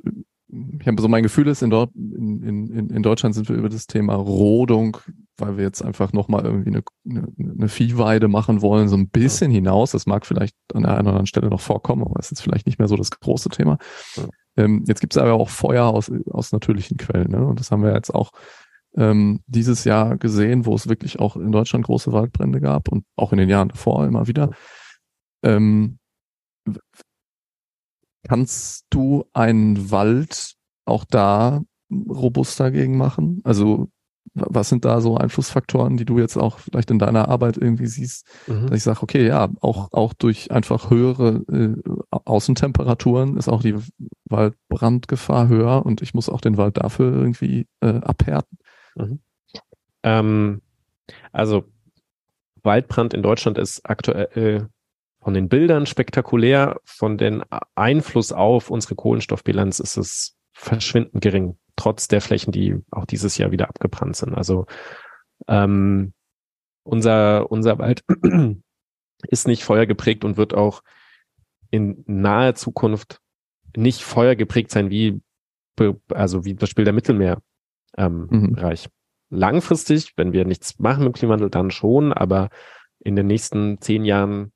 ich 0.79 0.87
habe 0.87 1.01
so 1.01 1.07
mein 1.07 1.23
Gefühl 1.23 1.47
ist, 1.47 1.61
in, 1.61 1.69
dort, 1.69 1.95
in, 1.95 2.43
in, 2.43 2.89
in 2.89 3.03
Deutschland 3.03 3.35
sind 3.35 3.47
wir 3.47 3.55
über 3.55 3.69
das 3.69 3.87
Thema 3.87 4.15
Rodung, 4.15 4.97
weil 5.37 5.57
wir 5.57 5.63
jetzt 5.63 5.81
einfach 5.81 6.11
nochmal 6.11 6.45
irgendwie 6.45 6.69
eine, 6.69 6.83
eine, 7.09 7.27
eine 7.37 7.69
Viehweide 7.69 8.27
machen 8.27 8.61
wollen, 8.61 8.89
so 8.89 8.97
ein 8.97 9.09
bisschen 9.09 9.51
ja. 9.51 9.55
hinaus. 9.55 9.91
Das 9.91 10.05
mag 10.05 10.25
vielleicht 10.25 10.55
an 10.73 10.83
der 10.83 10.91
einen 10.91 11.01
oder 11.01 11.09
anderen 11.11 11.27
Stelle 11.27 11.49
noch 11.49 11.61
vorkommen, 11.61 12.03
aber 12.03 12.19
es 12.19 12.31
ist 12.31 12.41
vielleicht 12.41 12.65
nicht 12.65 12.79
mehr 12.79 12.87
so 12.87 12.97
das 12.97 13.11
große 13.11 13.49
Thema. 13.49 13.77
Ja. 14.15 14.23
Ähm, 14.57 14.83
jetzt 14.87 14.99
gibt 14.99 15.13
es 15.13 15.21
aber 15.21 15.33
auch 15.33 15.49
Feuer 15.49 15.85
aus, 15.85 16.11
aus 16.29 16.51
natürlichen 16.51 16.97
Quellen. 16.97 17.31
Ne? 17.31 17.45
Und 17.45 17.59
das 17.59 17.71
haben 17.71 17.83
wir 17.83 17.93
jetzt 17.93 18.13
auch 18.13 18.31
ähm, 18.97 19.41
dieses 19.47 19.85
Jahr 19.85 20.17
gesehen, 20.17 20.65
wo 20.65 20.75
es 20.75 20.89
wirklich 20.89 21.19
auch 21.19 21.37
in 21.37 21.51
Deutschland 21.51 21.85
große 21.85 22.11
Waldbrände 22.11 22.59
gab 22.59 22.89
und 22.89 23.05
auch 23.15 23.31
in 23.31 23.37
den 23.37 23.49
Jahren 23.49 23.69
davor 23.69 24.05
immer 24.05 24.27
wieder. 24.27 24.51
Ähm, 25.43 25.97
kannst 28.27 28.85
du 28.89 29.26
einen 29.34 29.91
Wald 29.91 30.56
auch 30.85 31.06
da 31.06 31.61
robuster 31.91 32.72
gegen 32.72 32.98
machen? 32.98 33.41
Also 33.43 33.89
was 34.34 34.69
sind 34.69 34.85
da 34.85 35.02
so 35.02 35.18
Einflussfaktoren, 35.18 35.98
die 35.98 36.06
du 36.06 36.19
jetzt 36.19 36.38
auch 36.38 36.60
vielleicht 36.60 36.89
in 36.91 36.99
deiner 36.99 37.27
Arbeit 37.27 37.57
irgendwie 37.57 37.88
siehst, 37.88 38.26
mhm. 38.48 38.68
dass 38.68 38.77
ich 38.77 38.84
sage, 38.84 39.03
okay, 39.03 39.27
ja, 39.27 39.49
auch, 39.60 39.91
auch 39.91 40.14
durch 40.14 40.52
einfach 40.52 40.89
höhere 40.89 41.43
äh, 41.52 41.76
Außentemperaturen 42.11 43.35
ist 43.35 43.49
auch 43.49 43.61
die 43.61 43.76
Waldbrandgefahr 44.26 45.48
höher 45.49 45.85
und 45.85 46.02
ich 46.02 46.14
muss 46.14 46.30
auch 46.30 46.39
den 46.39 46.57
Wald 46.57 46.77
dafür 46.77 47.11
irgendwie 47.14 47.68
äh, 47.81 47.99
abhärten. 48.02 48.57
Mhm. 48.95 49.19
Ähm, 50.03 50.61
also 51.31 51.65
Waldbrand 52.64 53.14
in 53.14 53.23
Deutschland 53.23 53.57
ist 53.57 53.81
aktuell 53.84 54.69
von 55.22 55.34
den 55.34 55.49
Bildern 55.49 55.85
spektakulär, 55.85 56.80
von 56.84 57.18
den 57.18 57.43
Einfluss 57.76 58.31
auf 58.31 58.72
unsere 58.72 58.95
Kohlenstoffbilanz 58.95 59.80
ist 59.80 59.98
es 59.98 60.35
verschwindend 60.53 61.22
gering 61.22 61.57
trotz 61.76 62.07
der 62.07 62.22
Flächen, 62.22 62.52
die 62.52 62.77
auch 62.91 63.06
dieses 63.06 63.38
Jahr 63.38 63.52
wieder 63.52 63.69
abgebrannt 63.69 64.15
sind. 64.15 64.34
Also 64.34 64.65
ähm, 65.48 66.14
unser, 66.84 67.52
unser 67.52 67.77
Wald 67.80 68.03
ist 69.30 69.48
nicht 69.48 69.64
feuergeprägt 69.64 70.26
und 70.26 70.38
wird 70.38 70.53
auch 70.53 70.81
in 71.69 72.03
naher 72.07 72.56
Zukunft 72.56 73.19
nicht 73.76 74.03
feuergeprägt 74.03 74.72
sein 74.72 74.89
wie 74.89 75.22
also 76.10 76.45
wie 76.45 76.53
das 76.53 76.69
Spiel 76.69 76.84
der 76.84 76.93
Mittelmeerbereich. 76.93 77.41
Ähm, 77.98 78.27
mhm. 78.30 78.57
Langfristig, 79.30 80.14
wenn 80.18 80.34
wir 80.34 80.45
nichts 80.45 80.77
machen 80.77 81.03
mit 81.03 81.14
dem 81.14 81.18
Klimawandel, 81.18 81.49
dann 81.49 81.72
schon, 81.72 82.14
aber 82.14 82.49
in 82.99 83.15
den 83.15 83.27
nächsten 83.27 83.80
zehn 83.81 84.06
Jahren 84.06 84.52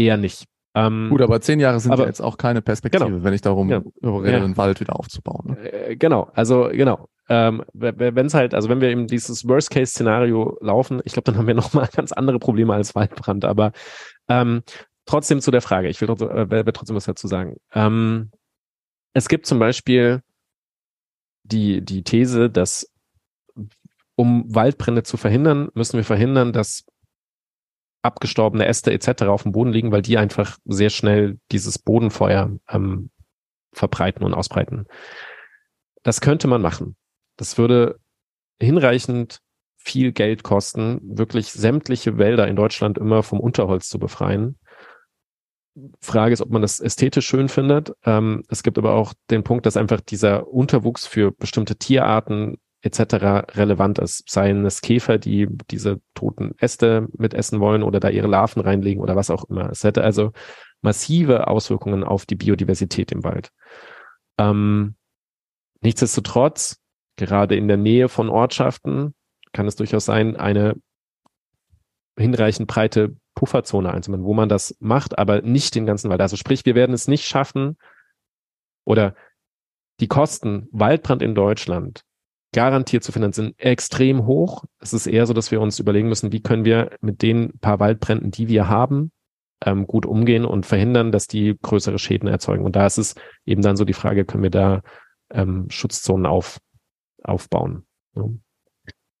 eher 0.00 0.16
nicht. 0.16 0.44
Ähm, 0.74 1.08
Gut, 1.10 1.20
aber 1.20 1.40
zehn 1.40 1.58
Jahre 1.58 1.80
sind 1.80 1.92
aber, 1.92 2.02
ja 2.02 2.08
jetzt 2.08 2.20
auch 2.20 2.36
keine 2.36 2.62
Perspektive, 2.62 3.04
genau, 3.04 3.24
wenn 3.24 3.34
ich 3.34 3.40
darum 3.40 3.68
ja, 3.68 3.82
rede, 4.02 4.32
ja. 4.32 4.40
den 4.40 4.56
Wald 4.56 4.78
wieder 4.80 4.98
aufzubauen. 4.98 5.56
Ne? 5.56 5.72
Äh, 5.72 5.96
genau, 5.96 6.30
also 6.34 6.68
genau. 6.72 7.08
Ähm, 7.28 7.64
wenn 7.72 8.26
es 8.26 8.34
halt, 8.34 8.54
also 8.54 8.68
wenn 8.68 8.80
wir 8.80 8.88
eben 8.88 9.06
dieses 9.06 9.46
Worst-Case-Szenario 9.46 10.58
laufen, 10.60 11.00
ich 11.04 11.12
glaube, 11.12 11.24
dann 11.24 11.38
haben 11.38 11.46
wir 11.46 11.54
nochmal 11.54 11.88
ganz 11.94 12.12
andere 12.12 12.38
Probleme 12.38 12.74
als 12.74 12.94
Waldbrand. 12.94 13.44
Aber 13.44 13.72
ähm, 14.28 14.62
trotzdem 15.06 15.40
zu 15.40 15.50
der 15.50 15.60
Frage, 15.60 15.88
ich 15.88 16.00
will, 16.00 16.10
äh, 16.10 16.50
will 16.50 16.64
trotzdem 16.72 16.96
was 16.96 17.04
dazu 17.04 17.28
sagen. 17.28 17.56
Ähm, 17.72 18.30
es 19.12 19.28
gibt 19.28 19.46
zum 19.46 19.58
Beispiel 19.58 20.22
die, 21.44 21.84
die 21.84 22.02
These, 22.02 22.50
dass 22.50 22.92
um 24.16 24.44
Waldbrände 24.54 25.02
zu 25.02 25.16
verhindern, 25.16 25.68
müssen 25.74 25.96
wir 25.96 26.04
verhindern, 26.04 26.52
dass 26.52 26.84
abgestorbene 28.02 28.66
Äste 28.66 28.92
etc. 28.92 29.24
auf 29.24 29.42
dem 29.42 29.52
Boden 29.52 29.72
liegen, 29.72 29.92
weil 29.92 30.02
die 30.02 30.18
einfach 30.18 30.58
sehr 30.64 30.90
schnell 30.90 31.38
dieses 31.52 31.78
Bodenfeuer 31.78 32.50
ähm, 32.68 33.10
verbreiten 33.72 34.24
und 34.24 34.34
ausbreiten. 34.34 34.86
Das 36.02 36.20
könnte 36.20 36.48
man 36.48 36.62
machen. 36.62 36.96
Das 37.36 37.58
würde 37.58 37.98
hinreichend 38.60 39.40
viel 39.76 40.12
Geld 40.12 40.42
kosten, 40.42 41.00
wirklich 41.02 41.52
sämtliche 41.52 42.18
Wälder 42.18 42.46
in 42.48 42.56
Deutschland 42.56 42.98
immer 42.98 43.22
vom 43.22 43.40
Unterholz 43.40 43.88
zu 43.88 43.98
befreien. 43.98 44.58
Frage 46.00 46.32
ist, 46.32 46.42
ob 46.42 46.50
man 46.50 46.62
das 46.62 46.80
ästhetisch 46.80 47.26
schön 47.26 47.48
findet. 47.48 47.92
Ähm, 48.04 48.42
es 48.48 48.62
gibt 48.62 48.76
aber 48.76 48.92
auch 48.92 49.14
den 49.30 49.44
Punkt, 49.44 49.66
dass 49.66 49.76
einfach 49.76 50.00
dieser 50.00 50.48
Unterwuchs 50.48 51.06
für 51.06 51.32
bestimmte 51.32 51.76
Tierarten 51.76 52.58
etc. 52.82 53.54
relevant 53.56 53.98
ist. 53.98 54.28
Seien 54.28 54.64
es 54.64 54.80
Käfer, 54.80 55.18
die 55.18 55.48
diese 55.70 56.00
toten 56.14 56.54
Äste 56.58 57.08
mitessen 57.16 57.60
wollen 57.60 57.82
oder 57.82 58.00
da 58.00 58.08
ihre 58.08 58.28
Larven 58.28 58.62
reinlegen 58.62 59.02
oder 59.02 59.16
was 59.16 59.30
auch 59.30 59.44
immer. 59.44 59.70
Es 59.70 59.84
hätte 59.84 60.02
also 60.02 60.32
massive 60.80 61.48
Auswirkungen 61.48 62.04
auf 62.04 62.26
die 62.26 62.36
Biodiversität 62.36 63.12
im 63.12 63.22
Wald. 63.24 63.50
Ähm, 64.38 64.96
nichtsdestotrotz, 65.82 66.78
gerade 67.16 67.56
in 67.56 67.68
der 67.68 67.76
Nähe 67.76 68.08
von 68.08 68.30
Ortschaften 68.30 69.14
kann 69.52 69.66
es 69.66 69.76
durchaus 69.76 70.06
sein, 70.06 70.36
eine 70.36 70.76
hinreichend 72.16 72.68
breite 72.68 73.16
Pufferzone 73.34 73.92
einzubauen, 73.92 74.24
wo 74.24 74.34
man 74.34 74.48
das 74.48 74.76
macht, 74.80 75.18
aber 75.18 75.42
nicht 75.42 75.74
den 75.74 75.86
ganzen 75.86 76.10
Wald. 76.10 76.20
Also 76.20 76.36
sprich, 76.36 76.64
wir 76.66 76.74
werden 76.74 76.92
es 76.92 77.08
nicht 77.08 77.24
schaffen 77.24 77.76
oder 78.84 79.14
die 80.00 80.08
Kosten 80.08 80.68
Waldbrand 80.72 81.22
in 81.22 81.34
Deutschland 81.34 82.04
garantiert 82.52 83.04
zu 83.04 83.12
finden 83.12 83.32
sind 83.32 83.58
extrem 83.58 84.26
hoch. 84.26 84.64
Es 84.80 84.92
ist 84.92 85.06
eher 85.06 85.26
so, 85.26 85.32
dass 85.32 85.50
wir 85.50 85.60
uns 85.60 85.78
überlegen 85.78 86.08
müssen, 86.08 86.32
wie 86.32 86.42
können 86.42 86.64
wir 86.64 86.90
mit 87.00 87.22
den 87.22 87.58
paar 87.60 87.78
Waldbränden, 87.78 88.30
die 88.30 88.48
wir 88.48 88.68
haben, 88.68 89.12
ähm, 89.64 89.86
gut 89.86 90.06
umgehen 90.06 90.44
und 90.44 90.66
verhindern, 90.66 91.12
dass 91.12 91.26
die 91.26 91.56
größere 91.60 91.98
Schäden 91.98 92.28
erzeugen. 92.28 92.64
Und 92.64 92.76
da 92.76 92.86
ist 92.86 92.98
es 92.98 93.14
eben 93.44 93.62
dann 93.62 93.76
so 93.76 93.84
die 93.84 93.92
Frage, 93.92 94.24
können 94.24 94.42
wir 94.42 94.50
da 94.50 94.82
ähm, 95.30 95.66
Schutzzonen 95.68 96.26
auf, 96.26 96.58
aufbauen? 97.22 97.84
Ja. 98.16 98.24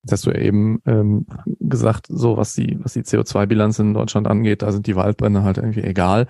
Jetzt 0.02 0.12
hast 0.12 0.26
du 0.26 0.30
eben 0.32 0.80
ähm, 0.86 1.26
gesagt, 1.60 2.06
so 2.08 2.38
was 2.38 2.54
die, 2.54 2.78
was 2.82 2.94
die 2.94 3.02
CO2-Bilanz 3.02 3.78
in 3.78 3.92
Deutschland 3.92 4.26
angeht, 4.26 4.62
da 4.62 4.72
sind 4.72 4.86
die 4.86 4.96
Waldbrände 4.96 5.42
halt 5.42 5.58
irgendwie 5.58 5.82
egal. 5.82 6.26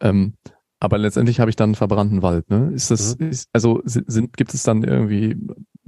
Ähm, 0.00 0.34
aber 0.80 0.98
letztendlich 0.98 1.40
habe 1.40 1.50
ich 1.50 1.56
dann 1.56 1.70
einen 1.70 1.74
verbrannten 1.74 2.22
Wald. 2.22 2.50
Ne? 2.50 2.70
Ist 2.72 2.90
das, 2.90 3.18
mhm. 3.18 3.30
ist, 3.30 3.48
also 3.52 3.80
sind, 3.84 4.36
gibt 4.36 4.54
es 4.54 4.62
dann 4.62 4.84
irgendwie 4.84 5.36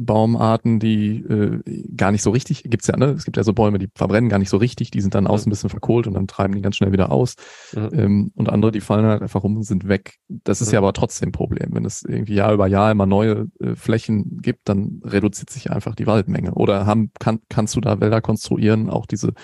Baumarten, 0.05 0.81
die 0.81 1.19
äh, 1.19 1.85
gar 1.95 2.11
nicht 2.11 2.23
so 2.23 2.31
richtig, 2.31 2.65
gibt's 2.65 2.87
ja, 2.87 2.97
ne? 2.97 3.07
Es 3.11 3.25
gibt 3.25 3.37
ja 3.37 3.45
so 3.45 3.53
Bäume, 3.53 3.79
die 3.79 3.89
verbrennen 3.95 4.31
gar 4.31 4.39
nicht 4.39 4.49
so 4.49 4.57
richtig, 4.57 4.91
die 4.91 5.01
sind 5.03 5.15
dann 5.15 5.27
außen 5.27 5.49
ein 5.49 5.51
bisschen 5.51 5.69
verkohlt 5.69 6.07
und 6.07 6.15
dann 6.15 6.27
treiben 6.27 6.55
die 6.55 6.63
ganz 6.63 6.77
schnell 6.77 6.93
wieder 6.93 7.13
aus. 7.13 7.37
Mhm. 7.75 7.89
Ähm, 7.93 8.33
und 8.35 8.49
andere, 8.49 8.73
die 8.73 8.81
fallen 8.81 9.05
halt 9.05 9.21
einfach 9.21 9.43
rum 9.43 9.57
und 9.57 9.65
sind 9.65 9.89
weg. 9.89 10.17
Das 10.29 10.63
ist 10.63 10.69
mhm. 10.69 10.75
ja 10.75 10.79
aber 10.81 10.95
trotzdem 10.95 11.29
ein 11.29 11.33
Problem. 11.33 11.71
Wenn 11.73 11.85
es 11.85 12.03
irgendwie 12.03 12.35
Jahr 12.35 12.55
über 12.55 12.67
Jahr 12.67 12.91
immer 12.91 13.05
neue 13.05 13.49
äh, 13.61 13.75
Flächen 13.75 14.39
gibt, 14.41 14.69
dann 14.69 15.03
reduziert 15.05 15.51
sich 15.51 15.71
einfach 15.71 15.95
die 15.95 16.07
Waldmenge. 16.07 16.55
Oder 16.55 16.87
haben, 16.87 17.13
kann, 17.19 17.41
kannst 17.51 17.77
du 17.77 17.81
da 17.83 18.01
Wälder 18.01 18.23
konstruieren, 18.23 18.89
auch 18.89 19.05
diese, 19.05 19.35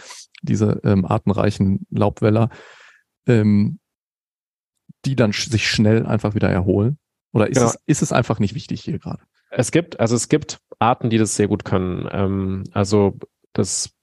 diese 0.42 0.80
ähm, 0.84 1.04
artenreichen 1.04 1.86
Laubwälder, 1.90 2.48
ähm, 3.26 3.78
die 5.04 5.16
dann 5.16 5.32
sch 5.34 5.50
sich 5.50 5.68
schnell 5.68 6.06
einfach 6.06 6.34
wieder 6.34 6.48
erholen? 6.48 6.98
Oder 7.32 7.48
ist, 7.48 7.58
ja. 7.58 7.66
es, 7.66 7.78
ist 7.86 8.02
es 8.02 8.12
einfach 8.12 8.38
nicht 8.38 8.54
wichtig 8.54 8.80
hier 8.80 8.98
gerade? 8.98 9.22
Es 9.50 9.70
gibt, 9.70 10.00
also 10.00 10.16
es 10.16 10.28
gibt 10.28 10.58
Arten, 10.78 11.10
die 11.10 11.18
das 11.18 11.36
sehr 11.36 11.48
gut 11.48 11.64
können. 11.64 12.08
Ähm, 12.10 12.64
also 12.72 13.18
das 13.52 13.96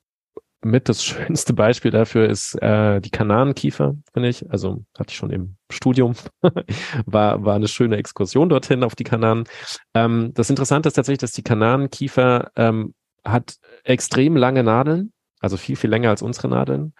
mit 0.63 0.89
das 0.89 1.03
schönste 1.05 1.53
Beispiel 1.53 1.91
dafür 1.91 2.29
ist 2.29 2.55
äh, 2.61 2.99
die 3.01 3.09
Kananenkiefer, 3.09 3.95
finde 4.13 4.29
ich. 4.29 4.49
Also 4.49 4.83
hatte 4.97 5.11
ich 5.11 5.17
schon 5.17 5.31
im 5.31 5.57
Studium. 5.71 6.13
war, 7.05 7.43
war 7.43 7.55
eine 7.55 7.67
schöne 7.67 7.97
Exkursion 7.97 8.49
dorthin 8.49 8.83
auf 8.83 8.95
die 8.95 9.03
Kananen. 9.03 9.45
Ähm, 9.93 10.31
das 10.33 10.49
Interessante 10.49 10.87
ist 10.87 10.93
tatsächlich, 10.93 11.19
dass 11.19 11.31
die 11.33 11.43
Kananenkiefer 11.43 12.51
ähm, 12.55 12.93
hat 13.25 13.55
extrem 13.83 14.35
lange 14.35 14.63
Nadeln, 14.63 15.13
also 15.39 15.57
viel, 15.57 15.75
viel 15.75 15.89
länger 15.89 16.09
als 16.09 16.21
unsere 16.21 16.49
Nadeln. 16.49 16.93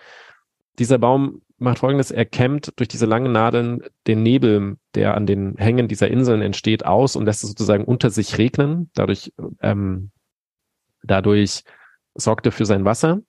Dieser 0.80 0.98
Baum 0.98 1.42
macht 1.58 1.80
folgendes, 1.80 2.12
er 2.12 2.26
kämmt 2.26 2.74
durch 2.76 2.88
diese 2.88 3.06
langen 3.06 3.32
Nadeln 3.32 3.84
den 4.08 4.24
Nebel, 4.24 4.78
der 4.96 5.16
an 5.16 5.26
den 5.26 5.56
Hängen 5.58 5.88
dieser 5.88 6.10
Inseln 6.10 6.42
entsteht, 6.42 6.86
aus 6.86 7.16
und 7.16 7.26
lässt 7.26 7.44
es 7.44 7.50
sozusagen 7.50 7.86
unter 7.86 8.10
sich 8.10 8.38
regnen. 8.38 8.90
Dadurch, 8.94 9.34
ähm, 9.62 10.12
dadurch 11.04 11.64
sorgt 12.16 12.46
er 12.46 12.52
für 12.52 12.66
sein 12.66 12.86
Wasser. 12.86 13.22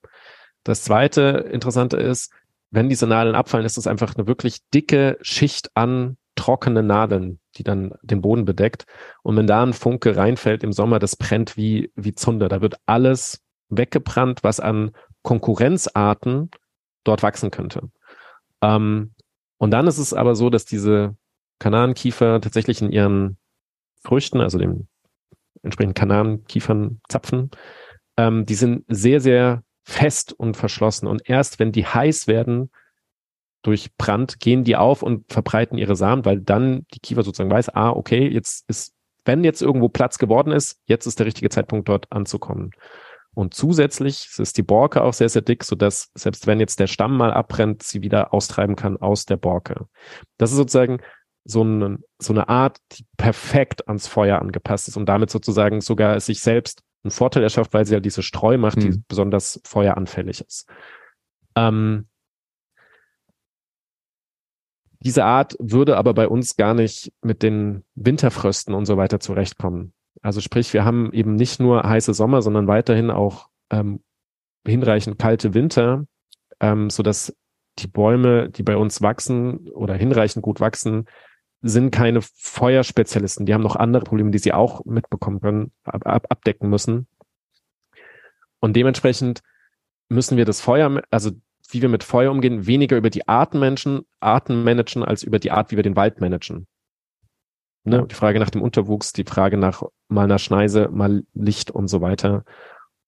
Das 0.63 0.83
zweite 0.83 1.47
Interessante 1.51 1.97
ist, 1.97 2.31
wenn 2.71 2.89
diese 2.89 3.07
Nadeln 3.07 3.35
abfallen, 3.35 3.65
ist 3.65 3.77
es 3.77 3.87
einfach 3.87 4.15
eine 4.15 4.27
wirklich 4.27 4.57
dicke 4.73 5.17
Schicht 5.21 5.69
an 5.75 6.17
trockenen 6.35 6.87
Nadeln, 6.87 7.39
die 7.55 7.63
dann 7.63 7.93
den 8.01 8.21
Boden 8.21 8.43
bedeckt. 8.43 8.85
Und 9.23 9.37
wenn 9.37 9.47
da 9.47 9.63
ein 9.63 9.73
Funke 9.73 10.17
reinfällt 10.17 10.63
im 10.63 10.73
Sommer, 10.73 10.99
das 10.99 11.15
brennt 11.15 11.55
wie, 11.55 11.91
wie 11.95 12.13
Zunder. 12.13 12.49
Da 12.49 12.61
wird 12.61 12.75
alles 12.85 13.41
weggebrannt, 13.69 14.43
was 14.43 14.59
an 14.59 14.91
Konkurrenzarten 15.21 16.51
dort 17.05 17.23
wachsen 17.23 17.51
könnte. 17.51 17.89
Ähm, 18.61 19.13
und 19.57 19.71
dann 19.71 19.87
ist 19.87 19.97
es 19.97 20.13
aber 20.13 20.35
so, 20.35 20.49
dass 20.49 20.65
diese 20.65 21.15
Kanarenkiefer 21.59 22.41
tatsächlich 22.41 22.81
in 22.81 22.91
ihren 22.91 23.37
Früchten, 24.03 24.41
also 24.41 24.57
dem 24.57 24.87
entsprechenden 25.63 25.95
Kanarenkiefernzapfen, 25.95 27.51
ähm, 28.17 28.45
die 28.45 28.55
sind 28.55 28.85
sehr, 28.87 29.21
sehr 29.21 29.63
fest 29.83 30.33
und 30.33 30.57
verschlossen. 30.57 31.07
Und 31.07 31.27
erst 31.29 31.59
wenn 31.59 31.71
die 31.71 31.85
heiß 31.85 32.27
werden 32.27 32.71
durch 33.61 33.95
Brand, 33.97 34.39
gehen 34.39 34.63
die 34.63 34.75
auf 34.75 35.01
und 35.01 35.31
verbreiten 35.31 35.77
ihre 35.77 35.95
Samen, 35.95 36.25
weil 36.25 36.39
dann 36.39 36.85
die 36.93 36.99
Kiefer 36.99 37.23
sozusagen 37.23 37.51
weiß, 37.51 37.69
ah, 37.69 37.89
okay, 37.89 38.27
jetzt 38.27 38.67
ist, 38.69 38.93
wenn 39.23 39.43
jetzt 39.43 39.61
irgendwo 39.61 39.89
Platz 39.89 40.17
geworden 40.17 40.51
ist, 40.51 40.79
jetzt 40.85 41.07
ist 41.07 41.19
der 41.19 41.25
richtige 41.25 41.49
Zeitpunkt 41.49 41.89
dort 41.89 42.11
anzukommen. 42.11 42.71
Und 43.35 43.53
zusätzlich 43.53 44.29
ist 44.37 44.57
die 44.57 44.63
Borke 44.63 45.03
auch 45.03 45.13
sehr, 45.13 45.29
sehr 45.29 45.41
dick, 45.41 45.63
so 45.63 45.75
dass 45.75 46.09
selbst 46.15 46.47
wenn 46.47 46.59
jetzt 46.59 46.79
der 46.79 46.87
Stamm 46.87 47.17
mal 47.17 47.33
abbrennt, 47.33 47.83
sie 47.83 48.01
wieder 48.01 48.33
austreiben 48.33 48.75
kann 48.75 48.97
aus 48.97 49.25
der 49.25 49.37
Borke. 49.37 49.87
Das 50.37 50.51
ist 50.51 50.57
sozusagen 50.57 51.01
so 51.43 51.61
eine, 51.61 51.99
so 52.17 52.33
eine 52.33 52.49
Art, 52.49 52.79
die 52.93 53.05
perfekt 53.17 53.87
ans 53.87 54.07
Feuer 54.07 54.39
angepasst 54.39 54.87
ist 54.87 54.97
und 54.97 55.07
damit 55.07 55.29
sozusagen 55.29 55.81
sogar 55.81 56.19
sich 56.19 56.39
selbst 56.39 56.81
einen 57.03 57.11
Vorteil 57.11 57.43
erschafft, 57.43 57.73
weil 57.73 57.85
sie 57.85 57.91
ja 57.91 57.97
halt 57.97 58.05
diese 58.05 58.23
Streu 58.23 58.57
macht, 58.57 58.81
die 58.81 58.87
hm. 58.87 59.05
besonders 59.07 59.61
feueranfällig 59.63 60.41
ist. 60.41 60.67
Ähm, 61.55 62.07
diese 64.99 65.23
Art 65.23 65.55
würde 65.59 65.97
aber 65.97 66.13
bei 66.13 66.27
uns 66.27 66.55
gar 66.55 66.73
nicht 66.73 67.13
mit 67.21 67.43
den 67.43 67.83
Winterfrösten 67.93 68.73
und 68.73 68.85
so 68.85 68.97
weiter 68.97 69.19
zurechtkommen. 69.19 69.93
Also 70.25 70.41
sprich, 70.41 70.73
wir 70.73 70.83
haben 70.83 71.13
eben 71.13 71.35
nicht 71.35 71.59
nur 71.59 71.83
heiße 71.83 72.15
Sommer, 72.15 72.41
sondern 72.41 72.65
weiterhin 72.67 73.11
auch 73.11 73.47
ähm, 73.69 73.99
hinreichend 74.65 75.19
kalte 75.19 75.53
Winter, 75.53 76.07
ähm, 76.59 76.89
so 76.89 77.03
dass 77.03 77.37
die 77.77 77.85
Bäume, 77.85 78.49
die 78.49 78.63
bei 78.63 78.75
uns 78.75 79.03
wachsen 79.03 79.69
oder 79.69 79.93
hinreichend 79.93 80.41
gut 80.41 80.59
wachsen, 80.59 81.05
sind 81.61 81.91
keine 81.91 82.21
Feuerspezialisten. 82.23 83.45
Die 83.45 83.53
haben 83.53 83.61
noch 83.61 83.75
andere 83.75 84.03
Probleme, 84.03 84.31
die 84.31 84.39
sie 84.39 84.51
auch 84.51 84.83
mitbekommen 84.85 85.41
können, 85.41 85.71
ab, 85.83 86.07
ab, 86.07 86.25
abdecken 86.31 86.71
müssen. 86.71 87.05
Und 88.59 88.75
dementsprechend 88.75 89.43
müssen 90.09 90.37
wir 90.37 90.45
das 90.45 90.59
Feuer, 90.59 91.03
also 91.11 91.33
wie 91.69 91.83
wir 91.83 91.89
mit 91.89 92.03
Feuer 92.03 92.31
umgehen, 92.31 92.65
weniger 92.65 92.97
über 92.97 93.11
die 93.11 93.27
Artenmenschen, 93.27 94.07
Arten 94.21 94.63
managen, 94.63 95.03
als 95.03 95.21
über 95.21 95.37
die 95.37 95.51
Art, 95.51 95.69
wie 95.69 95.75
wir 95.75 95.83
den 95.83 95.95
Wald 95.95 96.19
managen. 96.19 96.65
Ne? 97.85 98.05
Die 98.09 98.15
Frage 98.15 98.39
nach 98.39 98.49
dem 98.49 98.61
Unterwuchs, 98.61 99.13
die 99.13 99.23
Frage 99.23 99.57
nach 99.57 99.83
mal 100.07 100.23
einer 100.23 100.39
Schneise, 100.39 100.89
mal 100.91 101.23
Licht 101.33 101.71
und 101.71 101.87
so 101.87 102.01
weiter. 102.01 102.43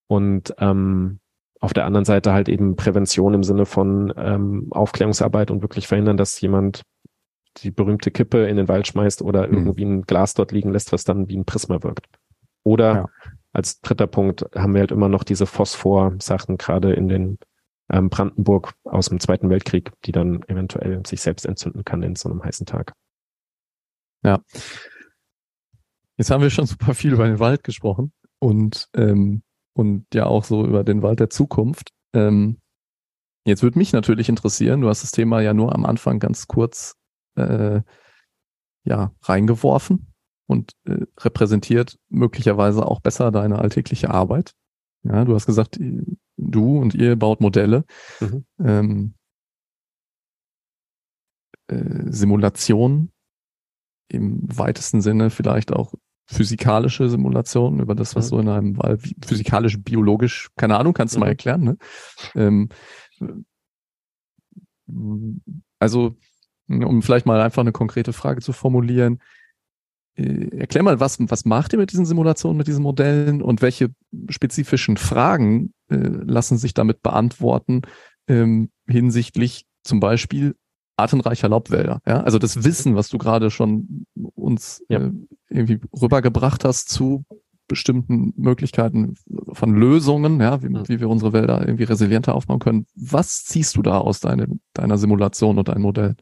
Und 0.08 0.54
ähm, 0.60 1.20
auf 1.60 1.74
der 1.74 1.86
anderen 1.86 2.06
Seite 2.06 2.32
halt 2.32 2.48
eben 2.48 2.76
Prävention 2.76 3.34
im 3.34 3.44
Sinne 3.44 3.66
von 3.66 4.14
ähm, 4.16 4.68
Aufklärungsarbeit 4.70 5.52
und 5.52 5.62
wirklich 5.62 5.88
verhindern, 5.88 6.18
dass 6.18 6.40
jemand 6.40 6.84
die 7.58 7.72
berühmte 7.72 8.12
Kippe 8.12 8.46
in 8.46 8.58
den 8.58 8.68
Wald 8.68 8.88
schmeißt 8.88 9.24
oder 9.24 9.48
mhm. 9.48 9.54
irgendwie 9.54 9.86
ein 9.86 10.02
Glas 10.04 10.36
dort 10.36 10.52
liegen 10.52 10.72
lässt, 10.72 10.92
was 10.92 11.04
dann 11.04 11.28
wie 11.28 11.38
ein 11.38 11.46
Prisma 11.46 11.82
wirkt. 11.82 12.08
Oder 12.64 12.94
ja. 12.94 13.10
als 13.54 13.82
dritter 13.82 14.08
Punkt 14.08 14.46
haben 14.56 14.74
wir 14.74 14.82
halt 14.82 14.92
immer 14.92 15.10
noch 15.10 15.24
diese 15.24 15.48
Phosphor-Sachen, 15.48 16.58
gerade 16.58 16.94
in 16.94 17.08
den 17.08 17.40
ähm, 17.92 18.10
Brandenburg 18.10 18.74
aus 18.84 19.10
dem 19.10 19.20
Zweiten 19.20 19.50
Weltkrieg, 19.50 19.92
die 20.06 20.12
dann 20.12 20.44
eventuell 20.48 21.04
sich 21.06 21.22
selbst 21.22 21.46
entzünden 21.46 21.84
kann 21.84 22.04
in 22.04 22.16
so 22.16 22.30
einem 22.30 22.44
heißen 22.44 22.68
Tag. 22.68 22.94
Ja. 24.28 24.42
Jetzt 26.18 26.32
haben 26.32 26.42
wir 26.42 26.50
schon 26.50 26.66
super 26.66 26.94
viel 26.94 27.14
über 27.14 27.26
den 27.26 27.40
Wald 27.40 27.64
gesprochen 27.64 28.12
und, 28.40 28.90
ähm, 28.94 29.42
und 29.74 30.06
ja 30.14 30.26
auch 30.26 30.44
so 30.44 30.66
über 30.66 30.84
den 30.84 31.02
Wald 31.02 31.22
der 31.22 31.30
Zukunft. 31.30 31.94
Ähm, 32.14 32.60
jetzt 33.46 33.64
würde 33.64 33.78
mich 33.78 33.94
natürlich 33.94 34.28
interessieren, 34.28 34.82
du 34.82 34.90
hast 34.90 35.02
das 35.02 35.12
Thema 35.12 35.40
ja 35.40 35.54
nur 35.54 35.74
am 35.74 35.86
Anfang 35.86 36.20
ganz 36.20 36.48
kurz 36.48 36.96
äh, 37.36 37.80
ja, 38.84 39.14
reingeworfen 39.22 40.14
und 40.46 40.74
äh, 40.84 41.06
repräsentiert 41.20 41.98
möglicherweise 42.10 42.86
auch 42.86 43.00
besser 43.00 43.32
deine 43.32 43.60
alltägliche 43.60 44.10
Arbeit. 44.10 44.56
Ja, 45.04 45.24
du 45.24 45.36
hast 45.36 45.46
gesagt, 45.46 45.80
du 46.36 46.80
und 46.80 46.96
ihr 46.96 47.16
baut 47.16 47.40
Modelle. 47.40 47.86
Mhm. 48.20 48.46
Ähm, 48.60 49.14
äh, 51.68 52.12
Simulationen 52.12 53.14
im 54.10 54.40
weitesten 54.58 55.02
Sinne 55.02 55.30
vielleicht 55.30 55.74
auch 55.74 55.94
physikalische 56.26 57.10
Simulationen 57.10 57.80
über 57.80 57.96
das, 57.96 58.16
was 58.16 58.26
mhm. 58.26 58.30
so 58.30 58.40
in 58.40 58.50
einem 58.50 58.78
Wald, 58.78 59.02
physikalisch, 59.26 59.78
biologisch, 59.82 60.50
keine 60.58 60.78
Ahnung, 60.78 60.94
kannst 60.94 61.16
du 61.16 61.20
mhm. 61.20 61.22
mal 61.22 61.30
erklären, 61.30 61.64
ne? 61.64 61.78
Ähm, 62.36 62.70
also, 65.80 66.16
um 66.68 67.02
vielleicht 67.02 67.26
mal 67.26 67.42
einfach 67.42 67.62
eine 67.62 67.72
konkrete 67.72 68.14
Frage 68.14 68.42
zu 68.42 68.52
formulieren, 68.52 69.20
äh, 70.16 70.58
erklär 70.58 70.84
mal, 70.84 71.00
was, 71.00 71.18
was 71.20 71.46
macht 71.46 71.74
ihr 71.74 71.80
mit 71.80 71.92
diesen 71.92 72.06
Simulationen, 72.06 72.58
mit 72.58 72.68
diesen 72.68 72.84
Modellen 72.84 73.42
und 73.42 73.62
welche 73.62 73.94
spezifischen 74.30 74.98
Fragen 74.98 75.74
äh, 75.90 75.96
lassen 75.98 76.58
sich 76.58 76.74
damit 76.74 77.02
beantworten 77.02 77.84
ähm, 78.28 78.70
hinsichtlich 78.88 79.66
zum 79.84 80.00
Beispiel 80.00 80.56
artenreicher 80.98 81.48
Laubwälder. 81.48 82.02
Ja? 82.06 82.22
Also 82.22 82.40
das 82.40 82.64
Wissen, 82.64 82.96
was 82.96 83.10
du 83.10 83.18
gerade 83.18 83.52
schon 83.52 84.06
uns 84.36 84.84
ja. 84.90 85.00
äh, 85.00 85.12
irgendwie 85.50 85.80
rübergebracht 86.00 86.66
hast 86.66 86.90
zu 86.90 87.24
bestimmten 87.68 88.34
Möglichkeiten 88.38 89.16
von 89.52 89.76
Lösungen, 89.76 90.40
ja, 90.40 90.62
wie, 90.62 90.70
wie 90.70 91.00
wir 91.02 91.10
unsere 91.10 91.34
Wälder 91.34 91.60
irgendwie 91.62 91.84
resilienter 91.84 92.34
aufbauen 92.34 92.60
können. 92.60 92.86
Was 92.96 93.44
ziehst 93.44 93.76
du 93.76 93.82
da 93.82 93.98
aus 93.98 94.22
deine, 94.22 94.48
deiner 94.74 94.98
Simulation 94.98 95.60
und 95.60 95.68
deinem 95.68 95.82
Modell? 95.82 96.16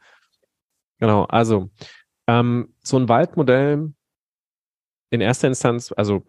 Genau, 0.99 1.25
also 1.25 1.69
ähm, 2.27 2.73
so 2.81 2.97
ein 2.97 3.07
Waldmodell 3.07 3.93
in 5.11 5.21
erster 5.21 5.47
Instanz, 5.47 5.93
also 5.95 6.23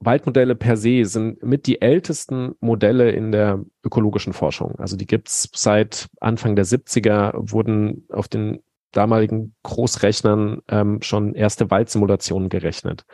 Waldmodelle 0.00 0.54
per 0.54 0.76
se 0.76 1.04
sind 1.04 1.42
mit 1.42 1.66
die 1.66 1.80
ältesten 1.80 2.54
Modelle 2.60 3.10
in 3.10 3.32
der 3.32 3.64
ökologischen 3.82 4.32
Forschung. 4.32 4.74
Also 4.78 4.96
die 4.96 5.06
gibt's 5.06 5.48
seit 5.54 6.08
Anfang 6.20 6.56
der 6.56 6.66
70er, 6.66 7.32
wurden 7.34 8.06
auf 8.10 8.28
den 8.28 8.62
damaligen 8.92 9.54
Großrechnern 9.62 10.60
ähm, 10.68 11.02
schon 11.02 11.34
erste 11.34 11.70
Waldsimulationen 11.70 12.48
gerechnet. 12.48 13.04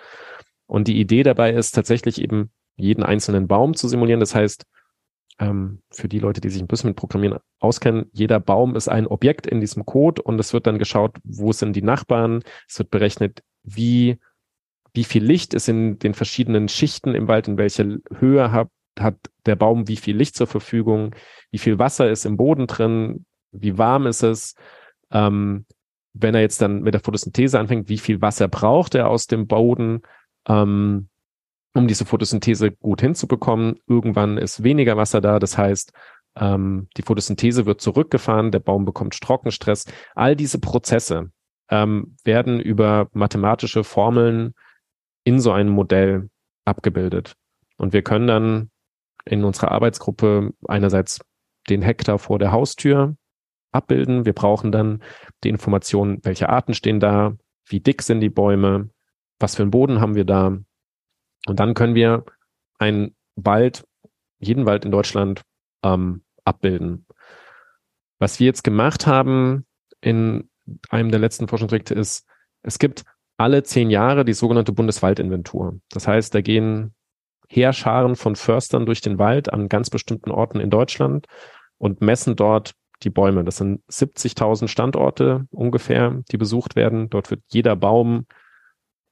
Und 0.67 0.89
die 0.89 1.01
Idee 1.01 1.23
dabei 1.23 1.53
ist 1.53 1.73
tatsächlich 1.73 2.21
eben 2.21 2.51
jeden 2.77 3.03
einzelnen 3.03 3.49
Baum 3.49 3.75
zu 3.75 3.89
simulieren. 3.89 4.21
Das 4.21 4.35
heißt, 4.35 4.67
ähm, 5.39 5.83
für 5.91 6.09
die 6.09 6.19
Leute, 6.19 6.41
die 6.41 6.51
sich 6.51 6.63
ein 6.63 6.69
bisschen 6.69 6.91
mit 6.91 6.97
Programmieren 6.97 7.39
auskennen, 7.59 8.11
jeder 8.13 8.41
Baum 8.41 8.77
ist 8.77 8.89
ein 8.89 9.07
Objekt 9.07 9.47
in 9.47 9.61
diesem 9.61 9.87
Code 9.87 10.23
und 10.23 10.39
es 10.39 10.53
wird 10.53 10.67
dann 10.67 10.79
geschaut, 10.79 11.17
wo 11.25 11.53
sind 11.53 11.75
die 11.75 11.83
Nachbarn. 11.83 12.43
Es 12.69 12.79
wird 12.79 12.91
berechnet, 12.91 13.43
wie 13.63 14.19
wie 14.95 15.05
viel 15.05 15.25
Licht 15.25 15.55
ist 15.55 15.69
in 15.69 15.99
den 15.99 16.15
verschiedenen 16.15 16.69
Schichten 16.69 17.15
im 17.15 17.29
Wald, 17.29 17.49
in 17.49 17.59
welcher 17.59 17.87
Höhe 18.19 18.53
hat, 18.53 18.69
hat 18.99 19.17
der 19.47 19.57
Baum 19.57 19.89
wie 19.89 19.97
viel 19.97 20.17
Licht 20.17 20.37
zur 20.37 20.47
Verfügung, 20.47 21.15
wie 21.51 21.59
viel 21.59 21.79
Wasser 21.79 22.11
ist 22.11 22.25
im 22.25 22.37
Boden 22.37 22.67
drin, 22.67 23.25
wie 23.53 23.79
warm 23.79 24.07
ist 24.07 24.23
es. 24.23 24.55
Ähm, 25.11 25.67
wenn 26.13 26.35
er 26.35 26.41
jetzt 26.41 26.61
dann 26.61 26.83
mit 26.83 26.95
der 26.95 27.01
Photosynthese 27.01 27.59
anfängt, 27.59 27.89
wie 27.89 27.99
viel 27.99 28.21
Wasser 28.21 28.49
braucht 28.49 28.95
er 28.95 29.09
aus 29.09 29.27
dem 29.27 29.47
Boden, 29.47 30.03
ähm, 30.49 31.09
um 31.75 31.87
diese 31.87 32.05
Photosynthese 32.05 32.73
gut 32.73 33.01
hinzubekommen. 33.01 33.79
Irgendwann 33.87 34.39
ist 34.39 34.65
weniger 34.65 34.97
Wasser 34.97 35.21
da, 35.21 35.39
das 35.39 35.57
heißt, 35.57 35.93
ähm, 36.37 36.89
die 36.97 37.03
Photosynthese 37.03 37.67
wird 37.67 37.81
zurückgefahren, 37.81 38.51
der 38.51 38.61
Baum 38.61 38.85
bekommt 38.85 39.21
Trockenstress. 39.21 39.87
All 40.15 40.35
diese 40.35 40.59
Prozesse 40.59 41.31
ähm, 41.71 42.17
werden 42.25 42.61
über 42.61 43.09
mathematische 43.13 43.85
Formeln 43.85 44.55
in 45.31 45.39
so 45.39 45.53
einem 45.53 45.71
Modell 45.71 46.29
abgebildet. 46.65 47.35
Und 47.77 47.93
wir 47.93 48.03
können 48.03 48.27
dann 48.27 48.71
in 49.25 49.45
unserer 49.45 49.71
Arbeitsgruppe 49.71 50.53
einerseits 50.67 51.21
den 51.69 51.83
Hektar 51.83 52.19
vor 52.19 52.41
der 52.41 52.51
Haustür 52.51 53.17
abbilden. 53.71 54.27
Wir 54.27 54.33
brauchen 54.33 54.73
dann 54.73 55.05
die 55.45 55.49
Informationen, 55.49 56.19
welche 56.25 56.49
Arten 56.49 56.75
stehen 56.75 56.99
da, 56.99 57.37
wie 57.65 57.79
dick 57.79 58.03
sind 58.03 58.21
die 58.21 58.29
Bäume, 58.29 58.91
was 59.39 59.55
für 59.55 59.63
einen 59.63 59.71
Boden 59.71 60.01
haben 60.01 60.17
wir 60.17 60.25
da. 60.25 60.59
Und 61.47 61.61
dann 61.61 61.75
können 61.75 61.95
wir 61.95 62.25
einen 62.81 63.15
Wald, 63.37 63.87
jeden 64.41 64.67
Wald 64.67 64.85
in 64.85 64.91
Deutschland 64.91 65.43
ähm, 65.85 66.25
abbilden. 66.45 67.07
Was 68.19 68.41
wir 68.41 68.47
jetzt 68.47 68.65
gemacht 68.65 69.07
haben 69.07 69.65
in 70.01 70.51
einem 70.89 71.13
der 71.13 71.21
letzten 71.21 71.47
Forschungsprojekte 71.47 71.95
ist, 71.95 72.27
es 72.63 72.81
gibt 72.81 73.05
alle 73.41 73.63
zehn 73.63 73.89
Jahre 73.89 74.27
die 74.27 74.35
sogenannte 74.35 74.73
Bundeswaldinventur. 74.73 75.81
Das 75.89 76.07
heißt, 76.07 76.35
da 76.35 76.43
gehen 76.43 76.95
Heerscharen 77.49 78.15
von 78.15 78.37
Förstern 78.37 78.85
durch 78.85 79.01
den 79.01 79.19
Wald 79.19 79.51
an 79.51 79.71
ganz 79.71 79.89
bestimmten 79.89 80.31
Orten 80.31 80.61
in 80.61 80.69
Deutschland 80.69 81.27
und 81.79 82.03
messen 82.03 82.37
dort 82.37 82.75
die 83.03 83.09
Bäume. 83.09 83.43
Das 83.43 83.57
sind 83.57 83.83
70.000 83.91 84.69
Standorte 84.69 85.47
ungefähr, 85.51 86.23
die 86.31 86.37
besucht 86.37 86.77
werden. 86.77 87.09
Dort 87.09 87.31
wird 87.31 87.41
jeder 87.49 87.77
Baum 87.77 88.27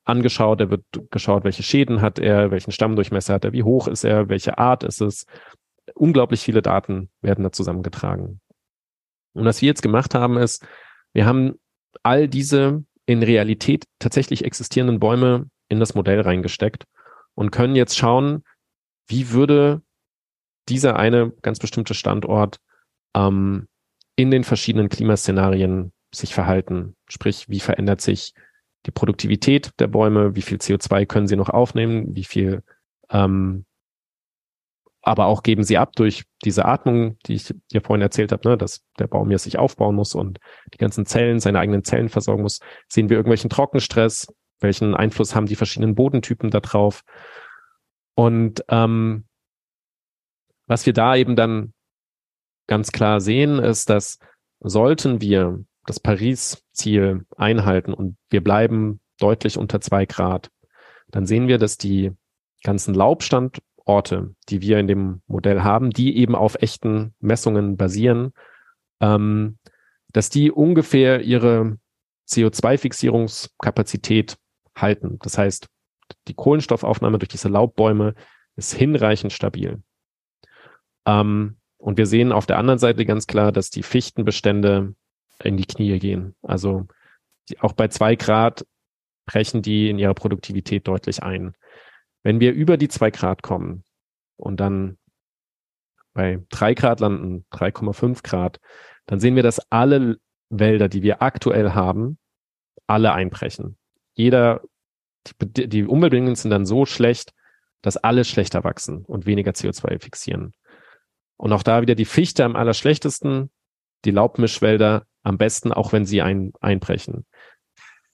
angeschaut. 0.05 0.61
Er 0.61 0.69
wird 0.69 0.85
geschaut, 1.11 1.45
welche 1.45 1.63
Schäden 1.63 2.03
hat 2.03 2.19
er, 2.19 2.51
welchen 2.51 2.71
Stammdurchmesser 2.71 3.33
hat 3.33 3.47
er, 3.47 3.55
wie 3.55 3.63
hoch 3.63 3.89
ist 3.89 4.05
er, 4.05 4.29
welche 4.29 4.59
Art 4.59 4.83
ist 4.83 5.01
es. 5.01 5.25
Unglaublich 5.95 6.43
viele 6.43 6.61
Daten 6.61 7.09
werden 7.23 7.45
da 7.45 7.51
zusammengetragen. 7.51 8.43
Und 9.33 9.47
was 9.47 9.63
wir 9.63 9.69
jetzt 9.69 9.83
gemacht 9.83 10.15
haben, 10.15 10.37
ist, 10.37 10.67
wir 11.15 11.25
haben 11.25 11.55
all 12.03 12.29
diese 12.29 12.85
in 13.09 13.23
Realität 13.23 13.87
tatsächlich 13.99 14.45
existierenden 14.45 15.01
Bäume 15.01 15.49
in 15.71 15.81
das 15.81 15.95
Modell 15.95 16.21
reingesteckt 16.21 16.85
und 17.35 17.51
können 17.51 17.75
jetzt 17.75 17.97
schauen, 17.97 18.45
wie 19.07 19.31
würde 19.31 19.81
dieser 20.69 20.97
eine 20.97 21.33
ganz 21.41 21.59
bestimmte 21.59 21.95
Standort 21.95 22.59
ähm, 23.17 23.67
in 24.15 24.31
den 24.31 24.45
verschiedenen 24.45 24.91
Klimaszenarien 24.91 25.91
sich 26.15 26.35
verhalten. 26.35 26.97
Sprich, 27.09 27.49
wie 27.49 27.61
verändert 27.61 28.03
sich 28.03 28.35
die 28.85 28.91
Produktivität 28.91 29.71
der 29.79 29.87
Bäume, 29.87 30.37
wie 30.37 30.43
viel 30.43 30.59
CO2 30.59 31.07
können 31.07 31.29
sie 31.29 31.37
noch 31.37 31.49
aufnehmen, 31.49 32.15
wie 32.15 32.25
viel 32.25 32.63
ähm, 33.09 33.65
aber 35.09 35.27
auch 35.27 35.43
geben 35.43 35.65
sie 35.65 35.79
ab 35.79 35.95
durch 35.97 36.25
diese 36.45 36.67
Atmung, 36.67 37.19
die 37.27 37.35
ich 37.35 37.55
dir 37.73 37.81
vorhin 37.81 38.03
erzählt 38.03 38.31
habe, 38.31 38.47
ne, 38.47 38.59
dass 38.59 38.85
der 38.99 39.07
Baum 39.07 39.31
ja 39.31 39.39
sich 39.39 39.59
aufbauen 39.59 39.95
muss 39.95 40.15
und 40.15 40.39
die 40.75 40.79
ganzen 40.79 41.07
Zellen, 41.07 41.41
seine 41.41 41.61
eigenen 41.61 41.83
Zellen 41.83 42.11
versorgen 42.11 42.43
muss. 42.43 42.61
Sehen 42.89 43.09
wir 43.09 43.17
irgendwelchen 43.17 43.49
Trockenstress? 43.49 44.27
Welchen 44.61 44.95
Einfluss 44.95 45.35
haben 45.35 45.47
die 45.47 45.57
verschiedenen 45.57 45.95
Bodentypen 45.95 46.51
da 46.51 46.61
drauf? 46.61 47.05
Und 48.15 48.63
ähm, 48.69 49.25
was 50.67 50.85
wir 50.85 50.93
da 50.93 51.17
eben 51.17 51.37
dann 51.37 51.73
ganz 52.67 52.93
klar 52.93 53.21
sehen, 53.21 53.59
ist, 53.59 53.89
dass 53.89 54.19
sollten 54.61 55.23
wir 55.23 55.65
das 55.87 56.01
Paris-Ziel 56.01 57.25
einhalten 57.37 57.95
und 57.95 58.19
wir 58.29 58.45
bleiben 58.45 59.01
deutlich 59.19 59.57
unter 59.57 59.81
zwei 59.81 60.05
Grad, 60.05 60.51
dann 61.11 61.25
sehen 61.25 61.49
wir, 61.49 61.57
dass 61.57 61.79
die 61.79 62.13
ganzen 62.63 62.93
Laubstandorte, 63.89 64.35
die 64.49 64.61
wir 64.61 64.79
in 64.79 64.87
dem 64.87 65.23
Modell 65.27 65.63
haben, 65.63 65.91
die 65.91 66.17
eben 66.19 66.35
auf 66.35 66.57
echten 66.61 67.15
Messungen 67.21 67.77
basieren, 67.77 68.33
ähm, 69.01 69.59
dass 70.13 70.31
die 70.31 70.51
ungefähr 70.51 71.23
ihre 71.23 71.79
CO2-Fixierungskapazität 72.29 74.37
halten. 74.77 75.19
Das 75.23 75.39
heißt, 75.39 75.69
die 76.29 76.35
Kohlenstoffaufnahme 76.35 77.19
durch 77.19 77.29
diese 77.29 77.49
Laubbäume 77.49 78.15
ist 78.57 78.75
hinreichend 78.75 79.33
stabil. 79.33 79.83
Ähm, 81.07 81.57
und 81.79 81.97
wir 81.97 82.07
sehen 82.07 82.33
auf 82.33 82.47
der 82.47 82.59
anderen 82.59 82.79
Seite 82.79 83.07
ganz 83.07 83.27
klar, 83.27 83.53
dass 83.53 83.71
die 83.71 83.83
Fichtenbestände 83.83 84.95
in 85.43 85.57
die 85.57 85.67
Knie 85.67 85.99
gehen. 85.99 86.35
Also 86.43 86.87
die, 87.49 87.59
auch 87.61 87.73
bei 87.73 87.89
zwei 87.89 88.17
Grad 88.17 88.67
brechen 89.27 89.63
die 89.63 89.91
in 89.91 89.99
ihrer 89.99 90.15
Produktivität 90.15 90.89
deutlich 90.89 91.23
ein. 91.23 91.55
Wenn 92.23 92.41
wir 92.41 92.53
über 92.53 92.77
die 92.77 92.89
zwei 92.89 93.11
Grad 93.11 93.43
kommen 93.43 93.85
und 94.37 94.59
dann 94.59 94.99
bei 96.15 96.45
drei 96.51 96.75
Grad 96.75 97.01
landen, 97.01 97.45
3,5 97.53 98.23
Grad, 98.23 98.61
dann 99.07 99.21
sehen 99.21 99.37
wir, 99.37 99.43
dass 99.43 99.61
alle 99.71 100.19
Wälder, 100.51 100.89
die 100.89 101.03
wir 101.03 101.23
aktuell 101.23 101.73
haben, 101.73 102.19
alle 102.87 103.13
einbrechen. 103.13 103.77
Jeder, 104.15 104.63
die, 105.41 105.69
die 105.69 105.85
Umweltbedingungen 105.85 106.35
sind 106.35 106.51
dann 106.51 106.67
so 106.67 106.87
schlecht, 106.87 107.33
dass 107.83 107.97
alle 107.97 108.25
schlechter 108.25 108.65
wachsen 108.65 109.05
und 109.05 109.27
weniger 109.27 109.53
CO2 109.53 110.03
fixieren. 110.03 110.55
Und 111.37 111.53
auch 111.53 111.63
da 111.63 111.83
wieder 111.83 111.95
die 111.95 112.05
Fichte 112.05 112.45
am 112.45 112.57
allerschlechtesten, 112.57 113.51
die 114.05 114.11
Laubmischwälder 114.11 115.07
am 115.23 115.39
besten, 115.39 115.73
auch 115.73 115.93
wenn 115.93 116.05
sie 116.05 116.21
ein, 116.21 116.53
einbrechen. 116.61 117.27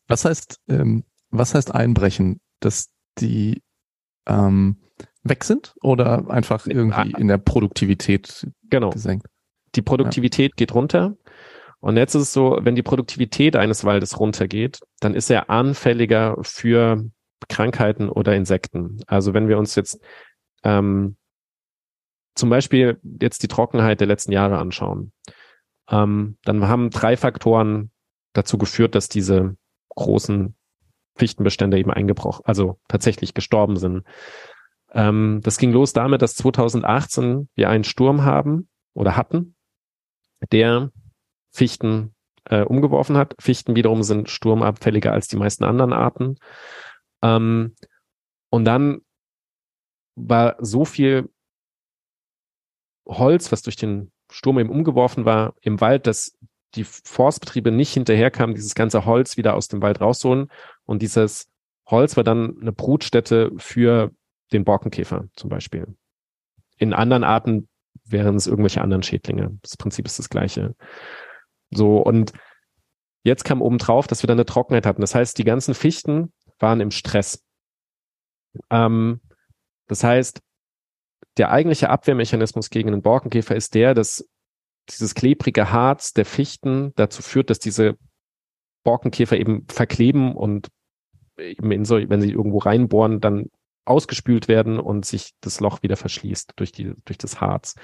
Was 0.06 0.24
heißt, 0.24 0.60
ähm, 0.68 1.04
was 1.30 1.54
heißt 1.54 1.74
einbrechen? 1.74 2.40
Dass 2.60 2.90
die 3.18 3.62
ähm, 4.26 4.76
weg 5.22 5.44
sind 5.44 5.74
oder 5.82 6.30
einfach 6.30 6.66
irgendwie 6.66 7.12
in 7.18 7.28
der 7.28 7.38
Produktivität 7.38 8.46
genau. 8.70 8.90
gesenkt? 8.90 9.26
Die 9.74 9.82
Produktivität 9.82 10.52
ja. 10.52 10.56
geht 10.56 10.74
runter. 10.74 11.16
Und 11.80 11.96
jetzt 11.96 12.14
ist 12.14 12.22
es 12.22 12.32
so, 12.32 12.58
wenn 12.62 12.74
die 12.74 12.82
Produktivität 12.82 13.56
eines 13.56 13.84
Waldes 13.84 14.18
runtergeht, 14.18 14.80
dann 15.00 15.14
ist 15.14 15.30
er 15.30 15.50
anfälliger 15.50 16.36
für 16.40 17.04
Krankheiten 17.48 18.08
oder 18.08 18.34
Insekten. 18.34 19.00
Also 19.06 19.34
wenn 19.34 19.48
wir 19.48 19.58
uns 19.58 19.74
jetzt 19.74 20.00
ähm, 20.62 21.16
zum 22.34 22.50
Beispiel 22.50 22.98
jetzt 23.20 23.42
die 23.42 23.48
Trockenheit 23.48 24.00
der 24.00 24.06
letzten 24.06 24.32
Jahre 24.32 24.58
anschauen, 24.58 25.12
ähm, 25.90 26.38
dann 26.44 26.66
haben 26.66 26.90
drei 26.90 27.16
Faktoren 27.16 27.90
dazu 28.32 28.58
geführt, 28.58 28.94
dass 28.94 29.08
diese 29.08 29.56
großen 29.90 30.56
Fichtenbestände 31.16 31.78
eben 31.78 31.90
eingebrochen, 31.90 32.44
also 32.44 32.78
tatsächlich 32.88 33.34
gestorben 33.34 33.76
sind. 33.76 34.04
Ähm, 34.92 35.40
das 35.42 35.58
ging 35.58 35.72
los 35.72 35.92
damit, 35.92 36.22
dass 36.22 36.34
2018 36.36 37.48
wir 37.54 37.68
einen 37.68 37.84
Sturm 37.84 38.24
haben 38.24 38.68
oder 38.94 39.16
hatten, 39.16 39.56
der 40.52 40.90
Fichten 41.50 42.14
äh, 42.44 42.62
umgeworfen 42.62 43.16
hat. 43.16 43.34
Fichten 43.38 43.76
wiederum 43.76 44.02
sind 44.02 44.28
sturmabfälliger 44.28 45.12
als 45.12 45.28
die 45.28 45.36
meisten 45.36 45.64
anderen 45.64 45.92
Arten. 45.92 46.36
Ähm, 47.22 47.74
und 48.50 48.64
dann 48.64 49.00
war 50.16 50.56
so 50.60 50.84
viel 50.84 51.28
Holz, 53.06 53.52
was 53.52 53.62
durch 53.62 53.76
den 53.76 54.12
Sturm 54.30 54.58
eben 54.58 54.70
umgeworfen 54.70 55.24
war, 55.24 55.54
im 55.60 55.80
Wald, 55.80 56.06
dass 56.06 56.36
die 56.74 56.84
Forstbetriebe 56.84 57.70
nicht 57.70 57.92
hinterherkamen, 57.92 58.54
dieses 58.54 58.74
ganze 58.74 59.04
Holz 59.04 59.36
wieder 59.36 59.54
aus 59.54 59.68
dem 59.68 59.82
Wald 59.82 60.00
rauszuholen. 60.00 60.50
Und 60.84 61.02
dieses 61.02 61.48
Holz 61.86 62.16
war 62.16 62.24
dann 62.24 62.56
eine 62.60 62.72
Brutstätte 62.72 63.52
für 63.56 64.10
den 64.52 64.64
Borkenkäfer 64.64 65.26
zum 65.36 65.50
Beispiel. 65.50 65.96
In 66.78 66.92
anderen 66.92 67.24
Arten 67.24 67.68
wären 68.04 68.36
es 68.36 68.46
irgendwelche 68.46 68.82
anderen 68.82 69.02
Schädlinge. 69.02 69.58
Das 69.62 69.76
Prinzip 69.76 70.06
ist 70.06 70.18
das 70.18 70.28
gleiche. 70.28 70.74
So, 71.70 71.98
und 71.98 72.32
jetzt 73.22 73.44
kam 73.44 73.62
oben 73.62 73.78
drauf, 73.78 74.06
dass 74.06 74.22
wir 74.22 74.28
dann 74.28 74.38
eine 74.38 74.46
Trockenheit 74.46 74.86
hatten. 74.86 75.00
Das 75.00 75.14
heißt, 75.14 75.38
die 75.38 75.44
ganzen 75.44 75.74
Fichten 75.74 76.32
waren 76.58 76.80
im 76.80 76.90
Stress. 76.90 77.42
Ähm, 78.70 79.20
das 79.86 80.04
heißt, 80.04 80.40
der 81.36 81.50
eigentliche 81.50 81.90
Abwehrmechanismus 81.90 82.70
gegen 82.70 82.90
einen 82.90 83.02
Borkenkäfer 83.02 83.56
ist 83.56 83.74
der, 83.74 83.94
dass 83.94 84.28
dieses 84.90 85.14
klebrige 85.14 85.70
Harz 85.70 86.12
der 86.12 86.24
Fichten 86.24 86.92
dazu 86.96 87.22
führt, 87.22 87.50
dass 87.50 87.58
diese 87.58 87.96
Borkenkäfer 88.84 89.36
eben 89.36 89.66
verkleben 89.68 90.34
und 90.34 90.68
eben 91.38 91.84
so, 91.84 91.96
wenn 91.96 92.20
sie 92.20 92.30
irgendwo 92.30 92.58
reinbohren, 92.58 93.20
dann 93.20 93.46
ausgespült 93.86 94.48
werden 94.48 94.78
und 94.78 95.04
sich 95.04 95.32
das 95.40 95.60
Loch 95.60 95.82
wieder 95.82 95.96
verschließt 95.96 96.52
durch 96.56 96.72
die, 96.72 96.94
durch 97.04 97.18
das 97.18 97.40
Harz. 97.40 97.74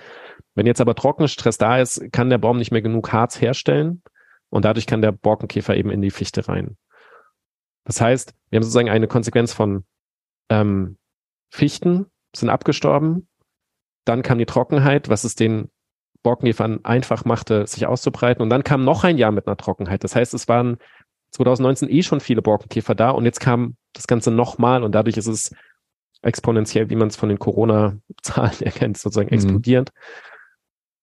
Wenn 0.54 0.66
jetzt 0.66 0.80
aber 0.80 0.94
Trockenstress 0.94 1.58
da 1.58 1.78
ist, 1.78 2.12
kann 2.12 2.30
der 2.30 2.38
Baum 2.38 2.58
nicht 2.58 2.70
mehr 2.70 2.82
genug 2.82 3.12
Harz 3.12 3.40
herstellen 3.40 4.02
und 4.48 4.64
dadurch 4.64 4.86
kann 4.86 5.02
der 5.02 5.12
Borkenkäfer 5.12 5.76
eben 5.76 5.90
in 5.90 6.00
die 6.00 6.10
Fichte 6.10 6.48
rein. 6.48 6.76
Das 7.84 8.00
heißt, 8.00 8.34
wir 8.50 8.56
haben 8.56 8.62
sozusagen 8.62 8.88
eine 8.88 9.08
Konsequenz 9.08 9.52
von 9.52 9.84
ähm, 10.48 10.96
Fichten 11.50 12.06
sind 12.34 12.48
abgestorben, 12.48 13.28
dann 14.04 14.22
kam 14.22 14.38
die 14.38 14.46
Trockenheit, 14.46 15.08
was 15.08 15.24
es 15.24 15.34
den 15.34 15.70
Borkenkäfern 16.22 16.84
einfach 16.84 17.24
machte, 17.24 17.66
sich 17.66 17.86
auszubreiten. 17.86 18.42
Und 18.42 18.50
dann 18.50 18.64
kam 18.64 18.84
noch 18.84 19.04
ein 19.04 19.18
Jahr 19.18 19.32
mit 19.32 19.46
einer 19.46 19.56
Trockenheit. 19.56 20.04
Das 20.04 20.14
heißt, 20.14 20.34
es 20.34 20.48
waren 20.48 20.78
2019 21.32 21.88
eh 21.90 22.02
schon 22.02 22.20
viele 22.20 22.42
Borkenkäfer 22.42 22.94
da 22.94 23.10
und 23.10 23.24
jetzt 23.24 23.40
kam 23.40 23.76
das 23.92 24.06
Ganze 24.06 24.30
nochmal 24.30 24.82
und 24.82 24.94
dadurch 24.94 25.16
ist 25.16 25.26
es 25.26 25.54
exponentiell, 26.22 26.90
wie 26.90 26.96
man 26.96 27.08
es 27.08 27.16
von 27.16 27.28
den 27.28 27.38
Corona-Zahlen 27.38 28.60
erkennt, 28.60 28.98
sozusagen 28.98 29.28
mhm. 29.28 29.34
explodierend. 29.34 29.90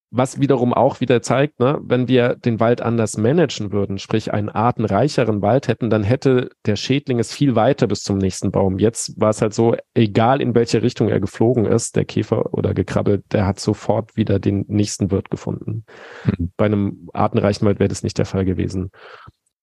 Was 0.10 0.40
wiederum 0.40 0.74
auch 0.74 1.02
wieder 1.02 1.22
zeigt, 1.22 1.60
ne, 1.60 1.80
wenn 1.82 2.08
wir 2.08 2.36
den 2.36 2.62
Wald 2.62 2.82
anders 2.82 3.18
managen 3.18 3.74
würden, 3.74 3.98
sprich 3.98 4.34
einen 4.34 4.48
artenreicheren 4.48 5.42
Wald 5.42 5.68
hätten, 5.68 5.90
dann 5.90 6.04
hätte 6.04 6.50
der 6.66 6.78
Schädling 6.78 7.20
es 7.20 7.34
viel 7.34 7.56
weiter 7.56 7.88
bis 7.88 8.04
zum 8.04 8.18
nächsten 8.18 8.52
Baum. 8.52 8.80
Jetzt 8.80 9.20
war 9.20 9.32
es 9.32 9.42
halt 9.42 9.54
so, 9.54 9.76
egal 9.94 10.42
in 10.42 10.56
welche 10.56 10.82
Richtung 10.82 11.10
er 11.10 11.20
geflogen 11.20 11.66
ist, 11.66 11.98
der 11.98 12.06
Käfer 12.06 12.54
oder 12.54 12.74
gekrabbelt, 12.74 13.26
der 13.34 13.46
hat 13.46 13.60
sofort 13.60 14.16
wieder 14.16 14.40
den 14.40 14.64
nächsten 14.70 15.12
Wirt 15.12 15.30
gefunden. 15.30 15.84
Mhm. 16.24 16.52
Bei 16.56 16.66
einem 16.66 17.10
artenreichen 17.12 17.68
Wald 17.68 17.80
wäre 17.80 17.90
das 17.90 18.04
nicht 18.04 18.18
der 18.18 18.26
Fall 18.26 18.46
gewesen. 18.46 18.92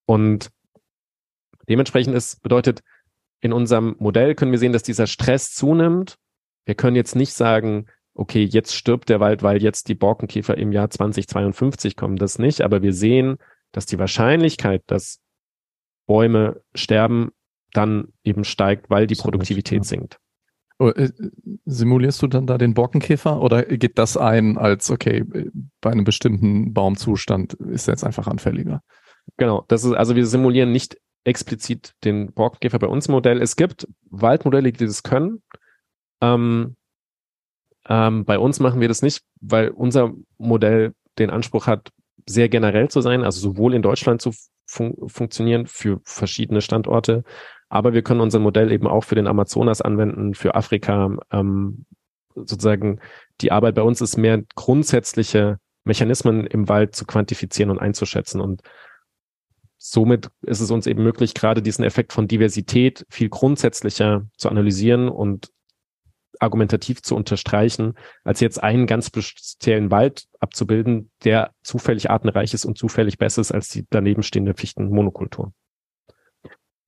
Und 0.04 0.50
dementsprechend 1.70 2.14
ist, 2.14 2.42
bedeutet, 2.42 2.82
in 3.40 3.54
unserem 3.54 3.96
Modell 3.98 4.34
können 4.34 4.52
wir 4.52 4.58
sehen, 4.58 4.72
dass 4.72 4.82
dieser 4.82 5.06
Stress 5.06 5.52
zunimmt. 5.52 6.16
Wir 6.66 6.74
können 6.74 6.96
jetzt 6.96 7.16
nicht 7.16 7.32
sagen, 7.32 7.86
okay, 8.14 8.44
jetzt 8.44 8.74
stirbt 8.74 9.08
der 9.08 9.20
Wald, 9.20 9.42
weil 9.42 9.62
jetzt 9.62 9.88
die 9.88 9.94
Borkenkäfer 9.94 10.56
im 10.56 10.72
Jahr 10.72 10.90
2052 10.90 11.96
kommen. 11.96 12.16
Das 12.16 12.38
nicht, 12.38 12.62
aber 12.62 12.82
wir 12.82 12.92
sehen, 12.92 13.38
dass 13.72 13.86
die 13.86 13.98
Wahrscheinlichkeit, 13.98 14.82
dass 14.86 15.20
Bäume 16.06 16.60
sterben, 16.74 17.30
dann 17.72 18.08
eben 18.22 18.44
steigt, 18.44 18.88
weil 18.88 19.06
die 19.06 19.16
Produktivität 19.16 19.84
sinkt. 19.84 20.18
Äh, 20.78 21.10
simulierst 21.64 22.22
du 22.22 22.26
dann 22.26 22.46
da 22.46 22.58
den 22.58 22.74
Borkenkäfer 22.74 23.40
oder 23.40 23.64
geht 23.64 23.98
das 23.98 24.16
ein 24.16 24.58
als, 24.58 24.90
okay, 24.90 25.24
bei 25.80 25.90
einem 25.90 26.04
bestimmten 26.04 26.72
Baumzustand 26.72 27.54
ist 27.54 27.88
er 27.88 27.94
jetzt 27.94 28.04
einfach 28.04 28.26
anfälliger? 28.26 28.82
Genau, 29.36 29.64
das 29.68 29.84
ist, 29.84 29.92
also 29.92 30.14
wir 30.14 30.26
simulieren 30.26 30.72
nicht 30.72 30.98
explizit 31.24 31.94
den 32.04 32.32
Borkenkäfer 32.32 32.78
bei 32.78 32.86
uns 32.86 33.08
Modell. 33.08 33.40
Es 33.40 33.56
gibt 33.56 33.88
Waldmodelle, 34.10 34.72
die 34.72 34.84
das 34.84 35.02
können. 35.02 35.42
Ähm, 36.20 36.76
ähm, 37.88 38.24
bei 38.24 38.38
uns 38.38 38.60
machen 38.60 38.80
wir 38.80 38.88
das 38.88 39.02
nicht, 39.02 39.22
weil 39.40 39.68
unser 39.68 40.12
Modell 40.38 40.94
den 41.18 41.30
Anspruch 41.30 41.66
hat, 41.66 41.90
sehr 42.26 42.48
generell 42.48 42.88
zu 42.88 43.00
sein, 43.00 43.22
also 43.22 43.40
sowohl 43.40 43.74
in 43.74 43.82
Deutschland 43.82 44.22
zu 44.22 44.32
fun 44.66 44.94
funktionieren 45.06 45.66
für 45.66 46.00
verschiedene 46.04 46.62
Standorte, 46.62 47.22
aber 47.68 47.92
wir 47.92 48.02
können 48.02 48.20
unser 48.20 48.38
Modell 48.38 48.72
eben 48.72 48.86
auch 48.86 49.04
für 49.04 49.14
den 49.14 49.26
Amazonas 49.26 49.82
anwenden, 49.82 50.34
für 50.34 50.54
Afrika. 50.54 51.16
Ähm, 51.30 51.84
sozusagen 52.34 53.00
die 53.40 53.52
Arbeit 53.52 53.74
bei 53.74 53.82
uns 53.82 54.00
ist 54.00 54.16
mehr 54.16 54.42
grundsätzliche 54.54 55.58
Mechanismen 55.84 56.46
im 56.46 56.68
Wald 56.68 56.96
zu 56.96 57.04
quantifizieren 57.04 57.70
und 57.70 57.78
einzuschätzen 57.78 58.40
und 58.40 58.62
somit 59.76 60.30
ist 60.40 60.60
es 60.60 60.70
uns 60.70 60.86
eben 60.86 61.02
möglich, 61.02 61.34
gerade 61.34 61.60
diesen 61.60 61.84
Effekt 61.84 62.14
von 62.14 62.26
Diversität 62.26 63.04
viel 63.10 63.28
grundsätzlicher 63.28 64.26
zu 64.38 64.48
analysieren 64.48 65.10
und 65.10 65.50
argumentativ 66.40 67.02
zu 67.02 67.16
unterstreichen, 67.16 67.94
als 68.24 68.40
jetzt 68.40 68.62
einen 68.62 68.86
ganz 68.86 69.06
speziellen 69.06 69.90
Wald 69.90 70.26
abzubilden, 70.40 71.10
der 71.24 71.52
zufällig 71.62 72.10
artenreich 72.10 72.54
ist 72.54 72.64
und 72.64 72.78
zufällig 72.78 73.18
besser 73.18 73.40
ist 73.40 73.52
als 73.52 73.68
die 73.68 73.86
daneben 73.90 74.22
stehende 74.22 74.54
Fichtenmonokultur. 74.54 75.52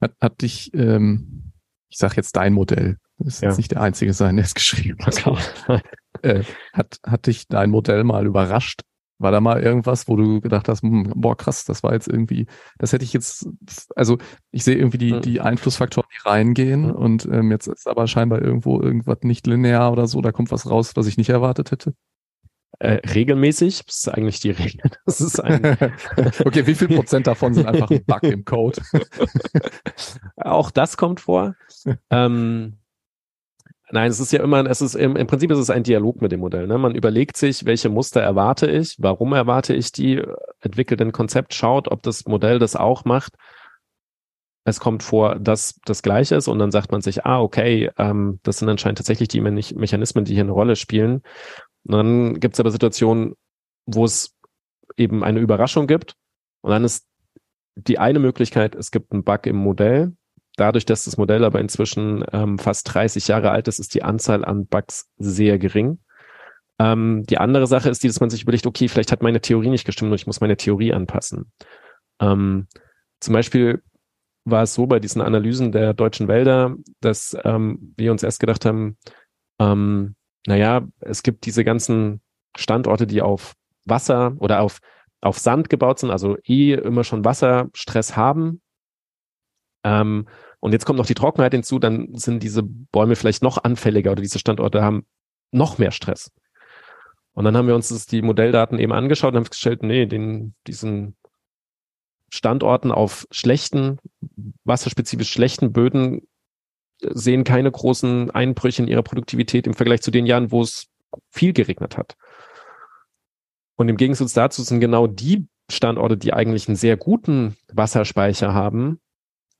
Hat, 0.00 0.12
hat 0.20 0.42
dich, 0.42 0.72
ähm, 0.74 1.52
ich 1.88 1.98
sage 1.98 2.14
jetzt 2.16 2.36
dein 2.36 2.52
Modell, 2.52 2.98
Das 3.18 3.34
ist 3.34 3.42
Ja. 3.42 3.48
jetzt 3.48 3.56
nicht 3.56 3.70
der 3.70 3.80
einzige 3.80 4.12
sein, 4.12 4.36
der 4.36 4.44
es 4.44 4.54
geschrieben 4.54 4.98
hat. 5.06 5.26
Okay. 5.26 5.80
Äh, 6.22 6.44
hat, 6.72 6.98
hat 7.04 7.26
dich 7.26 7.46
dein 7.48 7.70
Modell 7.70 8.04
mal 8.04 8.26
überrascht? 8.26 8.82
War 9.18 9.32
da 9.32 9.40
mal 9.40 9.62
irgendwas, 9.62 10.08
wo 10.08 10.16
du 10.16 10.40
gedacht 10.40 10.68
hast, 10.68 10.82
hm, 10.82 11.12
boah, 11.16 11.36
krass, 11.36 11.64
das 11.64 11.82
war 11.82 11.94
jetzt 11.94 12.06
irgendwie, 12.08 12.46
das 12.78 12.92
hätte 12.92 13.04
ich 13.04 13.12
jetzt, 13.14 13.48
also 13.94 14.18
ich 14.50 14.62
sehe 14.64 14.76
irgendwie 14.76 14.98
die, 14.98 15.12
Mhm. 15.14 15.20
die 15.22 15.40
Einflussfaktoren, 15.40 16.08
die 16.14 16.28
reingehen 16.28 16.82
Mhm. 16.88 16.90
und 16.92 17.24
ähm, 17.26 17.50
jetzt 17.50 17.66
ist 17.66 17.88
aber 17.88 18.06
scheinbar 18.08 18.42
irgendwo 18.42 18.80
irgendwas 18.80 19.18
nicht 19.22 19.46
linear 19.46 19.90
oder 19.92 20.06
so, 20.06 20.20
da 20.20 20.32
kommt 20.32 20.50
was 20.50 20.68
raus, 20.68 20.92
was 20.96 21.06
ich 21.06 21.16
nicht 21.16 21.30
erwartet 21.30 21.70
hätte. 21.70 21.94
Äh, 22.78 23.00
regelmäßig, 23.08 23.86
das 23.86 23.96
ist 24.00 24.08
eigentlich 24.08 24.40
die 24.40 24.50
Regel. 24.50 24.90
Das 25.06 25.22
ist 25.22 25.40
ein, 25.40 25.62
okay, 26.44 26.66
wie 26.66 26.74
viel 26.74 26.88
Prozent 26.88 27.26
davon 27.26 27.54
sind 27.54 27.66
einfach 27.66 27.90
ein 27.90 28.04
Bug 28.04 28.22
im 28.24 28.44
Code? 28.44 28.82
auch 30.36 30.70
das 30.70 30.96
kommt 30.98 31.20
vor. 31.20 31.54
ähm, 32.10 32.74
nein, 33.90 34.10
es 34.10 34.20
ist 34.20 34.32
ja 34.32 34.42
immer, 34.42 34.64
es 34.66 34.80
ist 34.80 34.94
im, 34.94 35.16
im 35.16 35.26
Prinzip 35.26 35.50
ist 35.50 35.58
es 35.58 35.70
ein 35.70 35.82
Dialog 35.82 36.20
mit 36.20 36.32
dem 36.32 36.40
Modell. 36.40 36.66
Ne? 36.66 36.78
Man 36.78 36.94
überlegt 36.94 37.36
sich, 37.36 37.64
welche 37.64 37.88
Muster 37.88 38.20
erwarte 38.20 38.70
ich, 38.70 38.96
warum 38.98 39.32
erwarte 39.32 39.74
ich 39.74 39.92
die, 39.92 40.22
entwickelt 40.60 41.00
ein 41.00 41.12
Konzept, 41.12 41.54
schaut, 41.54 41.88
ob 41.88 42.02
das 42.02 42.26
Modell 42.26 42.58
das 42.58 42.76
auch 42.76 43.04
macht. 43.04 43.34
Es 44.64 44.80
kommt 44.80 45.04
vor, 45.04 45.36
dass 45.36 45.78
das 45.84 46.02
Gleiche 46.02 46.34
ist 46.34 46.48
und 46.48 46.58
dann 46.58 46.72
sagt 46.72 46.90
man 46.90 47.00
sich, 47.00 47.24
ah, 47.24 47.40
okay, 47.40 47.90
ähm, 47.98 48.40
das 48.42 48.58
sind 48.58 48.68
anscheinend 48.68 48.98
tatsächlich 48.98 49.28
die 49.28 49.40
Me 49.40 49.52
Mechanismen, 49.52 50.24
die 50.24 50.34
hier 50.34 50.42
eine 50.42 50.52
Rolle 50.52 50.74
spielen. 50.74 51.22
Und 51.84 51.92
dann 51.92 52.40
gibt 52.40 52.54
es 52.54 52.60
aber 52.60 52.72
Situationen, 52.72 53.34
wo 53.86 54.04
es 54.04 54.34
eben 54.96 55.22
eine 55.22 55.38
Überraschung 55.38 55.86
gibt 55.86 56.16
und 56.62 56.72
dann 56.72 56.82
ist 56.82 57.06
die 57.76 57.98
eine 57.98 58.18
Möglichkeit, 58.18 58.74
es 58.74 58.90
gibt 58.90 59.12
einen 59.12 59.22
Bug 59.22 59.46
im 59.46 59.56
Modell. 59.56 60.16
Dadurch, 60.56 60.86
dass 60.86 61.04
das 61.04 61.16
Modell 61.16 61.44
aber 61.44 61.60
inzwischen 61.60 62.24
ähm, 62.32 62.58
fast 62.58 62.92
30 62.94 63.28
Jahre 63.28 63.50
alt 63.50 63.68
ist, 63.68 63.78
ist 63.78 63.94
die 63.94 64.02
Anzahl 64.02 64.44
an 64.44 64.66
Bugs 64.66 65.08
sehr 65.18 65.58
gering. 65.58 65.98
Ähm, 66.78 67.24
die 67.28 67.38
andere 67.38 67.66
Sache 67.66 67.88
ist 67.90 68.02
die, 68.02 68.08
dass 68.08 68.20
man 68.20 68.30
sich 68.30 68.42
überlegt, 68.42 68.66
okay, 68.66 68.88
vielleicht 68.88 69.12
hat 69.12 69.22
meine 69.22 69.40
Theorie 69.40 69.70
nicht 69.70 69.84
gestimmt 69.84 70.10
und 70.10 70.16
ich 70.16 70.26
muss 70.26 70.40
meine 70.40 70.56
Theorie 70.56 70.92
anpassen. 70.92 71.52
Ähm, 72.20 72.68
zum 73.20 73.34
Beispiel 73.34 73.82
war 74.44 74.62
es 74.62 74.74
so 74.74 74.86
bei 74.86 75.00
diesen 75.00 75.22
Analysen 75.22 75.72
der 75.72 75.94
deutschen 75.94 76.28
Wälder, 76.28 76.76
dass 77.00 77.36
ähm, 77.44 77.94
wir 77.96 78.12
uns 78.12 78.22
erst 78.22 78.40
gedacht 78.40 78.64
haben, 78.64 78.96
ähm, 79.58 80.14
naja, 80.46 80.86
es 81.00 81.22
gibt 81.22 81.46
diese 81.46 81.64
ganzen 81.64 82.20
Standorte, 82.56 83.06
die 83.06 83.22
auf 83.22 83.54
Wasser 83.84 84.34
oder 84.38 84.60
auf 84.60 84.80
auf 85.20 85.38
Sand 85.38 85.68
gebaut 85.68 85.98
sind, 85.98 86.10
also 86.10 86.36
eh 86.44 86.74
immer 86.74 87.04
schon 87.04 87.24
Wasserstress 87.24 88.16
haben. 88.16 88.60
Ähm, 89.84 90.28
und 90.66 90.72
jetzt 90.72 90.84
kommt 90.84 90.98
noch 90.98 91.06
die 91.06 91.14
Trockenheit 91.14 91.52
hinzu, 91.52 91.78
dann 91.78 92.12
sind 92.16 92.42
diese 92.42 92.64
Bäume 92.64 93.14
vielleicht 93.14 93.40
noch 93.40 93.62
anfälliger 93.62 94.10
oder 94.10 94.20
diese 94.20 94.40
Standorte 94.40 94.82
haben 94.82 95.06
noch 95.52 95.78
mehr 95.78 95.92
Stress. 95.92 96.32
Und 97.34 97.44
dann 97.44 97.56
haben 97.56 97.68
wir 97.68 97.76
uns 97.76 97.90
das, 97.90 98.06
die 98.06 98.20
Modelldaten 98.20 98.80
eben 98.80 98.92
angeschaut 98.92 99.30
und 99.30 99.36
haben 99.36 99.44
festgestellt, 99.44 99.84
nee, 99.84 100.06
den, 100.06 100.56
diesen 100.66 101.14
Standorten 102.30 102.90
auf 102.90 103.28
schlechten, 103.30 104.00
wasserspezifisch 104.64 105.30
schlechten 105.30 105.72
Böden 105.72 106.26
sehen 107.00 107.44
keine 107.44 107.70
großen 107.70 108.32
Einbrüche 108.32 108.82
in 108.82 108.88
ihrer 108.88 109.04
Produktivität 109.04 109.68
im 109.68 109.74
Vergleich 109.74 110.02
zu 110.02 110.10
den 110.10 110.26
Jahren, 110.26 110.50
wo 110.50 110.62
es 110.62 110.88
viel 111.30 111.52
geregnet 111.52 111.96
hat. 111.96 112.16
Und 113.76 113.88
im 113.88 113.96
Gegensatz 113.96 114.32
dazu 114.32 114.64
sind 114.64 114.80
genau 114.80 115.06
die 115.06 115.46
Standorte, 115.70 116.16
die 116.16 116.32
eigentlich 116.32 116.66
einen 116.66 116.76
sehr 116.76 116.96
guten 116.96 117.56
Wasserspeicher 117.72 118.52
haben, 118.52 118.98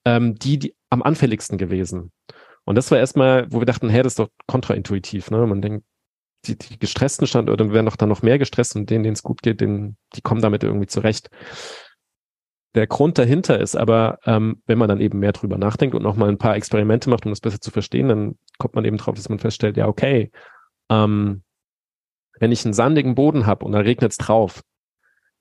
ähm, 0.07 0.37
die, 0.37 0.59
die 0.59 0.75
am 0.97 1.03
anfälligsten 1.03 1.59
gewesen. 1.59 2.13
Und 2.65 2.77
das 2.77 2.91
war 2.91 2.99
erstmal, 2.99 3.47
wo 3.51 3.61
wir 3.61 3.67
dachten, 3.67 3.89
hä, 3.89 4.03
das 4.03 4.13
ist 4.13 4.19
doch 4.19 4.29
kontraintuitiv. 4.47 5.31
Ne? 5.31 5.47
Man 5.47 5.63
denkt, 5.63 5.87
die, 6.47 6.57
die 6.57 6.79
gestressten 6.79 7.27
Standorte 7.27 7.73
werden 7.73 7.87
doch 7.87 7.97
dann 7.97 8.09
noch 8.09 8.23
mehr 8.23 8.39
gestresst 8.39 8.77
und 8.77 8.91
denen, 8.91 9.05
denen 9.05 9.15
es 9.15 9.23
gut 9.23 9.43
geht, 9.43 9.61
denen, 9.61 9.97
die 10.15 10.21
kommen 10.21 10.41
damit 10.43 10.65
irgendwie 10.65 10.87
zurecht. 10.87 11.31
Der 12.75 12.87
Grund 12.87 13.19
dahinter 13.19 13.59
ist 13.59 13.77
aber, 13.77 14.19
ähm, 14.27 14.63
wenn 14.67 14.79
man 14.79 14.89
dann 14.89 15.01
eben 15.01 15.19
mehr 15.19 15.33
drüber 15.33 15.57
nachdenkt 15.57 15.95
und 15.95 16.03
nochmal 16.03 16.29
ein 16.29 16.39
paar 16.39 16.57
Experimente 16.57 17.09
macht, 17.09 17.25
um 17.25 17.33
das 17.33 17.41
besser 17.41 17.61
zu 17.61 17.71
verstehen, 17.71 18.09
dann 18.09 18.39
kommt 18.59 18.75
man 18.75 18.85
eben 18.85 18.99
drauf, 18.99 19.15
dass 19.15 19.29
man 19.29 19.39
feststellt, 19.39 19.77
ja, 19.77 19.87
okay, 19.87 20.31
ähm, 20.91 21.43
wenn 22.39 22.53
ich 22.53 22.65
einen 22.65 22.75
sandigen 22.75 23.15
Boden 23.15 23.47
habe 23.47 23.65
und 23.65 23.73
da 23.73 23.79
regnet 23.79 24.13
es 24.13 24.19
drauf, 24.19 24.63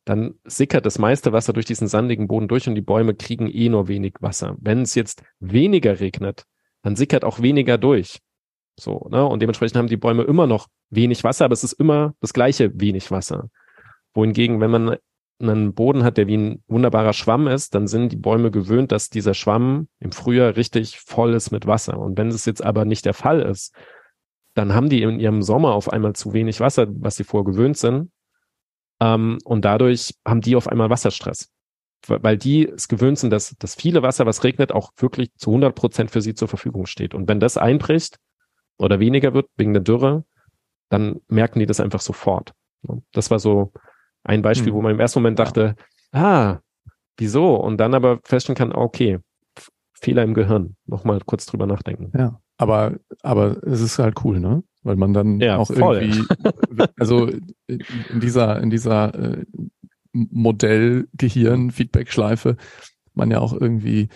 dann 0.05 0.35
sickert 0.45 0.85
das 0.85 0.99
meiste 0.99 1.33
Wasser 1.33 1.51
durch 1.51 1.65
diesen 1.65 1.87
sandigen 1.87 2.27
Boden 2.27 2.47
durch 2.47 2.67
und 2.67 2.75
die 2.75 2.81
Bäume 2.81 3.15
kriegen 3.15 3.49
eh 3.49 3.69
nur 3.69 3.87
wenig 3.87 4.15
Wasser. 4.21 4.55
Wenn 4.59 4.83
es 4.83 4.93
jetzt 4.95 5.23
weniger 5.39 5.99
regnet, 5.99 6.45
dann 6.83 6.95
sickert 6.95 7.25
auch 7.25 7.41
weniger 7.41 7.79
durch. 7.79 8.19
So, 8.79 9.07
ne? 9.09 9.25
Und 9.25 9.41
dementsprechend 9.41 9.77
haben 9.77 9.87
die 9.87 9.97
Bäume 9.97 10.23
immer 10.23 10.45
noch 10.45 10.67
wenig 10.89 11.23
Wasser, 11.23 11.45
aber 11.45 11.53
es 11.53 11.63
ist 11.63 11.73
immer 11.73 12.13
das 12.21 12.33
gleiche 12.33 12.79
wenig 12.79 13.09
Wasser. 13.09 13.49
Wohingegen, 14.13 14.61
wenn 14.61 14.71
man 14.71 14.97
einen 15.39 15.73
Boden 15.73 16.03
hat, 16.03 16.17
der 16.17 16.27
wie 16.27 16.37
ein 16.37 16.63
wunderbarer 16.67 17.13
Schwamm 17.13 17.47
ist, 17.47 17.75
dann 17.75 17.87
sind 17.87 18.11
die 18.11 18.17
Bäume 18.17 18.51
gewöhnt, 18.51 18.91
dass 18.91 19.09
dieser 19.09 19.33
Schwamm 19.33 19.87
im 19.99 20.11
Frühjahr 20.11 20.55
richtig 20.55 20.99
voll 20.99 21.33
ist 21.33 21.51
mit 21.51 21.67
Wasser. 21.67 21.99
Und 21.99 22.17
wenn 22.17 22.29
es 22.29 22.45
jetzt 22.45 22.63
aber 22.63 22.85
nicht 22.85 23.05
der 23.05 23.13
Fall 23.13 23.41
ist, 23.41 23.73
dann 24.53 24.73
haben 24.73 24.89
die 24.89 25.01
in 25.01 25.19
ihrem 25.19 25.41
Sommer 25.41 25.73
auf 25.73 25.91
einmal 25.91 26.13
zu 26.13 26.33
wenig 26.33 26.61
Wasser, 26.61 26.87
was 26.89 27.15
sie 27.15 27.25
vorher 27.25 27.51
gewöhnt 27.51 27.77
sind. 27.77 28.11
Ähm, 28.99 29.37
und 29.45 29.65
dadurch 29.65 30.13
haben 30.27 30.41
die 30.41 30.55
auf 30.55 30.67
einmal 30.67 30.89
Wasserstress. 30.89 31.49
Weil 32.07 32.37
die 32.37 32.67
es 32.69 32.87
gewöhnt 32.87 33.17
sind, 33.17 33.31
dass 33.31 33.55
das 33.57 33.73
viele 33.75 34.03
Wasser, 34.03 34.25
was 34.27 34.43
regnet, 34.43 34.71
auch 34.71 34.91
wirklich 34.97 35.29
zu 35.37 35.49
100 35.49 35.73
Prozent 35.73 36.11
für 36.11 36.21
sie 36.21 36.35
zur 36.35 36.47
Verfügung 36.47 36.85
steht. 36.85 37.15
Und 37.15 37.27
wenn 37.27 37.39
das 37.39 37.57
einbricht 37.57 38.17
oder 38.77 38.99
weniger 38.99 39.33
wird 39.33 39.47
wegen 39.57 39.73
der 39.73 39.81
Dürre, 39.81 40.23
dann 40.89 41.19
merken 41.27 41.59
die 41.59 41.65
das 41.65 41.79
einfach 41.79 42.01
sofort. 42.01 42.53
Das 43.11 43.31
war 43.31 43.39
so 43.39 43.71
ein 44.23 44.43
Beispiel, 44.43 44.67
Hm. 44.71 44.75
wo 44.75 44.81
man 44.83 44.91
im 44.91 44.99
ersten 44.99 45.19
Moment 45.19 45.39
dachte, 45.39 45.75
ah, 46.11 46.59
wieso? 47.17 47.55
Und 47.55 47.77
dann 47.77 47.95
aber 47.95 48.19
feststellen 48.23 48.55
kann, 48.57 48.71
okay, 48.71 49.17
F- 49.57 49.69
Fehler 49.93 50.21
im 50.23 50.35
Gehirn. 50.35 50.75
Nochmal 50.85 51.19
kurz 51.25 51.47
drüber 51.47 51.65
nachdenken. 51.65 52.11
Ja, 52.15 52.39
aber, 52.57 52.97
aber 53.23 53.57
es 53.65 53.81
ist 53.81 53.97
halt 53.97 54.23
cool, 54.23 54.39
ne? 54.39 54.63
Weil 54.85 54.95
man 54.97 55.13
dann 55.13 55.39
Ja, 55.41 55.57
auch 55.57 55.71
voll. 55.73 55.97
irgendwie, 55.97 56.25
also 56.97 57.29
in 57.67 58.19
dieser, 58.21 58.61
in 58.61 58.69
dieser 58.69 59.13
äh, 59.15 59.43
Modell-Gehirn-Feedback-Schleife 60.13 62.57
man 63.13 63.31
ja 63.31 63.39
auch 63.39 63.53
irgendwie 63.53 64.09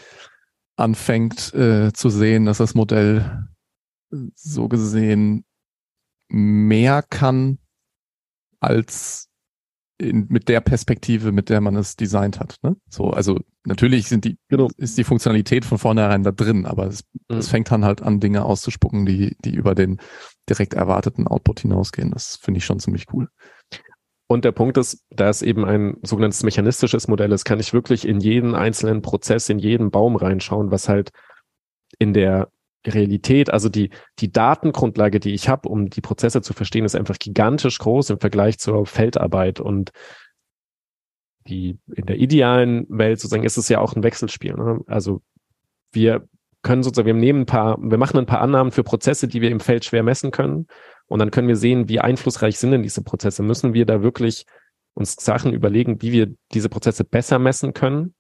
anfängt 0.76 1.54
äh, 1.54 1.92
zu 1.94 2.10
sehen, 2.10 2.46
dass 2.46 2.58
das 2.60 2.76
Modell 2.76 3.48
äh, 4.14 4.18
so 4.36 4.68
gesehen 4.68 5.46
mehr 6.30 7.02
kann 7.02 7.58
als 8.60 9.28
in, 9.98 10.28
mit 10.30 10.48
der 10.48 10.62
Perspektive, 10.62 11.32
mit 11.32 11.50
der 11.50 11.62
man 11.62 11.76
es 11.76 11.96
designt 11.96 12.40
hat. 12.40 12.56
Ne? 12.62 12.76
So, 12.90 13.10
also 13.12 13.40
natürlich 13.66 14.08
sind 14.08 14.26
die, 14.26 14.38
Genau. 14.48 14.70
ist 14.78 14.98
die 14.98 15.04
Funktionalität 15.04 15.66
von 15.66 15.78
vornherein 15.78 16.24
da 16.24 16.32
drin, 16.32 16.66
aber 16.66 16.88
es, 16.88 17.04
Mhm. 17.30 17.38
es 17.38 17.50
fängt 17.50 17.72
dann 17.72 17.86
halt 17.86 18.02
an, 18.02 18.20
Dinge 18.20 18.46
auszuspucken, 18.46 19.06
die, 19.06 19.36
die 19.44 19.54
über 19.56 19.76
den 19.76 20.00
direkt 20.50 20.74
erwarteten 20.74 21.28
Output 21.28 21.62
hinausgehen. 21.62 22.12
Das 22.12 22.38
finde 22.38 22.60
ich 22.60 22.66
schon 22.66 22.80
ziemlich 22.80 23.06
cool. 23.14 23.30
Und 24.28 24.46
der 24.46 24.52
Punkt 24.52 24.78
ist, 24.78 25.04
da 25.10 25.30
es 25.30 25.42
eben 25.42 25.66
ein 25.66 25.98
sogenanntes 26.04 26.44
mechanistisches 26.44 27.08
Modell 27.08 27.32
ist, 27.32 27.46
kann 27.46 27.60
ich 27.60 27.74
wirklich 27.74 28.08
in 28.08 28.20
jeden 28.20 28.54
einzelnen 28.54 29.02
Prozess, 29.02 29.50
in 29.50 29.58
jeden 29.58 29.90
Baum 29.90 30.16
reinschauen, 30.16 30.70
was 30.70 30.88
halt 30.88 31.12
in 31.98 32.14
der 32.14 32.52
Realität, 32.86 33.50
also 33.52 33.70
die, 33.70 33.90
die 34.20 34.32
Datengrundlage, 34.32 35.20
die 35.20 35.34
ich 35.34 35.50
habe, 35.50 35.68
um 35.68 35.90
die 35.90 36.02
Prozesse 36.02 36.42
zu 36.42 36.54
verstehen, 36.54 36.86
ist 36.86 36.96
einfach 36.96 37.18
gigantisch 37.18 37.80
groß 37.80 38.12
im 38.12 38.20
Vergleich 38.20 38.60
zur 38.60 38.86
Feldarbeit. 38.86 39.60
Und 39.60 39.92
die 41.48 41.80
in 41.94 42.06
der 42.06 42.18
idealen 42.18 42.86
Welt 42.90 43.20
sozusagen 43.20 43.44
ist 43.44 43.58
es 43.58 43.68
ja 43.68 43.80
auch 43.80 43.96
ein 43.96 44.04
Wechselspiel. 44.04 44.54
Ne? 44.54 44.82
Also 44.88 45.22
wir 45.92 46.28
können 46.62 46.84
sozusagen, 46.84 47.08
wir 47.08 47.14
nehmen 47.14 47.42
ein 47.42 47.46
paar, 47.46 47.78
wir 47.82 47.98
machen 47.98 48.18
ein 48.18 48.26
paar 48.26 48.42
Annahmen 48.42 48.72
für 48.72 48.84
Prozesse, 48.84 49.28
die 49.28 49.42
wir 49.42 49.52
im 49.52 49.60
Feld 49.60 49.86
schwer 49.86 50.04
messen 50.04 50.32
können. 50.32 50.68
Und 51.08 51.20
dann 51.20 51.32
können 51.32 51.48
wir 51.48 51.56
sehen, 51.56 51.90
wie 51.90 52.00
einflussreich 52.00 52.60
sind 52.60 52.72
denn 52.72 52.84
diese 52.84 53.04
Prozesse. 53.04 53.44
Müssen 53.44 53.74
wir 53.74 53.86
da 53.86 54.04
wirklich 54.04 54.46
uns 54.94 55.16
Sachen 55.16 55.54
überlegen, 55.54 56.02
wie 56.02 56.12
wir 56.12 56.36
diese 56.54 56.70
Prozesse 56.70 57.04
besser 57.04 57.40
messen 57.40 57.74
können? 57.74 58.14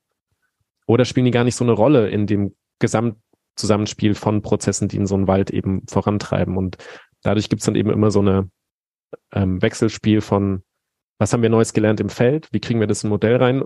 Oder 0.87 1.05
spielen 1.05 1.25
die 1.25 1.31
gar 1.31 1.43
nicht 1.43 1.55
so 1.55 1.63
eine 1.63 1.73
Rolle 1.73 2.09
in 2.09 2.25
dem 2.25 2.55
Gesamtzusammenspiel 2.79 4.15
von 4.15 4.41
Prozessen, 4.41 4.87
die 4.87 4.97
in 4.97 5.05
so 5.05 5.15
einen 5.15 5.27
Wald 5.27 5.51
eben 5.51 5.83
vorantreiben? 5.87 6.57
Und 6.57 6.77
dadurch 7.21 7.49
gibt 7.49 7.61
es 7.61 7.65
dann 7.65 7.75
eben 7.75 7.91
immer 7.91 8.09
so 8.09 8.21
eine 8.21 8.49
ähm, 9.33 9.61
Wechselspiel 9.61 10.21
von, 10.21 10.63
was 11.19 11.33
haben 11.33 11.43
wir 11.43 11.49
Neues 11.49 11.73
gelernt 11.73 11.99
im 11.99 12.09
Feld? 12.09 12.47
Wie 12.51 12.59
kriegen 12.59 12.79
wir 12.79 12.87
das 12.87 13.03
in 13.03 13.09
ein 13.09 13.11
Modell 13.11 13.35
rein? 13.35 13.63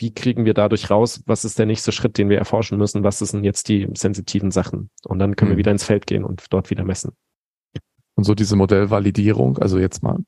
Wie 0.00 0.14
kriegen 0.14 0.46
wir 0.46 0.54
dadurch 0.54 0.88
raus, 0.90 1.22
was 1.26 1.44
ist 1.44 1.58
der 1.58 1.66
nächste 1.66 1.92
Schritt, 1.92 2.16
den 2.16 2.30
wir 2.30 2.38
erforschen 2.38 2.78
müssen? 2.78 3.04
Was 3.04 3.18
sind 3.18 3.44
jetzt 3.44 3.68
die 3.68 3.86
sensitiven 3.94 4.50
Sachen? 4.50 4.88
Und 5.04 5.18
dann 5.18 5.36
können 5.36 5.50
Mhm. 5.50 5.54
wir 5.54 5.58
wieder 5.58 5.72
ins 5.72 5.84
Feld 5.84 6.06
gehen 6.06 6.24
und 6.24 6.46
dort 6.48 6.70
wieder 6.70 6.84
messen. 6.84 7.12
Und 8.14 8.24
so 8.24 8.34
diese 8.34 8.56
Modellvalidierung, 8.56 9.58
also 9.58 9.78
jetzt 9.78 10.02
mal 10.02 10.18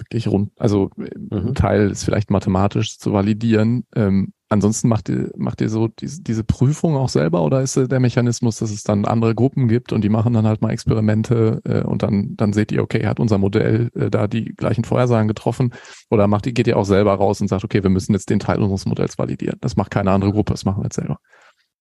wirklich 0.00 0.28
rund, 0.28 0.50
also 0.58 0.90
mhm. 0.96 1.48
ein 1.48 1.54
Teil 1.54 1.90
ist 1.90 2.04
vielleicht 2.04 2.30
mathematisch 2.30 2.98
zu 2.98 3.12
validieren. 3.12 3.84
Ähm, 3.94 4.32
ansonsten 4.48 4.88
macht 4.88 5.08
ihr, 5.08 5.30
macht 5.36 5.60
ihr 5.60 5.68
so 5.68 5.88
diese, 5.88 6.22
diese 6.22 6.44
Prüfung 6.44 6.96
auch 6.96 7.08
selber 7.08 7.42
oder 7.42 7.62
ist 7.62 7.76
der 7.76 8.00
Mechanismus, 8.00 8.58
dass 8.58 8.70
es 8.70 8.82
dann 8.82 9.04
andere 9.04 9.34
Gruppen 9.34 9.68
gibt 9.68 9.92
und 9.92 10.02
die 10.02 10.08
machen 10.08 10.32
dann 10.32 10.46
halt 10.46 10.60
mal 10.60 10.70
Experimente 10.70 11.60
äh, 11.64 11.82
und 11.82 12.02
dann, 12.02 12.36
dann 12.36 12.52
seht 12.52 12.72
ihr, 12.72 12.82
okay, 12.82 13.06
hat 13.06 13.20
unser 13.20 13.38
Modell 13.38 13.90
äh, 13.94 14.10
da 14.10 14.26
die 14.26 14.46
gleichen 14.56 14.84
Vorhersagen 14.84 15.28
getroffen 15.28 15.72
oder 16.10 16.26
macht 16.26 16.46
ihr, 16.46 16.52
geht 16.52 16.66
ihr 16.66 16.76
auch 16.76 16.84
selber 16.84 17.14
raus 17.14 17.40
und 17.40 17.48
sagt, 17.48 17.64
okay, 17.64 17.82
wir 17.82 17.90
müssen 17.90 18.12
jetzt 18.12 18.28
den 18.28 18.40
Teil 18.40 18.58
unseres 18.58 18.86
Modells 18.86 19.18
validieren. 19.18 19.58
Das 19.60 19.76
macht 19.76 19.92
keine 19.92 20.10
andere 20.10 20.32
Gruppe, 20.32 20.52
das 20.52 20.64
machen 20.64 20.80
wir 20.80 20.84
jetzt 20.84 20.96
selber. 20.96 21.18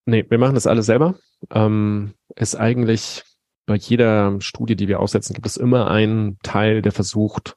Nee, 0.06 0.26
wir 0.30 0.38
machen 0.38 0.56
das 0.56 0.68
alles 0.68 0.86
selber. 0.86 1.16
Ähm, 1.52 2.14
ist 2.36 2.56
eigentlich 2.56 3.24
bei 3.66 3.76
jeder 3.76 4.42
Studie, 4.42 4.76
die 4.76 4.88
wir 4.88 5.00
aufsetzen, 5.00 5.36
gibt 5.36 5.46
es 5.46 5.56
immer 5.56 5.92
einen 5.92 6.40
Teil, 6.42 6.82
der 6.82 6.92
versucht, 6.92 7.56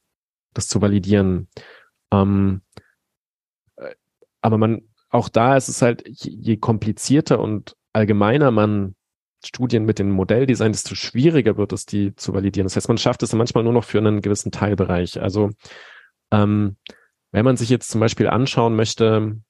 das 0.54 0.68
zu 0.68 0.80
validieren. 0.80 1.48
Ähm, 2.12 2.62
äh, 3.76 3.94
aber 4.40 4.58
man, 4.58 4.82
auch 5.10 5.28
da 5.28 5.56
ist 5.56 5.68
es 5.68 5.82
halt, 5.82 6.02
je 6.06 6.56
komplizierter 6.56 7.40
und 7.40 7.76
allgemeiner 7.92 8.50
man 8.50 8.94
Studien 9.44 9.84
mit 9.84 9.98
dem 9.98 10.10
Modell 10.10 10.46
designt, 10.46 10.74
desto 10.74 10.94
schwieriger 10.94 11.56
wird 11.56 11.72
es, 11.72 11.84
die 11.84 12.14
zu 12.14 12.32
validieren. 12.32 12.66
Das 12.66 12.76
heißt, 12.76 12.88
man 12.88 12.98
schafft 12.98 13.22
es 13.22 13.32
manchmal 13.32 13.64
nur 13.64 13.72
noch 13.72 13.84
für 13.84 13.98
einen 13.98 14.20
gewissen 14.20 14.52
Teilbereich. 14.52 15.20
Also 15.20 15.50
ähm, 16.30 16.76
wenn 17.32 17.44
man 17.44 17.56
sich 17.56 17.68
jetzt 17.68 17.90
zum 17.90 18.00
Beispiel 18.00 18.28
anschauen 18.28 18.76
möchte, 18.76 19.40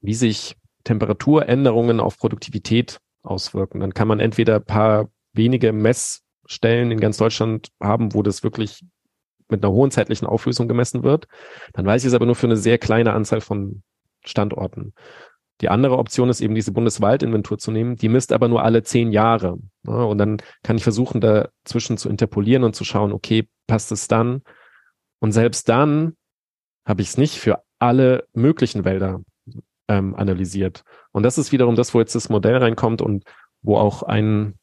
wie 0.00 0.14
sich 0.14 0.56
Temperaturänderungen 0.84 2.00
auf 2.00 2.18
Produktivität 2.18 3.00
auswirken, 3.22 3.80
dann 3.80 3.92
kann 3.92 4.08
man 4.08 4.20
entweder 4.20 4.56
ein 4.56 4.64
paar 4.64 5.10
wenige 5.32 5.72
Messstellen 5.72 6.90
in 6.90 7.00
ganz 7.00 7.18
Deutschland 7.18 7.68
haben, 7.82 8.14
wo 8.14 8.22
das 8.22 8.42
wirklich 8.42 8.84
mit 9.48 9.64
einer 9.64 9.72
hohen 9.72 9.90
zeitlichen 9.90 10.26
Auflösung 10.26 10.68
gemessen 10.68 11.02
wird. 11.02 11.26
Dann 11.72 11.86
weiß 11.86 12.02
ich 12.02 12.08
es 12.08 12.14
aber 12.14 12.26
nur 12.26 12.34
für 12.34 12.46
eine 12.46 12.56
sehr 12.56 12.78
kleine 12.78 13.12
Anzahl 13.12 13.40
von 13.40 13.82
Standorten. 14.24 14.92
Die 15.62 15.68
andere 15.68 15.96
Option 15.96 16.28
ist 16.28 16.40
eben 16.40 16.54
diese 16.54 16.72
Bundeswaldinventur 16.72 17.58
zu 17.58 17.70
nehmen. 17.70 17.96
Die 17.96 18.08
misst 18.08 18.32
aber 18.32 18.48
nur 18.48 18.62
alle 18.62 18.82
zehn 18.82 19.10
Jahre. 19.10 19.58
und 19.84 20.18
dann 20.18 20.38
kann 20.62 20.76
ich 20.76 20.82
versuchen, 20.82 21.20
dazwischen 21.20 21.96
zu 21.96 22.08
interpolieren 22.08 22.64
und 22.64 22.76
zu 22.76 22.84
schauen, 22.84 23.12
okay, 23.12 23.48
passt 23.66 23.90
es 23.92 24.08
dann? 24.08 24.42
Und 25.18 25.32
selbst 25.32 25.68
dann 25.68 26.16
habe 26.86 27.02
ich 27.02 27.08
es 27.08 27.18
nicht 27.18 27.38
für 27.38 27.62
alle 27.78 28.26
möglichen 28.34 28.84
Wälder 28.84 29.20
ähm, 29.88 30.14
analysiert. 30.14 30.82
Und 31.12 31.22
das 31.22 31.38
ist 31.38 31.52
wiederum 31.52 31.74
das, 31.74 31.94
wo 31.94 32.00
jetzt 32.00 32.14
das 32.14 32.28
Modell 32.28 32.56
reinkommt 32.56 33.00
und 33.00 33.24
wo 33.62 33.76
auch 33.76 34.02
ein 34.02 34.58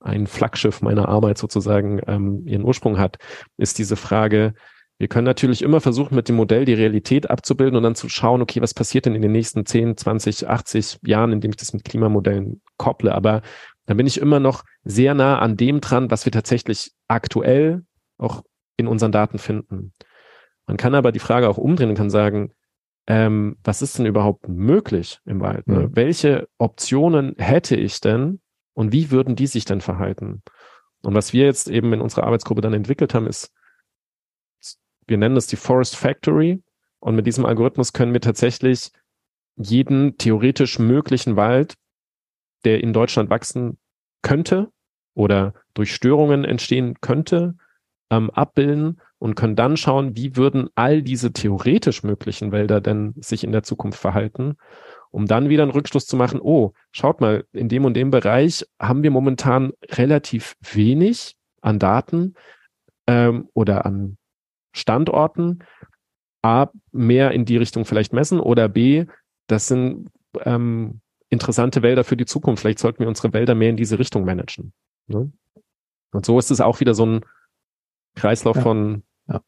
ein 0.00 0.26
Flaggschiff 0.26 0.82
meiner 0.82 1.08
Arbeit 1.08 1.38
sozusagen 1.38 2.00
ähm, 2.06 2.46
ihren 2.46 2.64
Ursprung 2.64 2.98
hat, 2.98 3.18
ist 3.56 3.78
diese 3.78 3.96
Frage, 3.96 4.54
wir 4.98 5.08
können 5.08 5.24
natürlich 5.24 5.62
immer 5.62 5.80
versuchen, 5.80 6.14
mit 6.14 6.28
dem 6.28 6.36
Modell 6.36 6.66
die 6.66 6.74
Realität 6.74 7.30
abzubilden 7.30 7.76
und 7.76 7.82
dann 7.82 7.94
zu 7.94 8.10
schauen, 8.10 8.42
okay, 8.42 8.60
was 8.60 8.74
passiert 8.74 9.06
denn 9.06 9.14
in 9.14 9.22
den 9.22 9.32
nächsten 9.32 9.64
10, 9.64 9.96
20, 9.96 10.46
80 10.46 10.98
Jahren, 11.04 11.32
indem 11.32 11.52
ich 11.52 11.56
das 11.56 11.72
mit 11.72 11.84
Klimamodellen 11.84 12.60
kopple. 12.76 13.14
Aber 13.14 13.40
dann 13.86 13.96
bin 13.96 14.06
ich 14.06 14.20
immer 14.20 14.40
noch 14.40 14.62
sehr 14.84 15.14
nah 15.14 15.38
an 15.38 15.56
dem 15.56 15.80
dran, 15.80 16.10
was 16.10 16.26
wir 16.26 16.32
tatsächlich 16.32 16.92
aktuell 17.08 17.82
auch 18.18 18.42
in 18.76 18.86
unseren 18.86 19.10
Daten 19.10 19.38
finden. 19.38 19.94
Man 20.66 20.76
kann 20.76 20.94
aber 20.94 21.12
die 21.12 21.18
Frage 21.18 21.48
auch 21.48 21.58
umdrehen 21.58 21.88
und 21.88 21.96
kann 21.96 22.10
sagen, 22.10 22.52
ähm, 23.06 23.56
was 23.64 23.80
ist 23.80 23.98
denn 23.98 24.06
überhaupt 24.06 24.48
möglich 24.48 25.18
im 25.24 25.40
Wald? 25.40 25.66
Ne? 25.66 25.80
Mhm. 25.80 25.96
Welche 25.96 26.46
Optionen 26.58 27.34
hätte 27.38 27.74
ich 27.74 28.00
denn, 28.00 28.40
und 28.74 28.92
wie 28.92 29.10
würden 29.10 29.36
die 29.36 29.46
sich 29.46 29.64
denn 29.64 29.80
verhalten? 29.80 30.42
Und 31.02 31.14
was 31.14 31.32
wir 31.32 31.44
jetzt 31.44 31.68
eben 31.68 31.92
in 31.92 32.00
unserer 32.00 32.24
Arbeitsgruppe 32.24 32.60
dann 32.60 32.74
entwickelt 32.74 33.14
haben, 33.14 33.26
ist, 33.26 33.52
wir 35.06 35.18
nennen 35.18 35.36
es 35.36 35.46
die 35.46 35.56
Forest 35.56 35.96
Factory. 35.96 36.62
Und 37.00 37.16
mit 37.16 37.26
diesem 37.26 37.46
Algorithmus 37.46 37.92
können 37.92 38.12
wir 38.12 38.20
tatsächlich 38.20 38.90
jeden 39.56 40.18
theoretisch 40.18 40.78
möglichen 40.78 41.36
Wald, 41.36 41.74
der 42.64 42.82
in 42.82 42.92
Deutschland 42.92 43.30
wachsen 43.30 43.78
könnte 44.22 44.70
oder 45.14 45.54
durch 45.74 45.94
Störungen 45.94 46.44
entstehen 46.44 47.00
könnte, 47.00 47.54
ähm, 48.10 48.30
abbilden 48.30 49.00
und 49.18 49.34
können 49.34 49.56
dann 49.56 49.76
schauen, 49.76 50.16
wie 50.16 50.36
würden 50.36 50.68
all 50.74 51.02
diese 51.02 51.32
theoretisch 51.32 52.02
möglichen 52.02 52.52
Wälder 52.52 52.80
denn 52.80 53.14
sich 53.16 53.44
in 53.44 53.52
der 53.52 53.62
Zukunft 53.62 53.98
verhalten 53.98 54.56
um 55.10 55.26
dann 55.26 55.48
wieder 55.48 55.62
einen 55.62 55.72
Rückschluss 55.72 56.06
zu 56.06 56.16
machen, 56.16 56.40
oh, 56.40 56.72
schaut 56.92 57.20
mal, 57.20 57.44
in 57.52 57.68
dem 57.68 57.84
und 57.84 57.94
dem 57.94 58.10
Bereich 58.10 58.66
haben 58.80 59.02
wir 59.02 59.10
momentan 59.10 59.72
relativ 59.90 60.56
wenig 60.60 61.36
an 61.60 61.78
Daten 61.78 62.34
ähm, 63.06 63.48
oder 63.54 63.84
an 63.86 64.16
Standorten. 64.72 65.64
A, 66.42 66.68
mehr 66.90 67.32
in 67.32 67.44
die 67.44 67.58
Richtung 67.58 67.84
vielleicht 67.84 68.14
messen 68.14 68.40
oder 68.40 68.68
B, 68.68 69.04
das 69.46 69.66
sind 69.66 70.08
ähm, 70.40 71.02
interessante 71.28 71.82
Wälder 71.82 72.02
für 72.04 72.16
die 72.16 72.24
Zukunft. 72.24 72.62
Vielleicht 72.62 72.78
sollten 72.78 73.00
wir 73.00 73.08
unsere 73.08 73.32
Wälder 73.32 73.54
mehr 73.54 73.70
in 73.70 73.76
diese 73.76 73.98
Richtung 73.98 74.24
managen. 74.24 74.72
Ne? 75.06 75.30
Und 76.12 76.24
so 76.24 76.38
ist 76.38 76.50
es 76.50 76.60
auch 76.60 76.80
wieder 76.80 76.94
so 76.94 77.04
ein 77.04 77.20
Kreislauf 78.14 78.56
ja. 78.56 78.62
von 78.62 79.02
ja. 79.28 79.42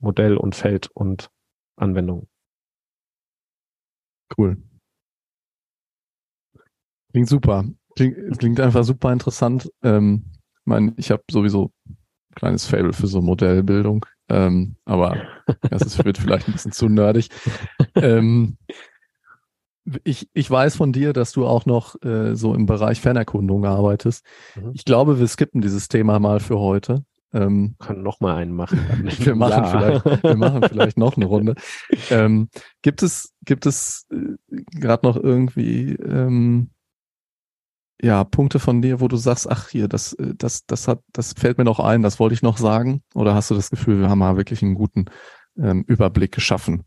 Modell 0.00 0.36
und 0.36 0.54
Feld 0.54 0.90
und 0.92 1.30
Anwendung. 1.76 2.28
Cool. 4.36 4.56
Klingt 7.12 7.28
super. 7.28 7.64
Klingt, 7.96 8.38
klingt 8.38 8.60
einfach 8.60 8.84
super 8.84 9.12
interessant. 9.12 9.70
Ähm, 9.82 10.24
ich 10.60 10.66
meine, 10.66 10.94
ich 10.96 11.10
habe 11.10 11.22
sowieso 11.30 11.72
ein 11.88 11.96
kleines 12.36 12.66
Fable 12.66 12.92
für 12.92 13.08
so 13.08 13.20
Modellbildung, 13.20 14.06
ähm, 14.28 14.76
aber 14.84 15.20
das 15.68 15.82
ist, 15.82 16.04
wird 16.04 16.18
vielleicht 16.18 16.48
ein 16.48 16.52
bisschen 16.52 16.72
zu 16.72 16.88
nerdig. 16.88 17.28
Ähm, 17.96 18.56
ich, 20.04 20.28
ich 20.32 20.50
weiß 20.50 20.76
von 20.76 20.92
dir, 20.92 21.12
dass 21.12 21.32
du 21.32 21.46
auch 21.46 21.66
noch 21.66 22.00
äh, 22.02 22.36
so 22.36 22.54
im 22.54 22.66
Bereich 22.66 23.00
Fernerkundung 23.00 23.64
arbeitest. 23.64 24.24
Mhm. 24.54 24.70
Ich 24.74 24.84
glaube, 24.84 25.18
wir 25.18 25.26
skippen 25.26 25.60
dieses 25.60 25.88
Thema 25.88 26.20
mal 26.20 26.38
für 26.38 26.58
heute. 26.58 27.04
Ähm, 27.32 27.76
Können 27.78 28.02
noch 28.02 28.20
mal 28.20 28.36
einen 28.36 28.52
machen. 28.52 28.78
wir 29.18 29.34
machen 29.34 29.64
ja. 29.64 29.70
vielleicht, 29.70 30.22
wir 30.22 30.36
machen 30.36 30.62
vielleicht 30.68 30.98
noch 30.98 31.16
eine 31.16 31.26
Runde. 31.26 31.54
Ähm, 32.10 32.48
gibt 32.82 33.02
es, 33.02 33.32
gibt 33.44 33.66
es 33.66 34.06
äh, 34.10 34.36
gerade 34.72 35.06
noch 35.06 35.16
irgendwie 35.16 35.92
ähm, 35.94 36.70
ja 38.02 38.24
Punkte 38.24 38.58
von 38.58 38.82
dir, 38.82 39.00
wo 39.00 39.06
du 39.06 39.16
sagst, 39.16 39.48
ach 39.48 39.68
hier, 39.68 39.86
das, 39.86 40.12
äh, 40.14 40.34
das, 40.36 40.66
das 40.66 40.88
hat, 40.88 41.00
das 41.12 41.34
fällt 41.34 41.58
mir 41.58 41.64
noch 41.64 41.78
ein, 41.78 42.02
das 42.02 42.18
wollte 42.18 42.34
ich 42.34 42.42
noch 42.42 42.58
sagen? 42.58 43.02
Oder 43.14 43.34
hast 43.34 43.50
du 43.50 43.54
das 43.54 43.70
Gefühl, 43.70 44.00
wir 44.00 44.08
haben 44.08 44.18
mal 44.18 44.36
wirklich 44.36 44.62
einen 44.62 44.74
guten 44.74 45.06
ähm, 45.56 45.84
Überblick 45.86 46.32
geschaffen? 46.32 46.84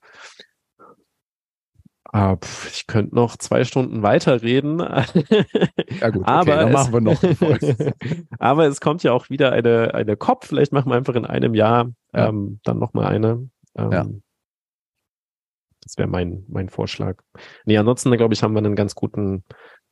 Ah, 2.16 2.38
ich 2.72 2.86
könnte 2.86 3.16
noch 3.16 3.38
zwei 3.38 3.64
Stunden 3.64 4.04
weiterreden. 4.04 4.80
Ja 6.00 6.10
gut, 6.10 6.24
okay, 6.24 6.32
aber 6.32 6.56
dann 6.56 6.72
machen 6.72 6.94
wir 6.94 7.02
noch. 7.02 7.22
aber 8.40 8.66
es 8.68 8.82
kommt 8.82 9.04
ja 9.04 9.14
auch 9.14 9.30
wieder 9.30 9.52
eine, 9.52 9.94
eine 9.94 10.18
Kopf. 10.18 10.48
Vielleicht 10.48 10.74
machen 10.74 10.92
wir 10.92 10.96
einfach 10.96 11.16
in 11.16 11.26
einem 11.26 11.54
Jahr 11.54 11.92
ja. 12.14 12.30
ähm, 12.30 12.60
dann 12.64 12.80
nochmal 12.80 13.06
eine. 13.06 13.50
Ähm, 13.76 13.92
ja. 13.92 14.06
Das 15.82 15.98
wäre 15.98 16.08
mein, 16.08 16.44
mein 16.48 16.70
Vorschlag. 16.70 17.22
Nee, 17.66 17.78
ansonsten, 17.78 18.12
glaube 18.12 18.34
ich, 18.34 18.44
haben 18.44 18.54
wir 18.54 18.60
einen 18.60 18.76
ganz 18.76 18.96
guten 18.96 19.44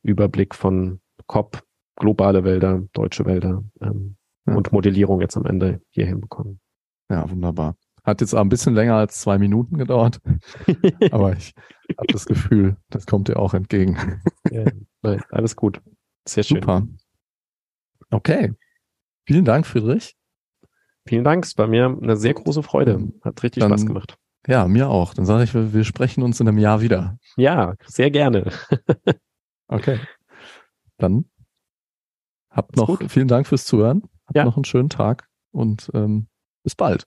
Überblick 0.02 0.54
von 0.54 1.00
COP, 1.26 1.62
globale 1.96 2.44
Wälder, 2.44 2.82
deutsche 2.92 3.24
Wälder 3.24 3.62
ähm, 3.80 4.16
ja. 4.46 4.54
und 4.54 4.72
Modellierung 4.72 5.20
jetzt 5.20 5.36
am 5.36 5.46
Ende 5.46 5.80
hier 5.90 6.06
hinbekommen. 6.06 6.60
Ja, 7.10 7.28
wunderbar. 7.30 7.76
Hat 8.04 8.20
jetzt 8.20 8.34
ein 8.34 8.48
bisschen 8.48 8.74
länger 8.74 8.96
als 8.96 9.20
zwei 9.20 9.38
Minuten 9.38 9.78
gedauert. 9.78 10.20
aber 11.12 11.34
ich 11.36 11.54
habe 11.96 12.12
das 12.12 12.26
Gefühl, 12.26 12.76
das 12.90 13.06
kommt 13.06 13.28
dir 13.28 13.38
auch 13.38 13.54
entgegen. 13.54 14.20
ja, 14.50 14.64
nein, 15.02 15.22
alles 15.30 15.54
gut. 15.54 15.80
Sehr 16.26 16.42
schön. 16.42 16.58
Super. 16.60 16.86
Okay. 18.10 18.52
Vielen 19.24 19.44
Dank, 19.44 19.66
Friedrich. 19.66 20.16
Vielen 21.06 21.24
Dank. 21.24 21.44
Es 21.44 21.56
war 21.58 21.66
mir 21.66 21.86
eine 21.86 22.16
sehr 22.16 22.34
große 22.34 22.62
Freude. 22.62 23.12
Hat 23.22 23.42
richtig 23.42 23.60
Dann, 23.60 23.70
Spaß 23.70 23.86
gemacht. 23.86 24.16
Ja, 24.46 24.66
mir 24.66 24.88
auch. 24.88 25.14
Dann 25.14 25.24
sage 25.24 25.44
ich, 25.44 25.54
wir 25.54 25.84
sprechen 25.84 26.22
uns 26.22 26.40
in 26.40 26.48
einem 26.48 26.58
Jahr 26.58 26.80
wieder. 26.80 27.18
Ja, 27.36 27.74
sehr 27.86 28.10
gerne. 28.10 28.50
okay. 29.68 30.00
Dann 30.98 31.26
habt 32.50 32.76
noch 32.76 33.00
vielen 33.08 33.28
Dank 33.28 33.46
fürs 33.46 33.64
Zuhören. 33.64 34.02
Habt 34.26 34.36
ja. 34.36 34.44
noch 34.44 34.56
einen 34.56 34.64
schönen 34.64 34.88
Tag 34.88 35.28
und 35.52 35.90
ähm, 35.94 36.26
bis 36.64 36.74
bald. 36.74 37.06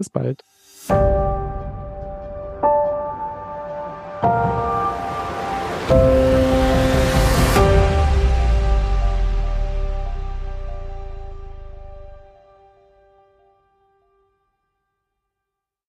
Bis 0.00 0.08
bald. 0.08 0.42